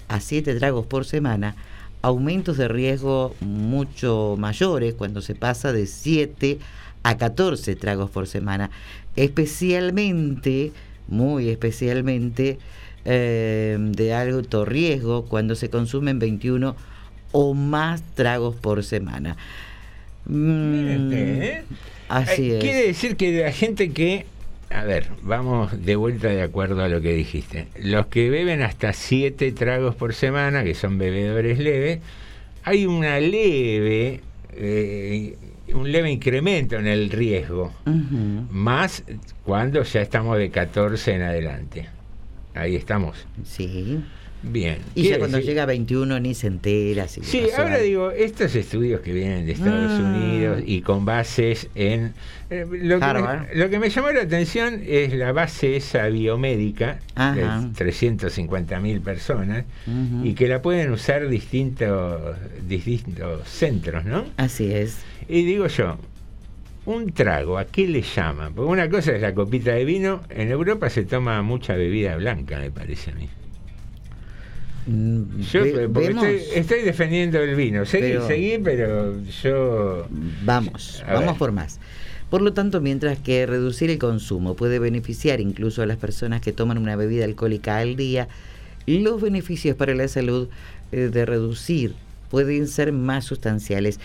a 0.06 0.20
7 0.20 0.54
tragos 0.54 0.86
por 0.86 1.04
semana, 1.04 1.56
aumentos 2.02 2.58
de 2.58 2.68
riesgo 2.68 3.34
mucho 3.40 4.36
mayores 4.38 4.94
cuando 4.94 5.20
se 5.20 5.34
pasa 5.34 5.72
de 5.72 5.86
7 5.86 6.60
a 6.60 6.87
14 7.16 7.76
tragos 7.76 8.10
por 8.10 8.26
semana, 8.26 8.70
especialmente, 9.16 10.72
muy 11.08 11.48
especialmente, 11.48 12.58
eh, 13.04 13.76
de 13.80 14.12
alto 14.12 14.64
riesgo 14.64 15.24
cuando 15.26 15.54
se 15.54 15.70
consumen 15.70 16.18
21 16.18 16.76
o 17.32 17.54
más 17.54 18.02
tragos 18.14 18.56
por 18.56 18.84
semana. 18.84 19.36
Mm, 20.26 21.04
usted, 21.04 21.42
¿eh? 21.42 21.64
Así 22.08 22.50
Eh, 22.50 22.56
es. 22.56 22.60
Quiere 22.64 22.86
decir 22.86 23.16
que 23.16 23.40
la 23.42 23.52
gente 23.52 23.90
que, 23.92 24.26
a 24.70 24.84
ver, 24.84 25.08
vamos 25.22 25.84
de 25.84 25.96
vuelta 25.96 26.28
de 26.28 26.42
acuerdo 26.42 26.82
a 26.82 26.88
lo 26.88 27.00
que 27.00 27.12
dijiste. 27.14 27.68
Los 27.80 28.06
que 28.06 28.28
beben 28.30 28.62
hasta 28.62 28.92
7 28.92 29.52
tragos 29.52 29.94
por 29.94 30.14
semana, 30.14 30.64
que 30.64 30.74
son 30.74 30.98
bebedores 30.98 31.58
leves, 31.58 32.00
hay 32.64 32.84
una 32.86 33.18
leve, 33.20 34.20
eh, 34.52 35.36
un 35.74 35.90
leve 35.90 36.10
incremento 36.10 36.76
en 36.76 36.86
el 36.86 37.10
riesgo, 37.10 37.72
más 38.50 39.04
cuando 39.44 39.82
ya 39.82 40.02
estamos 40.02 40.38
de 40.38 40.50
14 40.50 41.14
en 41.14 41.22
adelante. 41.22 41.88
Ahí 42.54 42.76
estamos. 42.76 43.26
Sí. 43.44 44.00
Bien. 44.40 44.78
Y 44.94 45.08
ya 45.08 45.18
cuando 45.18 45.38
decir- 45.38 45.50
llega 45.50 45.64
a 45.64 45.66
21 45.66 46.20
ni 46.20 46.32
se 46.34 46.46
entera. 46.46 47.08
Si 47.08 47.22
Sí, 47.22 47.42
ahora 47.56 47.74
algo. 47.74 47.84
digo, 47.84 48.10
estos 48.12 48.54
estudios 48.54 49.00
que 49.00 49.12
vienen 49.12 49.46
de 49.46 49.52
Estados 49.52 50.00
Mm. 50.00 50.04
Unidos 50.04 50.62
y 50.64 50.80
con 50.82 51.04
bases 51.04 51.68
en... 51.74 52.12
eh, 52.50 52.64
lo, 52.70 53.00
que 53.00 53.06
me, 53.14 53.54
lo 53.56 53.68
que 53.70 53.78
me 53.80 53.90
llamó 53.90 54.10
la 54.12 54.22
atención 54.22 54.80
es 54.86 55.12
la 55.14 55.32
base 55.32 55.74
esa 55.76 56.06
biomédica 56.06 57.00
de 57.34 57.42
350.000 57.74 59.00
personas 59.02 59.64
Ujú. 59.86 60.24
y 60.24 60.34
que 60.34 60.48
la 60.48 60.62
pueden 60.62 60.90
usar 60.92 61.28
distintos, 61.28 62.36
distintos 62.66 63.48
centros, 63.48 64.04
¿no? 64.04 64.24
Así 64.36 64.72
es. 64.72 64.98
Y 65.28 65.44
digo 65.44 65.66
yo, 65.66 65.98
un 66.86 67.12
trago, 67.12 67.58
¿a 67.58 67.66
qué 67.66 67.86
le 67.86 68.02
llaman? 68.02 68.54
Porque 68.54 68.70
una 68.70 68.88
cosa 68.88 69.12
es 69.14 69.20
la 69.20 69.34
copita 69.34 69.72
de 69.74 69.84
vino, 69.84 70.22
en 70.30 70.50
Europa 70.50 70.88
se 70.90 71.04
toma 71.04 71.42
mucha 71.42 71.74
bebida 71.74 72.16
blanca, 72.16 72.58
me 72.60 72.70
parece 72.70 73.10
a 73.10 73.14
mí. 73.14 73.28
Mm, 74.88 75.40
Yo 75.42 75.60
porque 75.92 76.08
estoy, 76.10 76.40
estoy 76.54 76.82
defendiendo 76.82 77.38
el 77.38 77.54
vino. 77.54 77.84
Seguí, 77.84 78.02
Pero- 78.08 78.26
seguí, 78.26 78.58
pero 78.58 79.20
yo... 79.42 80.06
Vamos, 80.44 81.02
vamos 81.06 81.26
ver. 81.26 81.34
por 81.36 81.52
más. 81.52 81.78
Por 82.30 82.40
lo 82.42 82.52
tanto, 82.54 82.80
mientras 82.80 83.18
que 83.18 83.44
reducir 83.46 83.90
el 83.90 83.98
consumo 83.98 84.54
puede 84.56 84.78
beneficiar 84.78 85.40
incluso 85.40 85.82
a 85.82 85.86
las 85.86 85.98
personas 85.98 86.40
que 86.40 86.52
toman 86.52 86.78
una 86.78 86.96
bebida 86.96 87.24
alcohólica 87.24 87.78
al 87.78 87.96
día, 87.96 88.28
los 88.86 89.20
beneficios 89.20 89.76
para 89.76 89.94
la 89.94 90.08
salud 90.08 90.48
eh, 90.92 91.10
de 91.12 91.26
reducir 91.26 91.94
pueden 92.30 92.66
ser 92.66 92.92
más 92.92 93.24
sustanciales 93.26 94.00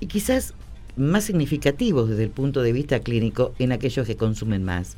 y 0.00 0.06
quizás 0.06 0.54
más 0.96 1.24
significativos 1.24 2.08
desde 2.10 2.24
el 2.24 2.30
punto 2.30 2.62
de 2.62 2.72
vista 2.72 3.00
clínico 3.00 3.54
en 3.58 3.72
aquellos 3.72 4.06
que 4.06 4.16
consumen 4.16 4.64
más. 4.64 4.96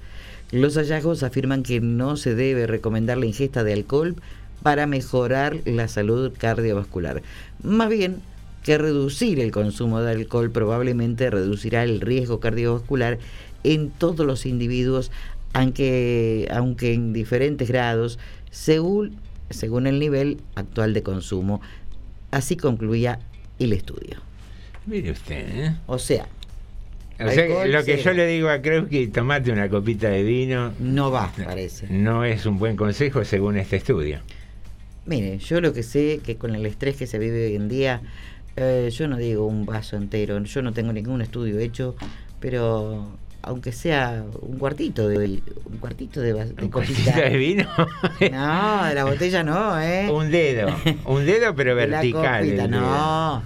Los 0.53 0.77
hallazgos 0.77 1.23
afirman 1.25 1.63
que 1.65 1.81
no 1.81 2.17
se 2.17 2.35
debe 2.35 2.67
recomendar 2.67 3.19
la 3.19 3.27
ingesta 3.27 3.65
de 3.65 3.73
alcohol 3.73 4.17
para 4.63 4.87
mejorar 4.87 5.59
la 5.65 5.89
salud 5.89 6.33
cardiovascular. 6.39 7.23
Más 7.63 7.89
bien, 7.89 8.21
que 8.63 8.79
reducir 8.79 9.41
el 9.41 9.51
consumo 9.51 10.01
de 10.01 10.13
alcohol 10.13 10.51
probablemente 10.51 11.29
reducirá 11.31 11.83
el 11.85 12.01
riesgo 12.01 12.41
cardiovascular 12.41 13.19
en 13.63 13.91
todos 13.91 14.27
los 14.27 14.47
individuos, 14.47 15.11
aunque, 15.53 16.49
aunque 16.51 16.95
en 16.95 17.13
diferentes 17.13 17.69
grados, 17.69 18.19
según, 18.51 19.17
según 19.51 19.87
el 19.87 19.99
nivel 19.99 20.39
actual 20.55 20.95
de 20.95 21.03
consumo. 21.03 21.61
Así 22.31 22.57
concluía 22.57 23.19
el 23.59 23.73
estudio. 23.73 24.17
Mire 24.87 25.11
usted, 25.13 25.47
¿eh? 25.67 25.77
O 25.87 25.99
sea, 25.99 26.27
O 27.21 27.29
sea, 27.29 27.45
Alcohol 27.45 27.71
lo 27.71 27.85
que 27.85 27.97
cero. 27.97 28.03
yo 28.07 28.13
le 28.15 28.27
digo 28.27 28.49
a 28.49 28.61
Krewski, 28.61 29.07
tomate 29.09 29.53
una 29.53 29.69
copita 29.69 30.09
de 30.09 30.23
vino, 30.23 30.73
no 30.81 31.11
va, 31.11 31.33
parece. 31.45 31.87
no 31.89 32.25
es 32.25 32.45
un 32.47 32.59
buen 32.59 32.77
consejo 32.77 33.25
según 33.25 33.57
este 33.57 33.77
estudio. 33.77 34.21
Mire, 35.07 35.39
yo 35.39 35.61
lo 35.61 35.73
que 35.73 35.83
sé 35.83 36.21
que 36.25 36.37
con 36.37 36.55
el 36.55 36.65
estrés 36.67 36.97
que 36.97 37.07
se 37.07 37.19
vive 37.19 37.47
hoy 37.47 37.57
en 37.57 37.69
día, 37.69 38.01
eh, 38.57 38.91
yo 38.93 39.07
no 39.09 39.17
digo 39.17 39.47
un 39.47 39.67
vaso 39.67 39.97
entero, 39.97 40.43
yo 40.43 40.63
no 40.63 40.73
tengo 40.73 40.93
ningún 40.93 41.21
estudio 41.21 41.59
hecho, 41.59 41.95
pero 42.41 43.09
aunque 43.43 43.73
sea 43.73 44.25
un 44.41 44.57
cuartito 44.59 45.07
de 45.07 45.43
un 45.67 45.77
cuartito 45.79 46.21
de, 46.23 46.33
de 46.33 46.63
¿Un 46.65 46.71
copita. 46.71 47.15
de 47.21 47.37
vino? 47.37 47.69
No, 48.33 48.85
de 48.87 48.95
la 48.95 49.05
botella 49.05 49.43
no, 49.43 49.79
¿eh? 49.81 50.09
un 50.11 50.31
dedo, 50.31 50.69
un 51.05 51.27
dedo 51.27 51.55
pero 51.55 51.75
De 51.77 51.87
la 51.87 51.99
vertical. 51.99 52.45
copita, 52.45 52.69
no. 52.69 53.43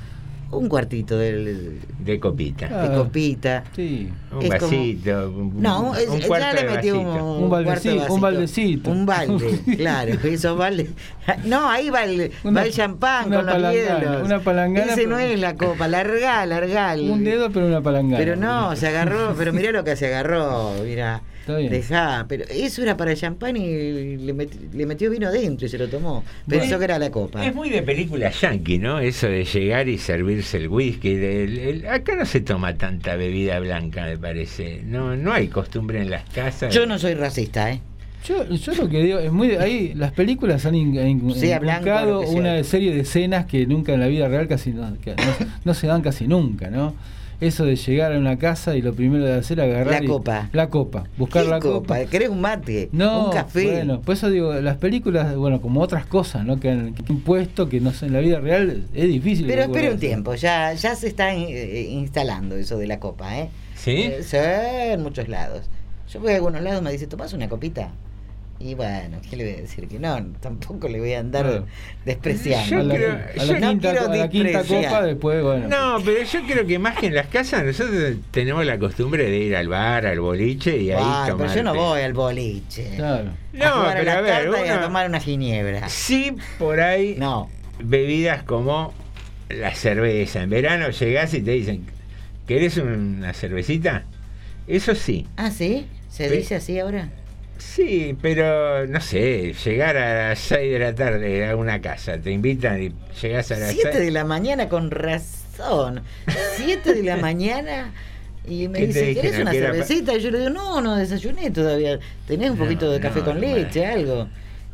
Un 0.50 0.66
cuartito 0.68 1.18
del, 1.18 1.78
De 1.98 2.18
copita. 2.18 2.68
Ah, 2.72 2.88
de 2.88 2.96
copita. 2.96 3.64
Sí. 3.76 4.08
Un 4.32 4.42
es 4.42 4.54
como- 4.54 4.70
vasito. 4.72 5.28
un- 5.28 5.60
No, 5.62 5.94
es- 5.94 6.08
un 6.08 6.20
ya 6.20 6.52
le 6.54 6.64
metió 6.64 7.00
un. 7.00 7.06
Un 7.06 7.42
de 7.42 7.48
baldecito, 7.48 8.14
un 8.14 8.20
baldecito. 8.22 8.90
Un 8.90 9.04
balde, 9.06 9.60
claro, 9.76 10.12
esos 10.24 10.56
baldes. 10.58 10.88
No, 11.44 11.68
ahí 11.68 11.90
va 11.90 12.04
el, 12.04 12.32
Una- 12.44 12.60
va 12.62 12.66
el 12.66 12.72
champán 12.72 13.30
con 13.30 13.44
los 13.44 13.72
hielos. 13.72 14.22
una 14.24 14.40
palangana, 14.40 14.92
Ese 14.92 15.06
no 15.06 15.18
es 15.18 15.38
la 15.38 15.54
copa, 15.54 15.86
larga, 15.86 16.46
larga. 16.46 16.94
Un 16.94 17.24
dedo, 17.24 17.50
pero 17.50 17.66
una 17.66 17.82
palangana. 17.82 18.16
Pero 18.16 18.36
no, 18.36 18.74
se 18.74 18.88
agarró, 18.88 19.34
pero 19.36 19.52
mirá 19.52 19.70
lo 19.72 19.84
que 19.84 19.96
se 19.96 20.06
agarró, 20.06 20.72
mira. 20.82 21.20
Está 21.48 21.56
bien. 21.60 21.72
Dejá, 21.72 22.26
pero 22.28 22.44
eso 22.50 22.82
era 22.82 22.96
para 22.96 23.12
el 23.12 23.16
champán 23.16 23.56
y 23.56 24.16
le, 24.18 24.34
met- 24.34 24.70
le 24.72 24.84
metió 24.86 25.10
vino 25.10 25.28
adentro 25.28 25.66
y 25.66 25.68
se 25.70 25.78
lo 25.78 25.88
tomó. 25.88 26.22
Pensó 26.46 26.64
Bueno, 26.64 26.78
que 26.78 26.84
era 26.84 26.98
la 26.98 27.10
copa. 27.10 27.44
Es 27.46 27.54
muy 27.54 27.70
de 27.70 27.82
película 27.82 28.30
yankee, 28.30 28.78
¿no? 28.78 28.98
Eso 29.00 29.28
de 29.28 29.44
llegar 29.44 29.88
y 29.88 29.96
servirse 29.98 30.58
el 30.58 30.68
whisky. 30.68 31.08
el- 31.14 31.58
el- 31.58 31.86
acá 31.88 32.14
no 32.16 32.26
se 32.26 32.40
toma 32.40 32.76
tanta 32.76 33.16
bebida 33.16 33.58
blanca, 33.60 34.04
me 34.04 34.18
parece. 34.18 34.82
No, 34.84 35.16
no 35.16 35.32
hay 35.32 35.48
costumbre 35.48 36.00
en 36.02 36.10
las 36.10 36.24
casas. 36.30 36.74
Yo 36.74 36.84
no 36.86 36.98
soy 36.98 37.14
racista, 37.14 37.72
¿eh? 37.72 37.80
Yo, 38.26 38.44
yo 38.52 38.74
lo 38.74 38.88
que 38.88 39.02
digo 39.02 39.18
es 39.20 39.32
muy 39.32 39.48
de- 39.48 39.58
ahí 39.58 39.92
las 39.94 40.12
películas 40.12 40.66
han 40.66 40.74
inculcado 40.74 42.20
una 42.30 42.62
serie 42.64 42.92
de 42.94 43.00
escenas 43.00 43.46
que 43.46 43.66
nunca 43.66 43.94
en 43.94 44.00
la 44.00 44.06
vida 44.08 44.28
real 44.28 44.48
casi 44.48 44.70
no, 44.72 44.96
que 45.02 45.10
no, 45.14 45.22
no 45.64 45.72
se 45.74 45.86
dan 45.86 46.02
casi 46.02 46.26
nunca, 46.26 46.68
¿no? 46.68 46.94
Eso 47.40 47.64
de 47.64 47.76
llegar 47.76 48.12
a 48.12 48.18
una 48.18 48.36
casa 48.36 48.74
y 48.76 48.82
lo 48.82 48.94
primero 48.94 49.24
de 49.24 49.34
hacer 49.34 49.60
agarrar 49.60 50.00
La 50.00 50.04
y- 50.04 50.06
copa. 50.08 50.50
la 50.52 50.68
copa, 50.70 51.04
buscar 51.16 51.44
¿Qué 51.44 51.50
la 51.50 51.60
copa? 51.60 51.96
copa. 51.98 52.10
¿Querés 52.10 52.30
un 52.30 52.40
mate? 52.40 52.88
No, 52.90 53.26
¿Un 53.26 53.32
café? 53.32 53.64
bueno, 53.76 54.00
por 54.00 54.14
eso 54.16 54.28
digo, 54.28 54.52
las 54.54 54.76
películas, 54.78 55.36
bueno, 55.36 55.60
como 55.60 55.80
otras 55.80 56.04
cosas, 56.04 56.44
¿no? 56.44 56.58
Que 56.58 56.70
han, 56.70 56.94
que 56.94 57.04
han 57.08 57.20
puesto 57.20 57.68
que 57.68 57.80
no 57.80 57.92
sé, 57.92 58.06
en 58.06 58.14
la 58.14 58.20
vida 58.20 58.40
real 58.40 58.84
es 58.92 59.06
difícil. 59.08 59.46
Pero 59.46 59.62
espere 59.62 59.92
un 59.92 60.00
tiempo, 60.00 60.34
ya, 60.34 60.72
ya 60.72 60.96
se 60.96 61.06
está 61.06 61.32
eh, 61.32 61.82
instalando 61.90 62.56
eso 62.56 62.76
de 62.76 62.86
la 62.88 62.98
copa, 62.98 63.38
¿eh? 63.38 63.50
¿Sí? 63.76 63.92
Eh, 63.92 64.22
sí, 64.24 64.36
en 64.36 65.02
muchos 65.04 65.28
lados. 65.28 65.70
Yo 66.12 66.18
voy 66.20 66.32
a 66.32 66.36
algunos 66.36 66.60
lados 66.62 66.80
y 66.80 66.84
me 66.84 66.90
dice, 66.92 67.06
¿tomás 67.06 67.32
una 67.34 67.48
copita? 67.48 67.92
Y 68.60 68.74
bueno, 68.74 69.18
¿qué 69.30 69.36
le 69.36 69.44
voy 69.44 69.52
a 69.54 69.56
decir? 69.62 69.86
Que 69.86 70.00
no, 70.00 70.20
tampoco 70.40 70.88
le 70.88 70.98
voy 70.98 71.12
a 71.14 71.20
andar 71.20 71.64
despreciando. 72.04 72.70
Yo 72.70 72.80
a 72.80 72.82
la, 72.82 72.94
creo- 72.94 73.12
a 73.12 73.16
la 73.36 73.44
yo 73.44 73.52
no 73.60 73.68
quinta, 73.70 73.90
quiero 73.92 74.06
a 74.12 74.16
la 74.16 74.28
quinta 74.28 74.64
copa 74.64 75.02
después, 75.02 75.42
bueno. 75.44 75.68
No, 75.68 76.04
pero 76.04 76.22
yo 76.24 76.42
creo 76.42 76.66
que 76.66 76.78
más 76.80 76.98
que 76.98 77.06
en 77.06 77.14
las 77.14 77.28
casas, 77.28 77.64
nosotros 77.64 78.16
tenemos 78.32 78.66
la 78.66 78.76
costumbre 78.78 79.30
de 79.30 79.38
ir 79.38 79.54
al 79.56 79.68
bar, 79.68 80.06
al 80.06 80.18
boliche 80.18 80.76
y 80.76 80.90
ahí 80.90 80.98
Ay, 81.00 81.30
tomar. 81.30 81.46
pero 81.46 81.54
yo 81.56 81.62
no 81.62 81.74
voy 81.74 82.00
al 82.00 82.12
boliche. 82.14 82.90
Claro. 82.96 83.28
a 83.30 83.56
No, 83.56 83.70
jugar 83.76 83.96
pero 83.98 84.10
a 84.10 84.14
a 84.14 84.20
ver, 84.22 84.32
carta 84.50 84.66
y 84.66 84.68
a 84.70 84.72
uno- 84.74 84.82
tomar 84.82 85.08
una 85.08 85.20
ginebra. 85.20 85.88
Sí, 85.88 86.34
por 86.58 86.80
ahí 86.80 87.14
No. 87.16 87.48
bebidas 87.80 88.42
como 88.42 88.92
la 89.50 89.72
cerveza. 89.76 90.42
En 90.42 90.50
verano 90.50 90.90
llegás 90.90 91.32
y 91.34 91.42
te 91.42 91.52
dicen, 91.52 91.84
¿querés 92.48 92.76
una 92.78 93.32
cervecita? 93.34 94.04
Eso 94.66 94.96
sí. 94.96 95.28
Ah, 95.36 95.52
¿sí? 95.52 95.86
¿Se 96.10 96.28
dice 96.28 96.56
así 96.56 96.78
ahora? 96.80 97.10
Sí, 97.58 98.16
pero 98.22 98.86
no 98.86 99.00
sé, 99.00 99.52
llegar 99.64 99.96
a 99.96 100.28
las 100.28 100.38
6 100.38 100.72
de 100.72 100.78
la 100.78 100.94
tarde 100.94 101.48
a 101.48 101.56
una 101.56 101.80
casa, 101.80 102.16
te 102.18 102.30
invitan 102.30 102.80
y 102.82 102.92
llegás 103.20 103.50
a 103.50 103.56
las 103.58 103.72
7 103.72 103.90
6. 103.92 104.04
de 104.04 104.10
la 104.12 104.24
mañana, 104.24 104.68
con 104.68 104.90
razón. 104.92 106.02
7 106.56 106.94
de 106.94 107.02
la 107.02 107.16
mañana. 107.20 107.92
Y 108.46 108.68
me 108.68 108.78
¿Qué 108.78 108.86
te 108.88 109.02
dice? 109.02 109.14
¿querés 109.14 109.38
una 109.40 109.52
cervecita? 109.52 110.14
Y 110.14 110.20
yo 110.20 110.30
le 110.30 110.38
digo, 110.38 110.50
no, 110.50 110.80
no 110.80 110.96
desayuné 110.96 111.50
todavía. 111.50 111.98
¿Tenés 112.26 112.50
un 112.50 112.58
No, 112.58 112.64
poquito 112.64 112.90
de 112.90 113.00
café 113.00 113.18
no, 113.20 113.24
con 113.26 113.40
leche, 113.40 113.84
algo? 113.86 114.28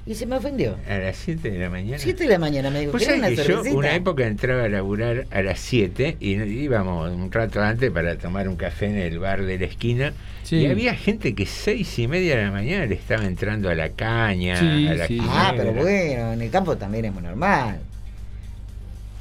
Y 0.06 0.14
se 0.14 0.26
me 0.26 0.36
ofendió. 0.36 0.76
A 0.88 0.98
las 0.98 1.16
7 1.16 1.50
de 1.50 1.58
la 1.58 1.70
mañana. 1.70 1.98
7 1.98 2.24
de 2.24 2.28
la 2.30 2.38
mañana 2.38 2.68
me 2.70 2.80
dijo, 2.80 2.92
Pues 2.92 3.04
¿querés 3.06 3.18
una 3.18 3.28
que 3.30 3.36
yo 3.36 3.62
una 3.74 3.94
época 3.94 4.26
entraba 4.26 4.64
a 4.64 4.68
laburar 4.68 5.26
a 5.30 5.42
las 5.42 5.58
7 5.60 6.18
y 6.20 6.32
íbamos 6.42 7.10
un 7.10 7.32
rato 7.32 7.62
antes 7.62 7.90
para 7.90 8.16
tomar 8.18 8.48
un 8.48 8.56
café 8.56 8.86
en 8.86 8.98
el 8.98 9.18
bar 9.18 9.42
de 9.44 9.58
la 9.58 9.64
esquina 9.66 10.12
Sí. 10.42 10.56
y 10.56 10.66
había 10.66 10.94
gente 10.94 11.34
que 11.34 11.46
seis 11.46 11.98
y 11.98 12.06
media 12.06 12.36
de 12.36 12.42
la 12.44 12.50
mañana 12.50 12.84
le 12.84 12.96
estaba 12.96 13.24
entrando 13.24 13.70
a 13.70 13.74
la 13.74 13.88
caña, 13.88 14.60
Sí, 14.60 14.86
a 14.88 14.94
la 14.94 15.06
sí. 15.06 15.18
Ah, 15.22 15.54
pero 15.56 15.72
bueno, 15.72 16.34
en 16.34 16.42
el 16.42 16.50
campo 16.50 16.76
también 16.76 17.06
es 17.06 17.14
muy 17.14 17.22
normal. 17.22 17.78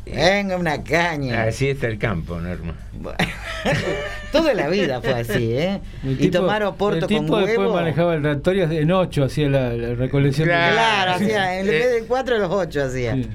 Venga, 0.05 0.57
una 0.57 0.83
caña. 0.83 1.43
Así 1.43 1.69
está 1.69 1.87
el 1.87 1.97
campo, 1.97 2.39
Norma. 2.39 2.75
Bueno, 2.93 3.17
Toda 4.31 4.53
la 4.53 4.67
vida 4.67 5.01
fue 5.01 5.13
así, 5.13 5.53
¿eh? 5.53 5.79
Y 6.03 6.29
tomar 6.29 6.63
oporto 6.63 7.05
el 7.05 7.07
tipo 7.07 7.27
con 7.27 7.41
después 7.45 7.57
huevo. 7.59 7.73
manejaba 7.75 8.15
el 8.15 8.21
tractor 8.21 8.55
y 8.57 8.61
en 8.61 8.91
8 8.91 9.23
hacía 9.23 9.49
la, 9.49 9.73
la 9.73 9.95
recolección. 9.95 10.47
de- 10.47 10.53
Claro. 10.53 10.73
Claro, 10.75 11.11
hacía, 11.13 11.59
en 11.59 11.67
vez 11.67 12.01
de 12.01 12.07
4 12.07 12.35
a 12.35 12.39
los 12.39 12.51
8 12.51 12.83
hacía. 12.83 13.13
Sí. 13.15 13.29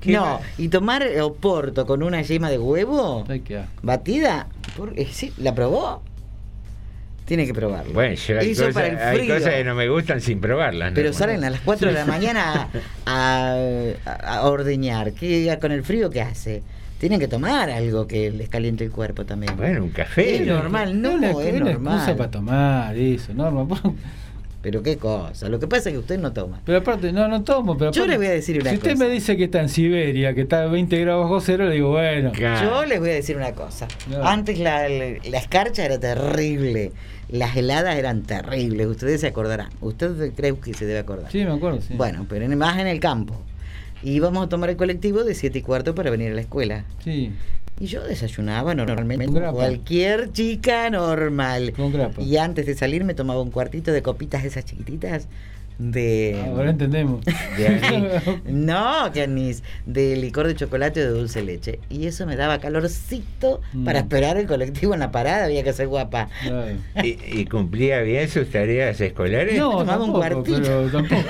¿Qué 0.00 0.12
No, 0.12 0.40
y 0.56 0.68
tomar 0.68 1.04
oporto 1.20 1.84
con 1.86 2.02
una 2.02 2.22
yema 2.22 2.48
de 2.50 2.58
huevo 2.58 3.24
Ay, 3.28 3.42
batida, 3.82 4.46
por- 4.76 4.98
eh, 4.98 5.08
sí, 5.10 5.32
¿la 5.38 5.54
probó? 5.54 6.02
Tiene 7.26 7.44
que 7.44 7.52
probarlo. 7.52 7.92
Bueno, 7.92 8.14
yo 8.14 8.38
hay, 8.38 8.50
cosas, 8.54 8.72
para 8.72 8.86
el 8.86 8.98
hay 8.98 9.18
frío. 9.18 9.34
cosas 9.34 9.52
que 9.54 9.64
no 9.64 9.74
me 9.74 9.88
gustan 9.88 10.20
sin 10.20 10.40
probarlas. 10.40 10.92
Pero 10.94 11.12
salen 11.12 11.42
a 11.44 11.50
las 11.50 11.60
4 11.60 11.88
de 11.88 11.94
la 11.94 12.04
mañana 12.06 12.68
a, 13.04 13.56
a- 14.06 14.34
a 14.36 14.42
ordeñar. 14.46 15.12
¿Qué, 15.12 15.56
con 15.60 15.72
el 15.72 15.82
frío 15.82 16.08
qué 16.08 16.22
hace? 16.22 16.62
Tienen 16.98 17.18
que 17.20 17.28
tomar 17.28 17.68
algo 17.68 18.06
que 18.06 18.30
les 18.30 18.48
caliente 18.48 18.84
el 18.84 18.90
cuerpo 18.90 19.24
también. 19.26 19.54
Bueno, 19.56 19.82
un 19.84 19.90
café. 19.90 20.36
Es 20.36 20.46
normal, 20.46 21.02
no, 21.02 21.16
es 21.18 21.34
una 21.34 21.70
normal. 21.72 21.94
excusa 21.98 22.16
para 22.16 22.30
tomar 22.30 22.96
eso, 22.96 23.34
Norma. 23.34 23.76
Pero 24.66 24.82
qué 24.82 24.96
cosa. 24.96 25.48
Lo 25.48 25.60
que 25.60 25.68
pasa 25.68 25.90
es 25.90 25.92
que 25.92 25.98
usted 26.00 26.18
no 26.18 26.32
toma. 26.32 26.60
Pero 26.64 26.78
aparte, 26.78 27.12
no, 27.12 27.28
no 27.28 27.44
tomo. 27.44 27.78
Pero 27.78 27.92
Yo 27.92 28.02
aparte, 28.02 28.08
le 28.08 28.16
voy 28.16 28.26
a 28.26 28.30
decir 28.30 28.60
una 28.60 28.70
Si 28.70 28.76
usted 28.78 28.94
cosa. 28.94 29.04
me 29.04 29.10
dice 29.10 29.36
que 29.36 29.44
está 29.44 29.60
en 29.60 29.68
Siberia, 29.68 30.34
que 30.34 30.40
está 30.40 30.64
a 30.64 30.66
20 30.66 30.98
grados 31.02 31.22
bajo 31.22 31.40
cero, 31.40 31.66
le 31.68 31.74
digo, 31.76 31.90
bueno. 31.90 32.32
Yo 32.32 32.84
les 32.84 32.98
voy 32.98 33.10
a 33.10 33.12
decir 33.14 33.36
una 33.36 33.52
cosa. 33.52 33.86
No. 34.10 34.26
Antes 34.26 34.58
la, 34.58 34.88
la, 34.88 35.04
la 35.30 35.38
escarcha 35.38 35.84
era 35.84 36.00
terrible. 36.00 36.90
Las 37.28 37.56
heladas 37.56 37.94
eran 37.94 38.22
terribles. 38.24 38.88
Ustedes 38.88 39.20
se 39.20 39.28
acordarán. 39.28 39.68
Usted 39.80 40.32
cree 40.34 40.56
que 40.56 40.74
se 40.74 40.84
debe 40.84 40.98
acordar. 40.98 41.30
Sí, 41.30 41.44
me 41.44 41.52
acuerdo, 41.52 41.80
sí. 41.80 41.94
Bueno, 41.94 42.26
pero 42.28 42.44
en- 42.44 42.58
más 42.58 42.76
en 42.80 42.88
el 42.88 42.98
campo. 42.98 43.40
Íbamos 44.02 44.46
a 44.46 44.48
tomar 44.48 44.68
el 44.70 44.76
colectivo 44.76 45.22
de 45.22 45.36
7 45.36 45.60
y 45.60 45.62
cuarto 45.62 45.94
para 45.94 46.10
venir 46.10 46.32
a 46.32 46.34
la 46.34 46.40
escuela. 46.40 46.84
Sí, 47.04 47.30
Y 47.78 47.86
yo 47.86 48.02
desayunaba 48.04 48.74
normalmente 48.74 49.26
Con 49.26 49.52
cualquier 49.52 50.32
chica 50.32 50.88
normal. 50.88 51.72
con 51.76 51.92
grapa. 51.92 52.22
Y 52.22 52.38
antes 52.38 52.64
de 52.66 52.74
salir 52.74 53.04
me 53.04 53.12
tomaba 53.14 53.42
un 53.42 53.50
cuartito 53.50 53.92
de 53.92 54.02
copitas 54.02 54.44
esas 54.44 54.64
chiquititas 54.64 55.28
de... 55.78 56.42
Ahora 56.48 56.70
entendemos. 56.70 57.24
De 57.56 57.66
anís. 57.68 58.12
No, 58.46 59.10
que 59.12 59.22
anís, 59.22 59.62
de 59.84 60.16
licor 60.16 60.46
de 60.46 60.54
chocolate 60.54 61.00
o 61.02 61.04
de 61.04 61.10
dulce 61.18 61.40
de 61.40 61.44
leche. 61.46 61.80
Y 61.90 62.06
eso 62.06 62.26
me 62.26 62.36
daba 62.36 62.58
calorcito 62.58 63.60
Mm. 63.72 63.84
para 63.84 63.98
esperar 64.00 64.36
el 64.36 64.46
colectivo 64.46 64.94
en 64.94 65.00
la 65.00 65.10
parada, 65.10 65.44
había 65.44 65.62
que 65.62 65.72
ser 65.72 65.86
guapa. 65.88 66.28
Claro. 66.42 66.76
¿Y, 67.02 67.18
y 67.40 67.44
cumplía 67.46 68.00
bien 68.00 68.28
sus 68.28 68.50
tareas 68.50 69.00
escolares? 69.00 69.58
No, 69.58 69.70
tomaba 69.78 70.04
un 70.04 70.12
tampoco, 70.12 70.44
cuartito. 70.44 70.60
pero 70.62 70.90
tampoco. 70.90 71.22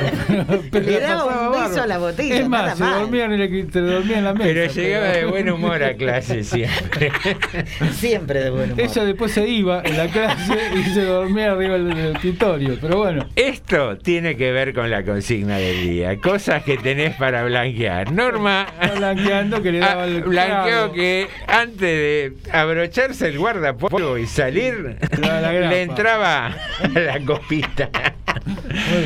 Pero, 0.70 0.86
Le 0.86 1.00
daba 1.00 1.50
un 1.50 1.62
beso 1.68 1.82
a 1.82 1.86
la 1.86 1.98
botella, 1.98 2.36
Es 2.38 2.48
más, 2.48 2.76
se 2.78 2.84
dormía 2.84 3.24
en, 3.26 3.32
el, 3.32 3.72
se 3.72 3.80
dormía 3.80 4.18
en 4.18 4.24
la 4.24 4.32
mesa. 4.34 4.44
Pero 4.44 4.72
llegaba 4.72 5.06
de 5.08 5.24
buen 5.26 5.50
humor 5.50 5.82
a 5.82 5.94
clase 5.94 6.44
siempre. 6.44 7.10
Siempre 7.92 8.40
de 8.42 8.50
buen 8.50 8.72
humor. 8.72 8.80
Ella 8.84 9.04
después 9.04 9.32
se 9.32 9.46
iba 9.48 9.82
en 9.84 9.96
la 9.96 10.08
clase 10.08 10.54
y 10.76 10.82
se 10.94 11.04
dormía 11.04 11.52
arriba 11.52 11.74
del, 11.74 11.88
del 11.94 12.14
escritorio. 12.16 12.78
Pero 12.80 12.98
bueno, 12.98 13.26
Esto 13.36 13.96
tiene 13.98 14.35
que 14.36 14.52
ver 14.52 14.74
con 14.74 14.90
la 14.90 15.04
consigna 15.04 15.56
del 15.56 15.82
día. 15.82 16.18
Cosas 16.18 16.62
que 16.62 16.76
tenés 16.76 17.14
para 17.16 17.44
blanquear. 17.44 18.12
Norma 18.12 18.66
blanqueando 18.96 19.62
que 19.62 19.72
le 19.72 19.78
daba 19.78 20.04
ah, 20.04 20.06
el 20.06 20.22
blanqueó 20.22 20.64
trago. 20.64 20.92
que 20.92 21.28
antes 21.46 21.78
de 21.80 22.32
abrocharse 22.52 23.28
el 23.28 23.38
guardapolvo 23.38 24.18
y 24.18 24.26
salir, 24.26 24.96
le 25.18 25.82
entraba 25.82 26.54
la 26.94 27.20
copita. 27.20 27.90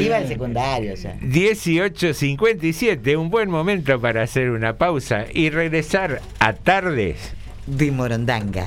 Iba 0.01 0.19
al 0.19 0.29
secundario 0.29 0.95
ya. 0.95 1.15
18.57, 1.21 3.17
un 3.17 3.31
buen 3.31 3.51
momento 3.51 4.01
para 4.01 4.23
hacer 4.23 4.51
una 4.51 4.77
pausa 4.77 5.27
y 5.33 5.51
regresar 5.51 6.21
a 6.39 6.53
tardes. 6.53 7.35
De 7.67 7.91
Morondanga. 7.91 8.67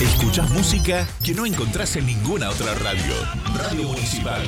Escuchás 0.00 0.50
música 0.50 1.06
que 1.22 1.34
no 1.34 1.46
encontrás 1.46 1.94
en 1.94 2.06
ninguna 2.06 2.50
otra 2.50 2.74
radio. 2.74 3.14
Radio 3.54 3.86
Municipal. 3.88 4.42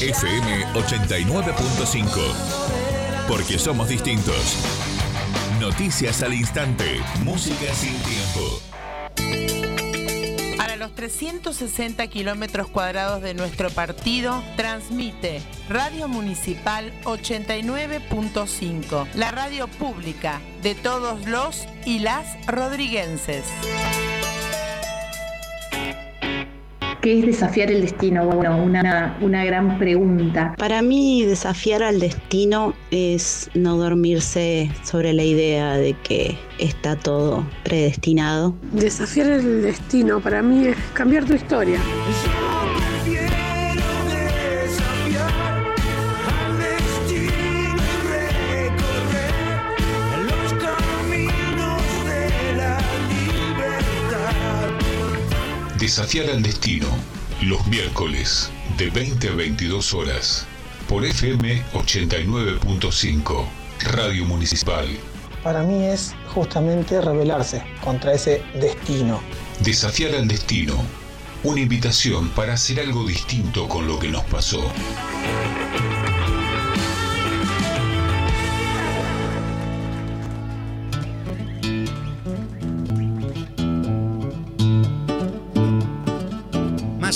FM 0.00 0.64
89.5. 0.72 2.08
Porque 3.28 3.58
somos 3.58 3.88
distintos. 3.88 4.56
Noticias 5.60 6.22
al 6.22 6.32
instante. 6.32 6.98
Música 7.22 7.74
sin 7.74 7.94
tiempo. 7.98 8.62
Para 10.56 10.76
los 10.76 10.94
360 10.94 12.06
kilómetros 12.06 12.68
cuadrados 12.68 13.20
de 13.20 13.34
nuestro 13.34 13.68
partido, 13.68 14.42
transmite 14.56 15.42
Radio 15.68 16.08
Municipal 16.08 16.90
89.5, 17.04 19.08
la 19.14 19.30
radio 19.30 19.68
pública 19.68 20.40
de 20.62 20.74
todos 20.74 21.26
los 21.26 21.66
y 21.84 21.98
las 21.98 22.24
rodriguenses. 22.46 23.44
¿Qué 27.00 27.20
es 27.20 27.26
desafiar 27.26 27.70
el 27.70 27.80
destino? 27.80 28.26
Bueno, 28.26 28.62
una, 28.62 29.16
una 29.22 29.42
gran 29.44 29.78
pregunta. 29.78 30.54
Para 30.58 30.82
mí 30.82 31.24
desafiar 31.24 31.82
al 31.82 31.98
destino 31.98 32.74
es 32.90 33.50
no 33.54 33.78
dormirse 33.78 34.70
sobre 34.84 35.14
la 35.14 35.22
idea 35.22 35.76
de 35.76 35.94
que 36.02 36.36
está 36.58 36.96
todo 36.96 37.46
predestinado. 37.64 38.54
Desafiar 38.72 39.30
el 39.30 39.62
destino 39.62 40.20
para 40.20 40.42
mí 40.42 40.66
es 40.66 40.76
cambiar 40.92 41.24
tu 41.24 41.32
historia. 41.32 41.78
Desafiar 55.80 56.28
al 56.28 56.42
destino. 56.42 56.86
Los 57.40 57.66
miércoles 57.66 58.50
de 58.76 58.90
20 58.90 59.30
a 59.30 59.32
22 59.32 59.94
horas. 59.94 60.46
Por 60.86 61.06
FM 61.06 61.64
89.5. 61.72 63.46
Radio 63.84 64.26
Municipal. 64.26 64.86
Para 65.42 65.62
mí 65.62 65.86
es 65.86 66.14
justamente 66.34 67.00
rebelarse 67.00 67.62
contra 67.82 68.12
ese 68.12 68.42
destino. 68.60 69.22
Desafiar 69.60 70.14
al 70.16 70.28
destino. 70.28 70.74
Una 71.44 71.62
invitación 71.62 72.28
para 72.28 72.52
hacer 72.52 72.78
algo 72.80 73.06
distinto 73.06 73.66
con 73.66 73.86
lo 73.86 73.98
que 73.98 74.10
nos 74.10 74.24
pasó. 74.24 74.62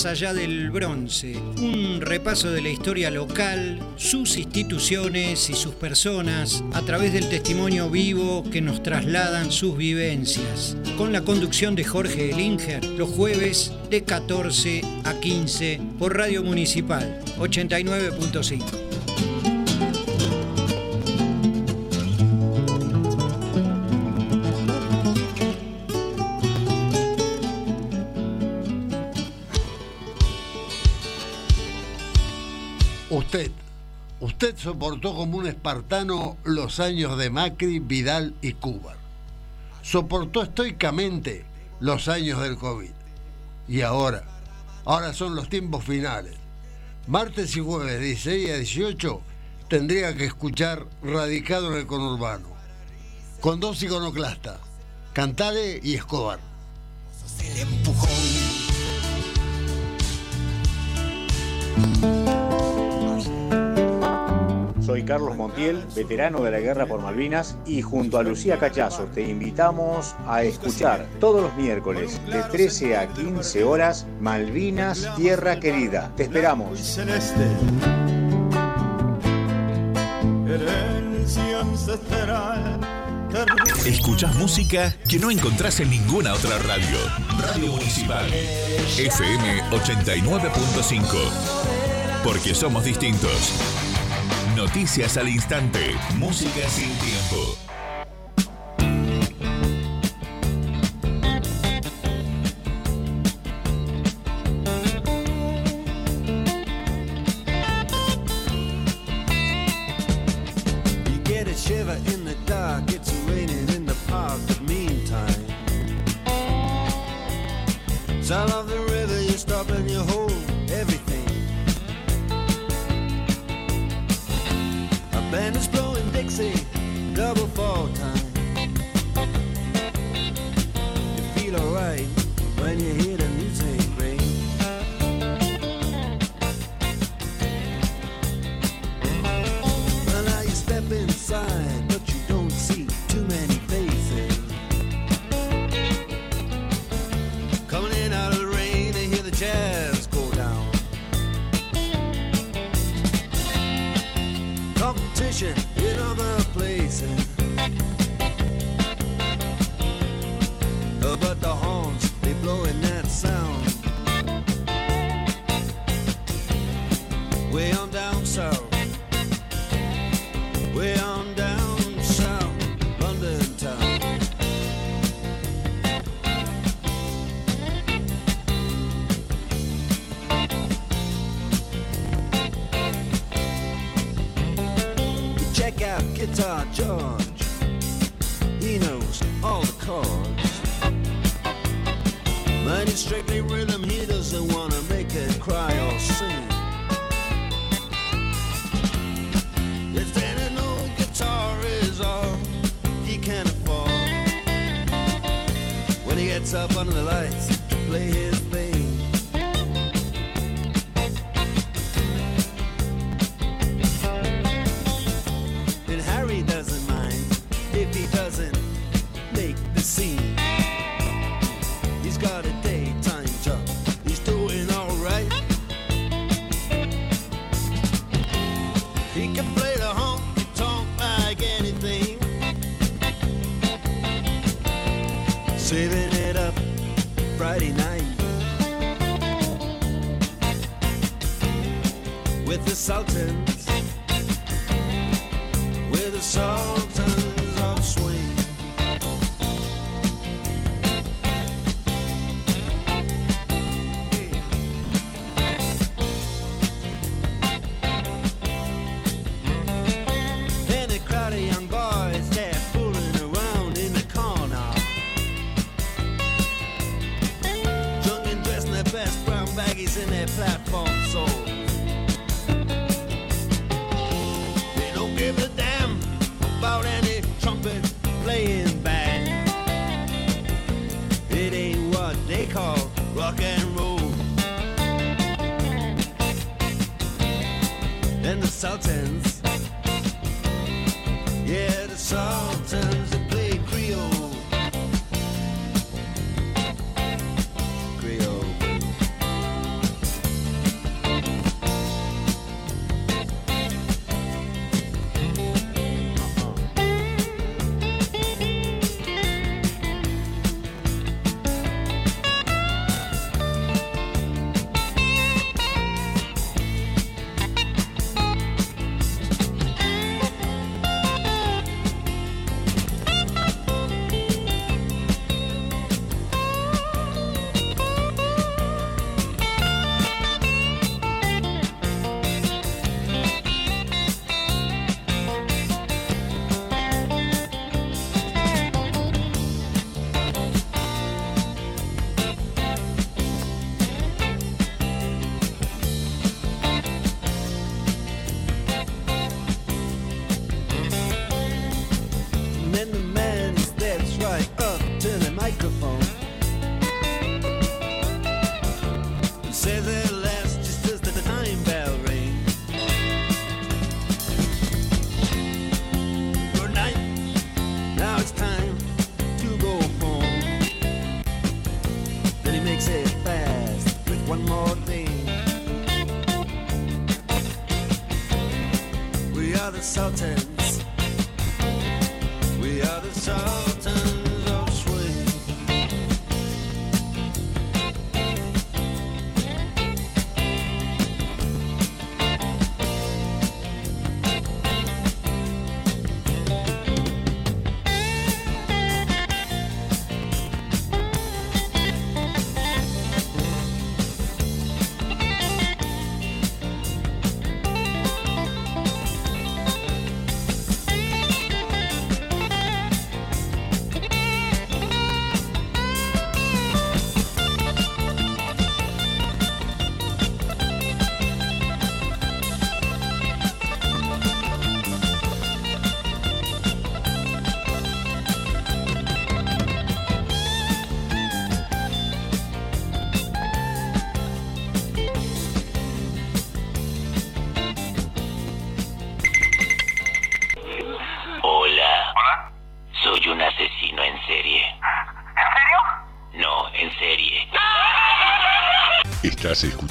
Allá 0.07 0.35
del 0.35 0.71
bronce, 0.71 1.35
un 1.57 2.03
repaso 2.03 2.51
de 2.51 2.61
la 2.61 2.69
historia 2.69 3.11
local, 3.11 3.81
sus 3.97 4.37
instituciones 4.37 5.49
y 5.49 5.55
sus 5.55 5.75
personas 5.75 6.63
a 6.75 6.83
través 6.83 7.15
del 7.15 7.31
testimonio 7.31 7.89
vivo 7.89 8.45
que 8.51 8.61
nos 8.61 8.83
trasladan 8.83 9.51
sus 9.51 9.79
vivencias. 9.79 10.77
Con 10.99 11.13
la 11.13 11.23
conducción 11.23 11.75
de 11.75 11.85
Jorge 11.85 12.33
Elinger, 12.33 12.85
los 12.85 13.09
jueves 13.09 13.73
de 13.89 14.05
14 14.05 14.83
a 15.05 15.15
15 15.15 15.81
por 15.99 16.17
Radio 16.17 16.43
Municipal 16.43 17.21
89.5. 17.39 19.54
usted 34.45 34.59
soportó 34.59 35.15
como 35.15 35.39
un 35.39 35.47
espartano 35.47 36.37
los 36.45 36.79
años 36.79 37.17
de 37.17 37.31
Macri, 37.31 37.79
Vidal 37.79 38.35
y 38.43 38.53
Cuba. 38.53 38.95
Soportó 39.81 40.43
estoicamente 40.43 41.47
los 41.81 42.09
años 42.09 42.43
del 42.43 42.59
COVID. 42.59 42.91
Y 43.69 43.81
ahora, 43.81 44.25
ahora 44.85 45.15
son 45.15 45.35
los 45.35 45.49
tiempos 45.49 45.85
finales. 45.85 46.35
Martes 47.07 47.57
y 47.57 47.61
jueves, 47.61 47.99
16 47.99 48.51
a 48.51 48.57
18, 48.57 49.21
tendría 49.71 50.15
que 50.15 50.27
escuchar 50.27 50.85
Radicado 51.03 51.73
en 51.73 51.79
el 51.79 51.87
Conurbano. 51.87 52.49
Con 53.41 53.61
dos 53.61 53.83
iconoclastas, 53.83 54.59
Cantale 55.15 55.81
y 55.83 55.95
Escobar. 55.95 56.39
Soy 64.95 65.03
Carlos 65.03 65.37
Montiel, 65.37 65.85
veterano 65.97 66.41
de 66.45 66.53
la 66.53 66.61
Guerra 66.61 66.87
por 66.87 67.03
Malvinas, 67.03 67.57
y 67.67 67.83
junto 67.83 68.17
a 68.17 68.23
Lucía 68.23 68.61
Cachazo 68.61 69.07
te 69.13 69.29
invitamos 69.29 70.15
a 70.25 70.45
escuchar 70.45 71.09
todos 71.19 71.43
los 71.43 71.57
miércoles 71.57 72.21
de 72.31 72.41
13 72.45 72.97
a 72.97 73.09
15 73.09 73.65
horas 73.65 74.07
Malvinas, 74.21 75.11
Tierra 75.17 75.59
Querida. 75.59 76.13
Te 76.17 76.23
esperamos. 76.23 76.97
Escuchás 83.85 84.37
música 84.37 84.95
que 85.09 85.19
no 85.19 85.33
encontrás 85.33 85.81
en 85.81 85.91
ninguna 85.91 86.35
otra 86.35 86.57
radio. 86.59 86.99
Radio 87.41 87.67
Municipal. 87.73 88.33
FM 88.33 89.71
89.5. 89.73 91.03
Porque 92.23 92.55
somos 92.55 92.85
distintos. 92.85 93.84
Noticias 94.57 95.17
al 95.17 95.29
instante. 95.29 95.97
Música 96.17 96.69
sin 96.69 96.91
tiempo. 96.99 97.74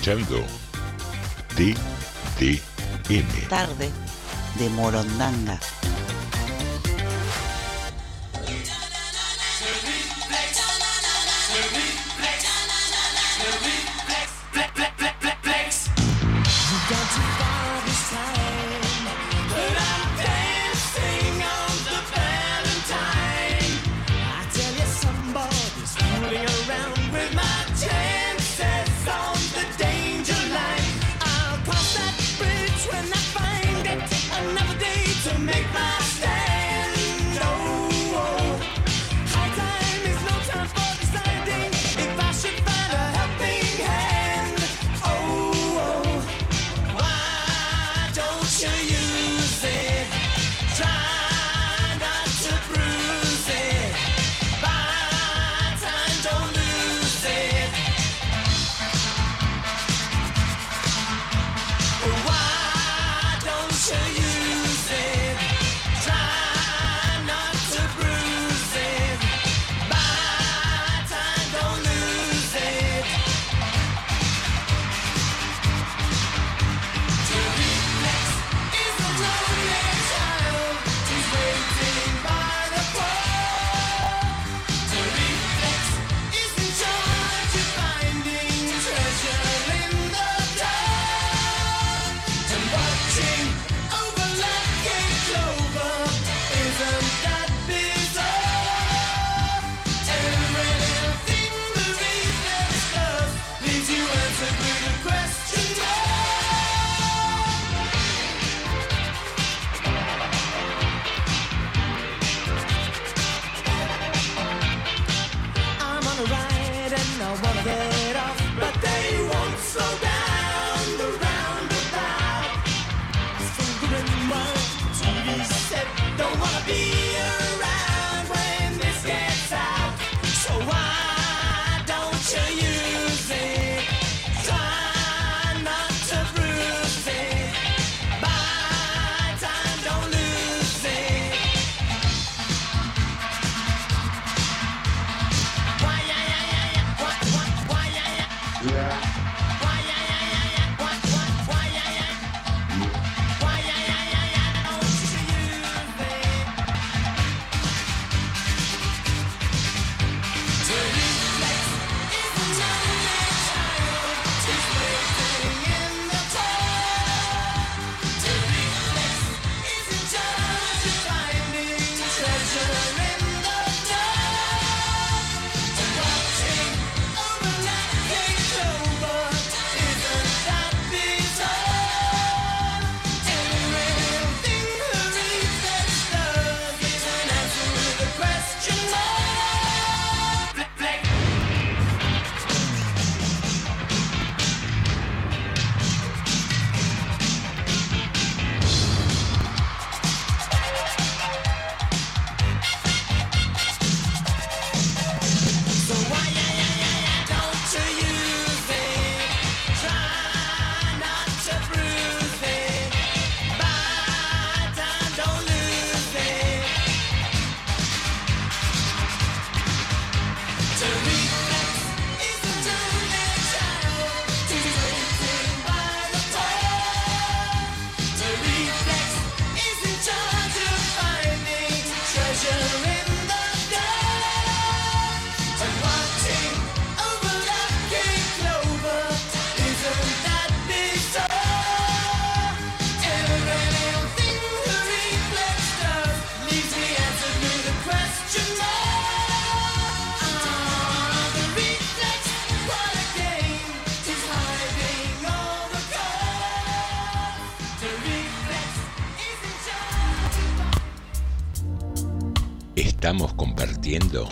Escuchando 0.04 0.44
TDM. 1.56 2.58
Tarde 3.48 3.90
de 4.60 4.70
Morondanga. 4.72 5.58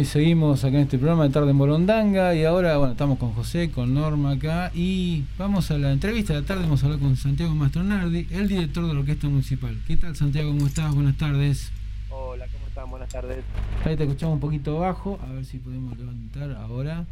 y 0.00 0.04
seguimos 0.04 0.64
acá 0.64 0.76
en 0.76 0.82
este 0.82 0.96
programa 0.96 1.24
de 1.24 1.30
Tarde 1.30 1.50
en 1.50 1.56
Morondanga 1.56 2.34
y 2.34 2.44
ahora, 2.44 2.76
bueno, 2.76 2.92
estamos 2.92 3.18
con 3.18 3.32
José, 3.32 3.70
con 3.70 3.94
Norma 3.94 4.32
acá 4.32 4.70
y 4.72 5.24
vamos 5.36 5.70
a 5.72 5.78
la 5.78 5.90
entrevista 5.90 6.34
de 6.34 6.42
la 6.42 6.46
tarde, 6.46 6.62
vamos 6.62 6.82
a 6.82 6.86
hablar 6.86 7.00
con 7.00 7.16
Santiago 7.16 7.52
Mastronardi, 7.54 8.28
el 8.30 8.46
director 8.46 8.86
de 8.86 8.94
la 8.94 9.00
Orquesta 9.00 9.28
Municipal. 9.28 9.76
¿Qué 9.86 9.96
tal 9.96 10.14
Santiago? 10.14 10.50
¿Cómo 10.50 10.66
estás? 10.66 10.94
Buenas 10.94 11.16
tardes. 11.16 11.72
Hola, 12.10 12.46
¿cómo 12.52 12.66
están? 12.68 12.90
Buenas 12.90 13.08
tardes. 13.08 13.38
Ahí 13.84 13.96
te 13.96 14.04
escuchamos 14.04 14.34
un 14.34 14.40
poquito 14.40 14.78
bajo, 14.78 15.18
a 15.26 15.32
ver 15.32 15.44
si 15.44 15.58
podemos 15.58 15.98
levantar 15.98 16.52
ahora. 16.52 17.04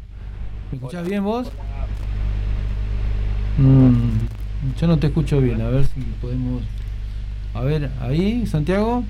¿Me 0.71 0.77
escuchás 0.77 1.07
bien 1.07 1.23
vos? 1.23 1.51
Mm, 3.57 4.77
yo 4.79 4.87
no 4.87 4.97
te 4.97 5.07
escucho 5.07 5.41
bien, 5.41 5.61
a 5.61 5.69
ver 5.69 5.85
si 5.87 5.99
podemos... 6.21 6.63
A 7.53 7.61
ver, 7.61 7.91
ahí, 7.99 8.45
Santiago. 8.45 9.03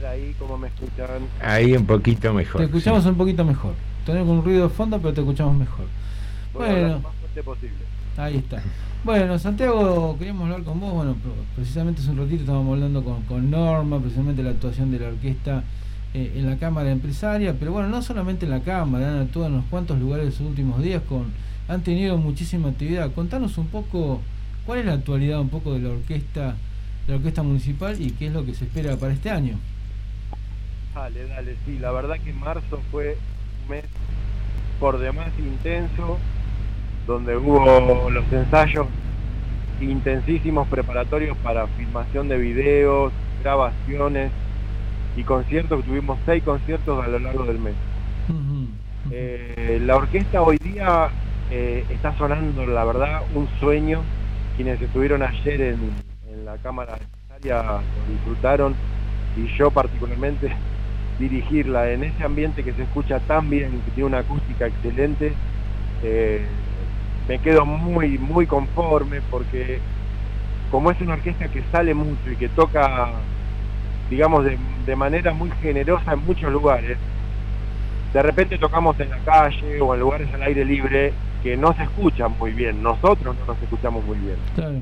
Ver 0.00 0.06
ahí 0.06 0.34
cómo 0.38 0.56
me 0.56 0.68
escuchan. 0.68 1.08
Ahí 1.42 1.72
un 1.74 1.86
poquito 1.86 2.32
mejor. 2.32 2.60
Te 2.60 2.64
escuchamos 2.66 3.04
un 3.06 3.16
poquito 3.16 3.44
mejor. 3.44 3.74
Tenemos 4.06 4.28
un 4.30 4.44
ruido 4.44 4.64
de 4.64 4.74
fondo, 4.74 4.98
pero 4.98 5.12
te 5.12 5.20
escuchamos 5.20 5.56
mejor. 5.56 5.86
Voy 6.54 6.66
Bueno, 6.66 6.88
lo 6.88 7.00
más 7.00 7.14
fuerte 7.16 7.42
posible. 7.42 7.76
ahí 8.16 8.36
está. 8.38 8.62
Bueno, 9.04 9.38
Santiago, 9.38 10.16
queríamos 10.18 10.44
hablar 10.44 10.62
con 10.62 10.80
vos. 10.80 10.92
Bueno, 10.92 11.16
precisamente 11.54 12.00
hace 12.00 12.10
un 12.10 12.18
ratito 12.18 12.40
estábamos 12.40 12.74
hablando 12.74 13.04
con, 13.04 13.22
con 13.22 13.50
Norma, 13.50 13.98
precisamente 14.00 14.42
la 14.42 14.50
actuación 14.50 14.90
de 14.90 15.00
la 15.00 15.08
orquesta 15.08 15.64
eh, 16.14 16.32
en 16.36 16.48
la 16.48 16.56
Cámara 16.56 16.90
Empresaria. 16.90 17.54
Pero 17.58 17.72
bueno, 17.72 17.88
no 17.88 18.02
solamente 18.02 18.46
en 18.46 18.50
la 18.52 18.60
Cámara, 18.60 19.10
han 19.10 19.18
actuado 19.20 19.48
en 19.48 19.54
unos 19.54 19.66
cuantos 19.70 19.98
lugares 19.98 20.26
los 20.26 20.40
últimos 20.40 20.82
días. 20.82 21.02
con 21.08 21.26
Han 21.68 21.82
tenido 21.82 22.16
muchísima 22.16 22.68
actividad. 22.70 23.12
Contanos 23.12 23.58
un 23.58 23.66
poco 23.68 24.20
cuál 24.66 24.80
es 24.80 24.86
la 24.86 24.94
actualidad 24.94 25.40
un 25.40 25.50
poco 25.50 25.74
de 25.74 25.80
la 25.80 25.90
orquesta, 25.90 26.56
de 27.06 27.12
la 27.12 27.16
orquesta 27.16 27.42
municipal 27.42 28.00
y 28.00 28.10
qué 28.12 28.26
es 28.26 28.32
lo 28.32 28.44
que 28.44 28.54
se 28.54 28.64
espera 28.64 28.96
para 28.96 29.12
este 29.12 29.30
año. 29.30 29.58
Dale, 30.94 31.26
dale, 31.28 31.56
sí, 31.64 31.78
la 31.78 31.92
verdad 31.92 32.16
que 32.22 32.32
marzo 32.32 32.80
fue 32.90 33.16
un 33.62 33.70
mes 33.70 33.84
por 34.80 34.98
demás 34.98 35.28
intenso, 35.38 36.18
donde 37.06 37.36
hubo 37.36 38.10
los 38.10 38.32
ensayos 38.32 38.86
intensísimos 39.80 40.66
preparatorios 40.68 41.36
para 41.38 41.66
filmación 41.68 42.28
de 42.28 42.38
videos, 42.38 43.12
grabaciones 43.42 44.32
y 45.16 45.22
conciertos, 45.22 45.84
tuvimos 45.84 46.18
seis 46.26 46.42
conciertos 46.42 47.04
a 47.04 47.08
lo 47.08 47.18
largo 47.18 47.44
del 47.44 47.58
mes. 47.58 47.74
Eh, 49.10 49.80
la 49.84 49.96
orquesta 49.96 50.42
hoy 50.42 50.58
día 50.58 51.08
eh, 51.50 51.84
está 51.88 52.16
sonando, 52.18 52.66
la 52.66 52.84
verdad, 52.84 53.22
un 53.34 53.48
sueño. 53.58 54.02
Quienes 54.56 54.80
estuvieron 54.82 55.22
ayer 55.22 55.60
en, 55.60 55.78
en 56.30 56.44
la 56.44 56.56
Cámara 56.58 56.98
Empresaria 56.98 57.62
lo 57.62 58.12
disfrutaron 58.12 58.74
y 59.36 59.46
yo 59.56 59.70
particularmente 59.70 60.52
dirigirla 61.20 61.90
en 61.90 62.02
ese 62.02 62.24
ambiente 62.24 62.64
que 62.64 62.72
se 62.72 62.82
escucha 62.82 63.20
tan 63.20 63.48
bien, 63.50 63.70
que 63.84 63.90
tiene 63.92 64.08
una 64.08 64.18
acústica 64.20 64.66
excelente, 64.66 65.32
eh, 66.02 66.42
me 67.28 67.38
quedo 67.38 67.64
muy, 67.66 68.18
muy 68.18 68.46
conforme 68.46 69.20
porque 69.30 69.78
como 70.70 70.90
es 70.90 71.00
una 71.00 71.14
orquesta 71.14 71.48
que 71.48 71.62
sale 71.70 71.94
mucho 71.94 72.30
y 72.30 72.36
que 72.36 72.48
toca, 72.48 73.10
digamos, 74.08 74.44
de, 74.44 74.56
de 74.86 74.96
manera 74.96 75.32
muy 75.32 75.50
generosa 75.62 76.14
en 76.14 76.24
muchos 76.24 76.50
lugares, 76.50 76.96
de 78.14 78.22
repente 78.22 78.58
tocamos 78.58 78.98
en 78.98 79.10
la 79.10 79.18
calle 79.18 79.80
o 79.80 79.94
en 79.94 80.00
lugares 80.00 80.28
al 80.34 80.42
aire 80.42 80.64
libre 80.64 81.12
que 81.42 81.56
no 81.56 81.74
se 81.74 81.82
escuchan 81.82 82.32
muy 82.38 82.52
bien, 82.52 82.82
nosotros 82.82 83.36
no 83.38 83.46
nos 83.46 83.62
escuchamos 83.62 84.04
muy 84.04 84.18
bien. 84.18 84.36
Claro. 84.54 84.80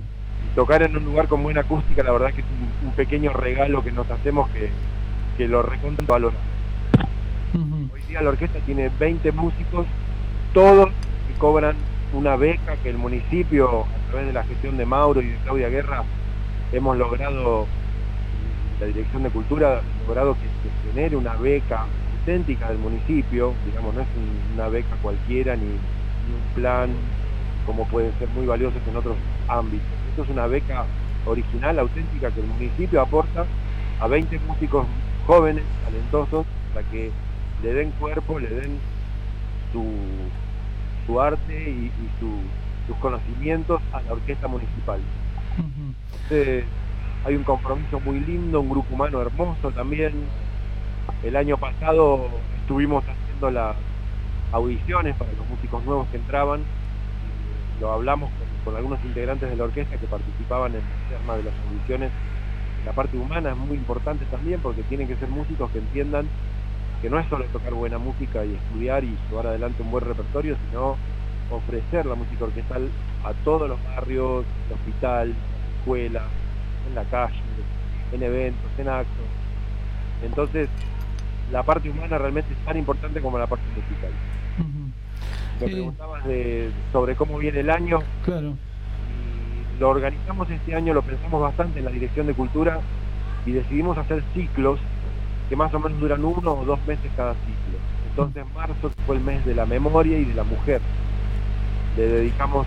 Tocar 0.55 0.82
en 0.82 0.97
un 0.97 1.05
lugar 1.05 1.27
con 1.27 1.43
buena 1.43 1.60
acústica, 1.60 2.02
la 2.02 2.12
verdad 2.12 2.32
que 2.32 2.40
es 2.40 2.47
un, 2.82 2.89
un 2.89 2.94
pequeño 2.94 3.32
regalo 3.32 3.82
que 3.82 3.93
nos 3.93 4.10
hacemos 4.10 4.48
que, 4.51 4.70
que 5.39 5.47
lo 5.47 5.62
recontra 5.62 6.05
valoramos. 6.06 6.43
Hoy 7.94 8.01
día 8.09 8.20
la 8.20 8.31
orquesta 8.31 8.59
tiene 8.66 8.90
20 8.98 9.31
músicos, 9.31 9.86
todos 10.52 10.89
que 11.28 11.35
cobran 11.35 11.77
una 12.12 12.35
beca 12.36 12.77
que 12.82 12.90
el 12.90 12.98
municipio, 12.98 13.82
a 13.85 14.10
través 14.10 14.27
de 14.27 14.32
la 14.32 14.43
gestión 14.43 14.77
de 14.77 14.85
Mauro 14.85 15.23
y 15.23 15.28
de 15.28 15.36
Claudia 15.44 15.69
Guerra, 15.69 16.02
hemos 16.73 16.97
logrado, 16.98 17.69
la 18.81 18.86
Dirección 18.86 19.23
de 19.23 19.31
Cultura 19.31 19.78
ha 19.78 20.06
logrado 20.09 20.35
que 20.35 20.48
se 20.48 20.90
genere 20.90 21.15
una 21.15 21.36
beca 21.36 21.86
auténtica 22.12 22.69
del 22.70 22.78
municipio, 22.78 23.55
digamos, 23.65 23.94
no 23.94 24.01
es 24.02 24.09
un- 24.16 24.55
una 24.55 24.69
beca 24.69 24.97
cualquiera 25.01 25.55
ni, 25.55 25.66
ni 25.66 26.35
un 26.35 26.43
plan 26.55 26.90
como 27.65 27.86
pueden 27.86 28.12
ser 28.19 28.28
muy 28.31 28.44
valiosos 28.47 28.81
en 28.89 28.97
otros 28.97 29.16
ámbitos. 29.47 29.89
Esto 30.10 30.24
es 30.24 30.31
una 30.31 30.48
beca 30.48 30.85
original, 31.27 31.78
auténtica, 31.78 32.31
que 32.32 32.40
el 32.40 32.47
municipio 32.47 33.01
aporta 33.01 33.47
a 34.01 34.09
20 34.09 34.39
músicos 34.40 34.86
jóvenes, 35.28 35.70
talentosos, 35.80 36.48
para 36.72 36.84
que 36.86 37.16
le 37.59 37.74
den 37.74 37.92
cuerpo, 37.94 38.38
le 38.40 38.50
den 38.50 38.84
su, 39.72 40.34
su 41.06 41.20
arte 41.20 41.70
y, 41.70 41.86
y 41.96 42.10
su- 42.18 42.56
sus 42.86 42.98
conocimientos 42.98 43.82
a 43.92 44.02
la 44.02 44.12
orquesta 44.14 44.48
municipal. 44.48 45.12
Entonces, 46.12 46.72
hay 47.22 47.36
un 47.36 47.44
compromiso 47.44 48.00
muy 48.00 48.20
lindo, 48.20 48.60
un 48.60 48.68
grupo 48.70 48.94
humano 48.94 49.20
hermoso 49.22 49.72
también. 49.72 50.34
El 51.22 51.36
año 51.36 51.59
pasado 51.59 52.46
estuvimos 52.50 53.05
haciendo 53.09 53.50
las 53.50 53.78
audiciones 54.50 55.16
para 55.16 55.32
los 55.34 55.48
músicos 55.48 55.84
nuevos 55.84 56.10
que 56.10 56.18
entraban. 56.18 56.70
y 57.20 57.78
Lo 57.78 57.92
hablamos 57.92 58.34
con, 58.34 58.60
con 58.60 58.76
algunos 58.76 59.05
integrantes 59.05 59.50
de 59.50 59.56
la 59.56 59.64
orquesta 59.64 59.98
que 59.98 60.09
participaban 60.09 60.76
en 60.76 60.90
el 60.92 61.06
tema 61.06 61.36
de 61.36 61.44
las 61.44 61.59
audiciones. 61.60 62.14
La 62.89 62.94
parte 62.94 63.19
humana 63.19 63.51
es 63.51 63.56
muy 63.59 63.77
importante 63.77 64.24
también 64.24 64.60
porque 64.62 64.82
tienen 64.85 65.06
que 65.06 65.16
ser 65.16 65.28
músicos 65.28 65.70
que 65.70 65.78
entiendan 65.78 66.27
que 67.02 67.10
no 67.10 67.19
es 67.20 67.28
solo 67.28 67.44
tocar 67.52 67.74
buena 67.74 67.98
música 67.98 68.43
y 68.47 68.55
estudiar 68.55 69.05
y 69.05 69.15
llevar 69.28 69.48
adelante 69.48 69.82
un 69.82 69.90
buen 69.90 70.05
repertorio, 70.05 70.56
sino 70.70 70.97
ofrecer 71.51 72.06
la 72.06 72.15
música 72.15 72.47
orquestal 72.47 72.89
a 73.24 73.35
todos 73.44 73.69
los 73.69 73.78
barrios, 73.85 74.47
el 74.69 74.73
hospital, 74.74 75.35
escuela, 75.81 76.23
en 76.89 76.94
la 76.94 77.05
calle, 77.05 77.35
en 78.10 78.23
eventos, 78.23 78.70
en 78.78 78.89
actos. 78.89 79.27
Entonces, 80.23 80.70
la 81.52 81.62
parte 81.62 81.90
humana 81.90 82.16
realmente 82.16 82.55
es 82.55 82.59
tan 82.65 82.78
importante 82.78 83.20
como 83.20 83.39
la 83.39 83.47
parte 83.47 83.66
musical. 83.77 84.10
Me 85.60 85.66
Sí. 85.66 85.73
preguntabas 85.74 86.24
de- 86.24 86.70
sobre 86.90 87.15
cómo 87.16 87.36
viene 87.36 87.60
el 87.60 87.69
año. 87.69 87.98
Claro. 88.24 88.55
Lo 89.78 89.90
organizamos 89.90 90.50
este 90.50 90.74
año, 90.74 90.92
lo 90.92 91.02
pensamos 91.02 91.40
bastante 91.40 91.78
en 91.78 91.84
la 91.84 91.92
Dirección 91.92 92.26
de 92.26 92.34
Cultura 92.34 92.80
y 93.46 93.52
decidimos 93.52 93.96
hacer 93.96 94.24
ciclos 94.34 94.80
que 95.48 95.55
más 95.55 95.72
o 95.72 95.78
menos 95.78 96.00
duran 96.00 96.24
uno 96.24 96.52
o 96.52 96.64
dos 96.64 96.84
meses 96.84 97.10
cada 97.16 97.34
ciclo. 97.34 97.78
Entonces 98.10 98.44
marzo 98.55 98.90
fue 99.06 99.16
el 99.16 99.22
mes 99.22 99.44
de 99.46 99.55
la 99.55 99.66
memoria 99.66 100.18
y 100.18 100.24
de 100.24 100.34
la 100.34 100.42
mujer. 100.42 100.80
Le 101.96 102.09
dedicamos 102.09 102.66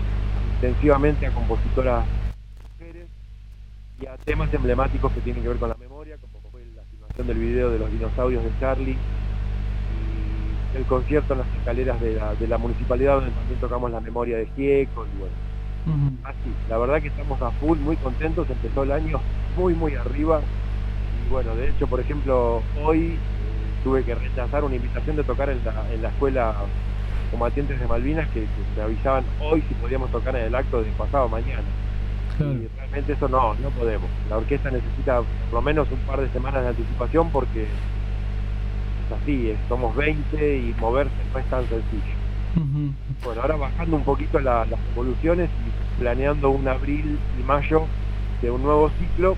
intensivamente 0.54 1.26
a 1.26 1.32
compositoras 1.32 2.06
mujeres 2.78 3.06
y 4.00 4.06
a 4.06 4.16
temas 4.16 4.52
emblemáticos 4.54 5.12
que 5.12 5.20
tienen 5.20 5.42
que 5.42 5.50
ver 5.50 5.58
con 5.58 5.68
la 5.68 5.74
memoria, 5.74 6.16
como 6.16 6.40
fue 6.50 6.62
la 6.74 6.82
filmación 6.84 7.26
del 7.26 7.38
video 7.38 7.70
de 7.70 7.78
los 7.78 7.92
dinosaurios 7.92 8.42
de 8.42 8.50
Charlie 8.58 8.96
y 10.72 10.76
el 10.78 10.84
concierto 10.86 11.34
en 11.34 11.40
las 11.40 11.48
escaleras 11.58 12.00
de 12.00 12.14
la, 12.14 12.34
de 12.34 12.48
la 12.48 12.56
municipalidad 12.56 13.16
donde 13.16 13.32
también 13.32 13.60
tocamos 13.60 13.90
la 13.90 14.00
memoria 14.00 14.38
de 14.38 14.46
Gieco 14.56 15.04
y 15.04 15.18
bueno, 15.18 15.51
así, 16.22 16.58
la 16.66 16.78
verdad 16.78 17.00
que 17.02 17.08
estamos 17.08 17.40
a 17.42 17.52
full, 17.52 17.78
muy 17.80 17.96
contentos, 17.98 18.48
empezó 18.50 18.82
el 18.84 18.92
año 18.92 19.24
muy 19.48 19.74
muy 19.74 19.94
arriba 19.96 20.46
y 21.10 21.28
bueno, 21.28 21.56
de 21.56 21.70
hecho 21.70 21.88
por 21.88 22.00
ejemplo 22.00 22.68
hoy 22.74 23.24
eh, 23.38 23.76
tuve 23.82 24.04
que 24.04 24.14
rechazar 24.14 24.64
una 24.64 24.76
invitación 24.76 25.16
de 25.16 25.24
tocar 25.24 25.50
en 25.50 25.62
la, 25.64 25.86
en 25.90 26.02
la 26.02 26.10
escuela 26.10 26.56
combatientes 27.30 27.80
de 27.80 27.88
Malvinas 27.88 28.30
que, 28.30 28.50
que 28.50 28.64
me 28.74 28.82
avisaban 28.82 29.26
hoy 29.38 29.62
si 29.64 29.74
podíamos 29.76 30.10
tocar 30.10 30.36
en 30.36 30.44
el 30.44 30.54
acto 30.56 30.82
de 30.82 30.94
pasado 30.94 31.28
mañana. 31.30 31.74
Y 32.38 32.68
realmente 32.68 33.14
eso 33.14 33.28
no, 33.28 33.56
no 33.56 33.72
podemos. 33.72 34.12
La 34.24 34.38
orquesta 34.38 34.70
necesita 34.70 35.22
por 35.38 35.52
lo 35.52 35.62
menos 35.62 35.90
un 35.92 36.02
par 36.04 36.20
de 36.22 36.30
semanas 36.30 36.62
de 36.64 36.70
anticipación 36.70 37.30
porque 37.32 37.80
es 38.96 39.10
así, 39.10 39.50
es- 39.50 39.66
somos 39.66 39.94
20 39.94 40.58
y 40.58 40.74
moverse 40.74 41.24
no 41.26 41.38
es 41.38 41.46
tan 41.48 41.68
sencillo. 41.68 42.21
Bueno, 43.24 43.40
ahora 43.42 43.56
bajando 43.56 43.96
un 43.96 44.04
poquito 44.04 44.38
la- 44.40 44.64
las 44.66 44.80
evoluciones 44.92 45.48
y 45.48 46.00
planeando 46.00 46.50
un 46.50 46.66
abril 46.68 47.18
y 47.38 47.42
mayo 47.44 47.84
de 48.42 48.50
un 48.50 48.62
nuevo 48.62 48.90
ciclo, 48.98 49.36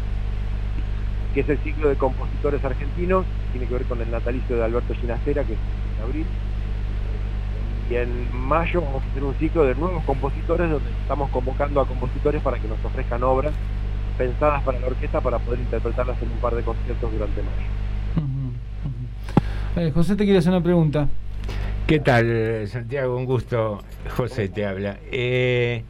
que 1.34 1.40
es 1.40 1.48
el 1.48 1.58
ciclo 1.58 1.88
de 1.88 1.96
compositores 1.96 2.64
argentinos, 2.64 3.24
tiene 3.52 3.66
que 3.66 3.74
ver 3.74 3.84
con 3.84 4.00
el 4.00 4.10
natalicio 4.10 4.56
de 4.56 4.64
Alberto 4.64 4.94
Ginastera, 4.94 5.44
que 5.44 5.52
es 5.54 5.58
en 5.98 6.02
abril. 6.04 6.26
Y 7.90 7.94
en 7.96 8.34
mayo 8.36 8.80
vamos 8.80 9.02
a 9.02 9.10
hacer 9.10 9.22
un 9.24 9.34
ciclo 9.34 9.64
de 9.64 9.74
nuevos 9.74 10.02
compositores 10.04 10.70
donde 10.70 10.88
estamos 11.02 11.28
convocando 11.30 11.80
a 11.80 11.86
compositores 11.86 12.40
para 12.42 12.58
que 12.58 12.66
nos 12.68 12.82
ofrezcan 12.84 13.22
obras 13.22 13.52
pensadas 14.16 14.62
para 14.62 14.78
la 14.80 14.86
orquesta 14.86 15.20
para 15.20 15.38
poder 15.38 15.60
interpretarlas 15.60 16.20
en 16.22 16.30
un 16.30 16.38
par 16.38 16.54
de 16.54 16.62
conciertos 16.62 17.12
durante 17.12 17.42
mayo. 17.42 17.68
Eh, 19.76 19.90
José 19.92 20.14
te 20.16 20.24
quiere 20.24 20.38
hacer 20.38 20.52
una 20.52 20.62
pregunta. 20.62 21.08
¿Qué 21.86 22.00
tal, 22.00 22.66
Santiago? 22.66 23.14
Un 23.14 23.26
gusto. 23.26 23.82
José 24.16 24.48
te 24.48 24.64
habla. 24.64 24.96
Eh, 25.12 25.84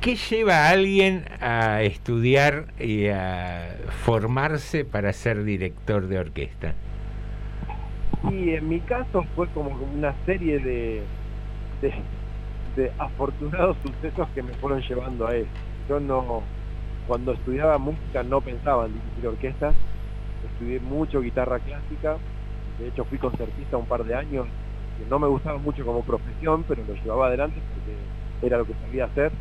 ¿Qué 0.00 0.14
lleva 0.14 0.66
a 0.66 0.70
alguien 0.70 1.24
a 1.40 1.82
estudiar 1.82 2.66
y 2.78 3.08
a 3.08 3.76
formarse 4.04 4.84
para 4.84 5.12
ser 5.12 5.42
director 5.42 6.06
de 6.06 6.20
orquesta? 6.20 6.74
Y 8.30 8.50
en 8.50 8.68
mi 8.68 8.78
caso 8.78 9.24
fue 9.34 9.48
como 9.48 9.70
una 9.96 10.14
serie 10.26 10.60
de, 10.60 11.02
de, 11.82 11.92
de 12.76 12.92
afortunados 12.96 13.76
sucesos 13.82 14.28
que 14.32 14.44
me 14.44 14.52
fueron 14.54 14.80
llevando 14.82 15.26
a 15.26 15.34
eso. 15.34 15.48
Yo 15.88 15.98
no, 15.98 16.42
cuando 17.08 17.32
estudiaba 17.32 17.78
música 17.78 18.22
no 18.22 18.40
pensaba 18.40 18.86
en 18.86 18.92
dirigir 18.92 19.26
orquestas, 19.26 19.74
estudié 20.52 20.78
mucho 20.78 21.20
guitarra 21.20 21.58
clásica, 21.58 22.16
de 22.78 22.88
hecho 22.88 23.04
fui 23.06 23.18
concertista 23.18 23.76
un 23.76 23.86
par 23.86 24.04
de 24.04 24.14
años, 24.14 24.46
que 24.96 25.06
no 25.06 25.18
me 25.18 25.28
gustaba 25.28 25.58
mucho 25.58 25.84
como 25.84 26.04
profesión, 26.04 26.64
pero 26.64 26.84
lo 26.84 26.94
llevaba 26.94 27.28
adelante 27.28 27.62
porque 27.68 28.08
era 28.40 28.58
lo 28.58 28.66
que 28.66 28.74
sabía 28.74 29.06
hacer, 29.06 29.32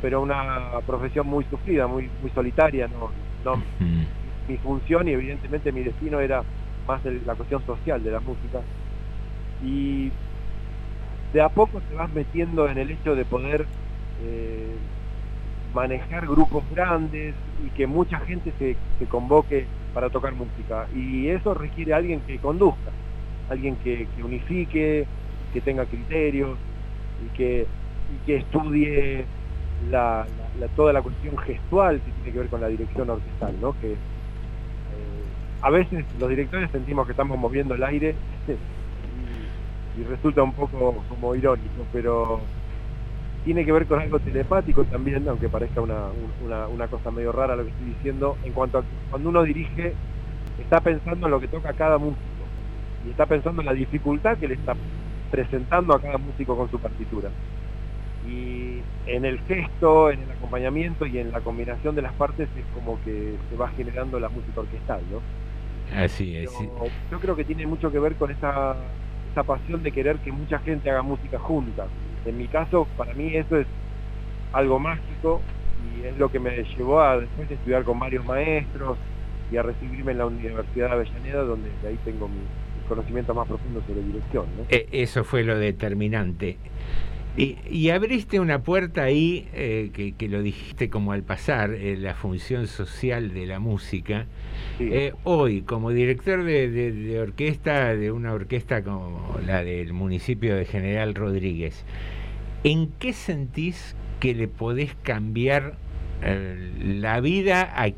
pero 0.00 0.22
una 0.22 0.80
profesión 0.86 1.26
muy 1.26 1.44
sufrida, 1.46 1.86
muy, 1.86 2.10
muy 2.10 2.30
solitaria, 2.32 2.88
no, 2.88 3.12
no, 3.44 3.56
mi 4.46 4.58
función 4.58 5.08
y 5.08 5.12
evidentemente 5.12 5.72
mi 5.72 5.82
destino 5.84 6.20
era 6.20 6.44
más 6.86 7.04
el- 7.04 7.24
la 7.26 7.36
cuestión 7.36 7.62
social 7.64 8.02
de 8.02 8.10
la 8.10 8.20
música. 8.20 8.64
Y 9.60 10.12
de 11.32 11.40
a 11.40 11.48
poco 11.48 11.80
te 11.82 11.94
vas 11.94 12.10
metiendo 12.10 12.68
en 12.68 12.78
el 12.78 12.90
hecho 12.90 13.14
de 13.14 13.24
poder 13.24 13.68
eh, 14.16 14.80
manejar 15.72 16.26
grupos 16.26 16.68
grandes 16.68 17.36
y 17.58 17.70
que 17.72 17.86
mucha 17.86 18.20
gente 18.20 18.54
se, 18.58 18.78
se 18.98 19.06
convoque 19.08 19.70
para 19.92 20.10
tocar 20.10 20.34
música. 20.34 20.88
Y 20.92 21.28
eso 21.28 21.54
requiere 21.54 21.92
a 21.94 21.96
alguien 21.98 22.22
que 22.22 22.40
conduzca, 22.40 22.92
alguien 23.50 23.76
que, 23.78 24.08
que 24.14 24.22
unifique, 24.24 25.08
que 25.52 25.62
tenga 25.62 25.86
criterios 25.86 26.60
y 27.18 27.30
que, 27.30 27.68
que 28.24 28.36
estudie 28.36 29.28
toda 30.74 30.92
la 30.92 31.02
cuestión 31.02 31.36
gestual 31.38 32.02
que 32.02 32.12
tiene 32.12 32.32
que 32.32 32.38
ver 32.38 32.48
con 32.48 32.60
la 32.60 32.68
dirección 32.68 33.10
orquestal, 33.10 33.58
¿no? 33.60 33.74
Que, 33.74 33.98
a 35.60 35.70
veces 35.70 36.06
los 36.14 36.28
directores 36.30 36.70
sentimos 36.70 37.06
que 37.06 37.12
estamos 37.12 37.38
moviendo 37.38 37.74
el 37.74 37.82
aire 37.84 38.18
y, 39.02 39.50
resulta 40.04 40.42
un 40.42 40.54
poco 40.54 41.04
como 41.08 41.34
irónico, 41.34 41.86
pero 41.92 42.48
tiene 43.42 43.64
que 43.64 43.72
ver 43.72 43.86
con 43.86 44.00
algo 44.00 44.20
telepático 44.20 44.84
también, 44.86 45.28
aunque 45.28 45.48
parezca 45.50 45.80
una, 45.80 46.12
un- 46.12 46.34
una, 46.38 46.68
una 46.68 46.88
cosa 46.88 47.10
medio 47.10 47.32
rara 47.32 47.56
lo 47.56 47.64
que 47.64 47.70
estoy 47.70 47.86
diciendo, 47.86 48.38
en 48.42 48.52
cuanto 48.52 48.78
a 48.78 48.84
cuando 49.08 49.28
uno 49.30 49.42
dirige 49.44 49.96
está 50.56 50.80
pensando 50.80 51.26
en 51.26 51.30
lo 51.32 51.40
que 51.40 51.48
toca 51.48 51.74
cada 51.74 51.98
músico 51.98 52.39
y 53.06 53.10
está 53.10 53.26
pensando 53.26 53.62
en 53.62 53.66
la 53.66 53.74
dificultad 53.74 54.36
que 54.38 54.48
le 54.48 54.54
está 54.54 54.74
presentando 55.30 55.94
a 55.94 56.00
cada 56.00 56.18
músico 56.18 56.56
con 56.56 56.70
su 56.70 56.78
partitura. 56.78 57.30
Y 58.28 58.80
en 59.06 59.24
el 59.24 59.38
gesto, 59.40 60.10
en 60.10 60.20
el 60.22 60.30
acompañamiento 60.30 61.06
y 61.06 61.18
en 61.18 61.32
la 61.32 61.40
combinación 61.40 61.94
de 61.94 62.02
las 62.02 62.12
partes 62.12 62.48
es 62.56 62.64
como 62.74 63.02
que 63.04 63.34
se 63.48 63.56
va 63.56 63.68
generando 63.68 64.20
la 64.20 64.28
música 64.28 64.60
orquestal, 64.60 65.00
¿no? 65.10 65.20
Así 65.96 66.36
es. 66.36 66.50
Yo 67.10 67.18
creo 67.18 67.34
que 67.34 67.44
tiene 67.44 67.66
mucho 67.66 67.90
que 67.90 67.98
ver 67.98 68.14
con 68.14 68.30
esa, 68.30 68.76
esa 69.32 69.42
pasión 69.42 69.82
de 69.82 69.90
querer 69.90 70.18
que 70.18 70.30
mucha 70.30 70.58
gente 70.60 70.90
haga 70.90 71.02
música 71.02 71.38
junta. 71.38 71.86
En 72.24 72.36
mi 72.36 72.46
caso, 72.46 72.86
para 72.96 73.14
mí 73.14 73.34
eso 73.34 73.56
es 73.56 73.66
algo 74.52 74.78
mágico 74.78 75.40
y 75.96 76.06
es 76.06 76.16
lo 76.18 76.30
que 76.30 76.38
me 76.38 76.62
llevó 76.76 77.00
a 77.00 77.18
después 77.18 77.48
de 77.48 77.54
estudiar 77.54 77.84
con 77.84 77.98
varios 77.98 78.24
maestros 78.24 78.98
y 79.50 79.56
a 79.56 79.62
recibirme 79.62 80.12
en 80.12 80.18
la 80.18 80.26
Universidad 80.26 80.88
de 80.88 80.92
Avellaneda, 80.92 81.42
donde 81.42 81.70
de 81.82 81.88
ahí 81.88 81.98
tengo 82.04 82.28
mi, 82.28 82.40
conocimientos 82.90 83.34
más 83.34 83.48
profundos 83.48 83.82
sobre 83.86 84.02
dirección. 84.02 84.44
¿no? 84.58 84.64
Eh, 84.68 84.86
Eso 84.92 85.24
fue 85.24 85.42
lo 85.44 85.56
determinante. 85.58 86.56
Y, 87.36 87.56
y 87.70 87.90
abriste 87.90 88.40
una 88.40 88.62
puerta 88.62 89.04
ahí, 89.04 89.46
eh, 89.54 89.90
que, 89.94 90.12
que 90.12 90.28
lo 90.28 90.42
dijiste 90.42 90.90
como 90.90 91.12
al 91.12 91.22
pasar, 91.22 91.70
eh, 91.72 91.96
la 91.96 92.14
función 92.14 92.66
social 92.66 93.32
de 93.32 93.46
la 93.46 93.60
música. 93.60 94.26
Eh, 94.80 95.12
hoy, 95.22 95.62
como 95.62 95.90
director 95.90 96.42
de, 96.42 96.68
de- 96.68 96.90
de 96.92 97.20
orquesta, 97.20 97.94
de 97.94 98.10
una 98.10 98.32
orquesta 98.32 98.82
como 98.82 99.38
la 99.46 99.62
del 99.62 99.92
municipio 99.92 100.56
de 100.56 100.64
General 100.64 101.14
Rodríguez, 101.14 101.84
¿en 102.64 102.88
qué 102.98 103.12
sentís 103.12 103.94
que 104.18 104.34
le 104.34 104.48
podés 104.48 104.94
cambiar 105.02 105.76
la 106.84 107.20
vida 107.20 107.62
a, 107.62 107.88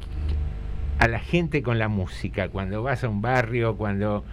a 0.98 1.09
la 1.09 1.19
gente 1.19 1.62
con 1.62 1.78
la 1.78 1.89
música, 1.89 2.48
cuando 2.51 2.82
vas 2.82 3.02
a 3.02 3.09
un 3.09 3.20
barrio, 3.23 3.77
cuando 3.77 4.24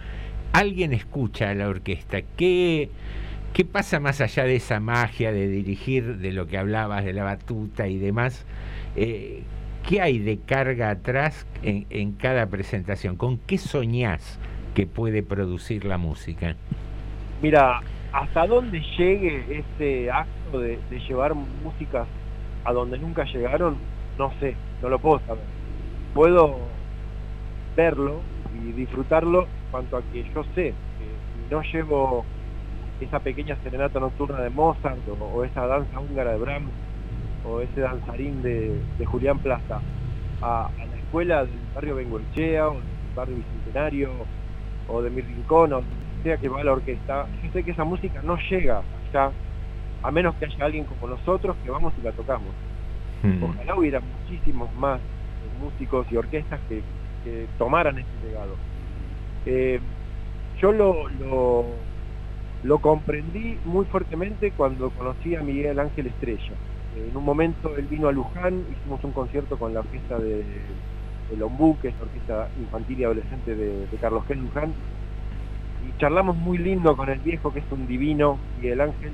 alguien 0.52 0.92
escucha 0.92 1.50
a 1.50 1.54
la 1.54 1.68
orquesta, 1.68 2.22
¿qué, 2.36 2.90
qué 3.52 3.64
pasa 3.64 4.00
más 4.00 4.20
allá 4.20 4.44
de 4.44 4.56
esa 4.56 4.80
magia 4.80 5.32
de 5.32 5.48
dirigir, 5.48 6.18
de 6.18 6.32
lo 6.32 6.46
que 6.46 6.58
hablabas, 6.58 7.04
de 7.04 7.12
la 7.12 7.24
batuta 7.24 7.88
y 7.88 7.98
demás? 7.98 8.46
Eh, 8.96 9.42
¿Qué 9.88 10.00
hay 10.00 10.18
de 10.18 10.38
carga 10.38 10.90
atrás 10.90 11.46
en, 11.62 11.86
en 11.90 12.12
cada 12.12 12.46
presentación? 12.46 13.16
¿Con 13.16 13.38
qué 13.38 13.58
soñás 13.58 14.38
que 14.74 14.86
puede 14.86 15.22
producir 15.22 15.84
la 15.84 15.96
música? 15.96 16.54
Mira, 17.40 17.80
hasta 18.12 18.46
dónde 18.46 18.80
llegue 18.98 19.64
ese 19.78 20.10
acto 20.10 20.60
de, 20.60 20.78
de 20.90 21.00
llevar 21.00 21.34
músicas 21.34 22.06
a 22.64 22.72
donde 22.72 22.98
nunca 22.98 23.24
llegaron, 23.24 23.76
no 24.18 24.32
sé, 24.38 24.54
no 24.82 24.90
lo 24.90 24.98
puedo 24.98 25.20
saber. 25.26 25.44
Puedo 26.12 26.58
verlo 27.76 28.20
y 28.62 28.72
disfrutarlo 28.72 29.46
cuanto 29.70 29.96
a 29.96 30.02
que 30.12 30.24
yo 30.34 30.44
sé 30.54 30.72
que 30.98 31.04
si 31.04 31.54
no 31.54 31.62
llevo 31.62 32.24
esa 33.00 33.20
pequeña 33.20 33.56
serenata 33.62 33.98
nocturna 34.00 34.40
de 34.40 34.50
Mozart 34.50 34.98
o, 35.08 35.24
o 35.24 35.44
esa 35.44 35.66
danza 35.66 35.98
húngara 35.98 36.32
de 36.32 36.38
Brahms 36.38 36.70
o 37.44 37.60
ese 37.60 37.80
danzarín 37.80 38.42
de, 38.42 38.78
de 38.98 39.06
Julián 39.06 39.38
Plaza 39.38 39.80
a, 40.42 40.66
a 40.66 40.86
la 40.86 40.96
escuela 40.96 41.44
del 41.44 41.58
barrio 41.74 41.96
Bengoechea 41.96 42.68
o 42.68 42.74
del 42.74 43.14
barrio 43.14 43.36
Bicentenario 43.36 44.10
o 44.88 45.02
de 45.02 45.10
mi 45.10 45.22
rincón 45.22 45.72
o 45.72 45.82
sea 46.22 46.36
que 46.36 46.48
va 46.50 46.62
la 46.62 46.72
orquesta, 46.72 47.26
yo 47.42 47.50
sé 47.52 47.62
que 47.62 47.70
esa 47.70 47.84
música 47.84 48.20
no 48.22 48.36
llega 48.50 48.82
allá 49.08 49.32
a 50.02 50.10
menos 50.10 50.34
que 50.36 50.44
haya 50.44 50.64
alguien 50.66 50.84
como 50.84 51.08
nosotros 51.08 51.56
que 51.64 51.70
vamos 51.70 51.94
y 51.98 52.02
la 52.02 52.12
tocamos. 52.12 52.52
Mm. 53.22 53.42
Ojalá 53.42 53.76
hubiera 53.76 54.00
muchísimos 54.00 54.72
más 54.74 55.00
músicos 55.60 56.06
y 56.10 56.16
orquestas 56.16 56.60
que, 56.68 56.82
que 57.24 57.46
tomaran 57.58 57.98
ese 57.98 58.08
legado. 58.26 58.54
Eh, 59.46 59.80
yo 60.60 60.72
lo, 60.72 61.08
lo, 62.62 62.78
comprendí 62.78 63.58
muy 63.64 63.84
fuertemente 63.86 64.52
cuando 64.52 64.90
conocí 64.90 65.34
a 65.34 65.42
Miguel 65.42 65.78
Ángel 65.78 66.08
Estrella. 66.08 66.52
En 66.96 67.16
un 67.16 67.24
momento 67.24 67.76
él 67.76 67.86
vino 67.86 68.08
a 68.08 68.12
Luján, 68.12 68.64
hicimos 68.70 69.02
un 69.04 69.12
concierto 69.12 69.58
con 69.58 69.72
la 69.72 69.80
orquesta 69.80 70.18
de, 70.18 70.44
el 71.32 71.42
Ombú, 71.42 71.78
que 71.80 71.88
es 71.88 71.94
la 71.96 72.02
orquesta 72.02 72.48
infantil 72.58 73.00
y 73.00 73.04
adolescente 73.04 73.54
de, 73.54 73.86
de 73.86 73.96
Carlos 73.98 74.24
G. 74.28 74.36
Luján, 74.36 74.72
y 75.88 75.98
charlamos 75.98 76.36
muy 76.36 76.58
lindo 76.58 76.96
con 76.96 77.08
el 77.08 77.20
viejo, 77.20 77.52
que 77.52 77.60
es 77.60 77.64
un 77.70 77.86
divino, 77.86 78.38
Miguel 78.58 78.80
Ángel, 78.82 79.12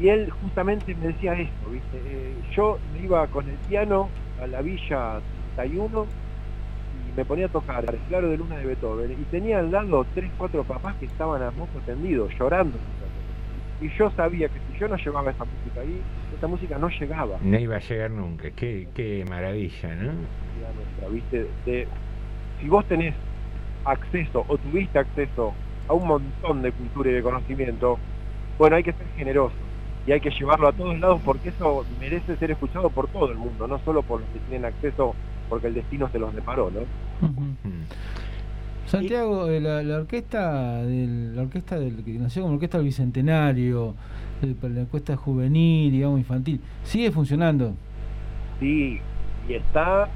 y 0.00 0.08
él 0.08 0.30
justamente 0.30 0.94
me 0.94 1.08
decía 1.08 1.34
esto, 1.34 1.70
¿viste? 1.70 1.98
Eh, 2.06 2.34
yo 2.54 2.78
me 2.92 3.04
iba 3.04 3.26
con 3.28 3.48
el 3.48 3.56
piano 3.68 4.08
a 4.42 4.46
la 4.46 4.60
Villa 4.60 5.20
31 5.54 6.04
y 6.04 6.25
me 7.12 7.24
ponía 7.24 7.46
a 7.46 7.48
tocar 7.48 7.84
el 7.92 8.00
Claro 8.02 8.28
de 8.30 8.36
Luna 8.36 8.58
de 8.58 8.66
Beethoven 8.66 9.12
y 9.12 9.24
tenía 9.26 9.58
al 9.58 9.70
lado 9.70 10.06
tres, 10.12 10.32
cuatro 10.36 10.64
papás 10.64 10.96
que 10.98 11.06
estaban 11.06 11.42
a 11.42 11.50
moco 11.52 11.80
tendido, 11.82 12.28
llorando. 12.38 12.80
Y 13.80 13.90
yo 13.98 14.10
sabía 14.10 14.48
que 14.48 14.60
si 14.60 14.72
yo 14.78 14.88
no 14.88 14.96
llevaba 14.96 15.30
esa 15.30 15.44
música 15.44 15.80
ahí, 15.80 16.04
esa 16.32 16.46
música 16.48 16.78
no 16.78 16.88
llegaba. 16.88 17.38
No 17.42 17.58
iba 17.58 17.76
a 17.76 17.80
llegar 17.80 18.10
nunca, 18.10 18.50
qué, 18.52 18.88
qué 18.94 19.24
maravilla, 19.28 19.94
¿no? 19.94 20.26
Nuestra, 20.74 21.08
¿viste? 21.08 21.50
De- 21.64 21.88
si 22.58 22.68
vos 22.68 22.86
tenés 22.86 23.16
acceso 23.84 24.44
o 24.48 24.58
tuviste 24.58 24.98
acceso 24.98 25.56
a 25.88 25.94
un 25.94 26.08
montón 26.08 26.62
de 26.62 26.72
cultura 26.72 27.10
y 27.10 27.14
de 27.14 27.22
conocimiento, 27.22 28.00
bueno, 28.58 28.76
hay 28.76 28.82
que 28.82 28.92
ser 28.94 29.08
generoso 29.10 29.70
y 30.04 30.12
hay 30.12 30.20
que 30.20 30.30
llevarlo 30.30 30.68
a 30.68 30.72
todos 30.72 30.98
lados 30.98 31.20
porque 31.24 31.50
eso 31.50 31.86
merece 31.90 32.36
ser 32.38 32.50
escuchado 32.50 32.90
por 32.90 33.08
todo 33.10 33.30
el 33.30 33.38
mundo, 33.38 33.66
no 33.68 33.78
solo 33.80 34.02
por 34.02 34.20
los 34.20 34.30
que 34.30 34.40
tienen 34.40 34.64
acceso 34.64 35.18
porque 35.48 35.68
el 35.68 35.74
destino 35.74 36.08
se 36.10 36.18
los 36.18 36.34
deparó, 36.34 36.70
¿no? 36.70 36.80
Santiago, 38.86 39.48
eh, 39.48 39.60
la, 39.60 39.82
la 39.82 39.96
orquesta 39.96 40.82
del, 40.84 41.34
la 41.34 41.42
orquesta 41.42 41.78
del 41.78 42.04
que 42.04 42.12
nació 42.12 42.42
como 42.42 42.54
orquesta 42.54 42.78
del 42.78 42.86
bicentenario, 42.86 43.94
eh, 44.42 44.54
para 44.60 44.74
la 44.74 44.82
orquesta 44.82 45.16
juvenil, 45.16 45.90
digamos 45.90 46.20
infantil, 46.20 46.60
sigue 46.84 47.10
funcionando. 47.10 47.74
Sí, 48.60 49.00
y 49.48 49.54
está 49.54 50.08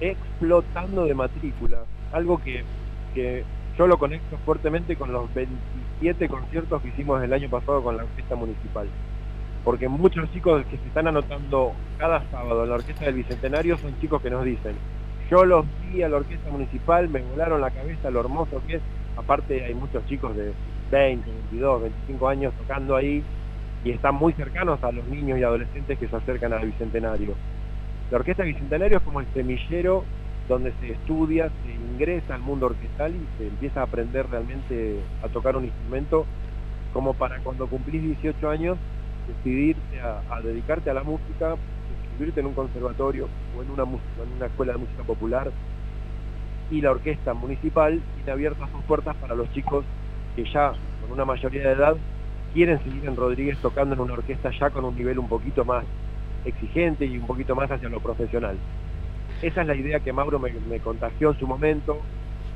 explotando 0.00 1.04
de 1.04 1.14
matrícula, 1.14 1.84
algo 2.12 2.40
que, 2.42 2.64
que 3.14 3.44
yo 3.78 3.86
lo 3.86 3.98
conecto 3.98 4.36
fuertemente 4.44 4.96
con 4.96 5.12
los 5.12 5.32
27 5.34 6.28
conciertos 6.28 6.82
que 6.82 6.88
hicimos 6.88 7.22
el 7.22 7.32
año 7.32 7.48
pasado 7.48 7.82
con 7.82 7.96
la 7.96 8.02
orquesta 8.02 8.34
municipal. 8.34 8.88
Porque 9.64 9.88
muchos 9.88 10.30
chicos 10.32 10.64
que 10.66 10.78
se 10.78 10.86
están 10.86 11.06
anotando 11.06 11.72
cada 11.98 12.22
sábado 12.30 12.64
en 12.64 12.70
la 12.70 12.76
orquesta 12.76 13.04
del 13.04 13.14
Bicentenario 13.14 13.76
son 13.76 13.98
chicos 14.00 14.22
que 14.22 14.30
nos 14.30 14.44
dicen, 14.44 14.74
yo 15.30 15.44
los 15.44 15.64
vi 15.82 16.02
a 16.02 16.08
la 16.08 16.16
orquesta 16.16 16.50
municipal, 16.50 17.08
me 17.08 17.20
volaron 17.20 17.60
la 17.60 17.70
cabeza 17.70 18.10
lo 18.10 18.20
hermoso 18.20 18.62
que 18.66 18.76
es. 18.76 18.82
Aparte 19.16 19.64
hay 19.64 19.74
muchos 19.74 20.04
chicos 20.06 20.34
de 20.34 20.52
20, 20.90 21.30
22, 21.30 21.82
25 21.82 22.28
años 22.28 22.54
tocando 22.58 22.96
ahí 22.96 23.22
y 23.84 23.90
están 23.90 24.14
muy 24.14 24.32
cercanos 24.32 24.82
a 24.82 24.92
los 24.92 25.06
niños 25.08 25.38
y 25.38 25.42
adolescentes 25.42 25.98
que 25.98 26.08
se 26.08 26.16
acercan 26.16 26.52
al 26.52 26.66
Bicentenario. 26.66 27.34
La 28.10 28.18
orquesta 28.18 28.42
Bicentenario 28.42 28.98
es 28.98 29.04
como 29.04 29.20
el 29.20 29.26
semillero 29.34 30.04
donde 30.48 30.72
se 30.80 30.92
estudia, 30.92 31.50
se 31.64 31.72
ingresa 31.72 32.34
al 32.34 32.40
mundo 32.40 32.66
orquestal 32.66 33.14
y 33.14 33.38
se 33.38 33.46
empieza 33.46 33.80
a 33.80 33.84
aprender 33.84 34.28
realmente 34.28 34.98
a 35.22 35.28
tocar 35.28 35.56
un 35.56 35.66
instrumento 35.66 36.26
como 36.92 37.14
para 37.14 37.38
cuando 37.38 37.68
cumplís 37.68 38.02
18 38.02 38.50
años 38.50 38.78
decidirte 39.30 40.00
a, 40.00 40.40
dedicarte 40.40 40.90
a 40.90 40.94
la 40.94 41.02
música, 41.02 41.56
inscribirte 42.02 42.40
en 42.40 42.46
un 42.46 42.54
conservatorio 42.54 43.28
o 43.56 43.62
en 43.62 43.70
una, 43.70 44.46
escuela 44.46 44.72
de 44.72 44.78
música 44.78 45.02
popular 45.02 45.50
y 46.70 46.80
la 46.80 46.92
orquesta 46.92 47.34
municipal 47.34 48.00
tiene 48.16 48.30
abiertas 48.30 48.70
sus 48.70 48.82
puertas 48.84 49.16
para 49.16 49.34
los 49.34 49.52
chicos 49.52 49.84
que 50.36 50.44
ya 50.44 50.72
con 51.02 51.12
una 51.12 51.24
mayoría 51.24 51.62
de 51.62 51.72
edad 51.72 51.96
quieren 52.54 52.82
seguir 52.84 53.04
en 53.06 53.16
Rodríguez 53.16 53.58
tocando 53.58 53.94
en 53.94 54.00
una 54.00 54.14
orquesta 54.14 54.50
ya 54.50 54.70
con 54.70 54.84
un 54.84 54.96
nivel 54.96 55.18
un 55.18 55.28
poquito 55.28 55.64
más 55.64 55.84
exigente 56.44 57.06
y 57.06 57.18
un 57.18 57.26
poquito 57.26 57.54
más 57.54 57.70
hacia 57.70 57.88
lo 57.88 58.00
profesional. 58.00 58.56
Esa 59.42 59.62
es 59.62 59.66
la 59.66 59.74
idea 59.74 60.00
que 60.00 60.12
Mauro 60.12 60.38
me 60.38 60.78
contagió 60.80 61.30
en 61.30 61.38
su 61.38 61.46
momento 61.46 62.00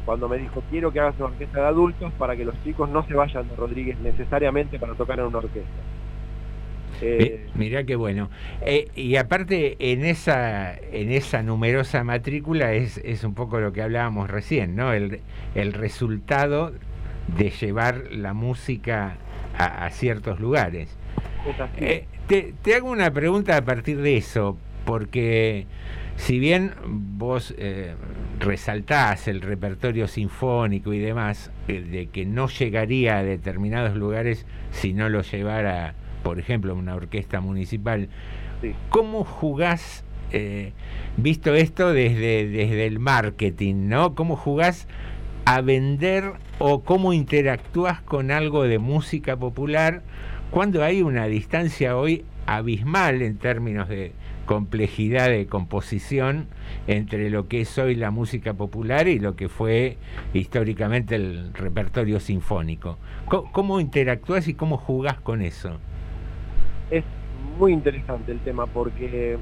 cuando 0.04 0.28
me 0.28 0.38
dijo 0.38 0.62
quiero 0.70 0.92
que 0.92 1.00
hagas 1.00 1.16
una 1.16 1.26
orquesta 1.26 1.60
de 1.60 1.66
adultos 1.66 2.12
para 2.18 2.36
que 2.36 2.44
los 2.44 2.54
chicos 2.62 2.88
no 2.88 3.06
se 3.06 3.14
vayan 3.14 3.48
de 3.48 3.56
Rodríguez 3.56 3.98
necesariamente 4.00 4.78
para 4.78 4.94
tocar 4.94 5.18
en 5.18 5.26
una 5.26 5.38
orquesta. 5.38 5.82
Eh, 7.02 7.46
Mi- 7.54 7.64
Mirá 7.66 7.84
qué 7.84 7.96
bueno. 7.96 8.30
Eh, 8.62 8.88
y 8.94 9.16
aparte, 9.16 9.76
en 9.78 10.04
esa, 10.04 10.74
en 10.76 11.10
esa 11.10 11.42
numerosa 11.42 12.04
matrícula 12.04 12.72
es, 12.72 12.98
es 13.04 13.24
un 13.24 13.34
poco 13.34 13.60
lo 13.60 13.72
que 13.72 13.82
hablábamos 13.82 14.30
recién, 14.30 14.76
¿no? 14.76 14.92
El, 14.92 15.20
el 15.54 15.72
resultado 15.72 16.72
de 17.38 17.50
llevar 17.50 18.04
la 18.10 18.34
música 18.34 19.16
a, 19.56 19.86
a 19.86 19.90
ciertos 19.90 20.40
lugares. 20.40 20.96
Eh, 21.76 22.04
te, 22.26 22.54
te 22.62 22.74
hago 22.74 22.90
una 22.90 23.10
pregunta 23.12 23.56
a 23.56 23.64
partir 23.64 24.00
de 24.00 24.16
eso, 24.16 24.56
porque 24.84 25.66
si 26.16 26.38
bien 26.38 26.72
vos 26.86 27.54
eh, 27.58 27.94
resaltás 28.40 29.26
el 29.28 29.40
repertorio 29.40 30.06
sinfónico 30.06 30.92
y 30.92 30.98
demás, 30.98 31.50
eh, 31.68 31.80
de 31.80 32.06
que 32.06 32.24
no 32.26 32.48
llegaría 32.48 33.18
a 33.18 33.22
determinados 33.24 33.96
lugares 33.96 34.46
si 34.70 34.92
no 34.92 35.08
lo 35.08 35.22
llevara, 35.22 35.94
por 36.24 36.40
ejemplo, 36.40 36.74
una 36.74 36.96
orquesta 36.96 37.40
municipal, 37.40 38.08
¿cómo 38.88 39.22
jugás, 39.24 40.02
eh, 40.32 40.72
visto 41.16 41.54
esto 41.54 41.92
desde, 41.92 42.48
desde 42.48 42.86
el 42.86 42.98
marketing, 42.98 43.88
¿no? 43.88 44.16
¿Cómo 44.16 44.34
jugás 44.34 44.88
a 45.44 45.60
vender 45.60 46.32
o 46.58 46.82
cómo 46.82 47.12
interactúas 47.12 48.00
con 48.00 48.30
algo 48.30 48.64
de 48.64 48.78
música 48.78 49.36
popular 49.36 50.02
cuando 50.50 50.82
hay 50.82 51.02
una 51.02 51.26
distancia 51.26 51.96
hoy 51.96 52.24
abismal 52.46 53.22
en 53.22 53.36
términos 53.36 53.88
de 53.88 54.12
complejidad 54.46 55.28
de 55.28 55.46
composición 55.46 56.48
entre 56.86 57.30
lo 57.30 57.48
que 57.48 57.62
es 57.62 57.78
hoy 57.78 57.94
la 57.94 58.10
música 58.10 58.54
popular 58.54 59.08
y 59.08 59.18
lo 59.18 59.36
que 59.36 59.48
fue 59.48 59.98
históricamente 60.32 61.16
el 61.16 61.52
repertorio 61.52 62.18
sinfónico. 62.18 62.98
¿Cómo, 63.26 63.52
cómo 63.52 63.80
interactúas 63.80 64.48
y 64.48 64.54
cómo 64.54 64.78
jugás 64.78 65.20
con 65.20 65.42
eso? 65.42 65.78
Es 66.90 67.04
muy 67.58 67.72
interesante 67.72 68.32
el 68.32 68.40
tema 68.40 68.66
porque 68.66 69.38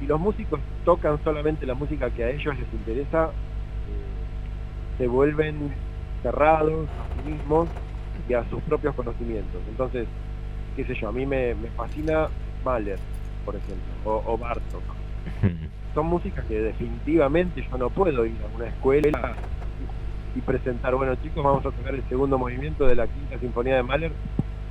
si 0.00 0.06
los 0.06 0.20
músicos 0.20 0.60
tocan 0.84 1.22
solamente 1.22 1.66
la 1.66 1.74
música 1.74 2.10
que 2.10 2.24
a 2.24 2.30
ellos 2.30 2.58
les 2.58 2.72
interesa, 2.72 3.26
eh, 3.26 4.98
se 4.98 5.06
vuelven 5.06 5.72
cerrados 6.22 6.88
a 6.88 7.22
sí 7.22 7.30
mismos 7.30 7.68
y 8.28 8.34
a 8.34 8.44
sus 8.50 8.62
propios 8.62 8.94
conocimientos. 8.94 9.60
Entonces, 9.68 10.06
qué 10.76 10.84
sé 10.84 10.94
yo, 10.94 11.08
a 11.08 11.12
mí 11.12 11.26
me, 11.26 11.54
me 11.54 11.68
fascina 11.68 12.28
Mahler, 12.64 12.98
por 13.44 13.56
ejemplo, 13.56 13.92
o, 14.04 14.22
o 14.26 14.38
Bartok. 14.38 14.82
Son 15.94 16.06
músicas 16.06 16.44
que 16.46 16.58
definitivamente 16.58 17.66
yo 17.70 17.78
no 17.78 17.90
puedo 17.90 18.24
ir 18.24 18.36
a 18.42 18.56
una 18.56 18.66
escuela 18.66 19.36
y 20.34 20.40
presentar, 20.40 20.94
bueno 20.94 21.14
chicos, 21.16 21.44
vamos 21.44 21.66
a 21.66 21.70
tocar 21.70 21.94
el 21.94 22.02
segundo 22.08 22.38
movimiento 22.38 22.86
de 22.86 22.94
la 22.94 23.06
quinta 23.06 23.38
sinfonía 23.38 23.76
de 23.76 23.82
Mahler 23.82 24.12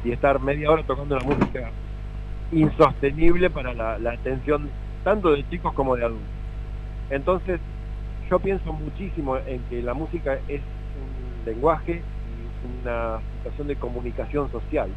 y 0.03 0.11
estar 0.11 0.39
media 0.41 0.71
hora 0.71 0.83
tocando 0.83 1.15
una 1.15 1.25
música 1.25 1.69
insostenible 2.51 3.49
para 3.49 3.73
la, 3.73 3.97
la 3.99 4.11
atención 4.13 4.69
tanto 5.03 5.31
de 5.31 5.47
chicos 5.49 5.73
como 5.73 5.95
de 5.95 6.05
adultos. 6.05 6.27
Entonces, 7.09 7.59
yo 8.29 8.39
pienso 8.39 8.71
muchísimo 8.73 9.37
en 9.37 9.61
que 9.69 9.81
la 9.81 9.93
música 9.93 10.39
es 10.47 10.61
un 10.61 11.45
lenguaje 11.45 12.01
y 12.01 12.81
una 12.87 13.19
situación 13.37 13.67
de 13.67 13.75
comunicación 13.75 14.51
social. 14.51 14.89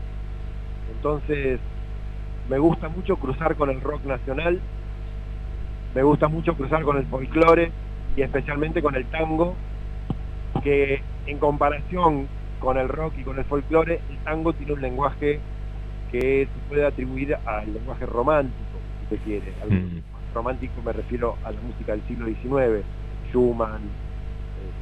Entonces, 0.94 1.58
me 2.48 2.58
gusta 2.58 2.88
mucho 2.88 3.16
cruzar 3.16 3.56
con 3.56 3.70
el 3.70 3.80
rock 3.80 4.04
nacional, 4.04 4.60
me 5.94 6.02
gusta 6.02 6.28
mucho 6.28 6.54
cruzar 6.54 6.82
con 6.82 6.96
el 6.98 7.06
folclore 7.06 7.72
y 8.16 8.22
especialmente 8.22 8.82
con 8.82 8.94
el 8.94 9.06
tango, 9.06 9.54
que 10.62 11.02
en 11.26 11.38
comparación 11.38 12.28
con 12.64 12.78
el 12.78 12.88
rock 12.88 13.14
y 13.18 13.22
con 13.22 13.38
el 13.38 13.44
folclore, 13.44 14.00
el 14.10 14.18
tango 14.24 14.52
tiene 14.52 14.72
un 14.72 14.80
lenguaje 14.80 15.40
que 16.10 16.46
se 16.52 16.68
puede 16.68 16.86
atribuir 16.86 17.36
al 17.44 17.72
lenguaje 17.72 18.06
romántico, 18.06 18.78
si 19.08 19.16
se 19.16 19.22
quiere. 19.22 19.52
Al 19.62 19.70
Mm. 19.70 20.02
romántico 20.34 20.72
me 20.84 20.92
refiero 20.92 21.36
a 21.44 21.52
la 21.52 21.60
música 21.60 21.92
del 21.92 22.02
siglo 22.08 22.26
XIX, 22.26 22.84
Schumann, 23.30 23.80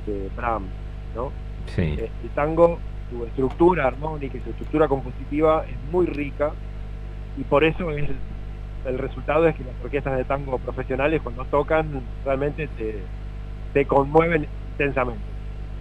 este, 0.06 0.28
Brahms, 0.36 0.68
¿no? 1.14 1.30
Sí. 1.66 1.82
Eh, 1.98 2.10
El 2.24 2.30
tango, 2.30 2.78
su 3.10 3.24
estructura 3.26 3.86
armónica 3.86 4.36
y 4.36 4.40
su 4.40 4.50
estructura 4.50 4.88
compositiva 4.88 5.64
es 5.68 5.76
muy 5.92 6.06
rica 6.06 6.52
y 7.38 7.42
por 7.44 7.64
eso 7.64 7.90
es 7.90 8.08
el 8.86 8.98
resultado 8.98 9.46
es 9.46 9.54
que 9.54 9.62
las 9.62 9.74
orquestas 9.84 10.16
de 10.16 10.24
tango 10.24 10.58
profesionales 10.58 11.20
cuando 11.22 11.44
tocan 11.44 12.00
realmente 12.24 12.66
te, 12.68 12.96
te 13.74 13.84
conmueven 13.86 14.46
intensamente. 14.72 15.22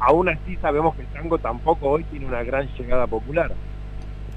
Aún 0.02 0.30
así 0.30 0.56
sabemos 0.58 0.96
que 0.96 1.04
el 1.04 1.08
tango 1.10 1.38
tampoco 1.38 1.90
hoy 1.90 2.04
tiene 2.06 2.26
una 2.26 2.44
gran 2.44 2.68
llegada 2.78 3.06
popular. 3.08 3.52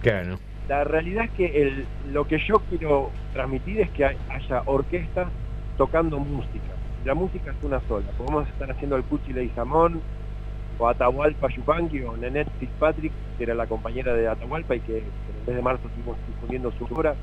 Claro. 0.02 0.36
La 0.68 0.84
realidad 0.84 1.24
es 1.24 1.30
que 1.32 1.62
el, 1.62 1.86
lo 2.12 2.26
que 2.26 2.38
yo 2.38 2.56
quiero 2.68 3.10
transmitir 3.32 3.80
es 3.80 3.90
que 3.90 4.04
hay- 4.04 4.16
haya 4.28 4.62
orquestas 4.66 5.28
tocando 5.78 6.18
música. 6.18 6.64
La 7.04 7.14
música 7.14 7.50
es 7.50 7.56
una 7.62 7.80
sola. 7.88 8.06
Podemos 8.16 8.46
estar 8.48 8.70
haciendo 8.70 8.96
el 8.96 9.04
Cuchi 9.04 9.32
Leguizamón, 9.32 10.00
o 10.78 10.88
Atahualpa 10.88 11.48
Yupanqui, 11.48 12.02
o 12.02 12.16
Nenet 12.16 12.48
Fitzpatrick, 12.58 13.12
que 13.38 13.44
era 13.44 13.54
la 13.54 13.66
compañera 13.66 14.12
de 14.12 14.28
Atahualpa 14.28 14.74
y 14.76 14.80
que, 14.80 14.98
en 14.98 15.04
el 15.04 15.46
mes 15.46 15.56
de 15.56 15.62
marzo 15.62 15.86
estuvimos 15.88 16.16
difundiendo 16.28 16.72
su 16.72 16.84
obra, 16.84 17.14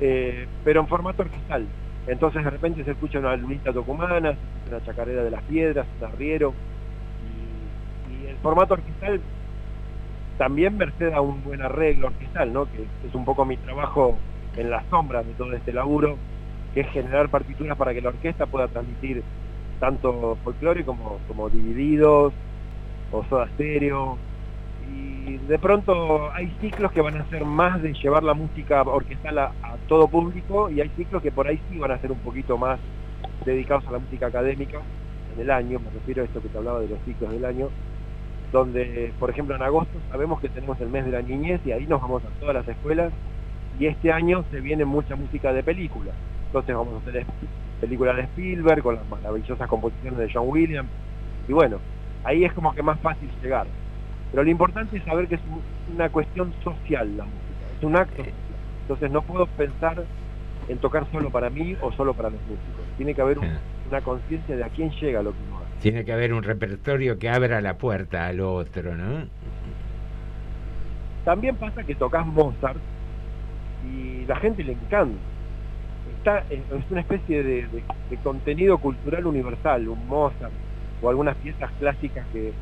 eh, 0.00 0.46
pero 0.64 0.80
en 0.80 0.88
formato 0.88 1.22
orquestal. 1.22 1.66
Entonces 2.06 2.42
de 2.44 2.50
repente 2.50 2.84
se 2.84 2.90
escucha 2.92 3.18
una 3.18 3.36
lunita 3.36 3.72
tucumana, 3.72 4.20
se 4.20 4.38
escucha 4.38 4.76
una 4.76 4.84
chacarera 4.84 5.24
de 5.24 5.30
las 5.30 5.42
piedras, 5.44 5.86
un 6.00 6.06
arriero, 6.06 6.52
y, 6.52 6.54
y 6.54 6.73
formato 8.44 8.74
orquestal 8.74 9.22
también 10.36 10.76
merced 10.76 11.14
a 11.14 11.22
un 11.22 11.42
buen 11.42 11.62
arreglo 11.62 12.08
orquestal, 12.08 12.52
¿no? 12.52 12.66
que 12.66 12.82
es 13.08 13.14
un 13.14 13.24
poco 13.24 13.46
mi 13.46 13.56
trabajo 13.56 14.18
en 14.56 14.68
las 14.68 14.84
sombras 14.90 15.26
de 15.26 15.32
todo 15.32 15.54
este 15.54 15.72
laburo, 15.72 16.18
que 16.74 16.80
es 16.80 16.88
generar 16.90 17.30
partituras 17.30 17.78
para 17.78 17.94
que 17.94 18.02
la 18.02 18.10
orquesta 18.10 18.44
pueda 18.44 18.68
transmitir 18.68 19.22
tanto 19.80 20.36
folclore 20.44 20.84
como, 20.84 21.18
como 21.26 21.48
divididos 21.48 22.34
o 23.12 23.24
soda 23.30 23.48
stereo. 23.54 24.18
Y 24.92 25.38
de 25.38 25.58
pronto 25.58 26.30
hay 26.32 26.54
ciclos 26.60 26.92
que 26.92 27.00
van 27.00 27.16
a 27.16 27.24
ser 27.30 27.46
más 27.46 27.80
de 27.80 27.94
llevar 27.94 28.24
la 28.24 28.34
música 28.34 28.82
orquestal 28.82 29.38
a, 29.38 29.44
a 29.62 29.76
todo 29.88 30.06
público 30.08 30.68
y 30.68 30.82
hay 30.82 30.90
ciclos 30.98 31.22
que 31.22 31.32
por 31.32 31.46
ahí 31.46 31.58
sí 31.70 31.78
van 31.78 31.92
a 31.92 31.98
ser 31.98 32.12
un 32.12 32.18
poquito 32.18 32.58
más 32.58 32.78
dedicados 33.46 33.86
a 33.88 33.92
la 33.92 33.98
música 34.00 34.26
académica 34.26 34.80
en 35.34 35.40
el 35.40 35.50
año, 35.50 35.78
me 35.78 35.90
refiero 35.90 36.22
a 36.22 36.26
esto 36.26 36.42
que 36.42 36.48
te 36.48 36.58
hablaba 36.58 36.80
de 36.80 36.88
los 36.88 36.98
ciclos 37.06 37.32
del 37.32 37.44
año, 37.44 37.70
donde, 38.54 39.12
por 39.18 39.30
ejemplo, 39.30 39.56
en 39.56 39.62
agosto 39.62 39.98
sabemos 40.12 40.40
que 40.40 40.48
tenemos 40.48 40.80
el 40.80 40.88
mes 40.88 41.04
de 41.04 41.10
la 41.10 41.22
niñez 41.22 41.60
y 41.64 41.72
ahí 41.72 41.88
nos 41.88 42.00
vamos 42.00 42.24
a 42.24 42.28
todas 42.38 42.54
las 42.54 42.68
escuelas 42.68 43.12
y 43.80 43.86
este 43.86 44.12
año 44.12 44.44
se 44.52 44.60
viene 44.60 44.84
mucha 44.84 45.16
música 45.16 45.52
de 45.52 45.64
película. 45.64 46.12
Entonces 46.46 46.76
vamos 46.76 46.94
a 46.94 46.98
hacer 47.10 47.26
películas 47.80 48.14
de 48.16 48.22
Spielberg 48.22 48.80
con 48.80 48.94
las 48.94 49.08
maravillosas 49.08 49.68
composiciones 49.68 50.20
de 50.20 50.30
John 50.32 50.44
Williams 50.46 50.88
y 51.48 51.52
bueno, 51.52 51.80
ahí 52.22 52.44
es 52.44 52.52
como 52.52 52.72
que 52.72 52.82
más 52.82 53.00
fácil 53.00 53.28
llegar. 53.42 53.66
Pero 54.30 54.44
lo 54.44 54.50
importante 54.50 54.98
es 54.98 55.04
saber 55.04 55.26
que 55.26 55.34
es 55.34 55.42
un- 55.46 55.64
una 55.92 56.08
cuestión 56.08 56.54
social 56.62 57.16
la 57.16 57.24
música, 57.24 57.64
es 57.76 57.82
un 57.84 57.96
acto 57.96 58.22
social. 58.22 58.58
Entonces 58.82 59.10
no 59.10 59.22
puedo 59.22 59.46
pensar 59.46 60.04
en 60.68 60.78
tocar 60.78 61.10
solo 61.10 61.28
para 61.30 61.50
mí 61.50 61.74
o 61.82 61.90
solo 61.90 62.14
para 62.14 62.30
los 62.30 62.40
músicos. 62.46 62.84
Tiene 62.96 63.14
que 63.16 63.20
haber 63.20 63.40
un- 63.40 63.58
una 63.88 64.00
conciencia 64.00 64.54
de 64.56 64.62
a 64.62 64.68
quién 64.68 64.90
llega 64.92 65.22
lo 65.24 65.32
que. 65.32 65.38
Tiene 65.84 66.02
que 66.06 66.14
haber 66.14 66.32
un 66.32 66.42
repertorio 66.42 67.18
que 67.18 67.28
abra 67.28 67.60
la 67.60 67.76
puerta 67.76 68.24
al 68.26 68.40
otro, 68.40 68.96
¿no? 68.96 69.26
También 71.26 71.56
pasa 71.56 71.84
que 71.84 71.94
tocas 71.94 72.26
Mozart 72.26 72.78
y 73.86 74.24
la 74.24 74.36
gente 74.36 74.64
le 74.64 74.72
encanta. 74.72 75.18
Está, 76.16 76.38
es 76.48 76.62
una 76.90 77.00
especie 77.02 77.42
de, 77.42 77.66
de- 77.68 77.84
de 78.08 78.16
contenido 78.22 78.78
cultural 78.78 79.26
universal, 79.26 79.86
un 79.86 80.06
Mozart 80.08 80.54
o 81.02 81.10
algunas 81.10 81.36
piezas 81.36 81.70
clásicas 81.78 82.26
que, 82.32 82.54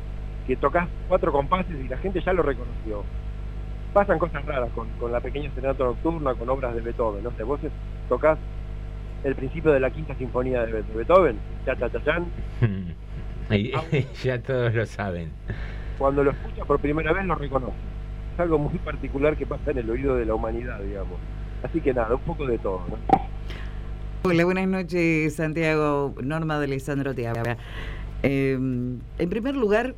que 0.45 0.57
tocas 0.57 0.89
cuatro 1.07 1.31
compases 1.31 1.77
y 1.81 1.87
la 1.87 1.95
gente 1.99 2.19
ya 2.19 2.33
lo 2.33 2.43
reconoció. 2.43 3.05
Pasan 3.93 4.19
cosas 4.19 4.43
raras 4.45 4.69
con, 4.75 4.89
con 4.99 5.13
la 5.13 5.21
pequeña 5.21 5.49
serenata 5.51 5.85
nocturna, 5.85 6.35
con 6.35 6.49
obras 6.49 6.75
de 6.75 6.81
Beethoven, 6.81 7.23
no 7.23 7.31
sé, 7.37 7.43
vos 7.43 7.61
tocas 8.09 8.37
el 9.23 9.33
principio 9.35 9.71
de 9.71 9.79
la 9.79 9.91
quinta 9.91 10.13
sinfonía 10.15 10.65
de, 10.65 10.73
Be- 10.73 10.83
de 10.83 10.93
Beethoven, 10.93 11.37
cha 11.65 11.73
cha 11.77 11.89
cha 11.89 12.03
chan, 12.03 12.25
ya 14.23 14.41
todos 14.41 14.73
lo 14.73 14.85
saben. 14.85 15.29
cuando 15.97 16.23
lo 16.23 16.31
escucha 16.31 16.65
por 16.65 16.79
primera 16.79 17.13
vez 17.13 17.25
lo 17.25 17.35
reconoce. 17.35 17.73
Es 18.33 18.39
algo 18.39 18.57
muy 18.57 18.79
particular 18.79 19.37
que 19.37 19.45
pasa 19.45 19.71
en 19.71 19.77
el 19.79 19.89
oído 19.89 20.15
de 20.15 20.25
la 20.25 20.33
humanidad, 20.35 20.79
digamos. 20.81 21.19
Así 21.61 21.79
que 21.81 21.93
nada, 21.93 22.15
un 22.15 22.21
poco 22.21 22.45
de 22.47 22.57
todo, 22.57 22.81
¿no? 22.89 22.97
Hola, 24.23 24.45
buenas 24.45 24.67
noches, 24.67 25.35
Santiago. 25.35 26.15
Norma 26.23 26.57
de 26.59 26.65
Alessandro 26.65 27.13
te 27.13 27.27
habla. 27.27 27.57
Eh, 28.23 28.53
en 28.53 29.29
primer 29.29 29.55
lugar, 29.55 29.95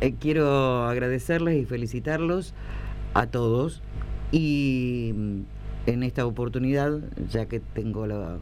eh, 0.00 0.14
quiero 0.18 0.84
agradecerles 0.86 1.56
y 1.62 1.64
felicitarlos 1.66 2.54
a 3.14 3.26
todos. 3.26 3.82
Y 4.32 5.12
mm, 5.14 5.40
en 5.86 6.02
esta 6.02 6.26
oportunidad, 6.26 6.98
ya 7.30 7.46
que 7.46 7.60
tengo 7.60 8.06
la- 8.06 8.38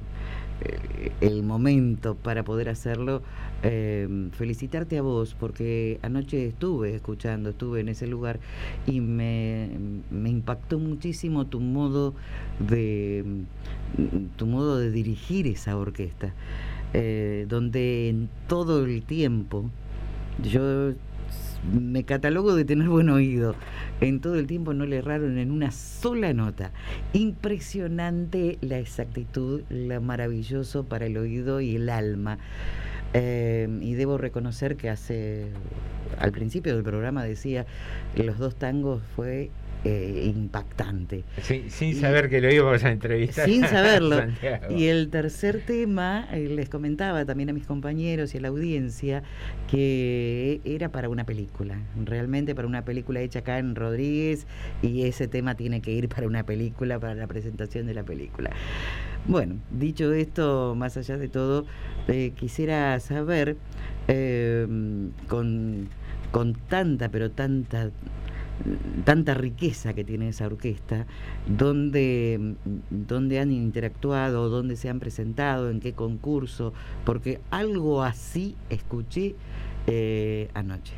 el 1.20 1.42
momento 1.42 2.14
para 2.14 2.44
poder 2.44 2.68
hacerlo, 2.68 3.22
eh, 3.62 4.28
felicitarte 4.32 4.98
a 4.98 5.02
vos, 5.02 5.34
porque 5.38 5.98
anoche 6.02 6.46
estuve 6.46 6.94
escuchando, 6.94 7.50
estuve 7.50 7.80
en 7.80 7.88
ese 7.88 8.06
lugar 8.06 8.40
y 8.86 9.00
me, 9.00 9.70
me 10.10 10.30
impactó 10.30 10.78
muchísimo 10.78 11.46
tu 11.46 11.60
modo 11.60 12.14
de 12.58 13.24
tu 14.36 14.46
modo 14.46 14.78
de 14.78 14.90
dirigir 14.90 15.46
esa 15.46 15.76
orquesta, 15.76 16.34
eh, 16.92 17.46
donde 17.48 18.08
en 18.08 18.28
todo 18.48 18.84
el 18.84 19.02
tiempo 19.02 19.70
yo 20.42 20.92
me 21.72 22.04
catalogo 22.04 22.54
de 22.54 22.64
tener 22.64 22.88
buen 22.88 23.08
oído. 23.08 23.54
En 24.00 24.20
todo 24.20 24.36
el 24.36 24.46
tiempo 24.46 24.74
no 24.74 24.86
le 24.86 24.98
erraron 24.98 25.38
en 25.38 25.50
una 25.50 25.70
sola 25.70 26.32
nota. 26.32 26.72
Impresionante 27.12 28.58
la 28.60 28.78
exactitud, 28.78 29.62
lo 29.68 30.00
maravilloso 30.00 30.84
para 30.84 31.06
el 31.06 31.16
oído 31.16 31.60
y 31.60 31.76
el 31.76 31.88
alma. 31.88 32.38
Eh, 33.14 33.68
y 33.80 33.94
debo 33.94 34.18
reconocer 34.18 34.76
que 34.76 34.90
hace, 34.90 35.46
al 36.18 36.32
principio 36.32 36.74
del 36.74 36.82
programa 36.82 37.24
decía, 37.24 37.66
los 38.16 38.38
dos 38.38 38.56
tangos 38.56 39.02
fue 39.14 39.50
eh, 39.84 40.32
impactante. 40.34 41.24
Sin, 41.42 41.70
sin 41.70 41.90
Y- 41.90 41.94
saber 41.94 42.28
que 42.28 42.40
lo 42.40 42.52
íbamos 42.52 42.82
a 42.84 42.90
entrevistar. 42.90 43.44
sin 43.48 43.62
saberlo. 43.66 44.20
Y 44.76 44.86
el 44.86 45.08
tercer 45.10 45.62
tema, 45.64 46.26
eh, 46.32 46.48
les 46.48 46.68
comentaba 46.68 47.24
también 47.24 47.50
a 47.50 47.52
mis 47.52 47.66
compañeros 47.66 48.34
y 48.34 48.38
a 48.38 48.40
la 48.40 48.48
audiencia 48.48 49.22
que 49.70 50.60
era 50.64 50.90
para 50.90 51.08
una 51.08 51.24
película, 51.24 51.78
realmente 52.04 52.54
para 52.54 52.66
una 52.66 52.84
película 52.84 53.20
hecha 53.20 53.40
acá 53.40 53.58
en 53.58 53.74
Rodríguez 53.74 54.46
y 54.82 55.02
ese 55.02 55.28
tema 55.28 55.54
tiene 55.54 55.80
que 55.80 55.92
ir 55.92 56.08
para 56.08 56.26
una 56.26 56.44
película, 56.44 56.98
para 56.98 57.14
la 57.14 57.26
presentación 57.26 57.86
de 57.86 57.94
la 57.94 58.02
película. 58.02 58.50
Bueno, 59.28 59.56
dicho 59.70 60.12
esto, 60.12 60.74
más 60.76 60.96
allá 60.96 61.16
de 61.18 61.28
todo, 61.28 61.66
eh, 62.08 62.32
quisiera 62.36 62.98
saber 63.00 63.56
con, 65.28 65.88
con 66.30 66.54
tanta, 66.68 67.08
pero 67.08 67.30
tanta 67.30 67.90
tanta 69.04 69.34
riqueza 69.34 69.94
que 69.94 70.04
tiene 70.04 70.28
esa 70.28 70.46
orquesta, 70.46 71.06
dónde, 71.46 72.54
dónde 72.90 73.38
han 73.40 73.52
interactuado, 73.52 74.48
dónde 74.48 74.76
se 74.76 74.88
han 74.88 74.98
presentado, 75.00 75.70
en 75.70 75.80
qué 75.80 75.92
concurso, 75.92 76.72
porque 77.04 77.40
algo 77.50 78.02
así 78.02 78.56
escuché 78.70 79.34
eh, 79.86 80.48
anoche. 80.54 80.94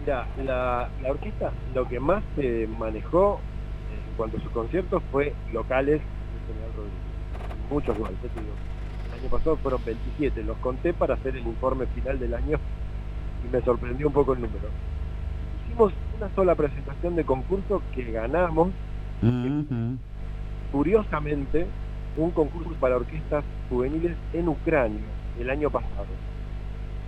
Mira, 0.00 0.26
la, 0.44 0.90
la 1.02 1.10
orquesta 1.10 1.52
lo 1.74 1.88
que 1.88 2.00
más 2.00 2.22
se 2.36 2.68
manejó 2.78 3.40
en 3.90 4.16
cuanto 4.16 4.36
a 4.36 4.40
sus 4.40 4.50
conciertos 4.52 5.02
fue 5.10 5.34
locales. 5.52 6.00
Muchos 7.70 7.96
ya 7.96 8.04
te 8.04 8.40
digo. 8.40 8.52
El 9.08 9.20
año 9.20 9.30
pasado 9.30 9.56
fueron 9.56 9.82
27, 9.84 10.42
los 10.42 10.56
conté 10.58 10.92
para 10.92 11.14
hacer 11.14 11.36
el 11.36 11.46
informe 11.46 11.86
final 11.86 12.18
del 12.18 12.34
año 12.34 12.58
y 13.44 13.52
me 13.52 13.62
sorprendió 13.62 14.08
un 14.08 14.12
poco 14.12 14.34
el 14.34 14.42
número. 14.42 14.68
Hicimos 15.74 15.92
una 16.16 16.30
sola 16.36 16.54
presentación 16.54 17.16
de 17.16 17.24
concurso 17.24 17.82
que 17.92 18.12
ganamos, 18.12 18.68
Ujú. 19.20 19.96
curiosamente, 20.70 21.66
un 22.16 22.30
concurso 22.30 22.70
para 22.78 22.94
orquestas 22.94 23.44
juveniles 23.68 24.16
en 24.34 24.48
Ucrania 24.48 25.00
el 25.40 25.50
año 25.50 25.70
pasado. 25.70 26.06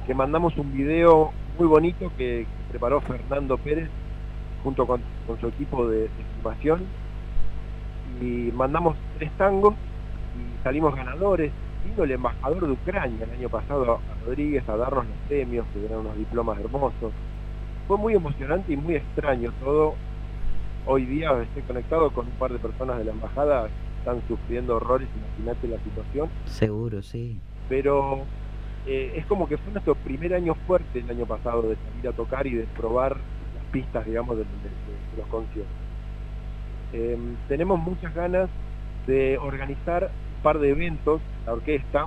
Que 0.05 0.14
mandamos 0.14 0.56
un 0.56 0.72
video 0.72 1.30
muy 1.56 1.68
bonito 1.68 2.10
que 2.18 2.44
preparó 2.68 3.01
Fernando 3.02 3.56
Pérez 3.56 3.88
junto 4.64 4.84
con, 4.84 5.01
con 5.28 5.38
su 5.38 5.47
equipo 5.47 5.86
de, 5.86 6.01
de 6.01 6.10
filmación 6.34 6.80
y 8.20 8.51
mandamos 8.51 8.97
tres 9.16 9.30
tangos 9.38 9.74
y 9.74 10.64
salimos 10.64 10.93
ganadores. 10.97 11.52
Vino 11.84 12.02
el 12.02 12.10
embajador 12.10 12.66
de 12.66 12.72
Ucrania 12.72 13.26
el 13.26 13.30
año 13.30 13.48
pasado 13.48 13.93
a 13.93 14.24
Rodríguez 14.26 14.68
a 14.68 14.76
darnos 14.76 15.06
los 15.06 15.16
premios, 15.28 15.64
que 15.72 15.86
eran 15.86 16.01
unos 16.01 16.16
diplomas 16.18 16.59
hermosos. 16.59 17.12
Fue 17.86 17.96
muy 17.98 18.14
emocionante 18.14 18.72
y 18.72 18.76
muy 18.76 18.96
extraño 18.96 19.52
todo. 19.60 19.94
Hoy 20.86 21.04
día 21.06 21.30
estoy 21.42 21.62
conectado 21.62 22.10
con 22.10 22.26
un 22.26 22.32
par 22.32 22.52
de 22.52 22.58
personas 22.58 22.98
de 22.98 23.04
la 23.04 23.12
embajada, 23.12 23.68
están 23.98 24.22
sufriendo 24.26 24.76
horrores, 24.76 25.08
imagínate 25.14 25.68
la 25.68 25.78
situación. 25.78 26.30
Seguro, 26.44 27.02
sí. 27.02 27.40
Pero 27.68 28.26
eh, 28.86 29.12
es 29.16 29.26
como 29.26 29.48
que 29.48 29.56
fue 29.58 29.72
nuestro 29.72 29.94
primer 29.96 30.34
año 30.34 30.54
fuerte 30.66 31.00
el 31.00 31.10
año 31.10 31.26
pasado 31.26 31.62
de 31.62 31.76
salir 31.76 32.06
a 32.08 32.12
tocar 32.12 32.46
y 32.46 32.54
de 32.54 32.66
probar 32.66 33.16
las 33.54 33.64
pistas, 33.66 34.04
digamos, 34.06 34.36
de, 34.38 34.44
de- 34.44 34.50
de- 34.68 35.10
de 35.12 35.16
los 35.16 35.26
conciertos. 35.28 35.74
Eh, 36.92 37.18
tenemos 37.48 37.78
muchas 37.80 38.14
ganas 38.14 38.48
de 39.06 39.38
organizar 39.38 40.10
un 40.36 40.42
par 40.42 40.58
de 40.60 40.70
eventos, 40.70 41.20
la 41.44 41.52
orquesta, 41.52 42.06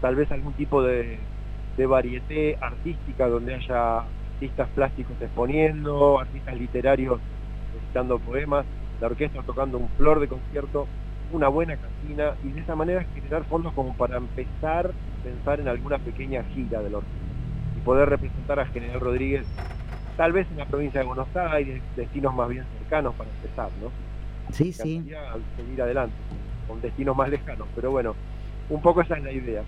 tal 0.00 0.16
vez 0.16 0.30
algún 0.32 0.54
tipo 0.54 0.82
de, 0.82 1.18
de 1.76 1.86
varieté 1.86 2.56
artística 2.60 3.28
donde 3.28 3.54
haya 3.54 4.04
artistas 4.36 4.68
plásticos 4.74 5.16
exponiendo, 5.20 6.20
artistas 6.20 6.54
literarios 6.56 7.18
recitando 7.74 8.18
poemas, 8.18 8.66
la 9.00 9.06
orquesta 9.06 9.42
tocando 9.42 9.78
un 9.78 9.88
flor 9.96 10.20
de 10.20 10.28
concierto, 10.28 10.86
una 11.32 11.48
buena 11.48 11.76
cantina 11.76 12.34
y 12.44 12.52
de 12.52 12.60
esa 12.60 12.76
manera 12.76 13.04
generar 13.14 13.44
fondos 13.44 13.72
como 13.72 13.94
para 13.94 14.18
empezar 14.18 14.88
a 14.88 15.24
pensar 15.24 15.60
en 15.60 15.68
alguna 15.68 15.98
pequeña 15.98 16.44
gira 16.54 16.82
de 16.82 16.90
la 16.90 16.98
orquesta 16.98 17.16
y 17.76 17.80
poder 17.80 18.10
representar 18.10 18.60
a 18.60 18.66
General 18.66 19.00
Rodríguez 19.00 19.46
tal 20.18 20.32
vez 20.32 20.46
en 20.50 20.58
la 20.58 20.66
provincia 20.66 21.00
de 21.00 21.06
Buenos 21.06 21.34
Aires, 21.34 21.82
destinos 21.96 22.34
más 22.34 22.48
bien 22.48 22.64
cercanos 22.78 23.14
para 23.14 23.30
empezar, 23.30 23.70
¿no? 23.82 23.90
Sí, 24.52 24.72
sí. 24.72 24.96
encantaría 24.96 25.32
seguir 25.56 25.82
adelante, 25.82 26.14
con 26.68 26.80
destinos 26.80 27.16
más 27.16 27.28
lejanos, 27.28 27.68
pero 27.74 27.90
bueno, 27.90 28.14
un 28.68 28.82
poco 28.82 29.00
esa 29.00 29.16
es 29.16 29.24
la 29.24 29.32
idea. 29.32 29.62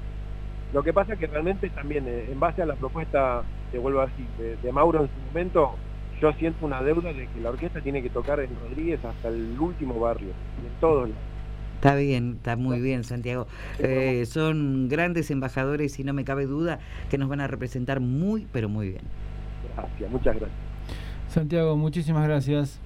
Lo 0.73 0.83
que 0.83 0.93
pasa 0.93 1.15
es 1.15 1.19
que 1.19 1.27
realmente 1.27 1.71
también, 1.71 2.07
eh, 2.07 2.29
en 2.31 2.39
base 2.39 2.63
a 2.63 2.67
la 2.67 2.77
propuesta, 2.77 3.43
te 3.71 3.79
vuelvo 3.79 4.01
a 4.01 4.07
decir, 4.07 4.27
de, 4.39 4.57
de 4.57 4.73
Mauro 4.73 5.03
en 5.03 5.09
su 5.09 5.27
momento, 5.29 5.75
yo 6.21 6.33
siento 6.35 6.67
una 6.67 6.83
deuda 6.83 7.13
de 7.13 7.29
que 7.29 7.41
la 7.41 7.51
orquesta 7.51 7.81
tiene 7.81 8.03
que 8.03 8.11
tocar 8.11 8.41
en 8.41 8.51
Rodríguez 8.61 9.05
hasta 9.05 9.29
el 9.29 9.59
último 9.59 9.99
barrio, 10.01 10.31
y 10.63 10.67
en 10.67 10.81
todos 10.81 11.09
lados. 11.09 11.25
Está 11.77 11.95
bien, 11.95 12.35
está 12.39 12.57
muy 12.57 12.81
bien, 12.81 13.05
Santiago. 13.05 13.47
Eh, 13.79 14.27
son 14.27 14.89
grandes 14.89 15.31
embajadores 15.31 15.97
y 16.01 16.03
no 16.03 16.13
me 16.13 16.25
cabe 16.25 16.47
duda 16.47 16.81
que 17.09 17.19
nos 17.19 17.29
van 17.29 17.41
a 17.41 17.47
representar 17.47 18.01
muy, 18.01 18.49
pero 18.53 18.69
muy 18.69 18.89
bien. 18.89 19.03
Gracias, 19.77 20.11
muchas 20.11 20.35
gracias. 20.35 20.59
Santiago, 21.29 21.77
muchísimas 21.77 22.27
gracias. 22.27 22.81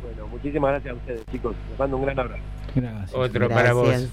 Bueno, 0.00 0.28
muchísimas 0.28 0.70
gracias 0.70 0.94
a 0.94 0.96
ustedes, 0.96 1.26
chicos. 1.32 1.56
Les 1.70 1.78
mando 1.78 1.96
un 1.96 2.04
gran 2.04 2.20
abrazo. 2.20 2.42
Gracias. 2.76 3.14
Otro 3.14 3.48
para 3.48 3.72
vos. 3.72 4.08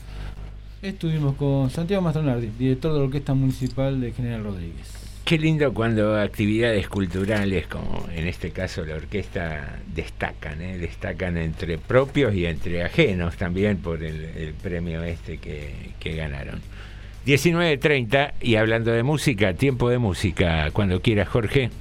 Estuvimos 0.82 1.36
con 1.36 1.70
Santiago 1.70 2.02
Mastronardi, 2.02 2.48
director 2.48 2.94
de 2.94 3.00
la 3.00 3.06
Orquesta 3.06 3.36
Municipal 3.36 4.02
de 4.02 4.14
General 4.14 4.44
Rodríguez. 4.44 5.07
Qué 5.28 5.38
lindo 5.38 5.74
cuando 5.74 6.18
actividades 6.18 6.88
culturales, 6.88 7.68
como 7.68 8.08
en 8.16 8.30
este 8.30 8.52
caso 8.52 8.86
la 8.86 8.96
orquesta, 8.96 9.78
destacan, 9.94 10.62
¿eh? 10.62 10.78
destacan 10.78 11.36
entre 11.36 11.78
propios 11.78 12.34
y 12.34 12.46
entre 12.46 12.82
ajenos 12.82 13.36
también 13.36 13.76
por 13.76 14.02
el, 14.06 14.24
el 14.24 14.54
premio 14.54 15.04
este 15.04 15.38
que, 15.38 15.74
que 16.00 16.16
ganaron. 16.16 16.62
19.30 17.26 18.36
y 18.40 18.56
hablando 18.56 18.94
de 18.94 19.04
música, 19.04 19.54
tiempo 19.54 19.90
de 19.90 19.98
música, 19.98 20.72
cuando 20.72 21.02
quieras 21.02 21.28
Jorge. 21.28 21.72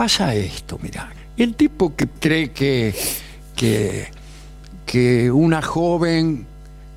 Pasa 0.00 0.34
esto, 0.34 0.78
mira. 0.80 1.12
El 1.36 1.54
tipo 1.56 1.94
que 1.94 2.08
cree 2.08 2.52
que, 2.52 2.94
que, 3.54 4.08
que 4.86 5.30
una 5.30 5.60
joven 5.60 6.46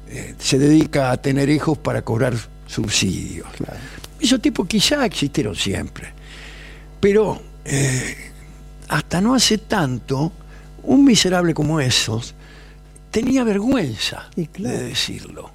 eh, 0.08 0.36
se 0.40 0.58
dedica 0.58 1.12
a 1.12 1.18
tener 1.18 1.50
hijos 1.50 1.78
para 1.78 2.02
cobrar 2.02 2.34
subsidios. 2.66 3.50
Esos 4.22 4.42
tipos 4.42 4.70
quizá 4.70 5.06
existieron 5.06 5.54
siempre. 5.54 6.14
Pero 7.02 7.42
eh, 7.66 8.32
hasta 8.88 9.20
no 9.20 9.36
hace 9.36 9.58
tanto, 9.58 10.32
un 10.84 11.04
miserable 11.04 11.54
como 11.54 11.82
esos 11.82 12.36
tenía 13.12 13.44
vergüenza 13.44 14.30
de 14.34 14.48
decirlo. 14.82 15.52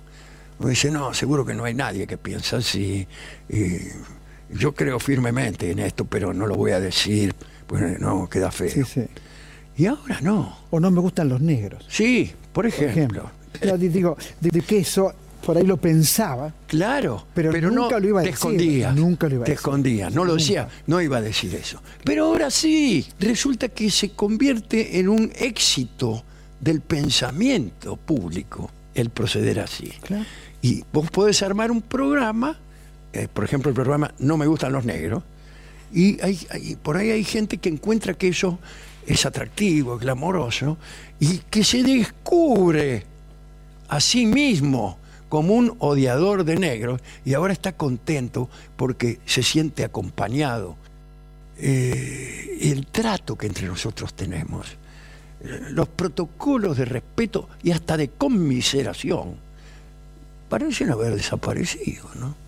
Uno 0.59 0.69
dice, 0.69 0.91
no, 0.91 1.15
seguro 1.15 1.47
que 1.47 1.55
no 1.55 1.65
hay 1.65 1.73
nadie 1.73 2.07
que 2.07 2.19
piensa 2.19 2.59
así. 2.59 3.09
y 3.49 3.79
yo 4.53 4.75
creo 4.75 4.99
firmemente 4.99 5.71
en 5.71 5.79
esto, 5.81 6.05
pero 6.05 6.33
no 6.35 6.47
lo 6.47 6.55
voy 6.55 6.73
a 6.73 6.81
decir, 6.81 7.35
pues 7.67 7.99
no, 8.01 8.29
queda 8.29 8.51
feo. 8.51 8.71
Sí, 8.71 8.83
sí. 8.85 9.03
Y 9.77 9.87
ahora 9.87 10.21
no. 10.21 10.59
O 10.71 10.81
no 10.81 10.91
me 10.91 11.01
gustan 11.01 11.29
los 11.29 11.41
negros. 11.41 11.85
Sí, 11.89 12.33
por 12.53 12.67
ejemplo. 12.67 13.31
Yo 13.63 13.77
digo, 13.79 14.17
de, 14.41 14.51
de 14.51 14.61
que 14.61 14.79
eso 14.79 15.13
por 15.45 15.57
ahí 15.57 15.65
lo 15.65 15.77
pensaba. 15.77 16.53
Claro, 16.67 17.27
pero, 17.33 17.53
nunca 17.71 17.95
no, 17.95 18.01
lo 18.01 18.09
iba 18.09 18.21
a 18.21 18.23
te 18.23 18.31
decir. 18.31 18.35
escondías, 18.35 18.95
Nunca 18.95 19.29
lo 19.29 19.35
iba 19.37 19.43
a 19.43 19.47
te 19.47 19.53
decir. 19.53 19.59
escondías, 19.61 20.13
no 20.15 20.25
lo 20.25 20.33
Nunca. 20.33 20.43
decía, 20.43 20.69
no 20.87 21.01
iba 21.01 21.17
a 21.19 21.21
decir 21.23 21.55
eso. 21.55 21.81
Pero 22.05 22.27
ahora 22.27 22.51
sí, 22.51 23.07
resulta 23.21 23.69
que 23.69 23.91
se 23.91 24.11
convierte 24.11 24.99
en 24.99 25.09
un 25.09 25.31
éxito 25.37 26.23
del 26.61 26.81
pensamiento 26.81 27.97
público 27.97 28.71
el 28.95 29.11
proceder 29.11 29.61
así. 29.61 29.93
Y 30.61 30.83
vos 30.93 31.11
podés 31.11 31.43
armar 31.43 31.71
un 31.71 31.81
programa, 31.83 32.59
eh, 33.13 33.29
por 33.33 33.45
ejemplo 33.45 33.71
el 33.71 33.75
programa 33.75 34.13
No 34.19 34.37
me 34.37 34.47
gustan 34.47 34.73
los 34.73 34.85
negros, 34.85 35.23
y 35.91 36.19
por 36.83 36.99
ahí 36.99 37.11
hay 37.11 37.25
gente 37.25 37.57
que 37.57 37.71
encuentra 37.71 38.13
que 38.13 38.29
eso 38.29 38.59
es 39.07 39.25
atractivo, 39.25 39.95
es 39.95 40.01
glamoroso, 40.01 40.77
y 41.19 41.39
que 41.51 41.65
se 41.65 41.83
descubre 41.83 43.05
a 43.89 44.01
sí 44.01 44.27
mismo 44.27 44.99
como 45.29 45.55
un 45.55 45.75
odiador 45.79 46.45
de 46.45 46.57
negros 46.57 47.01
y 47.25 47.35
ahora 47.35 47.53
está 47.53 47.73
contento 47.73 48.49
porque 48.77 49.21
se 49.27 49.43
siente 49.43 49.85
acompañado. 49.85 50.77
Eh, 51.59 52.59
el 52.63 52.87
trato 52.87 53.37
que 53.37 53.47
entre 53.47 53.67
nosotros 53.67 54.15
tenemos, 54.15 54.67
eh, 55.43 55.61
los 55.71 55.89
protocolos 55.89 56.77
de 56.77 56.85
respeto 56.85 57.49
y 57.63 57.73
hasta 57.73 57.97
de 57.97 58.11
conmiseración, 58.11 59.37
parecen 60.49 60.91
haber 60.91 61.17
desaparecido, 61.17 62.09
¿no? 62.15 62.48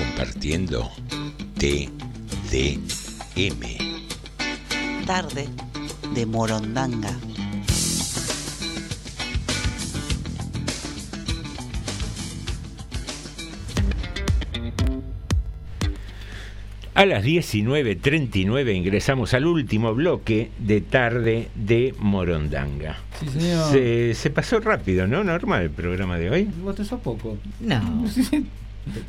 Compartiendo 0.00 0.90
TDM. 1.58 1.90
Tarde 5.06 5.48
de 6.14 6.26
Morondanga. 6.26 7.14
A 16.94 17.06
las 17.06 17.24
19.39 17.24 18.74
ingresamos 18.74 19.34
al 19.34 19.46
último 19.46 19.94
bloque 19.94 20.50
de 20.58 20.80
tarde 20.80 21.48
de 21.54 21.94
Morondanga. 21.98 22.98
Sí, 23.18 23.28
señor. 23.28 23.70
Se, 23.70 24.14
se 24.14 24.30
pasó 24.30 24.60
rápido, 24.60 25.06
¿no, 25.06 25.24
Norma, 25.24 25.60
el 25.62 25.70
programa 25.70 26.18
de 26.18 26.30
hoy? 26.30 26.48
¿Vos 26.62 26.76
te 26.76 26.84
sos 26.84 27.00
poco? 27.00 27.36
No. 27.60 28.04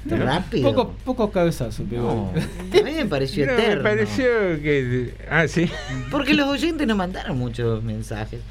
¿No? 0.05 0.17
Rápido. 0.17 0.73
Poco, 0.73 0.93
pocos 1.05 1.31
cabezazos 1.31 1.85
pegó. 1.89 2.31
No, 2.33 2.79
a 2.79 2.83
mí 2.83 2.91
me 2.93 3.05
pareció 3.05 3.45
No, 3.47 3.53
eterno. 3.53 3.83
me 3.83 3.89
pareció 3.89 4.25
que... 4.61 5.13
Ah, 5.29 5.47
sí. 5.47 5.69
Porque 6.09 6.33
los 6.33 6.47
oyentes 6.47 6.87
nos 6.87 6.97
mandaron 6.97 7.37
muchos 7.37 7.83
mensajes. 7.83 8.41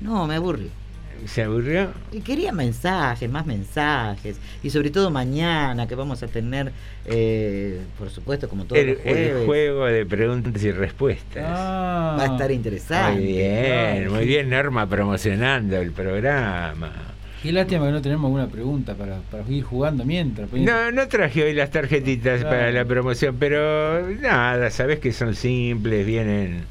No, 0.00 0.26
me 0.26 0.36
aburrí. 0.36 0.70
¿Se 1.26 1.42
aburrió? 1.44 1.88
Y 2.12 2.20
quería 2.20 2.52
mensajes, 2.52 3.30
más 3.30 3.46
mensajes. 3.46 4.36
Y 4.62 4.68
sobre 4.68 4.90
todo 4.90 5.10
mañana, 5.10 5.86
que 5.86 5.94
vamos 5.94 6.22
a 6.22 6.26
tener, 6.26 6.70
eh, 7.06 7.80
por 7.98 8.10
supuesto, 8.10 8.46
como 8.48 8.64
todos 8.64 8.78
El, 8.82 8.88
los 8.88 8.98
jueves. 9.00 9.30
el 9.40 9.46
juego 9.46 9.86
de 9.86 10.04
preguntas 10.04 10.62
y 10.62 10.70
respuestas. 10.72 11.44
Ah. 11.46 12.16
Va 12.18 12.24
a 12.24 12.26
estar 12.26 12.50
interesante. 12.50 13.20
Muy 13.22 13.32
bien, 13.32 14.12
muy 14.12 14.26
bien 14.26 14.50
Norma 14.50 14.86
promocionando 14.86 15.76
el 15.78 15.92
programa. 15.92 16.92
Qué 17.44 17.52
lástima 17.52 17.84
que 17.86 17.92
no 17.92 18.00
tenemos 18.00 18.24
alguna 18.24 18.46
pregunta 18.48 18.94
para, 18.94 19.18
para 19.30 19.44
ir 19.50 19.62
jugando 19.62 20.04
mientras. 20.06 20.50
No, 20.50 20.90
no 20.90 21.06
traje 21.08 21.44
hoy 21.44 21.52
las 21.52 21.70
tarjetitas 21.70 22.40
Claro. 22.40 22.56
para 22.56 22.72
la 22.72 22.84
promoción, 22.86 23.36
pero 23.38 24.08
nada, 24.20 24.70
sabes 24.70 24.98
que 24.98 25.12
son 25.12 25.34
simples, 25.34 26.06
vienen 26.06 26.62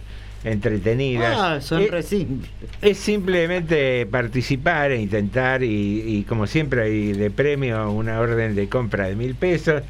entretenidas. 0.44 1.38
Ah, 1.40 1.62
son 1.62 1.84
Eh, 1.84 1.88
re 1.91 2.02
simples. 2.04 2.50
Es 2.82 2.98
simplemente 2.98 4.06
participar 4.08 4.91
e 4.91 5.00
intentar 5.02 5.64
y, 5.64 6.02
y 6.06 6.24
como 6.24 6.48
siempre 6.48 6.82
hay 6.82 7.14
de 7.14 7.30
premio 7.30 7.91
una 7.91 8.20
orden 8.20 8.56
de 8.56 8.68
compra 8.68 9.08
de 9.08 9.16
mil 9.16 9.36
pesos. 9.36 9.84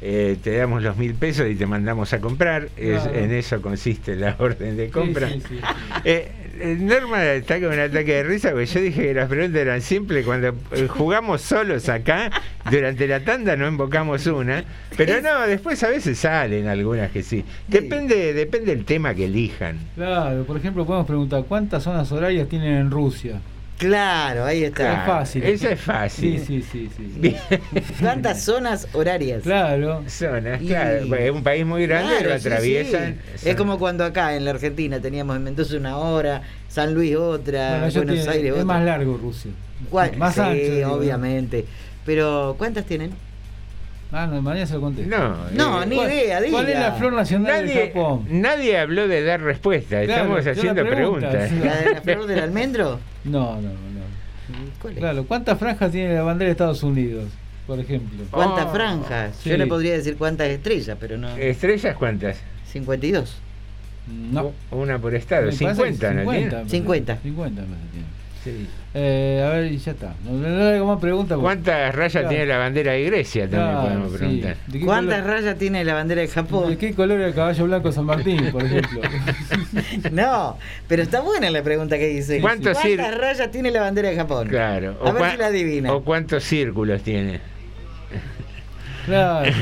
Eh, 0.00 0.36
te 0.42 0.56
damos 0.56 0.82
los 0.82 0.96
mil 0.96 1.14
pesos 1.14 1.46
y 1.50 1.54
te 1.56 1.66
mandamos 1.66 2.12
a 2.12 2.20
comprar. 2.20 2.68
Es- 2.76 3.02
Claro. 3.02 3.18
en 3.18 3.32
eso 3.32 3.60
consiste 3.60 4.14
la 4.16 4.36
orden 4.38 4.76
de 4.76 4.90
compra. 4.90 5.28
Sí, 5.28 5.34
sí, 5.40 5.46
sí, 5.48 5.54
sí. 5.56 5.60
Eh, 6.04 6.28
eh, 6.60 6.76
Norma 6.80 7.24
está 7.34 7.60
con 7.60 7.72
un 7.72 7.78
ataque 7.78 8.14
de 8.14 8.22
risa 8.24 8.50
porque 8.50 8.66
yo 8.66 8.80
dije 8.80 9.02
que 9.02 9.14
las 9.14 9.28
preguntas 9.28 9.60
eran 9.60 9.80
simples. 9.80 10.24
Cuando 10.24 10.48
eh, 10.72 10.86
jugamos 10.88 11.40
solos 11.42 11.88
acá, 11.88 12.30
durante 12.70 13.06
la 13.08 13.20
tanda 13.20 13.56
no 13.56 13.66
invocamos 13.68 14.26
una. 14.26 14.64
Pero 14.96 15.20
no, 15.20 15.46
después 15.46 15.82
a 15.84 15.88
veces 15.88 16.18
salen 16.18 16.66
algunas 16.68 17.10
que 17.10 17.22
sí. 17.22 17.44
Depende, 17.68 18.32
depende 18.34 18.74
del 18.74 18.84
tema 18.84 19.14
que 19.14 19.24
elijan. 19.26 19.78
Claro, 19.96 20.44
por 20.44 20.56
ejemplo, 20.56 20.84
podemos 20.86 21.06
preguntar 21.06 21.44
cuántas 21.48 21.82
zonas 21.82 22.10
horarias 22.12 22.48
tienen 22.48 22.74
en 22.74 22.90
Rusia. 22.90 23.40
Claro, 23.78 24.44
ahí 24.44 24.64
está. 24.64 25.00
Es 25.02 25.06
fácil. 25.06 25.44
Esa 25.44 25.70
es 25.70 25.80
fácil. 25.80 26.40
Sí, 26.40 26.62
sí, 26.62 26.88
sí. 26.96 27.12
sí. 27.22 27.36
¿Cuántas 28.00 28.42
zonas 28.42 28.88
horarias? 28.92 29.42
Claro. 29.44 30.02
Zonas, 30.08 30.60
Y- 30.60 30.66
claro. 30.66 31.14
Es 31.14 31.30
un 31.30 31.42
país 31.44 31.64
muy 31.64 31.86
grande, 31.86 32.14
Claro, 32.16 32.28
lo 32.30 32.34
atraviesan. 32.34 33.18
sí. 33.36 33.48
Es 33.48 33.54
como 33.56 33.78
cuando 33.78 34.04
acá 34.04 34.34
en 34.34 34.44
la 34.44 34.50
Argentina 34.50 35.00
teníamos 35.00 35.36
en 35.36 35.44
Mendoza 35.44 35.76
una 35.76 35.96
hora, 35.96 36.42
San 36.68 36.92
Luis 36.92 37.14
otra, 37.16 37.78
Bueno, 37.78 37.92
Buenos 37.94 38.14
tiene- 38.16 38.30
Aires 38.30 38.46
es 38.46 38.52
otra. 38.52 38.64
más 38.64 38.84
largo 38.84 39.16
Rusia. 39.16 39.50
¿Cuál? 39.90 40.16
Más 40.16 40.34
sí, 40.34 40.40
ancho. 40.40 40.92
obviamente. 40.94 41.64
Pero, 42.04 42.56
¿cuántas 42.58 42.84
tienen? 42.84 43.12
Ah, 44.10 44.26
no, 44.26 44.40
mañana 44.40 44.66
se 44.66 44.74
lo 44.74 44.80
contesto. 44.80 45.14
No, 45.16 45.36
No, 45.54 45.82
eh, 45.82 45.86
ni 45.86 45.96
¿Cuál- 45.96 46.10
idea, 46.12 46.40
diga. 46.40 46.52
¿Cuál 46.52 46.68
es 46.70 46.78
la 46.80 46.92
flor 46.92 47.12
nacional 47.12 47.66
de 47.66 47.74
Nadie, 47.74 47.86
Japón? 47.88 48.24
nadie 48.30 48.78
habló 48.78 49.06
de 49.06 49.22
dar 49.22 49.40
respuesta, 49.42 50.02
Claro, 50.02 50.12
estamos 50.12 50.38
yo 50.38 50.44
la 50.44 50.52
haciendo 50.58 50.86
pregunta, 50.86 51.30
preguntas. 51.30 51.64
¿La 51.64 51.76
de 51.76 51.94
la 51.94 52.00
flor 52.00 52.26
del 52.26 52.38
almendro? 52.40 53.00
No, 53.24 53.56
no, 53.56 53.60
no. 53.60 54.68
¿Cuál 54.80 54.94
es? 54.94 54.98
Claro, 54.98 55.24
¿cuántas 55.24 55.58
franjas 55.58 55.92
tiene 55.92 56.14
la 56.14 56.22
bandera 56.22 56.46
de 56.46 56.52
Estados 56.52 56.82
Unidos, 56.82 57.26
por 57.66 57.78
ejemplo? 57.80 58.24
¿Cuántas 58.30 58.66
Oh, 58.66 58.72
franjas? 58.72 59.36
sí. 59.42 59.50
Yo 59.50 59.58
le 59.58 59.66
podría 59.66 59.92
decir 59.92 60.16
cuántas 60.16 60.48
estrellas, 60.48 60.96
pero 60.98 61.18
no. 61.18 61.28
¿Estrellas 61.36 61.94
cuántas? 61.98 62.38
52. 62.72 63.36
No. 64.32 64.52
Una 64.70 64.98
por 64.98 65.14
estado, 65.14 65.42
Me 65.42 65.52
parece 65.52 65.64
que 65.66 65.74
50, 65.74 66.14
¿no 66.14 66.20
50, 66.22 66.48
tiene? 66.48 66.64
me 66.64 66.70
50. 66.70 67.06
parece. 67.16 67.28
50 67.28 67.60
me. 67.60 67.66
Sí. 68.42 68.66
Eh, 68.94 69.44
a 69.46 69.50
ver, 69.50 69.70
y 69.72 69.76
ya 69.76 69.92
está. 69.92 70.14
No, 70.24 70.32
no, 70.32 70.48
no 70.48 70.64
hago 70.64 70.86
más 70.86 70.98
preguntas. 70.98 71.36
porque- 71.36 71.44
¿Cuántas 71.44 71.94
rayas 71.94 72.12
Claro. 72.12 72.28
tiene 72.30 72.46
la 72.46 72.56
bandera 72.58 72.92
de 72.92 73.04
Grecia? 73.04 73.42
También 73.42 73.70
Claro, 73.70 73.82
podemos 73.82 74.12
preguntar. 74.16 74.56
¿De 74.66 74.78
qué 74.78 74.84
¿Cuántas 74.86 75.20
color- 75.20 75.30
rayas 75.36 75.58
tiene 75.58 75.84
la 75.84 75.94
bandera 75.94 76.20
de 76.22 76.28
Japón? 76.28 76.70
¿De 76.70 76.78
qué 76.78 76.94
color 76.94 77.20
es 77.20 77.26
el 77.28 77.34
caballo 77.34 77.64
blanco 77.66 77.92
San 77.92 78.06
Martín, 78.06 78.48
por 78.50 78.64
ejemplo? 78.64 79.00
No, 80.12 80.56
pero 80.88 81.02
está 81.02 81.20
buena 81.20 81.50
la 81.50 81.62
pregunta 81.62 81.98
que 81.98 82.06
dice. 82.08 82.40
¿Cuántos 82.40 82.78
¿Cuántas 82.78 83.12
cir- 83.12 83.18
rayas 83.18 83.50
tiene 83.50 83.70
la 83.70 83.82
bandera 83.82 84.08
de 84.08 84.16
Japón? 84.16 84.48
Claro. 84.48 84.96
A 85.04 85.12
ver 85.12 85.22
cua- 85.22 85.30
si 85.32 85.36
la 85.36 85.46
adivina. 85.46 85.92
¿O 85.92 86.02
cuántos 86.02 86.42
círculos 86.44 87.02
tiene? 87.02 87.40
Claro, 89.08 89.52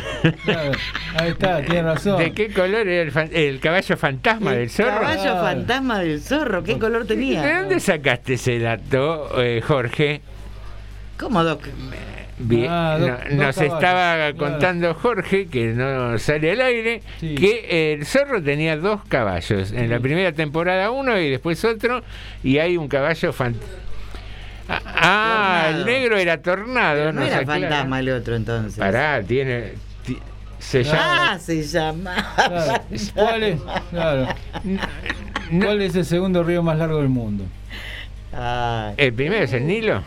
claro. 0.45 0.73
Ahí 1.19 1.31
está, 1.31 1.63
tiene 1.65 1.83
razón. 1.83 2.19
¿De 2.19 2.33
qué 2.33 2.53
color 2.53 2.87
era 2.87 3.03
el, 3.03 3.11
fan- 3.13 3.31
el 3.33 3.61
caballo 3.61 3.97
fantasma 3.97 4.53
El 4.53 4.59
del 4.59 4.71
zorro? 4.71 5.01
Caballo 5.01 5.23
Claro. 5.23 5.41
fantasma 5.43 6.01
del 6.01 6.21
zorro, 6.21 6.63
¿qué 6.65 6.79
color 6.79 7.03
¿De 7.03 7.15
tenía? 7.15 7.61
dónde 7.61 7.81
sacaste 7.81 8.35
ese 8.35 8.59
dato, 8.59 9.41
eh, 9.43 9.63
Jorge? 9.67 10.21
¿Cómo, 11.19 11.43
Doc? 11.43 11.63
Bien, 12.39 12.67
Ah, 12.69 12.97
no- 13.01 13.07
nos 13.07 13.57
caballos, 13.57 13.63
estaba 13.75 14.15
claro. 14.17 14.37
contando 14.37 14.93
Jorge, 14.95 15.47
que 15.47 15.69
no 15.69 16.19
sale 16.19 16.51
al 16.53 16.61
aire, 16.61 17.01
Sí. 17.19 17.35
que 17.35 17.95
el 17.95 18.05
zorro 18.05 18.43
tenía 18.43 18.77
dos 18.77 19.01
caballos. 19.09 19.73
En 19.73 19.89
la 19.89 20.01
primera 20.01 20.33
temporada 20.33 20.91
uno 20.91 21.19
y 21.19 21.31
después 21.31 21.65
otro, 21.65 22.03
y 22.45 22.59
hay 22.59 22.77
un 22.77 22.89
caballo 22.89 23.33
fantasma. 23.33 23.67
Ah, 24.69 25.65
ah, 25.67 25.71
el 25.71 25.87
negro 25.87 26.19
era 26.19 26.43
tornado. 26.43 27.13
No 27.13 27.23
era 27.23 27.39
aclara. 27.39 27.61
fantasma 27.69 28.01
el 28.01 28.09
otro 28.11 28.35
entonces. 28.37 28.79
Pará, 28.79 29.23
tiene. 29.23 29.75
ti- 30.05 30.19
se 30.59 30.83
llama. 30.83 31.33
Ah, 31.33 31.39
se 31.39 31.63
llama. 31.63 32.15
Claro. 32.37 32.83
¿Cuál 33.15 33.43
es? 33.43 33.61
Claro. 33.91 34.29
¿Cuál 35.61 35.83
es 35.83 35.95
el 35.95 36.05
segundo 36.05 36.43
río 36.43 36.63
más 36.63 36.79
largo 36.79 36.99
del 36.99 37.09
mundo? 37.09 37.45
Ay, 38.33 38.95
¿El 38.97 39.13
primero 39.13 39.45
es 39.45 39.53
el 39.53 39.67
Nilo? 39.67 40.03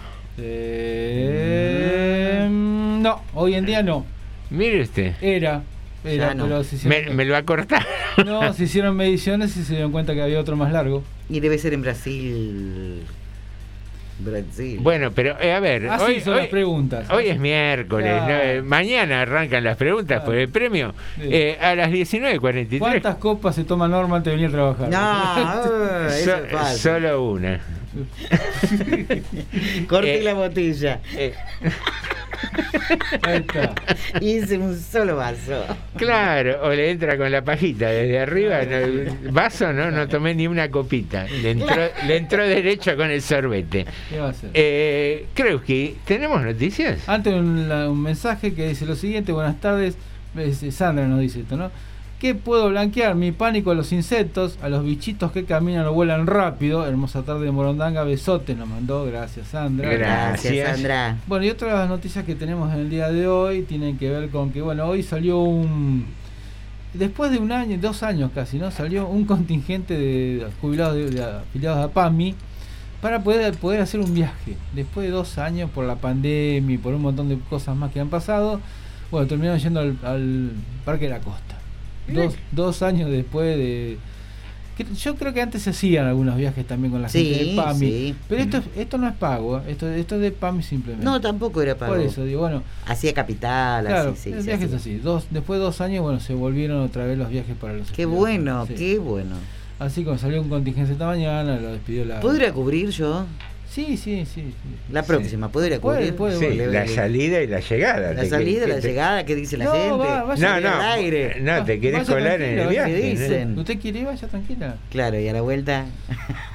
Eh, 0.81 2.47
no, 2.49 3.21
hoy 3.33 3.55
en 3.55 3.65
día 3.65 3.83
no. 3.83 4.05
Mire 4.49 4.81
usted. 4.81 5.13
Era. 5.21 5.63
Era, 6.03 6.29
Ya 6.29 6.33
no. 6.33 6.43
pero 6.45 6.63
se 6.63 6.87
me 6.89 7.25
lo 7.25 7.33
va 7.33 7.39
a 7.39 7.43
cortar. 7.45 7.85
no, 8.25 8.53
se 8.53 8.63
hicieron 8.63 8.95
mediciones 8.95 9.55
y 9.57 9.63
se 9.63 9.73
dieron 9.73 9.91
cuenta 9.91 10.13
que 10.13 10.21
había 10.21 10.39
otro 10.39 10.55
más 10.55 10.71
largo. 10.71 11.03
y 11.29 11.39
debe 11.41 11.57
ser 11.57 11.73
en 11.73 11.81
Brasil. 11.81 13.03
Brasil. 14.19 14.79
Bueno, 14.81 15.11
pero 15.11 15.35
eh, 15.39 15.53
a 15.53 15.59
ver, 15.59 15.87
Así 15.89 16.03
hoy, 16.03 16.19
son 16.21 16.33
hoy- 16.33 16.39
las 16.41 16.47
preguntas. 16.49 17.09
hoy 17.09 17.27
es 17.27 17.39
miércoles, 17.39 18.11
Claro. 18.11 18.25
¿no? 18.33 18.39
Eh, 18.41 18.61
mañana 18.61 19.21
arrancan 19.21 19.63
las 19.63 19.77
preguntas 19.77 20.17
Claro. 20.17 20.25
por 20.25 20.35
el 20.35 20.49
premio. 20.49 20.93
Sí. 21.15 21.21
Eh, 21.31 21.57
a 21.61 21.75
las 21.75 21.89
19.43. 21.89 22.79
¿Cuántas 22.79 23.15
copas 23.15 23.55
se 23.55 23.63
toma 23.63 23.87
Norma 23.87 24.17
antes 24.17 24.31
de 24.31 24.35
venir 24.37 24.49
a 24.49 24.51
trabajar? 24.51 24.89
No, 24.89 26.09
eh, 26.09 26.21
eso 26.21 26.31
So- 26.31 26.43
es 26.45 26.51
falso. 26.51 26.77
solo 26.77 27.23
una. 27.31 27.59
Corté 29.87 30.19
eh, 30.19 30.23
la 30.23 30.33
botella. 30.33 30.99
Eh, 31.15 31.33
Ahí 33.23 33.37
está. 33.37 33.73
Hice 34.21 34.57
un 34.57 34.79
solo 34.79 35.17
vaso. 35.17 35.63
claro, 35.97 36.59
o 36.63 36.69
le 36.69 36.91
entra 36.91 37.17
con 37.17 37.31
la 37.31 37.43
pajita 37.43 37.89
desde 37.89 38.19
arriba. 38.19 38.61
no, 38.63 39.31
vaso, 39.33 39.73
no, 39.73 39.91
no 39.91 40.07
tomé 40.07 40.33
ni 40.35 40.47
una 40.47 40.69
copita. 40.69 41.25
Le 41.25 41.51
entró, 41.51 41.75
le 42.07 42.17
entró 42.17 42.43
derecho 42.47 42.95
con 42.95 43.09
el 43.11 43.21
sorbete. 43.21 43.85
¿Qué 44.09 44.19
va 44.19 44.27
a 44.27 44.29
hacer? 44.29 44.49
Eh, 44.53 45.25
creo 45.33 45.61
que 45.61 45.95
tenemos 46.05 46.41
noticias. 46.41 47.07
Antes 47.07 47.33
un, 47.33 47.67
la- 47.67 47.89
un 47.89 48.01
mensaje 48.01 48.53
que 48.53 48.69
dice 48.69 48.85
lo 48.85 48.95
siguiente, 48.95 49.31
buenas 49.31 49.59
tardes, 49.59 49.95
es- 50.37 50.63
es 50.63 50.75
Sandra 50.75 51.05
nos 51.07 51.19
dice 51.19 51.41
esto, 51.41 51.57
¿no? 51.57 51.71
¿Qué 52.19 52.35
puedo 52.35 52.67
blanquear? 52.67 53.15
Mi 53.15 53.31
pánico 53.31 53.71
a 53.71 53.75
los 53.75 53.93
insectos, 53.93 54.59
a 54.61 54.67
los 54.67 54.83
bichitos 54.83 55.31
que 55.31 55.45
caminan 55.45 55.85
o 55.85 55.93
vuelan 55.93 56.27
rápido. 56.27 56.85
Hermosa 56.85 57.23
tarde 57.23 57.45
de 57.45 57.51
Morondanga, 57.51 58.03
besotes 58.03 58.57
nos 58.57 58.67
mandó, 58.67 59.05
gracias 59.05 59.47
Sandra. 59.47 59.89
Gracias. 59.89 60.53
Gracias, 60.53 60.75
Sandra. 60.75 61.17
Bueno, 61.27 61.45
y 61.45 61.49
otras 61.49 61.87
noticias 61.87 62.25
que 62.25 62.35
tenemos 62.35 62.73
en 62.73 62.81
el 62.81 62.89
día 62.89 63.09
de 63.09 63.25
hoy 63.25 63.61
tienen 63.61 63.97
que 63.97 64.09
ver 64.09 64.29
con 64.31 64.51
que, 64.51 64.61
bueno, 64.61 64.85
hoy 64.85 65.01
salió 65.01 65.39
un... 65.39 66.07
Después 66.93 67.31
de 67.31 67.37
un 67.37 67.53
año, 67.53 67.77
dos 67.79 68.03
años 68.03 68.31
casi, 68.35 68.57
¿no? 68.57 68.69
Salió 68.69 69.07
un 69.07 69.23
contingente 69.23 69.97
de 69.97 70.45
jubilados, 70.59 70.95
de, 70.95 71.11
de 71.11 71.23
afiliados 71.23 71.85
a 71.85 71.87
PAMI 71.87 72.35
para 73.01 73.23
poder, 73.23 73.55
poder 73.55 73.79
hacer 73.79 74.01
un 74.01 74.13
viaje. 74.13 74.57
Después 74.73 75.07
de 75.07 75.11
dos 75.13 75.37
años 75.37 75.69
por 75.69 75.85
la 75.85 75.95
pandemia 75.95 76.75
y 76.75 76.77
por 76.77 76.93
un 76.93 77.01
montón 77.01 77.29
de 77.29 77.39
cosas 77.49 77.77
más 77.77 77.93
que 77.93 78.01
han 78.01 78.09
pasado, 78.09 78.59
bueno, 79.09 79.25
terminaron 79.25 79.57
yendo 79.57 79.79
al, 79.79 79.97
al 80.03 80.51
Parque 80.83 81.05
de 81.05 81.11
la 81.11 81.19
Costa. 81.19 81.58
Dos, 82.13 82.35
dos 82.51 82.81
años 82.83 83.09
después 83.11 83.57
de 83.57 83.97
yo 84.95 85.15
creo 85.15 85.33
que 85.33 85.41
antes 85.41 85.63
se 85.63 85.71
hacían 85.71 86.05
algunos 86.07 86.37
viajes 86.37 86.65
también 86.65 86.89
con 86.93 87.01
la 87.01 87.09
Sí, 87.09 87.25
gente 87.35 87.45
de 87.51 87.55
PAMI. 87.57 87.79
sí. 87.85 88.15
Pero 88.29 88.41
esto, 88.41 88.61
esto 88.77 88.97
no 88.97 89.09
es 89.09 89.13
pago, 89.15 89.57
¿eh? 89.57 89.63
esto, 89.71 89.89
esto 89.89 90.15
es 90.15 90.21
de 90.21 90.31
PAMI 90.31 90.63
simplemente. 90.63 91.03
No, 91.03 91.19
tampoco 91.19 91.61
era 91.61 91.75
pago. 91.75 91.95
Por 91.95 92.01
eso, 92.01 92.23
digo, 92.23 92.39
bueno. 92.39 92.63
Hacía 92.85 93.13
capital, 93.13 93.85
Claro, 93.85 94.11
así, 94.11 94.31
sí. 94.31 94.31
el 94.31 94.43
viaje 94.45 94.63
es 94.65 94.73
así. 94.73 94.95
Dos, 94.95 95.25
después 95.31 95.59
de 95.59 95.65
dos 95.65 95.81
años, 95.81 96.01
bueno, 96.01 96.21
se 96.21 96.33
volvieron 96.33 96.79
otra 96.81 97.03
vez 97.05 97.17
los 97.17 97.29
viajes 97.29 97.57
para 97.57 97.73
los 97.73 97.91
Qué 97.91 98.05
bueno, 98.05 98.65
Sí. 98.67 98.75
qué 98.75 98.99
bueno. 98.99 99.35
Así 99.79 100.05
como 100.05 100.17
salió 100.17 100.41
un 100.41 100.47
contingente 100.47 100.93
esta 100.93 101.07
mañana, 101.07 101.57
lo 101.57 101.71
despidió 101.73 102.05
la. 102.05 102.21
¿Puedo 102.21 102.37
ir 102.37 102.45
a 102.45 102.53
cubrir 102.53 102.89
yo? 102.91 103.25
Sí, 103.69 103.97
sí, 103.97 104.25
sí. 104.25 104.25
sí. 104.25 104.53
La 104.91 105.03
próxima, 105.03 105.49
¿puedo 105.51 105.67
ir 105.67 105.75
a 105.75 105.79
Puede, 105.79 105.99
cubrir? 106.11 106.15
puede, 106.15 106.39
Sí, 106.39 106.57
la 106.71 106.87
salida 106.87 107.41
y 107.41 107.47
la 107.47 107.59
llegada. 107.59 108.13
La 108.13 108.25
salida, 108.25 108.65
que- 108.65 108.71
la 108.73 108.79
te- 108.79 108.87
llegada, 108.87 109.25
¿qué 109.25 109.35
dice 109.35 109.57
la 109.57 109.65
No, 109.65 109.71
gente? 109.73 109.89
va, 109.97 110.23
vaya 110.23 110.55
al 110.55 110.63
no, 110.63 110.81
aire. 110.81 111.37
no, 111.39 111.63
te 111.65 111.79
querés 111.79 111.99
Vaya 112.07 112.13
colar 112.13 112.41
en 112.41 112.59
el 112.59 112.67
viaje. 112.67 112.91
¿qué 112.95 113.13
¿no? 113.13 113.19
dicen? 113.21 113.59
¿Usted 113.59 113.79
quiere 113.79 113.99
ir? 113.99 114.05
Vaya 114.05 114.27
tranquila. 114.27 114.75
Claro, 114.89 115.19
y 115.19 115.27
a 115.27 115.33
la 115.33 115.41
vuelta. 115.41 115.85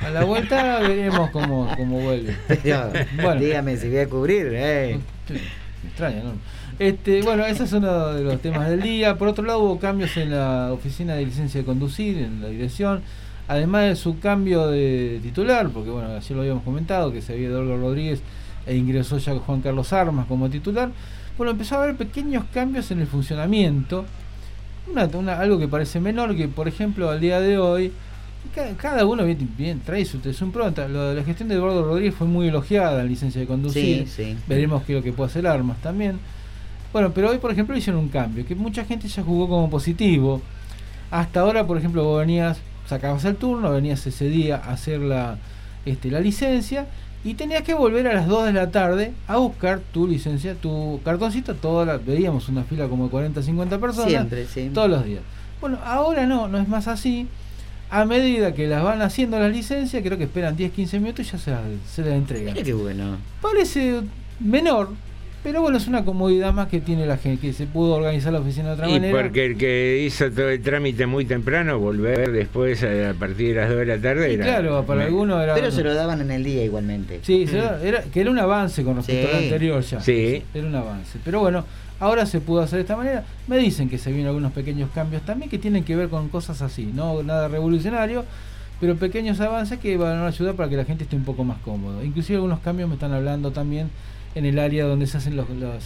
A 0.00 0.10
la 0.10 0.24
vuelta 0.24 0.80
veremos 0.80 1.30
cómo, 1.30 1.72
cómo 1.76 2.00
vuelve. 2.00 2.34
Pero, 2.62 2.90
Bueno. 3.22 3.40
dígame 3.40 3.76
si 3.76 3.88
voy 3.88 3.98
a 3.98 4.08
cubrir, 4.08 4.48
eh. 4.52 4.98
Me 5.30 5.88
extraña, 5.88 6.22
¿no? 6.24 6.32
Este, 6.80 7.22
bueno, 7.22 7.46
ese 7.46 7.62
es 7.64 7.72
uno 7.72 8.08
de 8.14 8.24
los 8.24 8.40
temas 8.42 8.68
del 8.68 8.82
día. 8.82 9.16
Por 9.16 9.28
otro 9.28 9.44
lado, 9.44 9.60
hubo 9.60 9.78
cambios 9.78 10.16
en 10.16 10.30
la 10.32 10.72
oficina 10.72 11.14
de 11.14 11.24
licencia 11.26 11.60
de 11.60 11.64
conducir, 11.64 12.18
en 12.18 12.42
la 12.42 12.48
dirección. 12.48 13.02
Además 13.46 13.84
de 13.84 13.96
su 13.96 14.18
cambio 14.20 14.68
de 14.68 15.20
titular, 15.22 15.68
porque 15.68 15.90
bueno, 15.90 16.08
ayer 16.16 16.30
lo 16.32 16.40
habíamos 16.40 16.62
comentado, 16.62 17.12
que 17.12 17.20
se 17.20 17.34
había 17.34 17.48
ido 17.48 17.60
Olga 17.60 17.76
Rodríguez 17.76 18.22
e 18.66 18.74
ingresó 18.76 19.18
ya 19.18 19.34
Juan 19.38 19.60
Carlos 19.60 19.92
Armas 19.92 20.26
como 20.26 20.48
titular. 20.48 20.90
Bueno, 21.36 21.50
empezó 21.52 21.74
a 21.76 21.82
haber 21.82 21.96
pequeños 21.96 22.44
cambios 22.54 22.90
en 22.90 23.00
el 23.00 23.06
funcionamiento. 23.06 24.04
Una, 24.90 25.04
una- 25.14 25.38
algo 25.40 25.58
que 25.58 25.68
parece 25.68 26.00
menor, 26.00 26.36
que 26.36 26.48
por 26.48 26.68
ejemplo 26.68 27.10
al 27.10 27.20
día 27.20 27.40
de 27.40 27.58
hoy, 27.58 27.92
ca- 28.54 28.70
cada 28.78 29.04
uno 29.04 29.24
bien, 29.24 29.50
bien 29.58 29.80
trae 29.84 30.04
su, 30.06 30.20
su 30.32 30.44
impronta. 30.44 30.88
Lo 30.88 31.10
de 31.10 31.16
la 31.16 31.24
gestión 31.24 31.48
de 31.50 31.56
Eduardo 31.56 31.84
Rodríguez 31.84 32.14
fue 32.14 32.26
muy 32.26 32.48
elogiada 32.48 33.02
en 33.02 33.08
licencia 33.08 33.40
de 33.42 33.46
conducir. 33.46 34.06
Sí, 34.08 34.24
sí. 34.24 34.36
Veremos 34.46 34.82
qué 34.84 34.92
es 34.92 34.98
lo 34.98 35.02
que 35.02 35.12
puede 35.12 35.28
hacer 35.30 35.46
Armas 35.46 35.76
también. 35.82 36.18
Bueno, 36.94 37.12
pero 37.12 37.30
hoy, 37.30 37.38
por 37.38 37.50
ejemplo, 37.50 37.76
hicieron 37.76 38.00
un 38.00 38.08
cambio, 38.08 38.46
que 38.46 38.54
mucha 38.54 38.84
gente 38.86 39.08
ya 39.08 39.22
jugó 39.22 39.48
como 39.48 39.68
positivo. 39.68 40.40
Hasta 41.10 41.40
ahora, 41.40 41.66
por 41.66 41.76
ejemplo, 41.76 42.04
vos 42.04 42.20
venías, 42.20 42.58
sacabas 42.88 43.24
el 43.24 43.36
turno, 43.36 43.70
venías 43.70 44.06
ese 44.06 44.28
día 44.28 44.56
a 44.56 44.72
hacer 44.72 45.00
la, 45.00 45.38
este, 45.86 46.10
la 46.10 46.20
licencia 46.20 46.86
y 47.24 47.34
tenías 47.34 47.62
que 47.62 47.72
volver 47.74 48.06
a 48.08 48.12
las 48.14 48.26
2 48.28 48.46
de 48.46 48.52
la 48.52 48.70
tarde 48.70 49.12
a 49.26 49.36
buscar 49.38 49.80
tu 49.92 50.06
licencia, 50.06 50.54
tu 50.54 51.00
cartoncito. 51.04 51.54
Toda 51.54 51.86
la- 51.86 51.96
veíamos 51.96 52.48
una 52.48 52.64
fila 52.64 52.86
como 52.88 53.04
de 53.04 53.10
40, 53.10 53.42
50 53.42 53.78
personas. 53.78 54.10
Siempre, 54.10 54.46
sí. 54.46 54.70
Todos 54.74 54.90
los 54.90 55.04
días. 55.04 55.22
Bueno, 55.60 55.78
ahora 55.84 56.26
no, 56.26 56.48
no 56.48 56.58
es 56.58 56.68
más 56.68 56.86
así. 56.88 57.26
A 57.90 58.04
medida 58.04 58.52
que 58.54 58.66
las 58.66 58.82
van 58.82 59.00
haciendo 59.02 59.38
las 59.38 59.52
licencias, 59.52 60.02
creo 60.02 60.18
que 60.18 60.24
esperan 60.24 60.56
10, 60.56 60.72
15 60.72 60.98
minutos 61.00 61.26
y 61.26 61.30
ya 61.30 61.38
se 61.38 61.54
se 61.90 62.02
las 62.02 62.12
entregan. 62.12 62.52
Mira 62.54 62.64
qué 62.64 62.74
bueno. 62.74 63.16
Parece 63.40 64.00
menor, 64.40 64.90
pero 65.44 65.60
bueno, 65.62 65.76
es 65.78 65.86
una 65.86 66.04
comodidad 66.04 66.52
más 66.52 66.66
que 66.68 66.80
tiene 66.80 67.06
la 67.06 67.16
gente, 67.18 67.40
que 67.46 67.52
se 67.52 67.66
pudo 67.66 67.94
organizar 67.94 68.32
la 68.32 68.40
oficina 68.40 68.68
de 68.68 68.74
otra 68.74 68.88
Y 68.88 68.92
manera. 68.94 69.22
porque 69.22 69.44
el 69.46 69.56
que 69.56 70.02
hizo 70.04 70.28
todo 70.32 70.48
el 70.48 70.60
trámite 70.62 71.06
muy 71.06 71.24
temprano, 71.26 71.78
volver 71.78 72.32
después 72.32 72.82
a, 72.82 73.10
a 73.10 73.14
partir 73.14 73.54
de 73.54 73.60
las 73.60 73.68
2 73.68 73.78
de 73.78 73.86
la 73.86 73.98
tarde 73.98 74.30
Y 74.32 74.34
era. 74.34 74.44
claro, 74.44 74.84
para 74.84 75.00
me- 75.00 75.04
algunos 75.06 75.40
era. 75.42 75.54
Pero 75.54 75.70
se 75.70 75.84
lo 75.84 75.94
daban 75.94 76.20
en 76.22 76.30
el 76.32 76.42
día 76.42 76.64
igualmente. 76.64 77.20
Sí, 77.22 77.46
era, 77.82 78.02
que 78.02 78.20
era 78.22 78.30
un 78.30 78.38
avance 78.40 78.82
con 78.82 78.96
respecto 78.96 79.28
Sí. 79.30 79.36
al 79.36 79.42
anterior 79.44 79.80
ya. 79.82 80.00
Sí. 80.00 80.42
Era 80.54 80.66
un 80.66 80.74
avance. 80.74 81.18
Pero 81.24 81.40
bueno, 81.40 81.64
ahora 82.00 82.26
se 82.26 82.40
pudo 82.40 82.62
hacer 82.62 82.78
de 82.78 82.82
esta 82.82 82.96
manera. 82.96 83.22
Me 83.46 83.58
dicen 83.58 83.88
que 83.90 83.98
se 83.98 84.08
vienen 84.10 84.28
algunos 84.28 84.50
pequeños 84.52 84.88
cambios 84.94 85.22
también 85.22 85.50
que 85.50 85.58
tienen 85.58 85.84
que 85.84 85.94
ver 85.94 86.08
con 86.08 86.28
cosas 86.30 86.62
así, 86.62 86.90
no 86.94 87.22
nada 87.22 87.48
revolucionario, 87.48 88.24
pero 88.80 88.96
pequeños 88.96 89.38
avances 89.40 89.78
que 89.78 89.96
van 89.98 90.16
a 90.18 90.26
ayudar 90.26 90.54
para 90.54 90.68
que 90.70 90.76
la 90.76 90.84
gente 90.86 91.04
esté 91.04 91.16
un 91.16 91.24
poco 91.24 91.44
más 91.44 91.58
cómodo. 91.58 92.02
Inclusive 92.02 92.36
algunos 92.36 92.60
cambios 92.60 92.88
me 92.88 92.94
están 92.94 93.12
hablando 93.12 93.50
también 93.52 93.90
en 94.34 94.46
el 94.46 94.58
área 94.58 94.84
donde 94.84 95.06
se 95.06 95.16
hacen 95.18 95.36
los, 95.36 95.48
los, 95.50 95.82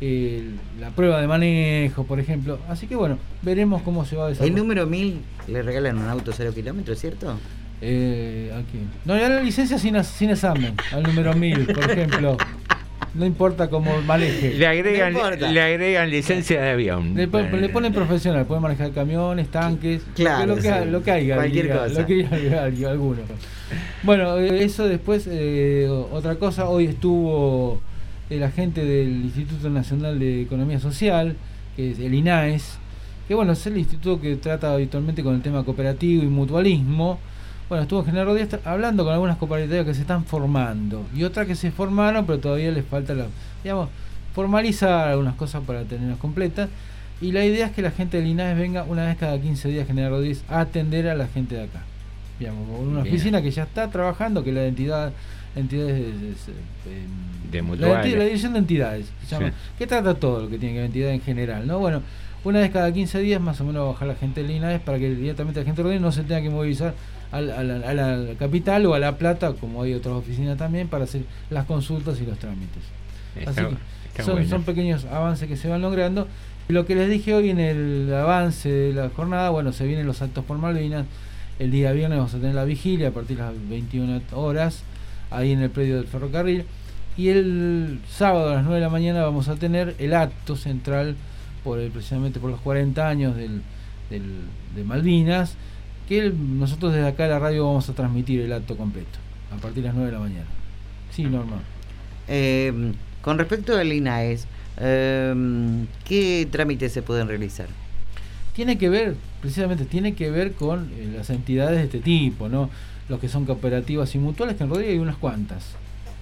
eh, 0.00 0.50
la 0.80 0.90
prueba 0.90 1.20
de 1.20 1.26
manejo, 1.26 2.04
por 2.04 2.20
ejemplo. 2.20 2.58
Así 2.68 2.86
que 2.86 2.96
bueno, 2.96 3.18
veremos 3.42 3.82
cómo 3.82 4.04
se 4.04 4.16
va 4.16 4.24
a 4.24 4.28
El 4.28 4.32
desarrollar. 4.34 4.58
número 4.58 4.86
1000 4.86 5.20
le 5.48 5.62
regalan 5.62 5.98
un 5.98 6.08
auto 6.08 6.32
cero 6.34 6.52
kilómetros, 6.54 6.98
¿cierto? 6.98 7.38
Eh, 7.80 8.52
aquí. 8.54 8.78
No, 9.04 9.14
le 9.14 9.22
dan 9.22 9.36
la 9.36 9.42
licencia 9.42 9.78
sin, 9.78 10.02
sin 10.04 10.30
examen, 10.30 10.74
al 10.92 11.02
número 11.04 11.32
1000, 11.34 11.66
por 11.66 11.90
ejemplo. 11.90 12.36
No 13.14 13.24
importa 13.26 13.68
cómo 13.70 14.00
maneje. 14.02 14.54
Le 14.54 14.66
agregan, 14.66 15.12
No 15.12 15.30
le 15.30 15.60
agregan 15.62 16.10
licencia 16.10 16.60
de 16.60 16.70
avión. 16.70 17.14
Le, 17.14 17.26
le 17.26 17.68
ponen 17.70 17.92
profesional, 17.92 18.44
puede 18.46 18.60
manejar 18.60 18.92
camiones, 18.92 19.48
tanques, 19.48 20.02
Claro, 20.14 20.46
lo, 20.46 20.56
que, 20.56 20.62
sí. 20.62 20.90
lo 20.90 21.02
que 21.02 21.10
haya, 21.10 21.34
Cualquier 21.36 21.66
diría- 21.66 21.82
cosa. 21.84 22.00
lo 22.00 22.06
que 22.06 22.26
haya 22.30 22.64
alguien- 22.64 22.88
alguno. 22.88 23.22
Bueno, 24.02 24.36
eh, 24.38 24.62
eso 24.64 24.86
después, 24.86 25.26
eh, 25.30 25.88
otra 26.12 26.36
cosa, 26.36 26.68
hoy 26.68 26.86
estuvo 26.86 27.80
el 28.30 28.42
agente 28.42 28.84
del 28.84 29.24
Instituto 29.24 29.70
Nacional 29.70 30.18
de 30.18 30.42
Economía 30.42 30.78
Social, 30.78 31.34
que 31.76 31.92
es 31.92 31.98
el 31.98 32.12
INAES, 32.14 32.78
que 33.26 33.34
bueno, 33.34 33.52
es 33.52 33.66
el 33.66 33.78
instituto 33.78 34.20
que 34.20 34.36
trata 34.36 34.72
habitualmente 34.74 35.22
con 35.22 35.34
el 35.34 35.42
tema 35.42 35.64
cooperativo 35.64 36.22
y 36.22 36.26
mutualismo. 36.26 37.18
Bueno, 37.68 37.82
estuvo 37.82 38.04
General 38.04 38.26
Rodríguez 38.26 38.50
tra- 38.50 38.60
hablando 38.64 39.04
con 39.04 39.12
algunas 39.12 39.36
cooperativas 39.36 39.84
que 39.84 39.94
se 39.94 40.00
están 40.00 40.24
formando 40.24 41.04
y 41.14 41.24
otras 41.24 41.46
que 41.46 41.54
se 41.54 41.70
formaron, 41.70 42.24
pero 42.24 42.38
todavía 42.38 42.70
les 42.70 42.84
falta, 42.84 43.14
la, 43.14 43.26
digamos, 43.62 43.90
formalizar 44.34 45.08
algunas 45.08 45.34
cosas 45.34 45.62
para 45.66 45.82
tenerlas 45.84 46.18
completas. 46.18 46.68
Y 47.20 47.32
la 47.32 47.44
idea 47.44 47.66
es 47.66 47.72
que 47.72 47.82
la 47.82 47.90
gente 47.90 48.16
del 48.18 48.26
INAES 48.28 48.56
venga 48.56 48.84
una 48.84 49.04
vez 49.06 49.16
cada 49.18 49.38
15 49.40 49.68
días, 49.68 49.86
General 49.86 50.10
Rodríguez, 50.12 50.44
a 50.48 50.60
atender 50.60 51.08
a 51.08 51.14
la 51.14 51.26
gente 51.26 51.56
de 51.56 51.64
acá. 51.64 51.82
Digamos, 52.38 52.68
con 52.68 52.86
una 52.88 53.02
Bien. 53.02 53.14
oficina 53.14 53.42
que 53.42 53.50
ya 53.50 53.64
está 53.64 53.88
trabajando, 53.90 54.44
que 54.44 54.52
la 54.52 54.64
entidad, 54.64 55.12
entidades 55.56 55.94
de, 55.96 56.02
de- 56.12 57.60
de- 57.60 57.62
De 57.62 57.76
la, 57.76 58.02
dirección 58.02 58.52
de 58.52 58.60
entidades, 58.60 59.06
se 59.26 59.34
llama, 59.34 59.48
Sí. 59.48 59.54
que 59.78 59.86
trata 59.86 60.14
todo 60.14 60.42
lo 60.42 60.48
que 60.48 60.58
tiene 60.58 60.74
que 60.74 60.78
ver 60.80 60.86
entidad 60.86 61.10
en 61.10 61.20
general, 61.20 61.66
¿no? 61.66 61.78
Bueno, 61.80 62.02
una 62.44 62.60
vez 62.60 62.70
cada 62.70 62.92
15 62.92 63.18
días 63.18 63.40
más 63.40 63.60
o 63.60 63.64
menos 63.64 63.92
bajar 63.92 64.06
la 64.08 64.14
gente 64.14 64.42
del 64.42 64.52
INAES 64.52 64.80
para 64.82 64.98
que 64.98 65.10
directamente 65.14 65.58
la 65.60 65.66
gente 65.66 65.78
de 65.78 65.82
Rodríguez 65.82 66.02
no 66.02 66.12
se 66.12 66.22
tenga 66.22 66.40
que 66.40 66.50
movilizar 66.50 66.94
a 67.32 67.40
la, 67.40 67.58
a 67.60 67.94
la 67.94 68.34
capital 68.38 68.86
o 68.86 68.94
a 68.94 68.98
La 68.98 69.16
Plata, 69.18 69.52
como 69.54 69.82
hay 69.82 69.94
otras 69.94 70.14
oficinas 70.14 70.56
también, 70.58 70.88
para 70.88 71.04
hacer 71.04 71.22
las 71.50 71.66
consultas 71.66 72.20
y 72.20 72.26
los 72.26 72.38
trámites. 72.38 72.82
Está- 73.36 73.50
Así 73.50 73.76
que 74.14 74.22
son, 74.22 74.34
bueno. 74.34 74.48
son 74.48 74.62
pequeños 74.64 75.04
avances 75.04 75.46
que 75.48 75.56
se 75.56 75.68
van 75.68 75.82
logrando. 75.82 76.26
Y 76.68 76.72
lo 76.72 76.84
que 76.86 76.94
les 76.94 77.08
dije 77.08 77.34
hoy 77.34 77.50
en 77.50 77.60
el 77.60 78.12
avance 78.14 78.68
de 78.68 78.92
la 78.92 79.08
jornada, 79.10 79.50
bueno, 79.50 79.72
se 79.72 79.86
vienen 79.86 80.06
los 80.06 80.20
actos 80.22 80.44
por 80.44 80.58
Malvinas. 80.58 81.06
El 81.58 81.70
día 81.70 81.92
viernes 81.92 82.18
vamos 82.18 82.34
a 82.34 82.38
tener 82.38 82.54
la 82.54 82.64
vigilia 82.64 83.08
a 83.08 83.10
partir 83.10 83.36
de 83.36 83.42
las 83.42 83.52
21 83.68 84.20
horas, 84.32 84.82
ahí 85.30 85.52
en 85.52 85.60
el 85.62 85.70
predio 85.70 85.96
del 85.96 86.06
ferrocarril. 86.06 86.64
Y 87.16 87.28
el 87.30 88.00
sábado 88.08 88.50
a 88.50 88.54
las 88.56 88.62
9 88.64 88.76
de 88.76 88.80
la 88.82 88.90
mañana 88.90 89.22
vamos 89.22 89.48
a 89.48 89.56
tener 89.56 89.94
el 89.98 90.14
acto 90.14 90.56
central, 90.56 91.16
por 91.64 91.78
el- 91.80 91.90
precisamente 91.90 92.38
por 92.38 92.50
los 92.50 92.60
40 92.60 93.08
años 93.08 93.34
del, 93.36 93.62
del- 94.10 94.42
de 94.76 94.84
Malvinas, 94.84 95.54
que 96.08 96.18
el- 96.18 96.58
nosotros 96.58 96.92
desde 96.92 97.06
acá 97.08 97.26
la 97.26 97.38
radio 97.38 97.66
vamos 97.66 97.88
a 97.88 97.92
transmitir 97.92 98.40
el 98.40 98.52
acto 98.52 98.76
completo, 98.76 99.18
a 99.52 99.60
partir 99.60 99.82
de 99.82 99.88
las 99.88 99.94
9 99.94 100.06
de 100.10 100.16
la 100.16 100.20
mañana. 100.22 100.46
Sí, 101.10 101.24
normal. 101.24 101.60
Eh, 102.28 102.92
con 103.22 103.38
respecto 103.38 103.76
al 103.76 103.92
INAES, 103.92 104.46
eh, 104.78 105.34
¿qué 106.04 106.48
trámites 106.50 106.92
se 106.92 107.02
pueden 107.02 107.28
realizar? 107.28 107.66
tiene 108.54 108.76
que 108.76 108.88
ver, 108.88 109.14
precisamente, 109.40 109.84
tiene 109.84 110.14
que 110.14 110.32
ver 110.32 110.50
con 110.54 110.90
eh, 110.96 111.12
las 111.16 111.30
entidades 111.30 111.78
de 111.78 111.84
este 111.84 112.00
tipo, 112.00 112.48
¿no? 112.48 112.68
Los 113.08 113.20
que 113.20 113.28
son 113.28 113.44
cooperativas 113.44 114.12
y 114.16 114.18
mutuales, 114.18 114.56
que 114.56 114.64
en 114.64 114.70
Rodríguez 114.70 114.94
hay 114.94 114.98
unas 114.98 115.14
cuantas, 115.16 115.76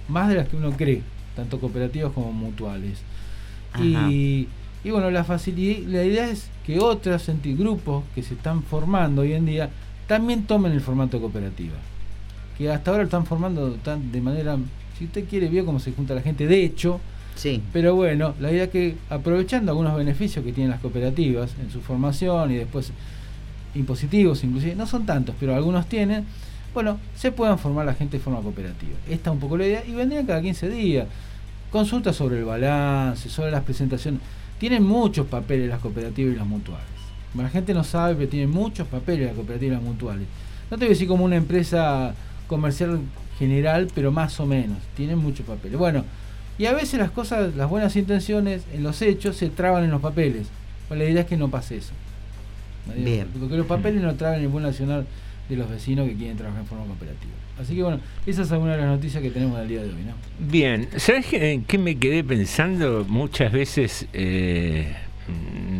más 0.07 0.29
de 0.29 0.35
las 0.35 0.47
que 0.47 0.55
uno 0.55 0.69
cree, 0.77 1.01
tanto 1.35 1.59
cooperativas 1.59 2.11
como 2.13 2.31
mutuales. 2.31 2.99
Y, 3.81 4.47
y 4.83 4.91
bueno, 4.91 5.09
la 5.11 5.23
facilidad, 5.23 5.87
la 5.87 6.03
idea 6.03 6.29
es 6.29 6.49
que 6.65 6.79
otros 6.79 7.29
grupos 7.57 8.03
que 8.15 8.23
se 8.23 8.33
están 8.35 8.63
formando 8.63 9.21
hoy 9.23 9.33
en 9.33 9.45
día 9.45 9.69
también 10.07 10.43
tomen 10.43 10.71
el 10.71 10.81
formato 10.81 11.19
cooperativa. 11.19 11.75
Que 12.57 12.71
hasta 12.71 12.91
ahora 12.91 13.03
están 13.03 13.25
formando 13.25 13.73
tan, 13.83 14.11
de 14.11 14.21
manera, 14.21 14.57
si 14.97 15.05
usted 15.05 15.25
quiere, 15.29 15.47
vio 15.47 15.65
cómo 15.65 15.79
se 15.79 15.91
junta 15.91 16.15
la 16.15 16.21
gente, 16.21 16.47
de 16.47 16.63
hecho, 16.63 16.99
Sí. 17.35 17.61
pero 17.71 17.93
bueno, 17.95 18.33
la 18.39 18.51
idea 18.51 18.63
es 18.63 18.69
que 18.71 18.95
aprovechando 19.09 19.71
algunos 19.71 19.95
beneficios 19.95 20.43
que 20.43 20.51
tienen 20.53 20.71
las 20.71 20.79
cooperativas 20.79 21.51
en 21.61 21.69
su 21.69 21.81
formación 21.81 22.51
y 22.51 22.55
después 22.55 22.91
impositivos 23.75 24.43
inclusive, 24.43 24.75
no 24.75 24.87
son 24.87 25.05
tantos, 25.05 25.35
pero 25.39 25.53
algunos 25.55 25.87
tienen, 25.87 26.25
bueno, 26.73 26.97
se 27.15 27.31
puedan 27.31 27.59
formar 27.59 27.85
la 27.85 27.93
gente 27.93 28.17
de 28.17 28.23
forma 28.23 28.39
cooperativa. 28.41 28.93
Esta 29.09 29.29
es 29.29 29.33
un 29.33 29.39
poco 29.39 29.57
la 29.57 29.65
idea 29.67 29.83
y 29.85 29.91
vendrían 29.91 30.25
cada 30.25 30.41
15 30.41 30.69
días. 30.69 31.07
Consultas 31.71 32.15
sobre 32.15 32.39
el 32.39 32.45
balance, 32.45 33.29
sobre 33.29 33.51
las 33.51 33.63
presentaciones. 33.63 34.21
Tienen 34.59 34.83
muchos 34.83 35.27
papeles 35.27 35.69
las 35.69 35.79
cooperativas 35.79 36.35
y 36.35 36.37
las 36.37 36.47
mutuales. 36.47 36.85
La 37.35 37.49
gente 37.49 37.73
no 37.73 37.83
sabe, 37.83 38.15
pero 38.15 38.29
tienen 38.29 38.49
muchos 38.49 38.87
papeles 38.87 39.27
las 39.27 39.35
cooperativas 39.35 39.73
y 39.73 39.75
las 39.75 39.83
mutuales. 39.83 40.27
No 40.71 40.77
te 40.77 40.85
voy 40.85 40.87
a 40.87 40.89
decir 40.89 41.07
como 41.07 41.23
una 41.23 41.35
empresa 41.35 42.15
comercial 42.47 42.99
general, 43.37 43.87
pero 43.93 44.11
más 44.11 44.39
o 44.39 44.45
menos. 44.45 44.77
Tienen 44.95 45.19
muchos 45.19 45.45
papeles. 45.45 45.77
Bueno, 45.77 46.03
y 46.57 46.65
a 46.65 46.73
veces 46.73 46.99
las 46.99 47.11
cosas, 47.11 47.55
las 47.55 47.69
buenas 47.69 47.95
intenciones 47.95 48.63
en 48.73 48.83
los 48.83 49.01
hechos 49.01 49.37
se 49.37 49.49
traban 49.49 49.83
en 49.83 49.91
los 49.91 50.01
papeles. 50.01 50.47
Bueno, 50.87 51.03
la 51.03 51.09
idea 51.09 51.21
es 51.21 51.27
que 51.27 51.37
no 51.37 51.49
pase 51.49 51.77
eso. 51.77 51.93
Bien. 52.95 53.27
Porque 53.39 53.57
los 53.57 53.67
papeles 53.67 54.01
no 54.01 54.15
traban 54.15 54.39
el 54.39 54.47
buen 54.47 54.63
nacional 54.63 55.05
de 55.49 55.55
los 55.55 55.69
vecinos 55.69 56.07
que 56.07 56.15
quieren 56.15 56.37
trabajar 56.37 56.61
en 56.61 56.67
forma 56.67 56.85
cooperativa. 56.85 57.33
Así 57.59 57.75
que 57.75 57.83
bueno, 57.83 57.99
esa 58.25 58.43
es 58.43 58.51
alguna 58.51 58.73
de 58.73 58.81
las 58.81 58.87
noticias 58.87 59.23
que 59.23 59.31
tenemos 59.31 59.59
el 59.59 59.67
día 59.67 59.81
de 59.81 59.89
hoy, 59.89 60.03
¿no? 60.05 60.13
Bien, 60.39 60.87
¿sabes 60.97 61.25
qué 61.25 61.77
me 61.77 61.97
quedé 61.97 62.23
pensando? 62.23 63.05
Muchas 63.07 63.51
veces 63.51 64.07
eh, 64.13 64.95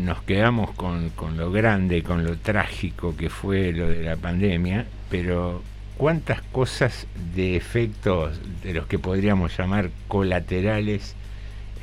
nos 0.04 0.22
quedamos 0.22 0.72
con, 0.72 1.10
con 1.10 1.36
lo 1.36 1.52
grande, 1.52 2.02
con 2.02 2.24
lo 2.24 2.36
trágico 2.36 3.16
que 3.16 3.30
fue 3.30 3.72
lo 3.72 3.88
de 3.88 4.02
la 4.02 4.16
pandemia, 4.16 4.86
pero 5.10 5.62
cuántas 5.96 6.42
cosas 6.42 7.06
de 7.34 7.56
efectos 7.56 8.40
de 8.62 8.72
los 8.72 8.86
que 8.86 8.98
podríamos 8.98 9.56
llamar 9.56 9.90
colaterales 10.06 11.14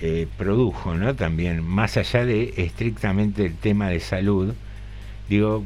eh, 0.02 0.28
produjo, 0.38 0.96
¿no? 0.96 1.16
También, 1.16 1.64
más 1.64 1.98
allá 1.98 2.26
de 2.26 2.54
estrictamente 2.58 3.46
el 3.46 3.56
tema 3.56 3.90
de 3.90 4.00
salud, 4.00 4.54
digo, 5.30 5.64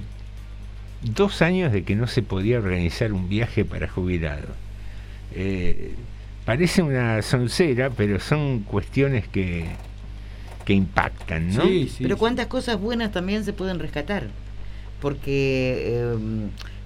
dos 1.02 1.42
años 1.42 1.72
de 1.72 1.84
que 1.84 1.96
no 1.96 2.08
se 2.08 2.22
podía 2.22 2.58
organizar 2.60 3.14
un 3.14 3.30
viaje 3.30 3.66
para 3.66 3.88
jubilados. 3.88 4.50
Eh, 5.34 5.94
parece 6.46 6.82
una 6.82 7.22
soncera, 7.22 7.90
pero 7.90 8.20
son 8.20 8.60
cuestiones 8.62 9.28
que, 9.28 9.66
que 10.66 10.74
impactan, 10.74 11.54
¿no? 11.56 11.64
Pero 12.00 12.18
cuántas 12.18 12.48
cosas 12.48 12.80
buenas 12.80 13.12
también 13.12 13.44
se 13.46 13.54
pueden 13.54 13.80
rescatar. 13.80 14.28
Porque 15.02 15.84
eh, 15.86 16.18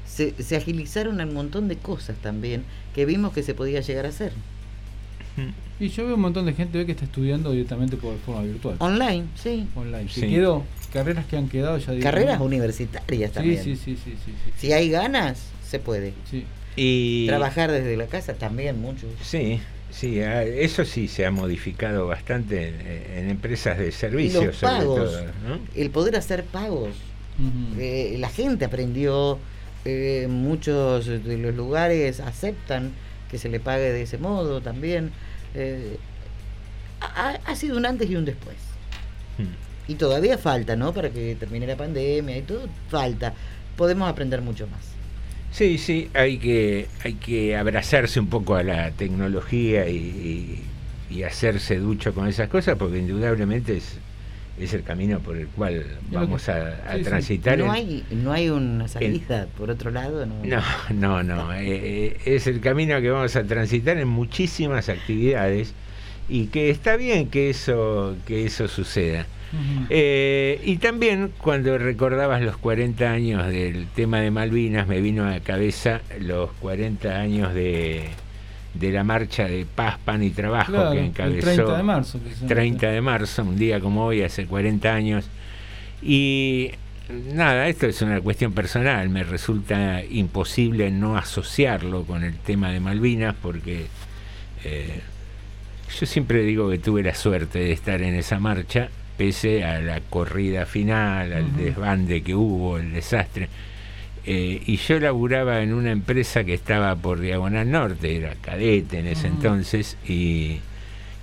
se, 0.05 0.41
se 0.43 0.55
agilizaron 0.57 1.19
un 1.19 1.33
montón 1.33 1.67
de 1.67 1.77
cosas 1.77 2.15
también 2.17 2.63
que 2.93 3.05
vimos 3.05 3.33
que 3.33 3.41
se 3.41 3.53
podía 3.55 3.81
llegar 3.81 4.05
a 4.05 4.09
hacer. 4.09 4.33
Y 5.79 5.89
yo 5.89 6.05
veo 6.05 6.13
un 6.15 6.21
montón 6.21 6.45
de 6.45 6.53
gente 6.53 6.85
que 6.85 6.91
está 6.91 7.05
estudiando 7.05 7.51
directamente 7.51 7.97
por 7.97 8.15
forma 8.19 8.43
virtual. 8.43 8.75
Online, 8.77 9.25
sí. 9.35 9.67
Online. 9.75 10.05
Que 10.05 10.21
Sí. 10.21 10.27
quedó, 10.29 10.63
carreras 10.93 11.25
que 11.25 11.35
han 11.35 11.49
quedado 11.49 11.77
ya 11.79 11.91
digo, 11.91 12.03
Carreras 12.03 12.39
universitarias 12.39 13.31
también. 13.31 13.61
sí, 13.63 13.75
sí, 13.75 13.97
sí, 14.01 14.15
sí, 14.23 14.31
sí. 14.45 14.51
Si 14.57 14.71
hay 14.71 14.89
ganas, 14.89 15.41
se 15.67 15.79
puede. 15.79 16.13
Sí. 16.29 16.45
Y 16.75 17.27
Trabajar 17.27 17.71
desde 17.71 17.97
la 17.97 18.05
casa 18.07 18.33
también 18.35 18.79
mucho. 18.79 19.07
Sí, 19.21 19.59
sí, 19.91 20.19
eso 20.19 20.85
sí 20.85 21.07
se 21.07 21.25
ha 21.25 21.31
modificado 21.31 22.07
bastante 22.07 22.69
en, 22.69 23.17
en 23.25 23.29
empresas 23.29 23.77
de 23.77 23.91
servicios, 23.91 24.45
los 24.45 24.55
sobre 24.55 24.77
pagos, 24.77 25.11
todo. 25.11 25.21
¿no? 25.47 25.59
el 25.75 25.89
poder 25.89 26.15
hacer 26.15 26.43
pagos. 26.45 26.89
Eh, 27.79 28.15
la 28.19 28.29
gente 28.29 28.65
aprendió, 28.65 29.39
eh, 29.85 30.27
muchos 30.29 31.07
de 31.07 31.37
los 31.37 31.55
lugares 31.55 32.19
aceptan 32.19 32.91
que 33.29 33.37
se 33.39 33.49
le 33.49 33.59
pague 33.59 33.91
de 33.91 34.03
ese 34.03 34.19
modo 34.19 34.61
también. 34.61 35.11
Eh, 35.55 35.97
ha, 37.01 37.39
ha 37.45 37.55
sido 37.55 37.77
un 37.77 37.85
antes 37.85 38.09
y 38.09 38.15
un 38.15 38.25
después. 38.25 38.55
Hmm. 39.37 39.62
Y 39.87 39.95
todavía 39.95 40.37
falta, 40.37 40.75
¿no? 40.75 40.93
Para 40.93 41.09
que 41.09 41.35
termine 41.35 41.67
la 41.67 41.75
pandemia 41.75 42.37
y 42.37 42.41
todo, 42.43 42.67
falta. 42.89 43.33
Podemos 43.75 44.09
aprender 44.09 44.41
mucho 44.41 44.67
más. 44.67 44.79
Sí, 45.51 45.77
sí, 45.77 46.09
hay 46.13 46.37
que, 46.37 46.87
hay 47.03 47.13
que 47.15 47.55
abrazarse 47.55 48.19
un 48.19 48.27
poco 48.27 48.55
a 48.55 48.63
la 48.63 48.91
tecnología 48.91 49.87
y, 49.87 49.95
y- 49.97 51.15
y 51.15 51.23
hacerse 51.23 51.77
ducho 51.77 52.13
con 52.13 52.27
esas 52.27 52.49
cosas, 52.49 52.75
porque 52.77 52.97
indudablemente 52.97 53.77
es, 53.77 53.97
es 54.59 54.73
el 54.73 54.81
camino 54.83 55.19
por 55.19 55.37
el 55.37 55.47
cual 55.47 55.85
vamos 56.11 56.49
a, 56.49 56.69
a 56.89 56.93
Sí, 56.93 56.97
sí. 56.99 57.03
transitar. 57.03 57.57
No 57.59 57.65
en- 57.65 57.71
hay, 57.71 58.03
no 58.11 58.31
hay 58.31 58.49
una 58.49 58.87
salida 58.87 59.47
por 59.57 59.69
otro 59.69 59.91
lado, 59.91 60.25
¿no? 60.25 60.35
No, 60.43 60.63
no, 60.91 61.23
no. 61.23 61.53
eh, 61.55 61.65
eh, 61.67 62.17
es 62.25 62.47
el 62.47 62.59
camino 62.59 62.99
que 62.99 63.11
vamos 63.11 63.35
a 63.35 63.43
transitar 63.43 63.97
en 63.97 64.07
muchísimas 64.07 64.89
actividades 64.89 65.73
y 66.29 66.47
que 66.47 66.71
está 66.71 66.95
bien 66.95 67.29
que 67.29 67.51
eso, 67.51 68.15
que 68.25 68.45
eso 68.45 68.67
suceda. 68.67 69.27
Eh, 69.89 70.61
y 70.63 70.77
también 70.77 71.31
cuando 71.37 71.77
recordabas 71.77 72.41
los 72.41 72.57
40 72.57 73.11
años 73.11 73.47
del 73.47 73.87
tema 73.87 74.19
de 74.19 74.31
Malvinas, 74.31 74.87
me 74.87 75.01
vino 75.01 75.25
a 75.25 75.31
la 75.31 75.39
cabeza 75.41 76.01
los 76.19 76.51
40 76.53 77.09
años 77.09 77.53
de, 77.53 78.09
de 78.73 78.91
la 78.91 79.03
marcha 79.03 79.47
de 79.47 79.65
Paz, 79.65 79.97
Pan 80.03 80.23
y 80.23 80.31
Trabajo 80.31 80.71
Claro, 80.71 80.91
que 80.91 80.99
el 80.99 81.05
encabezó 81.05 81.45
30 81.45 81.77
de 81.77 81.83
marzo, 81.83 82.19
precisamente. 82.19 82.55
30 82.55 82.87
de 82.87 83.01
marzo, 83.01 83.43
un 83.43 83.57
día 83.57 83.79
como 83.79 84.05
hoy, 84.05 84.23
hace 84.23 84.45
40 84.45 84.93
años. 84.93 85.25
Y 86.01 86.71
nada, 87.33 87.67
esto 87.67 87.87
es 87.87 88.01
una 88.01 88.21
cuestión 88.21 88.53
personal, 88.53 89.09
me 89.09 89.23
resulta 89.23 90.03
imposible 90.03 90.91
no 90.91 91.17
asociarlo 91.17 92.03
con 92.03 92.23
el 92.23 92.35
tema 92.37 92.71
de 92.71 92.79
Malvinas 92.79 93.35
porque 93.41 93.87
eh, 94.63 95.01
yo 95.99 96.05
siempre 96.05 96.43
digo 96.43 96.69
que 96.69 96.79
tuve 96.79 97.03
la 97.03 97.15
suerte 97.15 97.59
de 97.59 97.71
estar 97.71 98.01
en 98.01 98.15
esa 98.15 98.39
marcha, 98.39 98.89
pese 99.17 99.63
a 99.63 99.79
la 99.79 100.01
corrida 100.01 100.65
final, 100.65 101.33
al 101.33 101.45
Ujú. 101.45 101.57
desbande 101.57 102.21
que 102.21 102.35
hubo, 102.35 102.77
el 102.77 102.93
desastre. 102.93 103.49
Eh, 104.25 104.61
y 104.65 104.77
yo 104.77 104.99
laburaba 104.99 105.61
en 105.61 105.73
una 105.73 105.91
empresa 105.91 106.43
que 106.43 106.53
estaba 106.53 106.95
por 106.95 107.19
Diagonal 107.19 107.69
Norte, 107.69 108.15
era 108.15 108.35
cadete 108.35 108.99
en 108.99 109.07
ese 109.07 109.27
entonces, 109.27 109.97
y, 110.07 110.59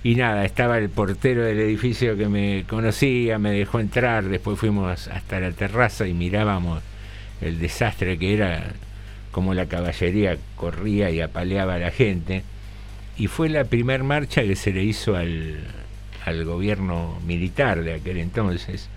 y 0.03 0.15
nada, 0.15 0.45
estaba 0.45 0.77
el 0.77 0.89
portero 0.89 1.43
del 1.43 1.59
edificio 1.59 2.15
que 2.15 2.27
me 2.27 2.63
conocía, 2.67 3.39
me 3.39 3.51
dejó 3.51 3.79
entrar, 3.79 4.25
después 4.25 4.59
fuimos 4.59 5.07
hasta 5.07 5.39
la 5.39 5.51
terraza 5.51 6.07
y 6.07 6.13
mirábamos 6.13 6.83
el 7.41 7.59
desastre 7.59 8.19
que 8.19 8.35
era, 8.35 8.71
como 9.31 9.55
la 9.55 9.65
caballería 9.65 10.37
corría 10.55 11.09
y 11.09 11.21
apaleaba 11.21 11.75
a 11.75 11.79
la 11.79 11.91
gente, 11.91 12.43
y 13.17 13.27
fue 13.27 13.49
la 13.49 13.63
primer 13.63 14.03
marcha 14.03 14.43
que 14.43 14.55
se 14.55 14.71
le 14.71 14.83
hizo 14.83 15.15
al, 15.15 15.57
al 16.25 16.45
gobierno 16.45 17.19
militar 17.25 17.83
de 17.83 17.95
aquel 17.95 18.17
entonces. 18.17 18.89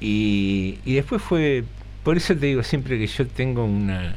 Y, 0.00 0.78
y 0.84 0.94
después 0.94 1.20
fue, 1.22 1.64
por 2.02 2.16
eso 2.16 2.34
te 2.34 2.46
digo 2.46 2.62
siempre 2.62 2.98
que 2.98 3.06
yo 3.06 3.26
tengo 3.26 3.64
una, 3.64 4.16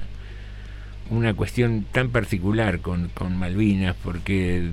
una 1.09 1.33
cuestión 1.33 1.85
tan 1.91 2.09
particular 2.09 2.79
con, 2.79 3.09
con 3.09 3.37
Malvinas, 3.37 3.95
porque 4.03 4.69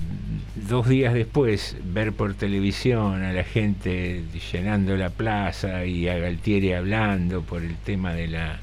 dos 0.54 0.88
días 0.88 1.14
después 1.14 1.76
ver 1.84 2.12
por 2.12 2.34
televisión 2.34 3.22
a 3.22 3.32
la 3.32 3.44
gente 3.44 4.22
llenando 4.52 4.96
la 4.96 5.10
plaza 5.10 5.84
y 5.84 6.08
a 6.08 6.18
Galtieri 6.18 6.72
hablando 6.72 7.42
por 7.42 7.62
el 7.62 7.76
tema 7.76 8.12
de 8.14 8.28
la 8.28 8.60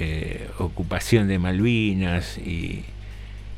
eh, 0.00 0.48
ocupación 0.58 1.28
de 1.28 1.38
Malvinas 1.38 2.38
y, 2.38 2.84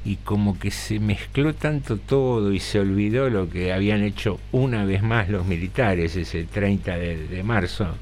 y 0.04 0.16
como 0.16 0.58
que 0.58 0.70
se 0.70 1.00
mezcló 1.00 1.54
tanto 1.54 1.96
todo 1.96 2.52
y 2.52 2.60
se 2.60 2.78
olvidó 2.78 3.30
lo 3.30 3.48
que 3.48 3.72
habían 3.72 4.02
hecho 4.02 4.38
una 4.52 4.84
vez 4.84 5.02
más 5.02 5.30
los 5.30 5.46
militares 5.46 6.14
ese 6.16 6.44
30 6.44 6.96
de, 6.98 7.26
de 7.28 7.42
marzo 7.42 7.96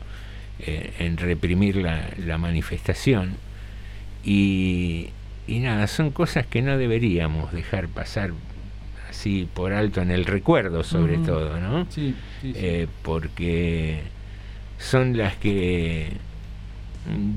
eh, 0.58 0.92
en 0.98 1.16
reprimir 1.16 1.76
la, 1.76 2.08
la 2.18 2.38
manifestación 2.38 3.36
y, 4.24 5.10
y 5.46 5.58
nada, 5.60 5.86
son 5.86 6.10
cosas 6.10 6.46
que 6.46 6.62
no 6.62 6.76
deberíamos 6.78 7.52
dejar 7.52 7.88
pasar 7.88 8.32
así 9.08 9.48
por 9.52 9.72
alto 9.72 10.00
en 10.00 10.10
el 10.10 10.24
recuerdo 10.24 10.84
sobre 10.84 11.18
todo, 11.18 11.58
¿no? 11.60 11.86
Sí, 11.90 12.14
sí, 12.40 12.52
sí. 12.52 12.54
Eh, 12.56 12.88
porque 13.02 14.00
son 14.78 15.16
las 15.16 15.36
que 15.36 16.12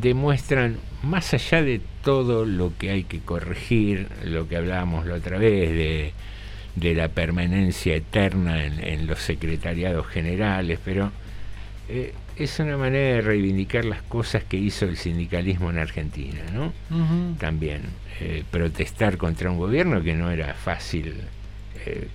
demuestran, 0.01 0.77
más 1.03 1.33
allá 1.33 1.61
de 1.61 1.81
todo 2.03 2.45
lo 2.45 2.71
que 2.77 2.91
hay 2.91 3.03
que 3.03 3.19
corregir, 3.19 4.07
lo 4.23 4.47
que 4.47 4.57
hablábamos 4.57 5.05
la 5.05 5.15
otra 5.15 5.37
vez, 5.37 5.69
de, 5.71 6.13
de 6.75 6.93
la 6.93 7.07
permanencia 7.07 7.95
eterna 7.95 8.65
en, 8.65 8.83
en 8.83 9.07
los 9.07 9.19
secretariados 9.19 10.07
generales, 10.07 10.79
pero 10.83 11.11
eh, 11.89 12.13
es 12.37 12.59
una 12.59 12.77
manera 12.77 13.15
de 13.15 13.21
reivindicar 13.21 13.85
las 13.85 14.01
cosas 14.01 14.43
que 14.43 14.57
hizo 14.57 14.85
el 14.85 14.97
sindicalismo 14.97 15.69
en 15.69 15.77
Argentina, 15.77 16.41
¿no? 16.53 16.73
También 17.37 17.81
eh, 18.19 18.43
protestar 18.51 19.17
contra 19.17 19.49
un 19.49 19.57
gobierno 19.57 20.01
que 20.03 20.13
no 20.15 20.29
era 20.31 20.53
fácil 20.53 21.13
eh, 21.85 22.07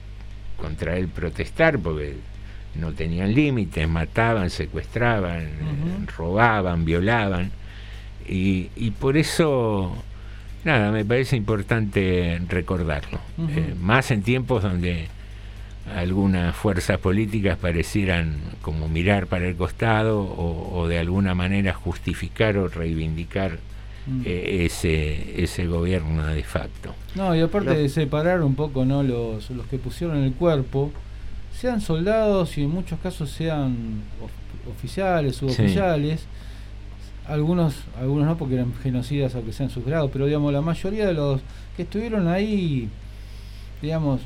contra 0.56 0.96
él 0.96 1.08
protestar 1.08 1.78
porque 1.78 2.16
no 2.74 2.92
tenían 2.92 3.34
límites, 3.34 3.88
mataban, 3.88 4.50
secuestraban, 4.50 5.48
robaban, 6.16 6.84
violaban. 6.84 7.50
Y, 8.28 8.68
y 8.76 8.92
por 8.92 9.16
eso, 9.16 9.92
nada, 10.64 10.90
me 10.92 11.04
parece 11.04 11.36
importante 11.36 12.40
recordarlo. 12.48 13.18
Eh, 13.48 13.74
más 13.80 14.10
en 14.10 14.22
tiempos 14.22 14.62
donde 14.62 15.08
algunas 15.96 16.54
fuerzas 16.54 16.98
políticas 16.98 17.58
parecieran 17.58 18.36
como 18.62 18.88
mirar 18.88 19.26
para 19.26 19.48
el 19.48 19.56
costado 19.56 20.20
o, 20.20 20.78
o 20.78 20.86
de 20.88 20.98
alguna 20.98 21.34
manera 21.34 21.72
justificar 21.74 22.56
o 22.58 22.68
reivindicar 22.68 23.58
Mm. 24.06 24.22
eh, 24.24 24.64
ese, 24.64 25.42
ese 25.42 25.66
gobierno 25.66 26.26
de 26.26 26.42
facto. 26.42 26.94
No, 27.14 27.36
y 27.36 27.40
aparte 27.42 27.68
Lo- 27.74 27.76
de 27.78 27.88
separar 27.90 28.40
un 28.40 28.54
poco 28.54 28.86
¿no? 28.86 29.02
los, 29.02 29.50
los 29.50 29.66
que 29.66 29.76
pusieron 29.76 30.16
el 30.16 30.32
cuerpo, 30.32 30.90
sean 31.60 31.80
soldados 31.80 32.56
y 32.58 32.62
en 32.62 32.70
muchos 32.70 32.98
casos 33.00 33.30
sean 33.30 34.00
of- 34.22 34.70
oficiales, 34.76 35.36
suboficiales, 35.36 36.24
algunos, 37.28 37.74
algunos 38.00 38.26
no 38.26 38.36
porque 38.36 38.54
eran 38.54 38.72
genocidas 38.82 39.34
aunque 39.34 39.52
sean 39.52 39.70
sus 39.70 39.84
grados, 39.84 40.10
pero 40.12 40.26
digamos 40.26 40.52
la 40.52 40.62
mayoría 40.62 41.06
de 41.06 41.14
los 41.14 41.40
que 41.76 41.82
estuvieron 41.82 42.28
ahí, 42.28 42.88
digamos, 43.82 44.20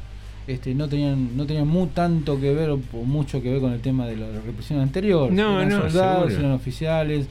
este, 0.47 0.75
no 0.75 0.89
tenían 0.89 1.37
no 1.37 1.47
tenían 1.47 1.67
mu 1.67 1.87
tanto 1.89 2.41
que 2.41 2.53
ver 2.55 2.71
o 2.71 2.79
mucho 3.05 3.43
que 3.43 3.51
ver 3.51 3.61
con 3.61 3.73
el 3.73 3.81
tema 3.81 4.07
de 4.07 4.17
la 4.17 4.27
represión 4.45 4.81
anterior. 4.81 5.33
No, 5.33 5.57
eran 5.61 5.69
no, 5.71 5.81
soldados, 5.83 6.27
seguro. 6.29 6.41
eran 6.47 6.53
oficiales 6.53 7.27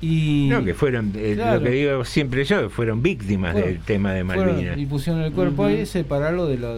Y, 0.00 0.48
No, 0.50 0.62
que 0.64 0.74
fueron, 0.74 1.12
eh, 1.16 1.32
Claro. 1.34 1.60
lo 1.60 1.64
que 1.64 1.70
digo 1.70 2.04
siempre 2.04 2.44
yo, 2.44 2.62
que 2.64 2.68
fueron 2.68 3.02
víctimas 3.02 3.54
del 3.54 3.78
tema 3.80 4.12
de 4.12 4.24
fueron 4.24 4.54
Malvinas. 4.56 4.76
y 4.78 4.86
pusieron 4.86 5.22
el 5.22 5.32
cuerpo 5.32 5.64
ahí, 5.64 5.86
separarlo 5.86 6.46
de 6.46 6.58
la, 6.58 6.74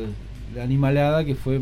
la 0.57 0.63
animalada 0.65 1.25
que 1.25 1.35
fue 1.35 1.61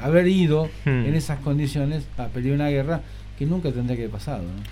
haber 0.00 0.26
ido 0.26 0.68
Hmm. 0.84 1.04
en 1.06 1.14
esas 1.14 1.38
condiciones 1.40 2.04
a 2.18 2.26
pelear 2.28 2.54
una 2.56 2.68
guerra 2.68 3.02
que 3.38 3.46
nunca 3.46 3.70
tendría 3.70 3.96
que 3.96 4.02
haber 4.04 4.12
pasado. 4.12 4.42
¿no? 4.42 4.62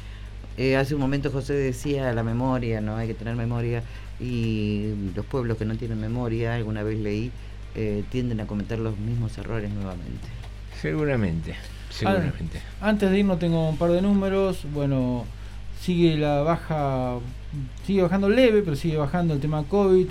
Eh, 0.56 0.76
hace 0.76 0.94
un 0.94 1.00
momento 1.00 1.30
José 1.30 1.54
decía 1.54 2.12
la 2.12 2.22
memoria, 2.22 2.80
no 2.80 2.96
hay 2.96 3.06
que 3.06 3.14
tener 3.14 3.36
memoria 3.36 3.82
y 4.18 4.92
los 5.14 5.24
pueblos 5.26 5.56
que 5.56 5.64
no 5.64 5.76
tienen 5.76 6.00
memoria, 6.00 6.54
alguna 6.54 6.82
vez 6.82 6.98
leí, 6.98 7.30
eh, 7.74 8.02
tienden 8.10 8.40
a 8.40 8.46
cometer 8.46 8.78
los 8.78 8.98
mismos 8.98 9.36
errores 9.38 9.70
nuevamente. 9.70 10.26
Seguramente, 10.80 11.54
seguramente. 11.90 12.60
Ah, 12.80 12.88
antes 12.88 13.10
de 13.10 13.18
irnos 13.18 13.38
tengo 13.38 13.68
un 13.68 13.76
par 13.76 13.90
de 13.92 14.02
números. 14.02 14.64
Bueno, 14.72 15.24
sigue 15.80 16.16
la 16.16 16.40
baja, 16.42 17.18
sigue 17.86 18.02
bajando 18.02 18.28
leve, 18.28 18.62
pero 18.62 18.76
sigue 18.76 18.96
bajando 18.96 19.34
el 19.34 19.40
tema 19.40 19.62
COVID. 19.64 20.08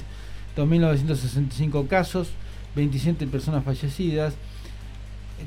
2.965 0.55 1.87
casos, 1.87 2.31
27 2.75 3.27
personas 3.27 3.63
fallecidas. 3.63 4.33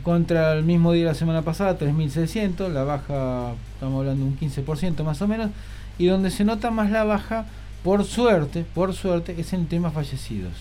Contra 0.03 0.55
el 0.55 0.65
mismo 0.65 0.93
día 0.93 1.03
de 1.05 1.09
la 1.11 1.15
semana 1.15 1.43
pasada, 1.43 1.79
3.600, 1.79 2.71
la 2.73 2.83
baja, 2.83 3.53
estamos 3.75 4.01
hablando 4.01 4.25
de 4.25 4.31
un 4.31 4.39
15% 4.39 5.05
más 5.05 5.21
o 5.21 5.29
menos. 5.29 5.51
Y 5.99 6.07
donde 6.07 6.31
se 6.31 6.45
nota 6.45 6.71
más 6.71 6.91
la 6.91 7.05
baja, 7.05 7.45
por 7.85 8.05
suerte, 8.05 8.65
por 8.75 8.95
suerte, 8.95 9.35
es 9.39 9.53
en 9.53 9.61
el 9.61 9.67
tema 9.67 9.91
fallecidos. 9.91 10.53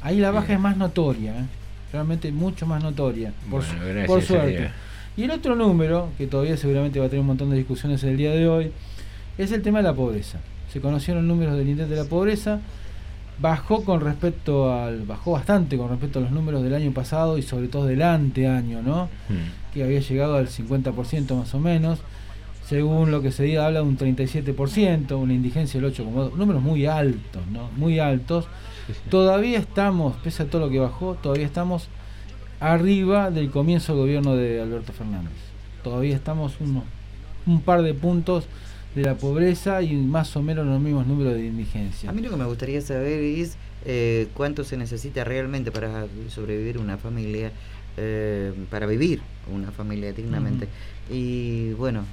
Ahí 0.00 0.18
la 0.18 0.30
baja 0.30 0.54
es 0.54 0.60
más 0.60 0.76
notoria, 0.78 1.32
¿eh? 1.32 1.44
realmente 1.92 2.32
mucho 2.32 2.64
más 2.66 2.82
notoria, 2.82 3.32
por, 3.50 3.62
Bueno, 3.66 4.00
su- 4.02 4.06
por 4.06 4.22
suerte. 4.22 4.70
Y 5.16 5.24
el 5.24 5.30
otro 5.32 5.54
número, 5.54 6.08
que 6.16 6.26
todavía 6.26 6.56
seguramente 6.56 7.00
va 7.00 7.06
a 7.06 7.08
tener 7.08 7.20
un 7.20 7.26
montón 7.26 7.50
de 7.50 7.56
discusiones 7.56 8.02
el 8.04 8.16
día 8.16 8.30
de 8.30 8.48
hoy, 8.48 8.72
es 9.36 9.52
el 9.52 9.60
tema 9.62 9.78
de 9.78 9.84
la 9.84 9.94
pobreza. 9.94 10.38
Se 10.72 10.80
conocieron 10.80 11.26
números 11.28 11.56
del 11.58 11.68
índice 11.68 11.88
de 11.88 11.96
la 11.96 12.04
pobreza, 12.04 12.60
bajó 13.40 13.84
con 13.84 14.00
respecto 14.00 14.72
al, 14.72 15.02
bajó 15.02 15.32
bastante 15.32 15.76
con 15.76 15.90
respecto 15.90 16.18
a 16.18 16.22
los 16.22 16.30
números 16.30 16.62
del 16.62 16.74
año 16.74 16.92
pasado 16.92 17.38
y 17.38 17.42
sobre 17.42 17.68
todo 17.68 17.86
del 17.86 18.02
anteaño, 18.02 18.82
¿no? 18.82 19.04
Mm. 19.28 19.72
Que 19.72 19.84
había 19.84 20.00
llegado 20.00 20.36
al 20.36 20.48
50% 20.48 21.34
más 21.36 21.54
o 21.54 21.60
menos. 21.60 22.00
Según 22.66 23.10
lo 23.10 23.22
que 23.22 23.32
se 23.32 23.44
diga, 23.44 23.64
habla 23.64 23.80
de 23.80 23.86
un 23.86 23.96
37%, 23.96 25.16
una 25.16 25.32
indigencia 25.32 25.80
del 25.80 25.90
8,2%, 25.90 26.34
números 26.34 26.62
muy 26.62 26.84
altos, 26.84 27.46
¿no? 27.50 27.70
Muy 27.76 27.98
altos. 27.98 28.46
Todavía 29.10 29.58
estamos, 29.58 30.16
pese 30.18 30.42
a 30.42 30.46
todo 30.46 30.66
lo 30.66 30.70
que 30.70 30.78
bajó, 30.78 31.14
todavía 31.14 31.46
estamos 31.46 31.88
arriba 32.60 33.30
del 33.30 33.50
comienzo 33.50 33.92
del 33.92 34.02
gobierno 34.02 34.36
de 34.36 34.60
Alberto 34.60 34.92
Fernández. 34.92 35.32
Todavía 35.82 36.14
estamos 36.14 36.60
unos, 36.60 36.84
un 37.46 37.62
par 37.62 37.82
de 37.82 37.94
puntos 37.94 38.44
de 38.98 39.04
la 39.04 39.14
pobreza 39.16 39.82
y 39.82 39.94
más 39.94 40.34
o 40.36 40.42
menos 40.42 40.66
los 40.66 40.80
mismos 40.80 41.06
números 41.06 41.34
de 41.34 41.46
indigencia. 41.46 42.10
A 42.10 42.12
mí 42.12 42.20
lo 42.22 42.30
que 42.30 42.36
me 42.36 42.44
gustaría 42.44 42.80
saber 42.80 43.20
es 43.22 43.56
eh, 43.84 44.28
cuánto 44.34 44.64
se 44.64 44.76
necesita 44.76 45.24
realmente 45.24 45.70
para 45.70 46.06
sobrevivir 46.28 46.78
una 46.78 46.98
familia, 46.98 47.52
eh, 47.96 48.52
para 48.70 48.86
vivir 48.86 49.20
una 49.52 49.70
familia 49.70 50.12
dignamente. 50.12 50.68
Y 51.10 51.70
bueno, 51.72 52.04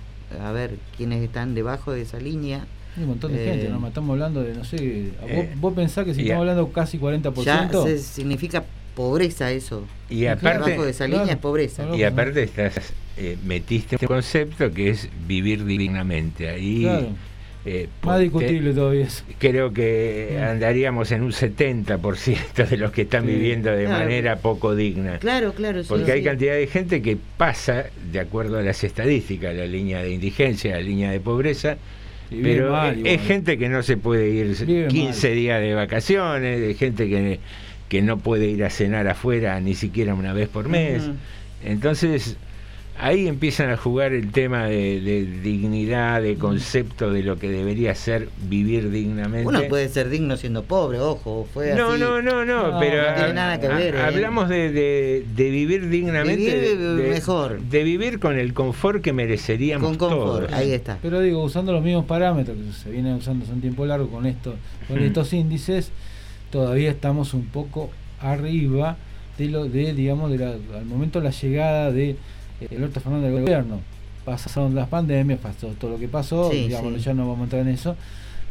a 0.41 0.52
ver, 0.52 0.78
quiénes 0.98 1.24
están 1.24 1.53
debajo 1.56 1.91
de 1.91 2.02
esa 2.03 2.20
línea. 2.20 2.66
Hay 2.95 3.03
un 3.03 3.10
montón 3.10 3.34
de 3.34 3.44
Eh, 3.44 3.52
gente, 3.52 3.70
¿no? 3.70 3.86
Estamos 3.88 4.12
hablando 4.14 4.41
de, 4.41 4.53
no 4.53 4.64
sé, 4.64 5.12
¿vos, 5.22 5.30
Eh, 5.30 5.53
vos 5.60 5.74
pensás 5.74 6.06
que 6.06 6.14
si 6.14 6.22
estamos 6.22 6.41
hablando 6.41 6.72
casi 6.72 6.98
40%? 6.98 7.44
Ya 7.44 7.70
se- 7.84 7.99
significa 7.99 8.64
pobreza 8.96 9.52
eso. 9.52 9.86
Y 10.10 10.26
aparte, 10.28 10.70
debajo 10.72 10.86
de 10.86 10.92
esa 10.92 11.08
línea 11.08 11.34
es 11.34 11.38
pobreza. 11.38 11.86
Y 11.96 12.04
aparte 12.04 12.44
estás, 12.44 12.94
eh, 13.18 13.38
metiste 13.46 13.98
un 14.02 14.08
concepto 14.08 14.72
que 14.72 14.90
es 14.90 15.10
vivir 15.28 15.66
dignamente. 15.66 16.50
Ahí 16.50 16.82
Claro. 16.84 17.08
eh, 17.66 17.88
Más 18.04 18.18
te- 18.18 18.24
discutible 18.24 18.74
todavía 18.74 19.06
eso. 19.06 19.24
creo 19.40 19.74
que 19.74 20.40
andaríamos 20.42 21.12
en 21.12 21.24
un 21.24 21.32
70% 21.32 22.66
de 22.70 22.78
los 22.78 22.92
que 22.92 23.04
están 23.04 23.26
Sí. 23.26 23.32
viviendo 23.32 23.72
de 23.72 23.86
Claro. 23.86 24.00
manera 24.04 24.36
poco 24.38 24.76
digna. 24.76 25.18
Claro, 25.20 25.54
claro, 25.54 25.82
sí, 25.84 25.90
Porque 25.90 26.12
hay 26.12 26.24
cantidad 26.24 26.54
de 26.54 26.68
gente 26.68 27.02
que 27.02 27.18
pasa, 27.38 27.86
de 28.12 28.20
acuerdo 28.20 28.58
a 28.60 28.62
las 28.62 28.84
estadísticas, 28.84 29.56
la 29.56 29.66
línea 29.66 30.02
de 30.04 30.12
indigencia, 30.12 30.76
la 30.76 30.82
línea 30.82 31.12
de 31.12 31.20
pobreza, 31.20 31.78
pero 32.30 32.72
mal 32.72 32.92
es, 32.94 32.98
igual. 33.00 33.14
es 33.16 33.22
gente 33.22 33.58
que 33.58 33.70
no 33.70 33.82
se 33.84 33.98
puede 33.98 34.30
ir 34.30 34.56
Vive 34.66 34.88
15 34.88 35.30
días 35.32 35.60
de 35.62 35.74
vacaciones, 35.74 36.60
de 36.62 36.74
gente 36.76 37.08
que, 37.10 37.40
que 37.90 38.02
no 38.02 38.18
puede 38.18 38.48
ir 38.48 38.64
a 38.64 38.70
cenar 38.70 39.07
afuera 39.07 39.60
ni 39.60 39.76
siquiera 39.76 40.14
una 40.14 40.34
vez 40.34 40.49
por 40.49 40.68
mes. 40.70 41.03
Entonces, 41.64 42.36
ahí 42.99 43.28
empiezan 43.28 43.70
a 43.70 43.78
jugar 43.78 44.14
el 44.14 44.32
tema 44.32 44.66
de, 44.66 44.99
de 45.02 45.26
dignidad, 45.41 46.22
de 46.22 46.36
concepto 46.36 47.12
de 47.12 47.24
lo 47.24 47.38
que 47.38 47.49
debería 47.49 47.94
ser 47.95 48.30
vivir 48.49 48.90
dignamente. 48.91 49.48
Uno 49.48 49.64
puede 49.68 49.90
ser 49.90 50.10
digno 50.10 50.38
siendo 50.38 50.64
pobre, 50.64 50.99
ojo, 50.99 51.48
fue 51.53 51.74
No, 51.76 51.91
así. 51.91 51.99
no, 52.02 52.22
no, 52.22 52.45
no, 52.45 52.80
pero 52.80 53.10
no 53.10 53.16
tiene 53.16 53.34
nada 53.34 53.60
que 53.60 53.68
a- 53.68 53.76
ver. 53.76 53.95
¿eh? 53.95 53.99
hablamos 54.02 54.48
de, 54.49 54.72
de- 54.72 55.26
de 55.36 55.49
vivir 55.49 55.90
dignamente, 55.90 56.76
Vivir 56.76 57.10
mejor. 57.10 57.60
de 57.62 57.84
vivir 57.84 58.20
con 58.20 58.38
el 58.40 58.53
confort 58.53 59.02
que 59.02 59.14
mereceríamos 59.14 59.98
todos. 59.98 60.52
está. 60.52 60.98
Pero 61.02 61.20
digo, 61.22 61.44
usando 61.44 61.72
los 61.74 61.84
mismos 61.84 62.06
parámetros 62.06 62.56
que 62.57 62.74
se 62.74 62.90
vienen 62.91 63.14
usando 63.16 63.44
hace 63.45 63.53
un 63.53 63.62
tiempo 63.62 63.86
largo 63.86 64.07
con 64.10 64.26
esto, 64.26 64.56
con 64.88 64.99
Mm. 64.99 65.03
estos 65.06 65.34
índices, 65.34 65.91
todavía 66.56 66.90
estamos 66.91 67.34
un 67.34 67.48
poco 67.48 67.90
arriba 68.22 68.95
de 69.38 69.49
lo 69.49 69.65
de, 69.65 69.94
digamos, 69.94 70.32
de 70.32 70.38
la- 70.38 70.77
al 70.77 70.86
momento 70.86 71.19
de 71.19 71.26
la 71.26 71.32
llegada 71.32 71.91
de 71.91 72.11
eh, 72.61 72.68
Alberto 72.72 73.02
Fernández 73.02 73.34
al 73.36 73.41
gobierno. 73.41 73.82
Pasaron 74.23 74.73
las 74.73 74.88
pandemias, 74.88 75.38
pasó 75.40 75.68
todo 75.77 75.91
lo 75.91 75.99
que 75.99 76.07
pasó, 76.07 76.49
Sí, 76.52 76.68
digamos, 76.68 76.94
sí. 76.94 76.99
ya 77.02 77.14
no 77.14 77.23
vamos 77.27 77.41
a 77.41 77.44
entrar 77.44 77.61
en 77.64 77.68
eso, 77.68 77.98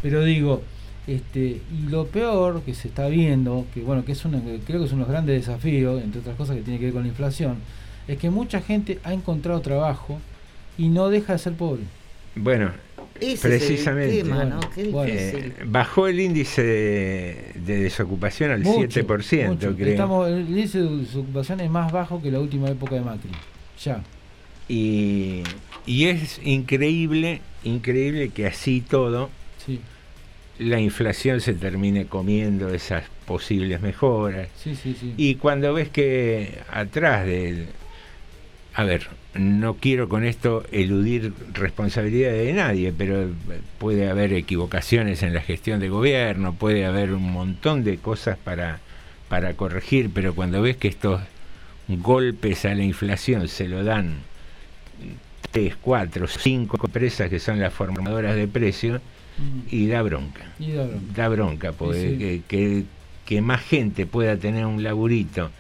pero 0.03 0.23
digo, 0.23 0.61
este, 1.07 1.63
y 1.73 1.89
lo 1.89 2.07
peor 2.09 2.61
que 2.61 2.75
se 2.75 2.89
está 2.89 3.09
viendo, 3.09 3.65
que 3.73 3.81
bueno, 3.81 4.05
que 4.05 4.13
es 4.13 4.23
uno, 4.27 4.45
que 4.45 4.59
creo 4.67 4.81
que 4.81 4.85
es 4.87 4.93
uno 4.93 5.01
de 5.05 5.07
los 5.07 5.13
grandes 5.13 5.47
desafíos, 5.47 6.03
entre 6.03 6.21
otras 6.21 6.37
cosas 6.37 6.57
que 6.57 6.63
tiene 6.63 6.79
que 6.79 6.85
ver 6.87 6.93
con 6.95 7.03
la 7.05 7.09
inflación, 7.09 7.57
es 8.07 8.19
que 8.19 8.29
mucha 8.29 8.61
gente 8.61 8.99
ha 9.03 9.15
encontrado 9.15 9.61
trabajo 9.61 10.19
y 10.77 10.89
no 10.91 11.09
deja 11.09 11.33
de 11.33 11.39
ser 11.39 11.55
pobre. 11.55 11.85
Bueno, 12.37 12.71
Ese 13.33 13.35
es 13.35 13.45
el 13.45 13.51
precisamente. 13.59 14.17
tema, 14.23 14.45
¿no? 14.45 14.61
Qué 14.75 14.85
Bueno. 14.85 15.13
difícil. 15.13 15.45
eh, 15.59 15.65
bajó 15.67 16.07
el 16.09 16.21
índice 16.21 16.63
de, 16.63 17.53
de 17.55 17.77
desocupación 17.83 18.51
al 18.51 18.61
Mucho, 18.63 19.01
7%, 19.01 19.49
mucho. 19.49 19.75
creo. 19.77 19.89
Estamos, 19.91 20.29
el 20.29 20.41
índice 20.49 20.79
de 20.81 20.97
desocupación 20.99 21.61
es 21.61 21.71
más 21.71 21.91
bajo 21.93 22.21
que 22.23 22.31
la 22.31 22.41
última 22.41 22.69
época 22.69 22.95
de 22.97 23.01
Macri. 23.03 23.31
Ya. 23.83 24.03
Y, 24.69 25.43
y 25.87 26.07
es 26.07 26.41
increíble, 26.45 27.41
increíble 27.65 28.31
que 28.31 28.47
así 28.47 28.81
todo 28.81 29.31
Sí. 29.65 29.81
la 30.59 30.81
inflación 30.81 31.41
se 31.41 31.53
termine 31.55 32.07
comiendo 32.07 32.73
esas 32.73 33.05
posibles 33.27 33.81
mejoras. 33.81 34.49
Sí, 34.63 34.75
sí, 34.75 34.97
sí. 34.99 35.15
Y 35.17 35.35
cuando 35.37 35.73
ves 35.75 35.89
que 35.89 36.59
atrás 36.71 37.27
del... 37.27 37.67
A 38.75 38.85
ver, 38.85 39.07
no 39.35 39.75
quiero 39.75 40.09
con 40.09 40.25
esto 40.25 40.65
eludir 40.71 41.33
responsabilidad 41.55 42.33
de 42.33 42.53
nadie, 42.53 42.93
pero 42.97 43.29
puede 43.79 44.09
haber 44.09 44.33
equivocaciones 44.33 45.23
en 45.23 45.35
la 45.35 45.41
gestión 45.41 45.81
de 45.81 45.89
gobierno, 45.89 46.55
puede 46.55 46.87
haber 46.87 47.13
un 47.13 47.33
montón 47.33 47.83
de 47.85 47.97
cosas 47.99 48.39
para, 48.39 48.81
para 49.29 49.55
corregir, 49.55 50.11
pero 50.15 50.35
cuando 50.35 50.63
ves 50.63 50.77
que 50.77 50.89
estos 50.89 51.21
golpes 51.89 52.65
a 52.65 52.75
la 52.75 52.85
inflación 52.85 53.49
se 53.49 53.69
lo 53.69 53.83
dan 53.85 54.15
tres, 55.51 55.75
cuatro, 55.81 56.27
cinco 56.27 56.79
empresas 56.85 57.29
que 57.31 57.39
son 57.41 57.61
las 57.61 57.73
formadoras 57.73 58.35
de 58.37 58.49
precios, 58.49 59.01
y 59.69 59.89
da 59.89 60.01
bronca 60.03 60.43
Y 60.61 60.71
da 60.73 60.85
bronca. 60.87 61.07
da 61.17 61.29
bronca, 61.29 61.73
porque 61.73 62.11
Sí. 62.11 62.19
Que, 62.19 62.41
que- 62.47 62.85
que 63.27 63.41
más 63.41 63.63
gente 63.63 64.05
pueda 64.07 64.37
tener 64.37 64.67
un 64.67 64.83
laburito 64.83 65.51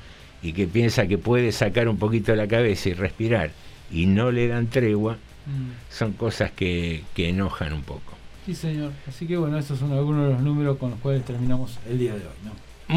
y 0.43 0.53
que 0.53 0.67
piensa 0.67 1.07
que 1.07 1.17
puede 1.17 1.51
sacar 1.51 1.89
un 1.89 1.97
poquito 1.97 2.37
la 2.37 2.47
cabeza 2.47 2.91
y 2.91 2.93
respirar 2.93 3.51
y 3.91 4.07
no 4.07 4.31
le 4.31 4.49
dan 4.49 4.67
tregua, 4.69 5.19
Mm. 5.47 5.73
son 5.91 6.13
cosas 6.15 6.51
que, 6.53 7.03
que 7.15 7.29
enojan 7.29 7.75
un 7.75 7.83
poco. 7.83 8.15
Sí, 8.47 8.55
señor. 8.55 8.93
Así 9.07 9.27
que 9.27 9.37
bueno, 9.37 9.59
esos 9.59 9.79
son 9.79 9.93
algunos 9.93 10.27
de 10.29 10.33
los 10.33 10.43
números 10.43 10.79
con 10.79 10.91
los 10.93 10.99
cuales 11.01 11.23
terminamos 11.23 11.79
el 11.87 11.99
día 11.99 12.13
de 12.13 12.21
hoy. 12.21 12.35
¿no? 12.45 12.53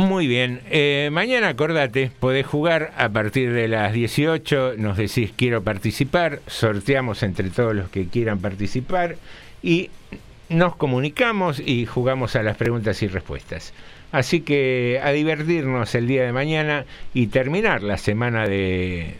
Muy 0.05 0.27
bien, 0.27 0.61
eh, 0.69 1.09
mañana 1.11 1.49
acordate, 1.49 2.09
podés 2.19 2.45
jugar 2.45 2.93
a 2.97 3.09
partir 3.09 3.51
de 3.51 3.67
las 3.67 3.91
18, 3.91 4.75
nos 4.77 4.95
decís 4.95 5.31
quiero 5.35 5.61
participar, 5.61 6.39
sorteamos 6.47 7.21
entre 7.23 7.49
todos 7.49 7.75
los 7.75 7.89
que 7.89 8.07
quieran 8.07 8.39
participar 8.39 9.17
y 9.61 9.89
nos 10.49 10.75
comunicamos 10.77 11.59
y 11.59 11.85
jugamos 11.85 12.37
a 12.37 12.43
las 12.43 12.55
preguntas 12.55 13.03
y 13.03 13.07
respuestas. 13.07 13.73
Así 14.13 14.39
que 14.39 15.01
a 15.03 15.11
divertirnos 15.11 15.93
el 15.95 16.07
día 16.07 16.23
de 16.23 16.31
mañana 16.31 16.85
y 17.13 17.27
terminar 17.27 17.83
la 17.83 17.97
semana 17.97 18.47
de 18.47 19.15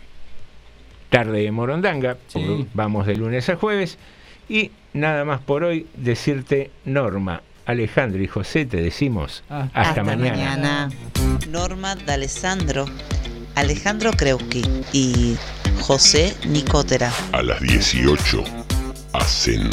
tarde 1.10 1.42
de 1.42 1.52
Morondanga, 1.52 2.18
vamos 2.74 3.06
de 3.08 3.16
lunes 3.16 3.50
a 3.50 3.56
jueves. 3.56 3.98
Y 4.50 4.72
nada 4.94 5.26
más 5.26 5.42
por 5.42 5.64
hoy, 5.64 5.88
decirte 5.96 6.72
Norma, 6.86 7.42
Alejandro 7.66 8.22
y 8.22 8.28
José, 8.28 8.66
te 8.66 8.78
decimos 8.78 9.44
Ah, 9.50 9.68
hasta, 9.74 10.04
mañana. 10.04 10.90
Norma 11.50 11.96
D'Alessandro, 11.96 12.86
Alejandro 13.56 14.12
Kreuski 14.14 14.64
y 14.94 15.36
José 15.82 16.34
Nicotera. 16.48 17.12
A 17.34 17.42
las 17.42 17.60
18 17.62 18.44
hacen 19.14 19.70